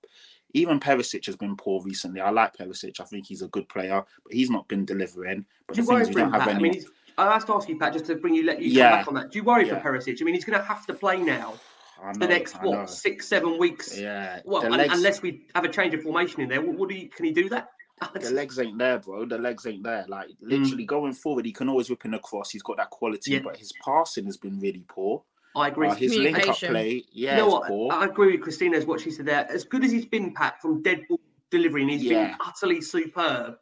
Even 0.55 0.80
Perisic 0.80 1.26
has 1.26 1.36
been 1.36 1.57
poor 1.57 1.82
recently. 1.82 2.20
I 2.20 2.30
like 2.30 2.57
Perisic. 2.57 3.01
I 3.01 3.05
think 3.05 3.26
he's 3.26 3.42
a 3.42 3.49
good 3.49 3.68
player, 3.68 4.03
but 4.24 4.32
he's 4.32 4.51
not 4.51 4.68
been 4.68 4.84
delivering. 4.84 5.44
But 5.66 5.76
Do 5.76 5.82
you 5.82 5.88
worry 5.88 6.11
for 6.11 6.20
him, 6.20 6.32
Pat? 6.32 6.49
Any... 6.49 6.55
I 6.55 6.59
mean, 6.59 6.84
I 7.18 7.32
have 7.32 7.46
to 7.46 7.55
ask 7.55 7.68
you, 7.68 7.78
Pat, 7.78 7.92
just 7.92 8.07
to 8.07 8.16
bring 8.16 8.34
you, 8.34 8.44
let 8.44 8.62
you 8.62 8.70
yeah. 8.70 8.90
come 8.90 8.99
back 8.99 9.09
on 9.09 9.14
that. 9.14 9.32
Do 9.32 9.38
you 9.38 9.44
worry 9.44 9.66
yeah. 9.66 9.80
for 9.80 9.90
Perisic? 9.90 10.20
I 10.20 10.24
mean, 10.24 10.34
he's 10.34 10.44
going 10.44 10.59
to 10.59 10.64
have 10.64 10.86
to 10.86 10.94
play 10.94 11.18
now. 11.18 11.55
Know, 12.01 12.12
the 12.12 12.28
next 12.28 12.62
what 12.62 12.88
six 12.88 13.26
seven 13.26 13.59
weeks? 13.59 13.99
Yeah. 13.99 14.38
Well, 14.44 14.62
legs... 14.70 14.94
unless 14.94 15.20
we 15.20 15.42
have 15.57 15.64
a 15.64 15.68
change 15.68 15.94
of 15.94 16.03
formation 16.05 16.40
in 16.42 16.49
there, 16.49 16.62
what, 16.62 16.78
what 16.78 16.88
do 16.88 16.94
you? 16.94 17.09
Can 17.09 17.24
he 17.24 17.32
do 17.32 17.49
that? 17.49 17.70
the 18.20 18.30
legs 18.30 18.59
ain't 18.59 18.78
there, 18.78 19.01
bro. 19.01 19.24
The 19.24 19.38
legs 19.38 19.66
ain't 19.66 19.82
there. 19.82 20.05
Like 20.09 20.28
literally 20.40 20.84
mm. 20.84 20.86
going 20.86 21.12
forward, 21.12 21.44
he 21.44 21.53
can 21.53 21.68
always 21.68 21.90
whip 21.90 22.05
in 22.05 22.14
across. 22.14 22.51
He's 22.51 22.62
got 22.62 22.76
that 22.76 22.90
quality, 22.90 23.32
yeah. 23.32 23.40
but 23.42 23.57
his 23.57 23.72
passing 23.84 24.26
has 24.26 24.36
been 24.36 24.61
really 24.61 24.84
poor. 24.88 25.22
I 25.59 25.68
agree. 25.68 25.88
Uh, 25.88 25.94
his 25.94 26.14
link 26.14 26.48
up 26.48 26.56
play, 26.56 27.04
yeah, 27.12 27.32
you 27.32 27.36
know 27.42 27.48
what? 27.48 27.68
Poor. 27.68 27.92
I 27.92 28.04
agree 28.06 28.32
with 28.32 28.42
Christina's 28.42 28.86
what 28.86 29.00
she 29.00 29.11
said 29.11 29.26
there. 29.26 29.46
As 29.50 29.64
good 29.64 29.84
as 29.84 29.90
he's 29.90 30.06
been, 30.06 30.34
Pat, 30.34 30.61
from 30.61 30.82
dead 30.82 31.02
ball 31.09 31.20
delivery, 31.50 31.82
and 31.82 31.90
he's 31.90 32.02
yeah. 32.02 32.28
been 32.28 32.36
utterly 32.44 32.80
superb 32.80 33.56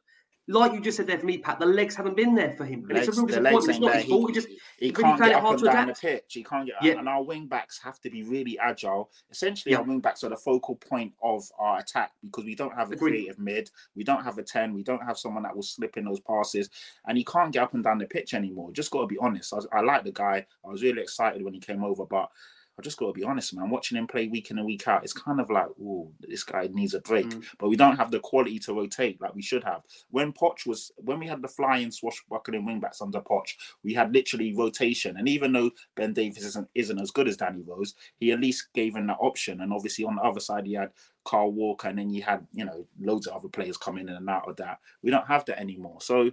like 0.48 0.72
you 0.72 0.80
just 0.80 0.96
said 0.96 1.06
there 1.06 1.18
for 1.18 1.26
me, 1.26 1.38
Pat, 1.38 1.58
the 1.58 1.66
legs 1.66 1.96
haven't 1.96 2.16
been 2.16 2.34
there 2.34 2.52
for 2.52 2.64
him. 2.64 2.84
And 2.84 2.92
legs, 2.92 3.08
it's 3.08 3.18
a 3.18 3.22
real 3.22 3.26
disappointment. 3.26 3.68
It's 3.68 3.80
not 3.80 3.94
his 3.96 4.04
fault. 4.04 4.28
He, 4.28 4.34
just 4.34 4.48
he 4.78 4.92
can't 4.92 5.18
get 5.18 5.34
up 5.34 5.50
and 5.50 5.64
down 5.64 5.86
the 5.88 5.94
pitch. 5.94 6.24
He 6.28 6.44
can't 6.44 6.66
get 6.66 6.76
yeah. 6.82 6.98
and 6.98 7.08
our 7.08 7.22
wing 7.22 7.46
backs 7.46 7.80
have 7.82 8.00
to 8.02 8.10
be 8.10 8.22
really 8.22 8.56
agile. 8.58 9.10
Essentially, 9.30 9.72
yeah. 9.72 9.78
our 9.78 9.84
wing 9.84 10.00
backs 10.00 10.22
are 10.22 10.28
the 10.28 10.36
focal 10.36 10.76
point 10.76 11.12
of 11.22 11.42
our 11.58 11.78
attack 11.78 12.12
because 12.24 12.44
we 12.44 12.54
don't 12.54 12.74
have 12.74 12.90
a 12.90 12.94
Agreed. 12.94 13.10
creative 13.10 13.38
mid, 13.40 13.70
we 13.96 14.04
don't 14.04 14.22
have 14.22 14.38
a 14.38 14.42
10, 14.42 14.72
we 14.72 14.84
don't 14.84 15.02
have 15.02 15.18
someone 15.18 15.42
that 15.42 15.54
will 15.54 15.62
slip 15.62 15.96
in 15.96 16.04
those 16.04 16.20
passes, 16.20 16.70
and 17.08 17.18
he 17.18 17.24
can't 17.24 17.52
get 17.52 17.64
up 17.64 17.74
and 17.74 17.82
down 17.82 17.98
the 17.98 18.06
pitch 18.06 18.32
anymore. 18.32 18.70
Just 18.72 18.92
got 18.92 19.00
to 19.00 19.06
be 19.06 19.18
honest. 19.18 19.52
I, 19.52 19.78
I 19.78 19.80
like 19.80 20.04
the 20.04 20.12
guy. 20.12 20.46
I 20.64 20.68
was 20.68 20.82
really 20.82 21.02
excited 21.02 21.42
when 21.42 21.54
he 21.54 21.60
came 21.60 21.82
over, 21.82 22.06
but 22.06 22.30
I 22.78 22.82
just 22.82 22.98
got 22.98 23.06
to 23.06 23.12
be 23.12 23.24
honest, 23.24 23.56
man. 23.56 23.70
Watching 23.70 23.96
him 23.96 24.06
play 24.06 24.28
week 24.28 24.50
in 24.50 24.58
and 24.58 24.66
week 24.66 24.86
out, 24.86 25.02
it's 25.02 25.14
kind 25.14 25.40
of 25.40 25.48
like, 25.48 25.68
oh, 25.82 26.12
this 26.20 26.44
guy 26.44 26.68
needs 26.70 26.92
a 26.92 27.00
break. 27.00 27.26
Mm. 27.26 27.44
But 27.58 27.68
we 27.70 27.76
don't 27.76 27.96
have 27.96 28.10
the 28.10 28.20
quality 28.20 28.58
to 28.60 28.74
rotate 28.74 29.18
like 29.20 29.34
we 29.34 29.40
should 29.40 29.64
have. 29.64 29.80
When 30.10 30.32
Poch 30.32 30.66
was, 30.66 30.92
when 30.98 31.18
we 31.18 31.26
had 31.26 31.40
the 31.40 31.48
flying 31.48 31.90
swashbuckling 31.90 32.66
wingbacks 32.66 33.00
under 33.00 33.20
Poch, 33.20 33.54
we 33.82 33.94
had 33.94 34.12
literally 34.12 34.54
rotation. 34.54 35.16
And 35.16 35.26
even 35.26 35.52
though 35.52 35.70
Ben 35.94 36.12
Davies 36.12 36.44
isn't, 36.44 36.68
isn't 36.74 37.00
as 37.00 37.10
good 37.10 37.28
as 37.28 37.38
Danny 37.38 37.62
Rose, 37.66 37.94
he 38.18 38.32
at 38.32 38.40
least 38.40 38.68
gave 38.74 38.94
him 38.94 39.06
that 39.06 39.18
option. 39.20 39.62
And 39.62 39.72
obviously 39.72 40.04
on 40.04 40.16
the 40.16 40.22
other 40.22 40.40
side, 40.40 40.66
he 40.66 40.74
had 40.74 40.90
Carl 41.24 41.52
Walker, 41.52 41.88
and 41.88 41.98
then 41.98 42.10
you 42.10 42.22
had, 42.22 42.46
you 42.52 42.64
know, 42.64 42.86
loads 43.00 43.26
of 43.26 43.36
other 43.36 43.48
players 43.48 43.78
coming 43.78 44.08
in 44.08 44.14
and 44.14 44.28
out 44.28 44.48
of 44.48 44.56
that. 44.56 44.78
We 45.02 45.10
don't 45.10 45.26
have 45.26 45.46
that 45.46 45.58
anymore. 45.58 46.00
So 46.00 46.30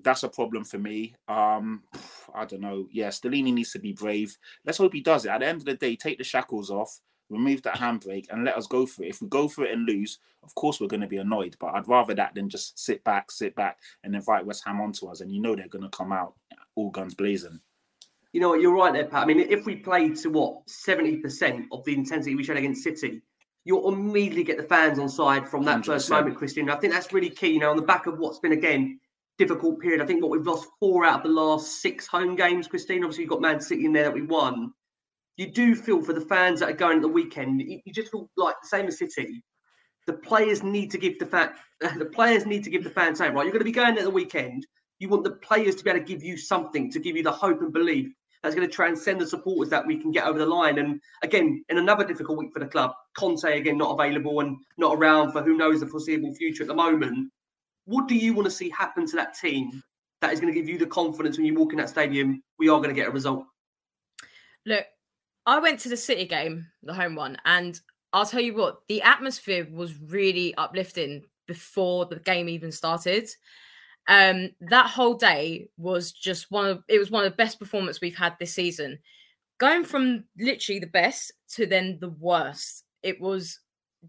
that's 0.00 0.22
a 0.22 0.28
problem 0.28 0.64
for 0.64 0.78
me. 0.78 1.14
Um, 1.28 1.82
I 2.34 2.44
don't 2.44 2.60
know. 2.60 2.86
Yeah, 2.90 3.08
Stellini 3.08 3.52
needs 3.52 3.72
to 3.72 3.78
be 3.78 3.92
brave. 3.92 4.36
Let's 4.64 4.78
hope 4.78 4.94
he 4.94 5.00
does 5.00 5.24
it. 5.24 5.30
At 5.30 5.40
the 5.40 5.46
end 5.46 5.58
of 5.60 5.64
the 5.66 5.74
day, 5.74 5.96
take 5.96 6.18
the 6.18 6.24
shackles 6.24 6.70
off, 6.70 7.00
remove 7.28 7.62
that 7.62 7.76
handbrake, 7.76 8.26
and 8.30 8.44
let 8.44 8.56
us 8.56 8.66
go 8.66 8.86
for 8.86 9.02
it. 9.02 9.08
If 9.08 9.20
we 9.20 9.28
go 9.28 9.48
for 9.48 9.64
it 9.64 9.72
and 9.72 9.86
lose, 9.86 10.18
of 10.42 10.54
course 10.54 10.80
we're 10.80 10.86
going 10.86 11.02
to 11.02 11.06
be 11.06 11.18
annoyed. 11.18 11.56
But 11.60 11.74
I'd 11.74 11.88
rather 11.88 12.14
that 12.14 12.34
than 12.34 12.48
just 12.48 12.78
sit 12.78 13.04
back, 13.04 13.30
sit 13.30 13.54
back, 13.54 13.78
and 14.02 14.14
invite 14.14 14.46
West 14.46 14.64
Ham 14.66 14.80
onto 14.80 15.06
us. 15.08 15.20
And 15.20 15.30
you 15.30 15.40
know 15.40 15.54
they're 15.54 15.68
going 15.68 15.84
to 15.84 15.90
come 15.90 16.12
out 16.12 16.34
all 16.74 16.90
guns 16.90 17.14
blazing. 17.14 17.60
You 18.32 18.40
know 18.40 18.48
what? 18.50 18.60
You're 18.62 18.74
right 18.74 18.94
there, 18.94 19.04
Pat. 19.04 19.24
I 19.24 19.26
mean, 19.26 19.40
if 19.40 19.66
we 19.66 19.76
played 19.76 20.16
to 20.16 20.30
what 20.30 20.68
seventy 20.68 21.16
percent 21.16 21.66
of 21.70 21.84
the 21.84 21.94
intensity 21.94 22.34
we 22.34 22.44
showed 22.44 22.56
against 22.56 22.82
City, 22.82 23.20
you'll 23.64 23.92
immediately 23.92 24.42
get 24.44 24.56
the 24.56 24.62
fans 24.62 24.98
on 24.98 25.08
side 25.08 25.46
from 25.46 25.64
that 25.64 25.82
100%. 25.82 25.84
first 25.84 26.10
moment, 26.10 26.36
Christian. 26.36 26.70
I 26.70 26.76
think 26.76 26.94
that's 26.94 27.12
really 27.12 27.28
key. 27.28 27.48
You 27.48 27.60
know, 27.60 27.70
on 27.70 27.76
the 27.76 27.82
back 27.82 28.06
of 28.06 28.18
what's 28.18 28.38
been 28.38 28.52
again 28.52 29.00
difficult 29.42 29.80
period. 29.80 30.00
I 30.00 30.06
think 30.06 30.22
what 30.22 30.30
we've 30.30 30.46
lost 30.46 30.68
four 30.78 31.04
out 31.04 31.18
of 31.18 31.22
the 31.24 31.28
last 31.28 31.82
six 31.82 32.06
home 32.06 32.36
games, 32.36 32.68
Christine. 32.68 33.02
Obviously, 33.02 33.24
you've 33.24 33.30
got 33.30 33.40
Man 33.40 33.60
City 33.60 33.84
in 33.84 33.92
there 33.92 34.04
that 34.04 34.14
we 34.14 34.22
won. 34.22 34.72
You 35.36 35.50
do 35.50 35.74
feel 35.74 36.00
for 36.02 36.12
the 36.12 36.20
fans 36.20 36.60
that 36.60 36.68
are 36.68 36.74
going 36.74 36.96
at 36.96 37.02
the 37.02 37.08
weekend. 37.08 37.60
You, 37.60 37.80
just 37.92 38.12
feel 38.12 38.30
like 38.36 38.54
the 38.62 38.68
same 38.68 38.86
as 38.86 38.98
City. 38.98 39.42
The 40.06 40.12
players 40.12 40.62
need 40.62 40.90
to 40.92 40.98
give 40.98 41.18
the 41.18 41.26
fan, 41.26 41.50
the 41.98 42.04
players 42.04 42.46
need 42.46 42.64
to 42.64 42.70
give 42.70 42.84
the 42.84 42.90
fans 42.90 43.18
something, 43.18 43.34
right? 43.34 43.44
You're 43.44 43.52
going 43.52 43.60
to 43.60 43.64
be 43.64 43.72
going 43.72 43.98
at 43.98 44.04
the 44.04 44.10
weekend. 44.10 44.66
You 45.00 45.08
want 45.08 45.24
the 45.24 45.32
players 45.32 45.74
to 45.76 45.84
be 45.84 45.90
able 45.90 46.00
to 46.00 46.06
give 46.06 46.22
you 46.22 46.36
something, 46.36 46.90
to 46.92 47.00
give 47.00 47.16
you 47.16 47.24
the 47.24 47.32
hope 47.32 47.60
and 47.62 47.72
belief 47.72 48.12
that's 48.42 48.54
going 48.54 48.66
to 48.66 48.72
transcend 48.72 49.20
the 49.20 49.26
supporters 49.26 49.70
that 49.70 49.86
we 49.86 49.96
can 49.96 50.12
get 50.12 50.26
over 50.26 50.38
the 50.38 50.46
line. 50.46 50.78
And 50.78 51.00
again, 51.22 51.64
in 51.68 51.78
another 51.78 52.04
difficult 52.04 52.38
week 52.38 52.52
for 52.52 52.58
the 52.58 52.66
club, 52.66 52.92
Conte 53.16 53.44
again 53.44 53.78
not 53.78 53.92
available 53.92 54.40
and 54.40 54.56
not 54.78 54.96
around 54.96 55.32
for 55.32 55.42
who 55.42 55.56
knows 55.56 55.80
the 55.80 55.86
foreseeable 55.86 56.34
future 56.34 56.64
at 56.64 56.68
the 56.68 56.74
moment 56.74 57.30
what 57.84 58.08
do 58.08 58.14
you 58.14 58.34
want 58.34 58.46
to 58.46 58.50
see 58.50 58.70
happen 58.70 59.06
to 59.06 59.16
that 59.16 59.34
team 59.34 59.82
that 60.20 60.32
is 60.32 60.40
going 60.40 60.52
to 60.52 60.58
give 60.58 60.68
you 60.68 60.78
the 60.78 60.86
confidence 60.86 61.36
when 61.36 61.46
you 61.46 61.54
walk 61.54 61.72
in 61.72 61.78
that 61.78 61.88
stadium? 61.88 62.42
We 62.58 62.68
are 62.68 62.78
going 62.78 62.90
to 62.90 62.94
get 62.94 63.08
a 63.08 63.12
result. 63.12 63.44
Look, 64.64 64.84
I 65.46 65.58
went 65.58 65.80
to 65.80 65.88
the 65.88 65.96
City 65.96 66.26
game, 66.26 66.66
the 66.82 66.94
home 66.94 67.16
one, 67.16 67.36
and 67.44 67.78
I'll 68.12 68.26
tell 68.26 68.40
you 68.40 68.54
what, 68.54 68.82
the 68.88 69.02
atmosphere 69.02 69.66
was 69.70 69.98
really 70.00 70.54
uplifting 70.54 71.24
before 71.46 72.06
the 72.06 72.16
game 72.16 72.48
even 72.48 72.70
started. 72.70 73.28
Um, 74.08 74.50
that 74.60 74.86
whole 74.86 75.14
day 75.14 75.68
was 75.76 76.12
just 76.12 76.50
one 76.50 76.66
of 76.66 76.82
it 76.88 76.98
was 76.98 77.10
one 77.10 77.24
of 77.24 77.32
the 77.32 77.36
best 77.36 77.58
performances 77.58 78.00
we've 78.00 78.16
had 78.16 78.36
this 78.38 78.54
season. 78.54 78.98
Going 79.58 79.84
from 79.84 80.24
literally 80.38 80.80
the 80.80 80.86
best 80.86 81.32
to 81.54 81.66
then 81.66 81.98
the 82.00 82.10
worst. 82.10 82.84
It 83.02 83.20
was 83.20 83.60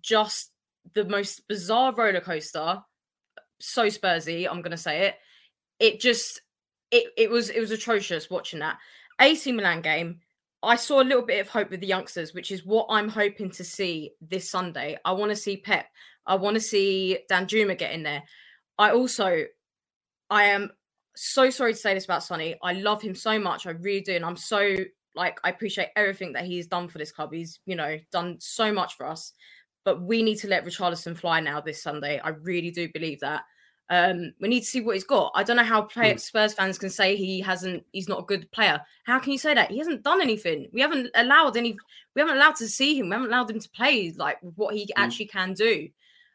just 0.02 0.52
the 0.94 1.06
most 1.06 1.48
bizarre 1.48 1.94
roller 1.94 2.22
coaster 2.22 2.82
so 3.64 3.86
Spursy. 3.86 4.48
I'm 4.50 4.62
gonna 4.62 4.78
say 4.78 5.08
it. 5.08 5.16
It 5.80 6.00
just 6.00 6.42
it 6.92 7.08
it 7.18 7.30
was 7.30 7.50
it 7.50 7.60
was 7.60 7.72
atrocious 7.72 8.30
watching 8.30 8.60
that 8.60 8.78
AC 9.20 9.52
Milan 9.52 9.82
game. 9.82 10.20
I 10.62 10.76
saw 10.76 11.02
a 11.02 11.04
little 11.04 11.26
bit 11.26 11.42
of 11.42 11.50
hope 11.50 11.70
with 11.72 11.82
the 11.82 11.88
youngsters, 11.88 12.34
which 12.34 12.52
is 12.52 12.66
what 12.66 12.88
I'm 12.90 13.10
hoping 13.10 13.52
to 13.52 13.64
see 13.64 14.12
this 14.22 14.50
Sunday. 14.50 14.98
I 15.04 15.12
want 15.12 15.30
to 15.32 15.36
see 15.36 15.58
Pape. 15.58 15.86
I 16.26 16.36
want 16.36 16.56
to 16.56 16.62
see 16.62 17.20
Danjuma 17.30 17.78
get 17.78 17.92
in 17.92 18.04
there. 18.04 18.24
I 18.78 18.92
also, 18.92 19.44
I 20.30 20.44
am 20.46 20.72
so 21.16 21.50
sorry 21.50 21.74
to 21.74 21.80
say 21.80 21.94
this 21.94 22.06
about 22.06 22.24
Sonny. 22.24 22.56
I 22.64 22.74
love 22.74 23.02
him 23.02 23.14
so 23.14 23.38
much. 23.38 23.68
I 23.68 23.72
really 23.72 24.02
do. 24.02 24.16
And 24.16 24.24
I'm 24.24 24.38
so, 24.38 24.78
like, 25.16 25.38
I 25.44 25.50
appreciate 25.50 25.90
everything 25.98 26.32
that 26.34 26.46
he's 26.46 26.68
done 26.68 26.88
for 26.88 26.98
this 26.98 27.12
club. 27.12 27.34
He's, 27.34 27.60
you 27.66 27.76
know, 27.76 28.00
done 28.14 28.38
so 28.40 28.72
much 28.72 28.96
for 28.96 29.06
us. 29.06 29.34
But 29.84 30.02
we 30.02 30.24
need 30.24 30.38
to 30.38 30.48
let 30.48 30.66
Richarlison 30.66 31.18
fly 31.18 31.42
now 31.42 31.60
this 31.60 31.84
Sunday. 31.84 32.22
I 32.24 32.30
really 32.30 32.72
do 32.72 32.88
believe 32.94 33.20
that. 33.20 33.44
Um, 33.90 34.34
we 34.40 34.48
need 34.48 34.62
to 34.62 34.66
see 34.66 34.82
what 34.82 34.96
he's 34.96 35.04
got. 35.04 35.32
I 35.36 35.44
don't 35.44 35.58
know 35.58 35.64
how 35.64 35.82
play- 35.84 36.14
mm. 36.14 36.20
Spurs 36.20 36.54
fans 36.54 36.78
can 36.78 36.90
say 36.90 37.16
he 37.16 37.42
hasn't. 37.42 37.84
He's 37.92 38.10
not 38.10 38.20
a 38.20 38.26
good 38.26 38.50
player. 38.52 38.82
How 39.06 39.20
can 39.20 39.32
you 39.32 39.38
say 39.38 39.54
that? 39.54 39.72
He 39.72 39.78
hasn't 39.78 40.04
done 40.04 40.22
anything. 40.22 40.70
We 40.72 40.82
haven't 40.82 41.10
allowed 41.16 41.58
any. 41.58 41.78
We 42.16 42.22
haven't 42.22 42.38
allowed 42.38 42.56
to 42.58 42.68
see 42.68 42.98
him. 42.98 43.10
We 43.10 43.14
haven't 43.14 43.28
allowed 43.28 43.52
him 43.52 43.60
to 43.60 43.70
play 43.70 44.14
like 44.18 44.38
what 44.56 44.76
he 44.76 44.86
mm. 44.86 44.90
actually 44.96 45.28
can 45.28 45.54
do. 45.54 45.90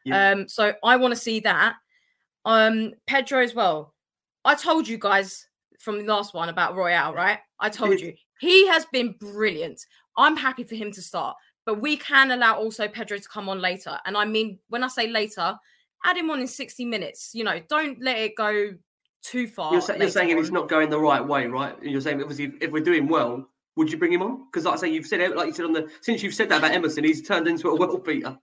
Yeah. 0.05 0.31
Um, 0.31 0.47
so 0.47 0.73
I 0.83 0.95
want 0.95 1.13
to 1.13 1.19
see 1.19 1.39
that. 1.41 1.75
Um, 2.45 2.93
Pedro 3.07 3.43
as 3.43 3.53
well. 3.53 3.93
I 4.45 4.55
told 4.55 4.87
you 4.87 4.97
guys 4.97 5.47
from 5.79 5.97
the 5.97 6.05
last 6.05 6.33
one 6.33 6.49
about 6.49 6.75
Royal, 6.75 7.13
right? 7.13 7.39
I 7.59 7.69
told 7.69 7.99
you 7.99 8.13
he 8.39 8.67
has 8.67 8.85
been 8.85 9.15
brilliant. 9.19 9.85
I'm 10.17 10.37
happy 10.37 10.63
for 10.63 10.75
him 10.75 10.91
to 10.93 11.01
start, 11.01 11.35
but 11.65 11.81
we 11.81 11.97
can 11.97 12.31
allow 12.31 12.55
also 12.55 12.87
Pedro 12.87 13.17
to 13.17 13.29
come 13.29 13.49
on 13.49 13.59
later. 13.59 13.97
And 14.05 14.17
I 14.17 14.25
mean, 14.25 14.59
when 14.69 14.83
I 14.83 14.87
say 14.87 15.07
later, 15.07 15.57
add 16.05 16.17
him 16.17 16.29
on 16.29 16.39
in 16.39 16.47
60 16.47 16.85
minutes. 16.85 17.31
You 17.33 17.43
know, 17.43 17.59
don't 17.69 18.01
let 18.01 18.17
it 18.17 18.35
go 18.35 18.71
too 19.23 19.47
far. 19.47 19.73
You're, 19.73 19.97
you're 19.97 20.09
saying 20.09 20.31
on. 20.33 20.39
it's 20.39 20.51
not 20.51 20.69
going 20.69 20.89
the 20.89 20.99
right 20.99 21.25
way, 21.25 21.45
right? 21.47 21.75
You're 21.81 22.01
saying 22.01 22.21
obviously 22.21 22.53
if 22.61 22.71
we're 22.71 22.83
doing 22.83 23.07
well, 23.07 23.47
would 23.75 23.91
you 23.91 23.97
bring 23.97 24.13
him 24.13 24.21
on? 24.21 24.45
Because 24.45 24.65
like 24.65 24.75
I 24.75 24.77
say, 24.77 24.89
you've 24.91 25.05
said 25.07 25.35
like 25.35 25.47
you 25.47 25.53
said 25.53 25.65
on 25.65 25.73
the 25.73 25.89
since 26.01 26.23
you've 26.23 26.33
said 26.33 26.49
that 26.49 26.59
about 26.59 26.71
Emerson, 26.71 27.03
he's 27.03 27.25
turned 27.27 27.47
into 27.47 27.69
a 27.69 27.75
world 27.75 28.03
beater. 28.05 28.37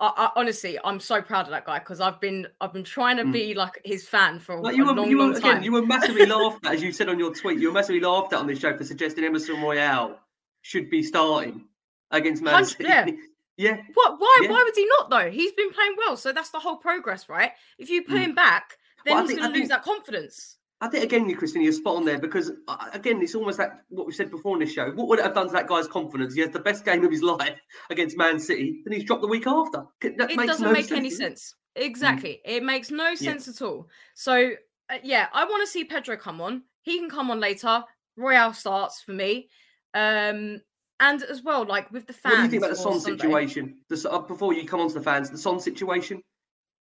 I, 0.00 0.12
I, 0.16 0.30
honestly, 0.34 0.76
I'm 0.82 0.98
so 0.98 1.22
proud 1.22 1.42
of 1.46 1.50
that 1.52 1.64
guy 1.64 1.78
because 1.78 2.00
I've 2.00 2.20
been 2.20 2.48
I've 2.60 2.72
been 2.72 2.82
trying 2.84 3.16
to 3.18 3.22
Mm. 3.24 3.32
be 3.32 3.54
like 3.54 3.80
his 3.84 4.08
fan 4.08 4.40
for 4.40 4.60
Like 4.60 4.74
a 4.74 4.76
you 4.76 4.84
were, 4.84 4.92
long, 4.92 5.08
you 5.08 5.18
were 5.18 5.22
long 5.24 5.36
again, 5.36 5.54
time. 5.54 5.62
you 5.62 5.70
were 5.72 5.86
massively 5.86 6.26
laughed 6.34 6.66
at, 6.66 6.74
as 6.74 6.82
you 6.82 6.90
said 6.92 7.08
on 7.08 7.18
your 7.20 7.32
tweet. 7.32 7.60
You 7.60 7.68
were 7.68 7.74
massively 7.74 8.00
laughed 8.00 8.32
at 8.32 8.40
on 8.40 8.48
this 8.48 8.58
show 8.58 8.76
for 8.76 8.82
suggesting 8.84 9.22
Emerson 9.24 9.60
Royal 9.62 10.18
should 10.62 10.90
be 10.90 11.02
starting 11.04 11.66
against 12.10 12.42
Man 12.42 12.64
City. 12.64 12.84
yeah. 12.88 13.06
yeah, 13.56 13.76
What? 13.94 14.16
Why? 14.18 14.38
Yeah. 14.42 14.50
Why 14.50 14.62
would 14.64 14.74
he 14.76 14.86
not 14.86 15.10
though? 15.10 15.30
He's 15.30 15.52
been 15.52 15.70
playing 15.72 15.94
well, 15.98 16.16
so 16.16 16.32
that's 16.32 16.50
the 16.50 16.58
whole 16.60 16.76
progress, 16.76 17.28
right? 17.28 17.52
If 17.78 17.90
you 17.90 18.02
put 18.02 18.16
Mm. 18.16 18.24
him 18.24 18.34
back, 18.34 18.76
then 19.04 19.14
Well, 19.16 19.26
he's 19.26 19.36
going 19.36 19.42
to 19.52 19.58
lose 19.58 19.68
think- 19.68 19.70
that 19.70 19.82
confidence. 19.84 20.58
I 20.80 20.88
think 20.88 21.04
again, 21.04 21.28
you 21.28 21.36
Christina, 21.36 21.62
you're 21.62 21.72
spot 21.72 21.94
on 21.94 22.04
there 22.04 22.18
because 22.18 22.50
uh, 22.66 22.88
again, 22.92 23.22
it's 23.22 23.36
almost 23.36 23.60
like 23.60 23.70
what 23.90 24.04
we 24.04 24.12
said 24.12 24.32
before 24.32 24.56
in 24.56 24.60
this 24.60 24.72
show. 24.72 24.90
What 24.90 25.06
would 25.06 25.20
it 25.20 25.24
have 25.24 25.34
done 25.34 25.46
to 25.46 25.52
that 25.52 25.68
guy's 25.68 25.86
confidence? 25.86 26.34
He 26.34 26.40
has 26.40 26.50
the 26.50 26.58
best 26.58 26.84
game 26.84 27.04
of 27.04 27.10
his 27.12 27.22
life 27.34 27.56
against 27.88 28.16
Man 28.16 28.40
City, 28.40 28.82
then 28.84 28.92
he's 28.94 29.04
dropped 29.04 29.22
the 29.22 29.28
week 29.28 29.46
after. 29.46 29.84
That 30.00 30.28
It 30.30 30.36
doesn't 30.44 30.66
no 30.66 30.72
make 30.72 30.90
any 30.90 31.08
sense. 31.10 31.54
Exactly, 31.76 32.40
it 32.44 32.64
makes 32.64 32.90
no 32.90 33.14
sense 33.14 33.46
at 33.46 33.62
all. 33.62 33.88
So 34.14 34.50
uh, 34.90 34.98
yeah, 35.04 35.28
I 35.32 35.44
want 35.44 35.62
to 35.62 35.68
see 35.68 35.84
Pedro 35.84 36.16
come 36.16 36.40
on. 36.40 36.64
He 36.82 36.98
can 36.98 37.08
come 37.08 37.30
on 37.30 37.38
later. 37.38 37.84
Royal 38.16 38.52
starts 38.52 39.00
for 39.02 39.12
me, 39.12 39.48
um, 39.94 40.60
and 41.02 41.22
as 41.24 41.42
well, 41.42 41.64
like 41.64 41.90
with 41.92 42.06
the 42.06 42.12
fans. 42.12 42.32
What 42.32 42.36
do 42.38 42.42
you 42.44 42.50
think 42.50 42.60
about 42.62 42.70
the 42.70 42.76
Son 42.82 43.00
Sunday. 43.00 43.18
situation? 43.18 43.76
The, 43.88 44.10
uh, 44.10 44.18
before 44.20 44.54
you 44.54 44.66
come 44.66 44.80
on 44.80 44.88
to 44.88 44.94
the 44.94 45.02
fans, 45.02 45.30
the 45.30 45.36
Son 45.36 45.58
situation. 45.60 46.22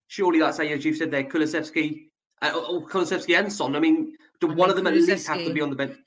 Surely, 0.07 0.39
like 0.39 0.53
say 0.53 0.72
as 0.72 0.86
you've 0.86 0.97
said 0.97 1.09
there, 1.09 1.24
Kulusevski, 1.24 2.09
uh, 2.41 2.51
or 2.69 2.88
Kulusevski 2.88 3.38
and 3.38 3.51
Son. 3.51 3.76
I 3.76 3.80
mean, 3.80 4.15
do 4.39 4.47
I 4.47 4.53
one 4.53 4.57
mean, 4.57 4.69
of 4.69 4.76
them 4.76 4.88
at 4.88 4.93
least 4.93 5.28
have 5.28 5.43
to 5.43 5.53
be 5.53 5.61
on 5.61 5.69
the 5.69 5.76
bench? 5.76 5.97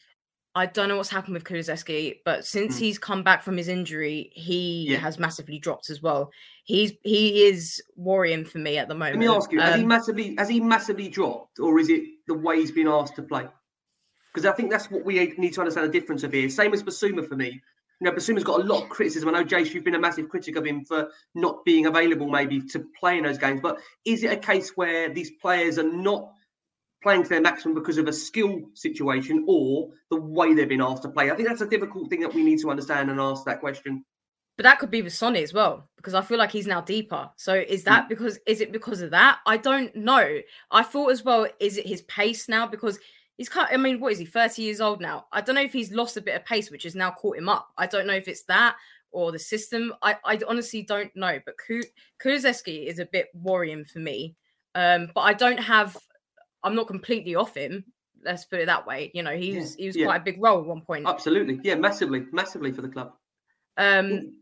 I 0.54 0.66
don't 0.66 0.88
know 0.88 0.96
what's 0.98 1.08
happened 1.10 1.34
with 1.34 1.42
Kulusevski, 1.42 2.18
but 2.24 2.44
since 2.46 2.76
Mm. 2.76 2.78
he's 2.78 2.98
come 2.98 3.24
back 3.24 3.42
from 3.42 3.56
his 3.56 3.66
injury, 3.66 4.30
he 4.34 4.86
Yeah. 4.90 4.98
has 4.98 5.18
massively 5.18 5.58
dropped 5.58 5.90
as 5.90 6.00
well. 6.00 6.30
He's 6.62 6.92
he 7.02 7.46
is 7.46 7.82
worrying 7.96 8.44
for 8.44 8.58
me 8.58 8.78
at 8.78 8.86
the 8.86 8.94
moment. 8.94 9.18
Let 9.18 9.28
me 9.28 9.34
ask 9.34 9.50
you: 9.50 9.60
Has 9.60 9.74
he 9.74 9.82
Um, 9.82 9.88
massively 9.88 10.34
has 10.38 10.48
he 10.48 10.60
massively 10.60 11.08
dropped, 11.08 11.58
or 11.58 11.80
is 11.80 11.88
it 11.88 12.04
the 12.28 12.34
way 12.34 12.60
he's 12.60 12.70
been 12.70 12.86
asked 12.86 13.16
to 13.16 13.22
play? 13.22 13.48
Because 14.32 14.46
I 14.46 14.52
think 14.52 14.70
that's 14.70 14.90
what 14.90 15.04
we 15.04 15.14
need 15.38 15.54
to 15.54 15.60
understand 15.60 15.88
the 15.88 15.92
difference 16.00 16.22
of 16.22 16.32
here. 16.32 16.48
Same 16.48 16.72
as 16.72 16.82
Bissouma 16.84 17.26
for 17.28 17.36
me. 17.36 17.60
You 18.00 18.10
know, 18.10 18.12
Bissouma's 18.12 18.44
got 18.44 18.60
a 18.60 18.64
lot 18.64 18.82
of 18.82 18.88
criticism. 18.88 19.28
I 19.28 19.32
know, 19.32 19.44
Jace, 19.44 19.72
you've 19.72 19.84
been 19.84 19.94
a 19.94 20.00
massive 20.00 20.28
critic 20.28 20.56
of 20.56 20.66
him 20.66 20.84
for 20.84 21.10
not 21.34 21.64
being 21.64 21.86
available 21.86 22.28
maybe 22.28 22.60
to 22.60 22.84
play 22.98 23.18
in 23.18 23.24
those 23.24 23.38
games. 23.38 23.60
But 23.62 23.78
is 24.04 24.24
it 24.24 24.32
a 24.32 24.36
case 24.36 24.72
where 24.74 25.08
these 25.08 25.30
players 25.40 25.78
are 25.78 25.90
not 25.90 26.32
playing 27.02 27.22
to 27.22 27.28
their 27.28 27.40
maximum 27.40 27.74
because 27.74 27.98
of 27.98 28.08
a 28.08 28.12
skill 28.12 28.62
situation 28.74 29.44
or 29.46 29.90
the 30.10 30.20
way 30.20 30.54
they've 30.54 30.68
been 30.68 30.80
asked 30.80 31.02
to 31.02 31.08
play? 31.08 31.30
I 31.30 31.36
think 31.36 31.48
that's 31.48 31.60
a 31.60 31.68
difficult 31.68 32.10
thing 32.10 32.20
that 32.20 32.34
we 32.34 32.42
need 32.42 32.60
to 32.60 32.70
understand 32.70 33.10
and 33.10 33.20
ask 33.20 33.44
that 33.44 33.60
question. 33.60 34.04
But 34.56 34.64
that 34.64 34.78
could 34.78 34.90
be 34.90 35.02
with 35.02 35.12
Sonny 35.12 35.42
as 35.42 35.52
well, 35.52 35.88
because 35.96 36.14
I 36.14 36.22
feel 36.22 36.38
like 36.38 36.52
he's 36.52 36.66
now 36.66 36.80
deeper. 36.80 37.28
So 37.36 37.54
is 37.54 37.84
that 37.84 38.04
hmm. 38.04 38.08
because 38.08 38.38
is 38.46 38.60
it 38.60 38.72
because 38.72 39.00
of 39.00 39.10
that? 39.10 39.38
I 39.46 39.56
don't 39.56 39.94
know. 39.96 40.38
I 40.70 40.82
thought 40.82 41.10
as 41.10 41.24
well, 41.24 41.46
is 41.58 41.76
it 41.76 41.86
his 41.86 42.02
pace 42.02 42.48
now? 42.48 42.66
Because 42.66 42.98
he's 43.36 43.48
kind 43.48 43.68
I 43.70 43.76
mean, 43.76 44.00
what 44.00 44.12
is 44.12 44.18
he, 44.18 44.24
30 44.24 44.62
years 44.62 44.80
old 44.80 45.00
now? 45.00 45.26
I 45.32 45.40
don't 45.40 45.54
know 45.54 45.62
if 45.62 45.72
he's 45.72 45.92
lost 45.92 46.16
a 46.16 46.22
bit 46.22 46.36
of 46.36 46.44
pace, 46.44 46.70
which 46.70 46.84
has 46.84 46.94
now 46.94 47.10
caught 47.10 47.36
him 47.36 47.48
up. 47.48 47.68
I 47.76 47.86
don't 47.86 48.06
know 48.06 48.14
if 48.14 48.28
it's 48.28 48.44
that 48.44 48.76
or 49.10 49.32
the 49.32 49.38
system. 49.38 49.94
I, 50.02 50.16
I 50.24 50.40
honestly 50.48 50.82
don't 50.82 51.14
know. 51.14 51.38
But 51.44 51.54
Ku- 51.64 51.82
Kulusevski 52.22 52.86
is 52.86 52.98
a 52.98 53.06
bit 53.06 53.28
worrying 53.34 53.84
for 53.84 54.00
me. 54.00 54.34
Um, 54.74 55.10
but 55.14 55.22
I 55.22 55.32
don't 55.32 55.60
have 55.60 55.96
I'm 56.62 56.74
not 56.74 56.86
completely 56.86 57.34
off 57.34 57.54
him. 57.54 57.84
Let's 58.24 58.46
put 58.46 58.60
it 58.60 58.66
that 58.66 58.86
way. 58.86 59.10
You 59.14 59.22
know, 59.22 59.36
he 59.36 59.52
Yeah, 59.52 59.60
was 59.60 59.74
he 59.74 59.86
was 59.86 59.96
yeah. 59.96 60.06
quite 60.06 60.20
a 60.22 60.24
big 60.24 60.42
role 60.42 60.60
at 60.60 60.66
one 60.66 60.80
point. 60.80 61.06
Absolutely. 61.06 61.60
Yeah, 61.62 61.74
massively, 61.76 62.26
massively 62.32 62.72
for 62.72 62.82
the 62.82 62.88
club. 62.88 63.12
Um 63.76 64.38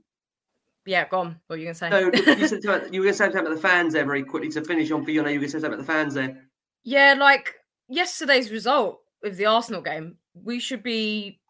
yeah, 0.85 1.07
go 1.09 1.21
on. 1.21 1.41
What 1.47 1.57
are 1.57 1.59
you 1.59 1.67
gonna 1.67 1.75
say? 1.75 1.91
So 1.91 2.11
you, 2.39 2.49
said 2.49 2.65
about, 2.65 2.93
you 2.93 3.01
were 3.01 3.05
going 3.05 3.13
to 3.13 3.19
say 3.19 3.25
something 3.27 3.41
about 3.41 3.55
the 3.55 3.61
fans 3.61 3.93
there 3.93 4.05
very 4.05 4.25
quickly 4.25 4.51
to 4.51 4.65
finish 4.65 4.91
on 4.91 5.05
for 5.05 5.13
you. 5.13 5.23
Were 5.23 5.29
going 5.29 5.41
to 5.41 5.49
say 5.49 5.53
something 5.53 5.75
about 5.75 5.79
the 5.87 5.93
fans 5.93 6.15
there. 6.15 6.43
Yeah, 6.83 7.15
like 7.17 7.55
yesterday's 7.89 8.51
result 8.51 9.01
with 9.23 9.37
the 9.37 9.47
Arsenal 9.47 9.83
game, 9.83 10.17
we 10.35 10.59
should 10.59 10.83
be 10.83 11.41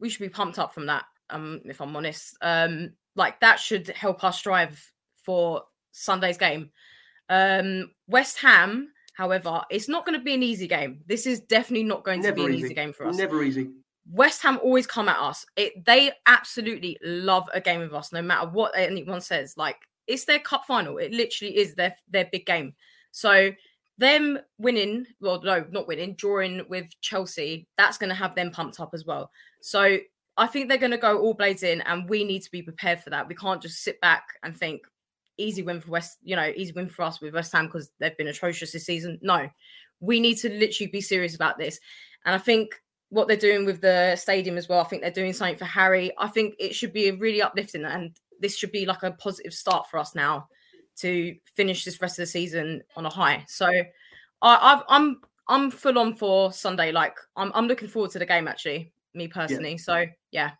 we 0.00 0.08
should 0.08 0.22
be 0.22 0.28
pumped 0.28 0.58
up 0.58 0.74
from 0.74 0.86
that. 0.86 1.04
Um, 1.30 1.60
if 1.64 1.80
I'm 1.80 1.94
honest, 1.94 2.36
um, 2.40 2.92
like 3.14 3.40
that 3.40 3.60
should 3.60 3.88
help 3.88 4.24
us 4.24 4.38
strive 4.38 4.92
for 5.22 5.62
Sunday's 5.92 6.38
game. 6.38 6.70
Um, 7.28 7.90
West 8.06 8.38
Ham, 8.38 8.90
however, 9.12 9.62
it's 9.70 9.88
not 9.88 10.06
going 10.06 10.18
to 10.18 10.24
be 10.24 10.34
an 10.34 10.42
easy 10.42 10.66
game. 10.66 11.00
This 11.06 11.26
is 11.26 11.40
definitely 11.40 11.84
not 11.84 12.04
going 12.04 12.22
to 12.22 12.32
be 12.32 12.40
Never 12.40 12.48
an 12.48 12.54
easy. 12.54 12.64
easy 12.66 12.74
game 12.74 12.92
for 12.92 13.06
us. 13.06 13.16
Never 13.16 13.42
easy. 13.42 13.68
West 14.10 14.42
Ham 14.42 14.58
always 14.62 14.86
come 14.86 15.08
at 15.08 15.18
us. 15.18 15.44
It 15.56 15.84
they 15.84 16.12
absolutely 16.26 16.96
love 17.02 17.46
a 17.52 17.60
game 17.60 17.80
with 17.80 17.92
us, 17.92 18.12
no 18.12 18.22
matter 18.22 18.48
what 18.48 18.72
anyone 18.74 19.20
says. 19.20 19.54
Like 19.56 19.76
it's 20.06 20.24
their 20.24 20.38
cup 20.38 20.64
final. 20.66 20.96
It 20.96 21.12
literally 21.12 21.58
is 21.58 21.74
their 21.74 21.94
their 22.08 22.28
big 22.32 22.46
game. 22.46 22.74
So 23.10 23.52
them 23.98 24.38
winning, 24.58 25.06
well, 25.20 25.42
no, 25.42 25.66
not 25.70 25.88
winning, 25.88 26.14
drawing 26.14 26.62
with 26.68 26.88
Chelsea, 27.00 27.66
that's 27.76 27.98
going 27.98 28.08
to 28.08 28.14
have 28.14 28.34
them 28.34 28.50
pumped 28.50 28.80
up 28.80 28.90
as 28.94 29.04
well. 29.04 29.30
So 29.60 29.98
I 30.36 30.46
think 30.46 30.68
they're 30.68 30.78
going 30.78 30.92
to 30.92 30.98
go 30.98 31.18
all 31.18 31.34
blades 31.34 31.64
in, 31.64 31.80
and 31.82 32.08
we 32.08 32.24
need 32.24 32.42
to 32.42 32.50
be 32.50 32.62
prepared 32.62 33.00
for 33.00 33.10
that. 33.10 33.28
We 33.28 33.34
can't 33.34 33.60
just 33.60 33.82
sit 33.82 34.00
back 34.00 34.24
and 34.42 34.56
think 34.56 34.82
easy 35.36 35.62
win 35.62 35.80
for 35.80 35.90
West, 35.90 36.18
you 36.22 36.36
know, 36.36 36.52
easy 36.56 36.72
win 36.72 36.88
for 36.88 37.02
us 37.02 37.20
with 37.20 37.34
West 37.34 37.52
Ham 37.52 37.66
because 37.66 37.90
they've 37.98 38.16
been 38.16 38.28
atrocious 38.28 38.72
this 38.72 38.86
season. 38.86 39.18
No, 39.20 39.48
we 40.00 40.20
need 40.20 40.36
to 40.38 40.48
literally 40.48 40.90
be 40.90 41.00
serious 41.00 41.34
about 41.34 41.58
this. 41.58 41.80
And 42.24 42.34
I 42.34 42.38
think 42.38 42.80
what 43.10 43.26
they're 43.26 43.36
doing 43.36 43.64
with 43.64 43.80
the 43.80 44.14
stadium 44.16 44.56
as 44.56 44.68
well, 44.68 44.80
I 44.80 44.84
think 44.84 45.02
they're 45.02 45.10
doing 45.10 45.32
something 45.32 45.56
for 45.56 45.64
Harry. 45.64 46.12
I 46.18 46.28
think 46.28 46.54
it 46.58 46.74
should 46.74 46.92
be 46.92 47.08
a 47.08 47.16
really 47.16 47.42
uplifting, 47.42 47.84
and 47.84 48.16
this 48.40 48.56
should 48.56 48.70
be 48.72 48.86
like 48.86 49.02
a 49.02 49.10
positive 49.12 49.52
start 49.52 49.88
for 49.90 49.98
us 49.98 50.14
now 50.14 50.48
to 51.00 51.36
finish 51.54 51.84
this 51.84 52.00
rest 52.00 52.18
of 52.18 52.22
the 52.22 52.26
season 52.26 52.82
on 52.96 53.06
a 53.06 53.10
high. 53.10 53.44
So 53.48 53.66
I, 53.66 53.82
I've, 54.42 54.82
I'm 54.88 55.20
I'm 55.48 55.70
full 55.70 55.98
on 55.98 56.14
for 56.14 56.52
Sunday. 56.52 56.92
Like 56.92 57.16
I'm 57.36 57.52
I'm 57.54 57.66
looking 57.66 57.88
forward 57.88 58.10
to 58.12 58.18
the 58.18 58.26
game 58.26 58.48
actually, 58.48 58.92
me 59.14 59.28
personally. 59.28 59.78
So 59.78 60.06
yeah. 60.30 60.52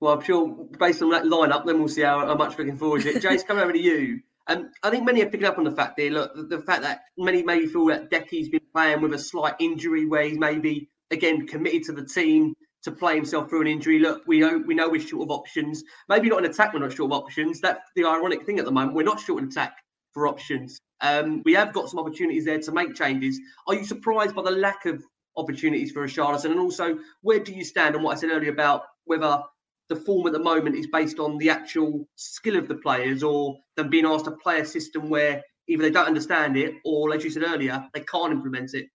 Well, 0.00 0.14
I'm 0.14 0.22
sure 0.22 0.48
based 0.78 1.02
on 1.02 1.10
that 1.10 1.24
lineup, 1.24 1.64
then 1.64 1.78
we'll 1.78 1.88
see 1.88 2.02
how, 2.02 2.26
how 2.26 2.34
much 2.34 2.58
looking 2.58 2.76
forward 2.76 3.06
it. 3.06 3.22
Jace, 3.22 3.46
coming 3.46 3.62
over 3.62 3.72
to 3.72 3.78
you. 3.78 4.20
Um, 4.48 4.70
I 4.82 4.90
think 4.90 5.04
many 5.04 5.22
are 5.22 5.30
picking 5.30 5.46
up 5.46 5.56
on 5.56 5.64
the 5.64 5.70
fact 5.70 5.96
there, 5.96 6.10
look, 6.10 6.34
the, 6.34 6.42
the 6.42 6.60
fact 6.60 6.82
that 6.82 7.04
many 7.16 7.42
maybe 7.42 7.66
feel 7.66 7.86
that 7.86 8.10
Deki's 8.10 8.50
been 8.50 8.60
playing 8.74 9.00
with 9.00 9.14
a 9.14 9.18
slight 9.18 9.54
injury 9.58 10.04
where 10.04 10.24
he's 10.24 10.38
maybe, 10.38 10.90
again, 11.10 11.46
committed 11.46 11.84
to 11.84 11.92
the 11.92 12.04
team 12.04 12.54
to 12.84 12.92
play 12.92 13.16
himself 13.16 13.48
through 13.48 13.62
an 13.62 13.66
injury. 13.66 13.98
Look, 13.98 14.22
we 14.26 14.40
know 14.40 14.62
we 14.66 14.74
know 14.74 14.88
we're 14.88 15.00
short 15.00 15.24
of 15.24 15.30
options. 15.30 15.82
Maybe 16.08 16.28
not 16.28 16.44
an 16.44 16.50
attack, 16.50 16.72
we're 16.72 16.80
not 16.80 16.92
short 16.92 17.12
of 17.12 17.18
options. 17.18 17.60
That's 17.60 17.90
the 17.96 18.04
ironic 18.04 18.44
thing 18.46 18.58
at 18.58 18.64
the 18.64 18.72
moment. 18.72 18.94
We're 18.94 19.04
not 19.04 19.20
short 19.20 19.42
in 19.42 19.48
attack 19.48 19.76
for 20.12 20.28
options. 20.28 20.80
Um, 21.00 21.42
we 21.44 21.54
have 21.54 21.72
got 21.72 21.88
some 21.88 21.98
opportunities 21.98 22.44
there 22.44 22.60
to 22.60 22.72
make 22.72 22.94
changes. 22.94 23.40
Are 23.66 23.74
you 23.74 23.84
surprised 23.84 24.34
by 24.34 24.42
the 24.42 24.50
lack 24.50 24.86
of 24.86 25.02
opportunities 25.36 25.92
for 25.92 26.06
Richarlison? 26.06 26.52
And 26.52 26.60
also, 26.60 26.98
where 27.22 27.40
do 27.40 27.52
you 27.52 27.64
stand 27.64 27.96
on 27.96 28.02
what 28.02 28.16
I 28.16 28.20
said 28.20 28.30
earlier 28.30 28.52
about 28.52 28.82
whether 29.04 29.42
the 29.88 29.96
form 29.96 30.26
at 30.26 30.32
the 30.32 30.38
moment 30.38 30.76
is 30.76 30.86
based 30.86 31.18
on 31.18 31.36
the 31.38 31.50
actual 31.50 32.06
skill 32.16 32.56
of 32.56 32.68
the 32.68 32.76
players 32.76 33.22
or 33.22 33.58
them 33.76 33.90
being 33.90 34.06
asked 34.06 34.24
to 34.24 34.30
play 34.30 34.60
a 34.60 34.64
system 34.64 35.10
where 35.10 35.42
either 35.68 35.82
they 35.82 35.90
don't 35.90 36.06
understand 36.06 36.56
it 36.56 36.74
or, 36.84 37.14
as 37.14 37.24
you 37.24 37.30
said 37.30 37.42
earlier, 37.42 37.86
they 37.92 38.00
can't 38.00 38.32
implement 38.32 38.72
it? 38.74 38.86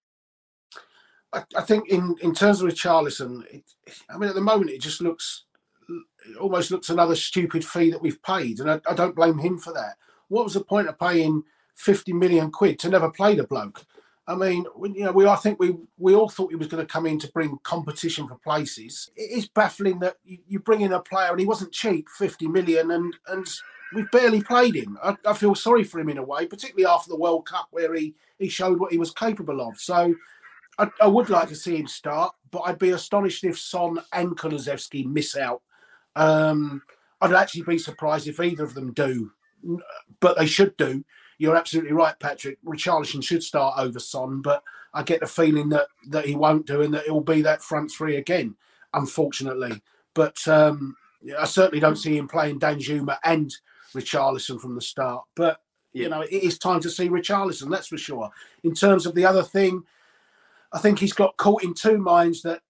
I, 1.33 1.43
I 1.55 1.61
think 1.61 1.89
in, 1.89 2.15
in 2.21 2.33
terms 2.33 2.61
of 2.61 2.69
Richarlison, 2.69 3.43
it, 3.53 3.63
I 4.09 4.17
mean, 4.17 4.29
at 4.29 4.35
the 4.35 4.41
moment, 4.41 4.71
it 4.71 4.81
just 4.81 5.01
looks, 5.01 5.45
it 5.89 6.37
almost 6.37 6.71
looks 6.71 6.89
another 6.89 7.15
stupid 7.15 7.63
fee 7.65 7.91
that 7.91 8.01
we've 8.01 8.21
paid. 8.23 8.59
And 8.59 8.71
I, 8.71 8.81
I 8.89 8.93
don't 8.93 9.15
blame 9.15 9.37
him 9.37 9.57
for 9.57 9.73
that. 9.73 9.97
What 10.27 10.43
was 10.43 10.53
the 10.53 10.63
point 10.63 10.87
of 10.87 10.99
paying 10.99 11.43
50 11.75 12.13
million 12.13 12.51
quid 12.51 12.79
to 12.79 12.89
never 12.89 13.09
play 13.09 13.35
the 13.35 13.45
bloke? 13.45 13.85
I 14.29 14.35
mean, 14.35 14.63
you 14.93 15.05
know, 15.05 15.11
we 15.11 15.25
I 15.25 15.35
think 15.37 15.59
we 15.59 15.75
we 15.97 16.13
all 16.13 16.29
thought 16.29 16.51
he 16.51 16.55
was 16.55 16.67
going 16.67 16.85
to 16.85 16.93
come 16.93 17.07
in 17.07 17.17
to 17.17 17.31
bring 17.31 17.57
competition 17.63 18.27
for 18.27 18.35
places. 18.35 19.09
It 19.15 19.31
is 19.31 19.47
baffling 19.47 19.97
that 19.99 20.17
you, 20.23 20.37
you 20.47 20.59
bring 20.59 20.81
in 20.81 20.93
a 20.93 20.99
player 20.99 21.31
and 21.31 21.39
he 21.39 21.47
wasn't 21.47 21.71
cheap, 21.71 22.07
50 22.09 22.47
million, 22.47 22.91
and 22.91 23.15
and 23.27 23.47
we've 23.95 24.11
barely 24.11 24.43
played 24.43 24.75
him. 24.75 24.99
I, 25.03 25.17
I 25.25 25.33
feel 25.33 25.55
sorry 25.55 25.83
for 25.83 25.99
him 25.99 26.09
in 26.09 26.19
a 26.19 26.23
way, 26.23 26.45
particularly 26.45 26.85
after 26.85 27.09
the 27.09 27.17
World 27.17 27.47
Cup 27.47 27.69
where 27.71 27.95
he 27.95 28.13
he 28.37 28.49
showed 28.49 28.79
what 28.79 28.91
he 28.91 28.99
was 28.99 29.09
capable 29.09 29.67
of. 29.67 29.79
So 29.79 30.13
I, 30.79 30.89
I 31.01 31.07
would 31.07 31.29
like 31.29 31.49
to 31.49 31.55
see 31.55 31.75
him 31.75 31.87
start, 31.87 32.33
but 32.51 32.61
I'd 32.61 32.79
be 32.79 32.91
astonished 32.91 33.43
if 33.43 33.59
Son 33.59 33.99
and 34.13 34.37
Kulusevski 34.37 35.05
miss 35.05 35.35
out. 35.35 35.61
Um, 36.15 36.81
I'd 37.21 37.33
actually 37.33 37.63
be 37.63 37.77
surprised 37.77 38.27
if 38.27 38.39
either 38.39 38.63
of 38.63 38.73
them 38.73 38.93
do, 38.93 39.31
but 40.21 40.37
they 40.37 40.45
should 40.45 40.75
do. 40.77 41.03
You're 41.37 41.57
absolutely 41.57 41.91
right, 41.91 42.17
Patrick. 42.19 42.57
Richarlison 42.65 43.23
should 43.23 43.43
start 43.43 43.77
over 43.77 43.99
Son, 43.99 44.41
but 44.41 44.63
I 44.93 45.03
get 45.03 45.19
the 45.19 45.27
feeling 45.27 45.69
that 45.69 45.87
that 46.07 46.25
he 46.25 46.35
won't 46.35 46.65
do, 46.65 46.81
and 46.81 46.93
that 46.93 47.05
it 47.05 47.11
will 47.11 47.21
be 47.21 47.41
that 47.41 47.61
front 47.61 47.91
three 47.91 48.15
again, 48.15 48.55
unfortunately. 48.93 49.81
But 50.13 50.45
um, 50.47 50.95
I 51.37 51.45
certainly 51.45 51.79
don't 51.79 51.97
see 51.97 52.17
him 52.17 52.27
playing 52.27 52.59
Danjuma 52.59 53.17
and 53.23 53.53
Richarlison 53.93 54.59
from 54.59 54.75
the 54.75 54.81
start. 54.81 55.25
But 55.35 55.61
you 55.93 56.09
know, 56.09 56.21
it 56.21 56.31
is 56.31 56.57
time 56.57 56.79
to 56.81 56.89
see 56.89 57.09
Richarlison, 57.09 57.69
that's 57.69 57.87
for 57.87 57.97
sure. 57.97 58.29
In 58.63 58.73
terms 58.73 59.05
of 59.05 59.15
the 59.15 59.25
other 59.25 59.43
thing, 59.43 59.83
I 60.71 60.79
think 60.79 60.99
he's 60.99 61.13
got 61.13 61.37
caught 61.37 61.63
in 61.63 61.73
two 61.73 61.97
minds 61.97 62.41
that 62.43 62.61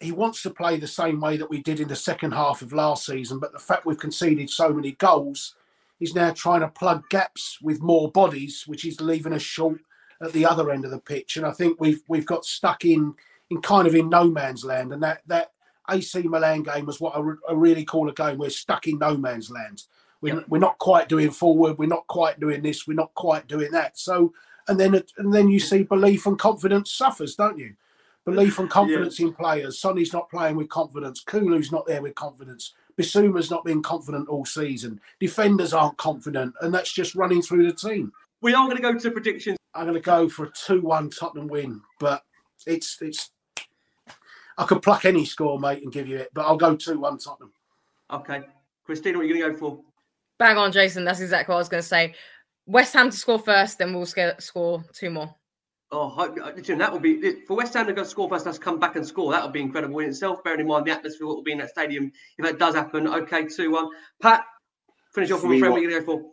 he 0.00 0.12
wants 0.12 0.42
to 0.42 0.50
play 0.50 0.76
the 0.76 0.86
same 0.86 1.20
way 1.20 1.36
that 1.36 1.50
we 1.50 1.62
did 1.62 1.80
in 1.80 1.88
the 1.88 1.96
second 1.96 2.32
half 2.32 2.62
of 2.62 2.72
last 2.72 3.06
season, 3.06 3.38
but 3.38 3.52
the 3.52 3.58
fact 3.58 3.86
we've 3.86 3.98
conceded 3.98 4.50
so 4.50 4.72
many 4.72 4.92
goals, 4.92 5.54
he's 5.98 6.14
now 6.14 6.30
trying 6.32 6.60
to 6.60 6.68
plug 6.68 7.08
gaps 7.10 7.58
with 7.62 7.80
more 7.82 8.10
bodies, 8.10 8.64
which 8.66 8.84
is 8.84 9.00
leaving 9.00 9.32
us 9.32 9.42
short 9.42 9.78
at 10.20 10.32
the 10.32 10.44
other 10.46 10.70
end 10.70 10.84
of 10.84 10.90
the 10.90 10.98
pitch. 10.98 11.36
And 11.36 11.46
I 11.46 11.52
think 11.52 11.80
we've 11.80 12.02
we've 12.08 12.26
got 12.26 12.44
stuck 12.44 12.84
in 12.84 13.14
in 13.50 13.60
kind 13.62 13.86
of 13.86 13.94
in 13.94 14.08
no 14.08 14.24
man's 14.24 14.64
land. 14.64 14.92
And 14.92 15.02
that 15.02 15.22
that 15.26 15.52
AC 15.90 16.22
Milan 16.22 16.62
game 16.62 16.86
was 16.86 17.00
what 17.00 17.16
I, 17.16 17.20
re- 17.20 17.36
I 17.48 17.52
really 17.52 17.84
call 17.84 18.08
a 18.08 18.12
game. 18.12 18.38
We're 18.38 18.50
stuck 18.50 18.86
in 18.86 18.98
no 18.98 19.16
man's 19.16 19.50
land. 19.50 19.84
We're, 20.20 20.34
Yep. 20.34 20.44
we're 20.48 20.58
not 20.58 20.78
quite 20.78 21.08
doing 21.08 21.30
forward. 21.30 21.78
We're 21.78 21.86
not 21.86 22.06
quite 22.08 22.40
doing 22.40 22.62
this. 22.62 22.86
We're 22.86 22.94
not 22.94 23.14
quite 23.14 23.46
doing 23.46 23.70
that. 23.72 23.96
So 23.98 24.32
and 24.68 24.78
then 24.78 25.02
and 25.16 25.32
then 25.32 25.48
you 25.48 25.58
see 25.58 25.82
belief 25.82 26.26
and 26.26 26.38
confidence 26.38 26.92
suffers, 26.92 27.34
don't 27.34 27.58
you? 27.58 27.74
Belief 28.24 28.58
and 28.58 28.68
confidence 28.68 29.20
in 29.20 29.32
players. 29.32 29.78
Sonny's 29.78 30.12
not 30.12 30.28
playing 30.28 30.56
with 30.56 30.68
confidence. 30.68 31.24
Kulu's 31.24 31.72
not 31.72 31.86
there 31.86 32.02
with 32.02 32.14
confidence. 32.14 32.74
Bissouma's 32.98 33.50
not 33.50 33.64
been 33.64 33.82
confident 33.82 34.28
all 34.28 34.44
season. 34.44 35.00
Defenders 35.18 35.72
aren't 35.72 35.96
confident, 35.96 36.54
and 36.60 36.74
that's 36.74 36.92
just 36.92 37.14
running 37.14 37.40
through 37.40 37.66
the 37.66 37.72
team. 37.72 38.12
We 38.42 38.54
are 38.54 38.66
going 38.66 38.76
to 38.76 38.82
go 38.82 38.98
to 38.98 39.10
predictions. 39.10 39.56
I'm 39.74 39.84
going 39.86 39.94
to 39.94 40.00
go 40.00 40.28
for 40.28 40.46
a 40.46 40.52
two-one 40.52 41.10
Tottenham 41.10 41.48
win, 41.48 41.80
but 41.98 42.22
it's 42.66 42.98
it's. 43.00 43.30
I 44.58 44.64
could 44.64 44.82
pluck 44.82 45.04
any 45.04 45.24
score, 45.24 45.58
mate, 45.58 45.82
and 45.82 45.92
give 45.92 46.08
you 46.08 46.18
it, 46.18 46.30
but 46.34 46.44
I'll 46.44 46.56
go 46.56 46.76
two-one 46.76 47.18
Tottenham. 47.18 47.52
Okay. 48.10 48.42
Christina, 48.84 49.18
what 49.18 49.24
are 49.24 49.28
you 49.28 49.38
going 49.38 49.52
to 49.52 49.52
go 49.52 49.58
for? 49.58 49.80
Bang 50.38 50.56
on, 50.56 50.72
Jason. 50.72 51.04
That's 51.04 51.20
exactly 51.20 51.52
what 51.52 51.56
I 51.56 51.60
was 51.60 51.68
going 51.68 51.82
to 51.82 51.88
say. 51.88 52.14
West 52.68 52.92
Ham 52.92 53.10
to 53.10 53.16
score 53.16 53.38
first, 53.38 53.78
then 53.78 53.94
we'll 53.94 54.04
sca- 54.06 54.40
score 54.40 54.84
two 54.92 55.08
more. 55.10 55.34
Oh, 55.90 56.08
hope- 56.10 56.36
listen, 56.54 56.76
that 56.78 56.92
would 56.92 57.00
be 57.00 57.40
for 57.46 57.56
West 57.56 57.72
Ham 57.72 57.86
to 57.86 57.94
go 57.94 58.04
score 58.04 58.28
first. 58.28 58.44
Let's 58.44 58.58
come 58.58 58.78
back 58.78 58.96
and 58.96 59.06
score. 59.06 59.32
That 59.32 59.42
would 59.42 59.54
be 59.54 59.62
incredible 59.62 59.98
in 60.00 60.10
itself. 60.10 60.44
Bearing 60.44 60.60
in 60.60 60.66
mind 60.66 60.86
the 60.86 60.90
atmosphere 60.90 61.26
what 61.26 61.36
will 61.36 61.42
be 61.42 61.52
in 61.52 61.58
that 61.58 61.70
stadium 61.70 62.12
if 62.36 62.44
that 62.44 62.58
does 62.58 62.74
happen. 62.74 63.08
Okay, 63.08 63.46
two 63.46 63.70
one. 63.72 63.88
Pat, 64.20 64.44
finish 65.14 65.30
off 65.30 65.40
from 65.40 65.50
a 65.50 65.52
Three 65.54 65.60
friend. 65.60 65.72
one. 65.72 65.80
What 65.82 65.86
are 65.88 65.90
you 65.90 66.00
going 66.04 66.06
go 66.06 66.22
for? 66.22 66.30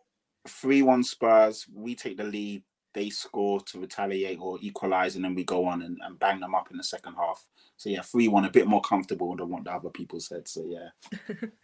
Three 0.50 0.82
one 0.82 1.04
Spurs. 1.04 1.66
We 1.74 1.96
take 1.96 2.18
the 2.18 2.26
lead. 2.26 2.64
They 2.94 3.10
score 3.10 3.62
to 3.62 3.80
retaliate 3.80 4.40
or 4.42 4.58
equalize, 4.62 5.16
and 5.16 5.24
then 5.24 5.36
we 5.36 5.44
go 5.46 5.66
on 5.66 5.82
and, 5.84 5.98
and 6.06 6.20
bang 6.20 6.40
them 6.42 6.54
up 6.56 6.70
in 6.72 6.78
the 6.78 6.84
second 6.84 7.16
half. 7.16 7.46
So 7.78 7.90
yeah, 7.90 8.02
three 8.02 8.28
one, 8.28 8.44
a 8.44 8.52
bit 8.52 8.68
more 8.68 8.82
comfortable 8.82 9.36
than 9.38 9.50
what 9.50 9.64
the 9.64 9.72
other 9.74 9.90
people 9.90 10.20
said. 10.20 10.48
So 10.50 10.66
yeah, 10.68 10.90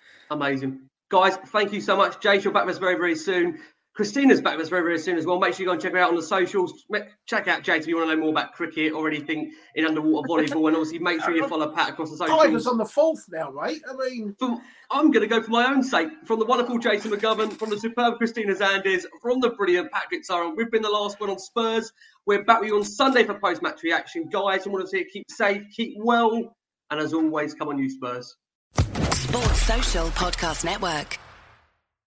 Amazing. 0.32 0.80
Guys, 1.10 1.36
thank 1.48 1.74
you 1.74 1.82
so 1.82 1.98
much. 1.98 2.22
Jace, 2.22 2.44
you're 2.46 2.54
back 2.54 2.66
with 2.66 2.76
us 2.76 2.80
very, 2.80 2.96
very 2.96 3.16
soon. 3.18 3.60
Christina's 4.02 4.42
back 4.42 4.58
with 4.58 4.64
us 4.64 4.70
very, 4.70 4.82
very 4.82 4.98
soon 4.98 5.16
as 5.16 5.28
well. 5.28 5.38
Make 5.38 5.54
sure 5.54 5.60
you 5.60 5.68
go 5.68 5.74
and 5.74 5.82
check 5.82 5.92
her 5.92 6.00
out 6.00 6.10
on 6.10 6.16
the 6.16 6.24
socials. 6.24 6.86
Check 7.28 7.48
out 7.48 7.62
Jace 7.62 7.82
if 7.82 7.88
you 7.88 7.98
want 7.98 8.10
to 8.10 8.16
know 8.16 8.22
more 8.22 8.32
about 8.32 8.54
cricket 8.54 8.94
or 8.94 9.08
anything 9.08 9.52
in 9.76 9.86
underwater 9.86 10.28
volleyball. 10.28 10.70
And 10.70 10.76
obviously, 10.76 10.98
make 10.98 11.22
sure 11.22 11.36
you 11.36 11.48
follow 11.48 11.72
Pat 11.72 11.90
across 11.90 12.10
the 12.10 12.18
socials. 12.18 12.42
Tigers 12.42 12.66
on 12.66 12.80
the 12.80 12.86
fourth 12.86 13.24
now, 13.30 13.52
mate. 13.52 13.80
I 13.88 13.94
mean, 13.94 14.36
From, 14.40 14.60
I'm 14.90 15.12
going 15.12 15.22
to 15.22 15.28
go 15.28 15.40
for 15.44 15.52
my 15.52 15.68
own 15.68 15.84
sake. 15.84 16.10
From 16.26 16.40
the 16.40 16.46
wonderful 16.46 16.80
Jason 16.80 17.12
McGovern, 17.12 17.54
from 17.54 17.70
the 17.70 17.78
superb 17.78 18.18
Christina 18.18 18.56
Zandes, 18.56 19.04
from 19.22 19.40
the 19.40 19.52
brilliant 19.52 19.92
Patrick 19.92 20.26
Tyrant. 20.28 20.58
We've 20.58 20.72
been 20.72 20.82
the 20.82 20.90
Last 20.90 21.20
Word 21.20 21.30
On 21.30 21.38
Spurs. 21.38 21.94
We're 22.26 22.44
back 22.44 22.62
with 22.62 22.70
you 22.72 22.78
on 22.78 22.84
Sunday 22.84 23.24
for 23.24 23.36
post 23.36 23.62
match 23.62 23.84
reaction. 23.84 24.30
Guys, 24.30 24.66
I 24.66 24.72
want 24.72 24.84
to 24.84 24.90
see 24.90 24.98
you 24.98 25.06
keep 25.06 25.30
safe, 25.30 25.62
keep 25.76 25.94
well, 26.00 26.56
and 26.90 27.00
as 27.00 27.14
always, 27.14 27.54
come 27.54 27.68
on, 27.68 27.78
you 27.78 27.88
Spurs. 27.92 28.36
Sports 28.74 29.62
Social 29.62 30.08
Podcast 30.08 30.66
Network. 30.66 31.21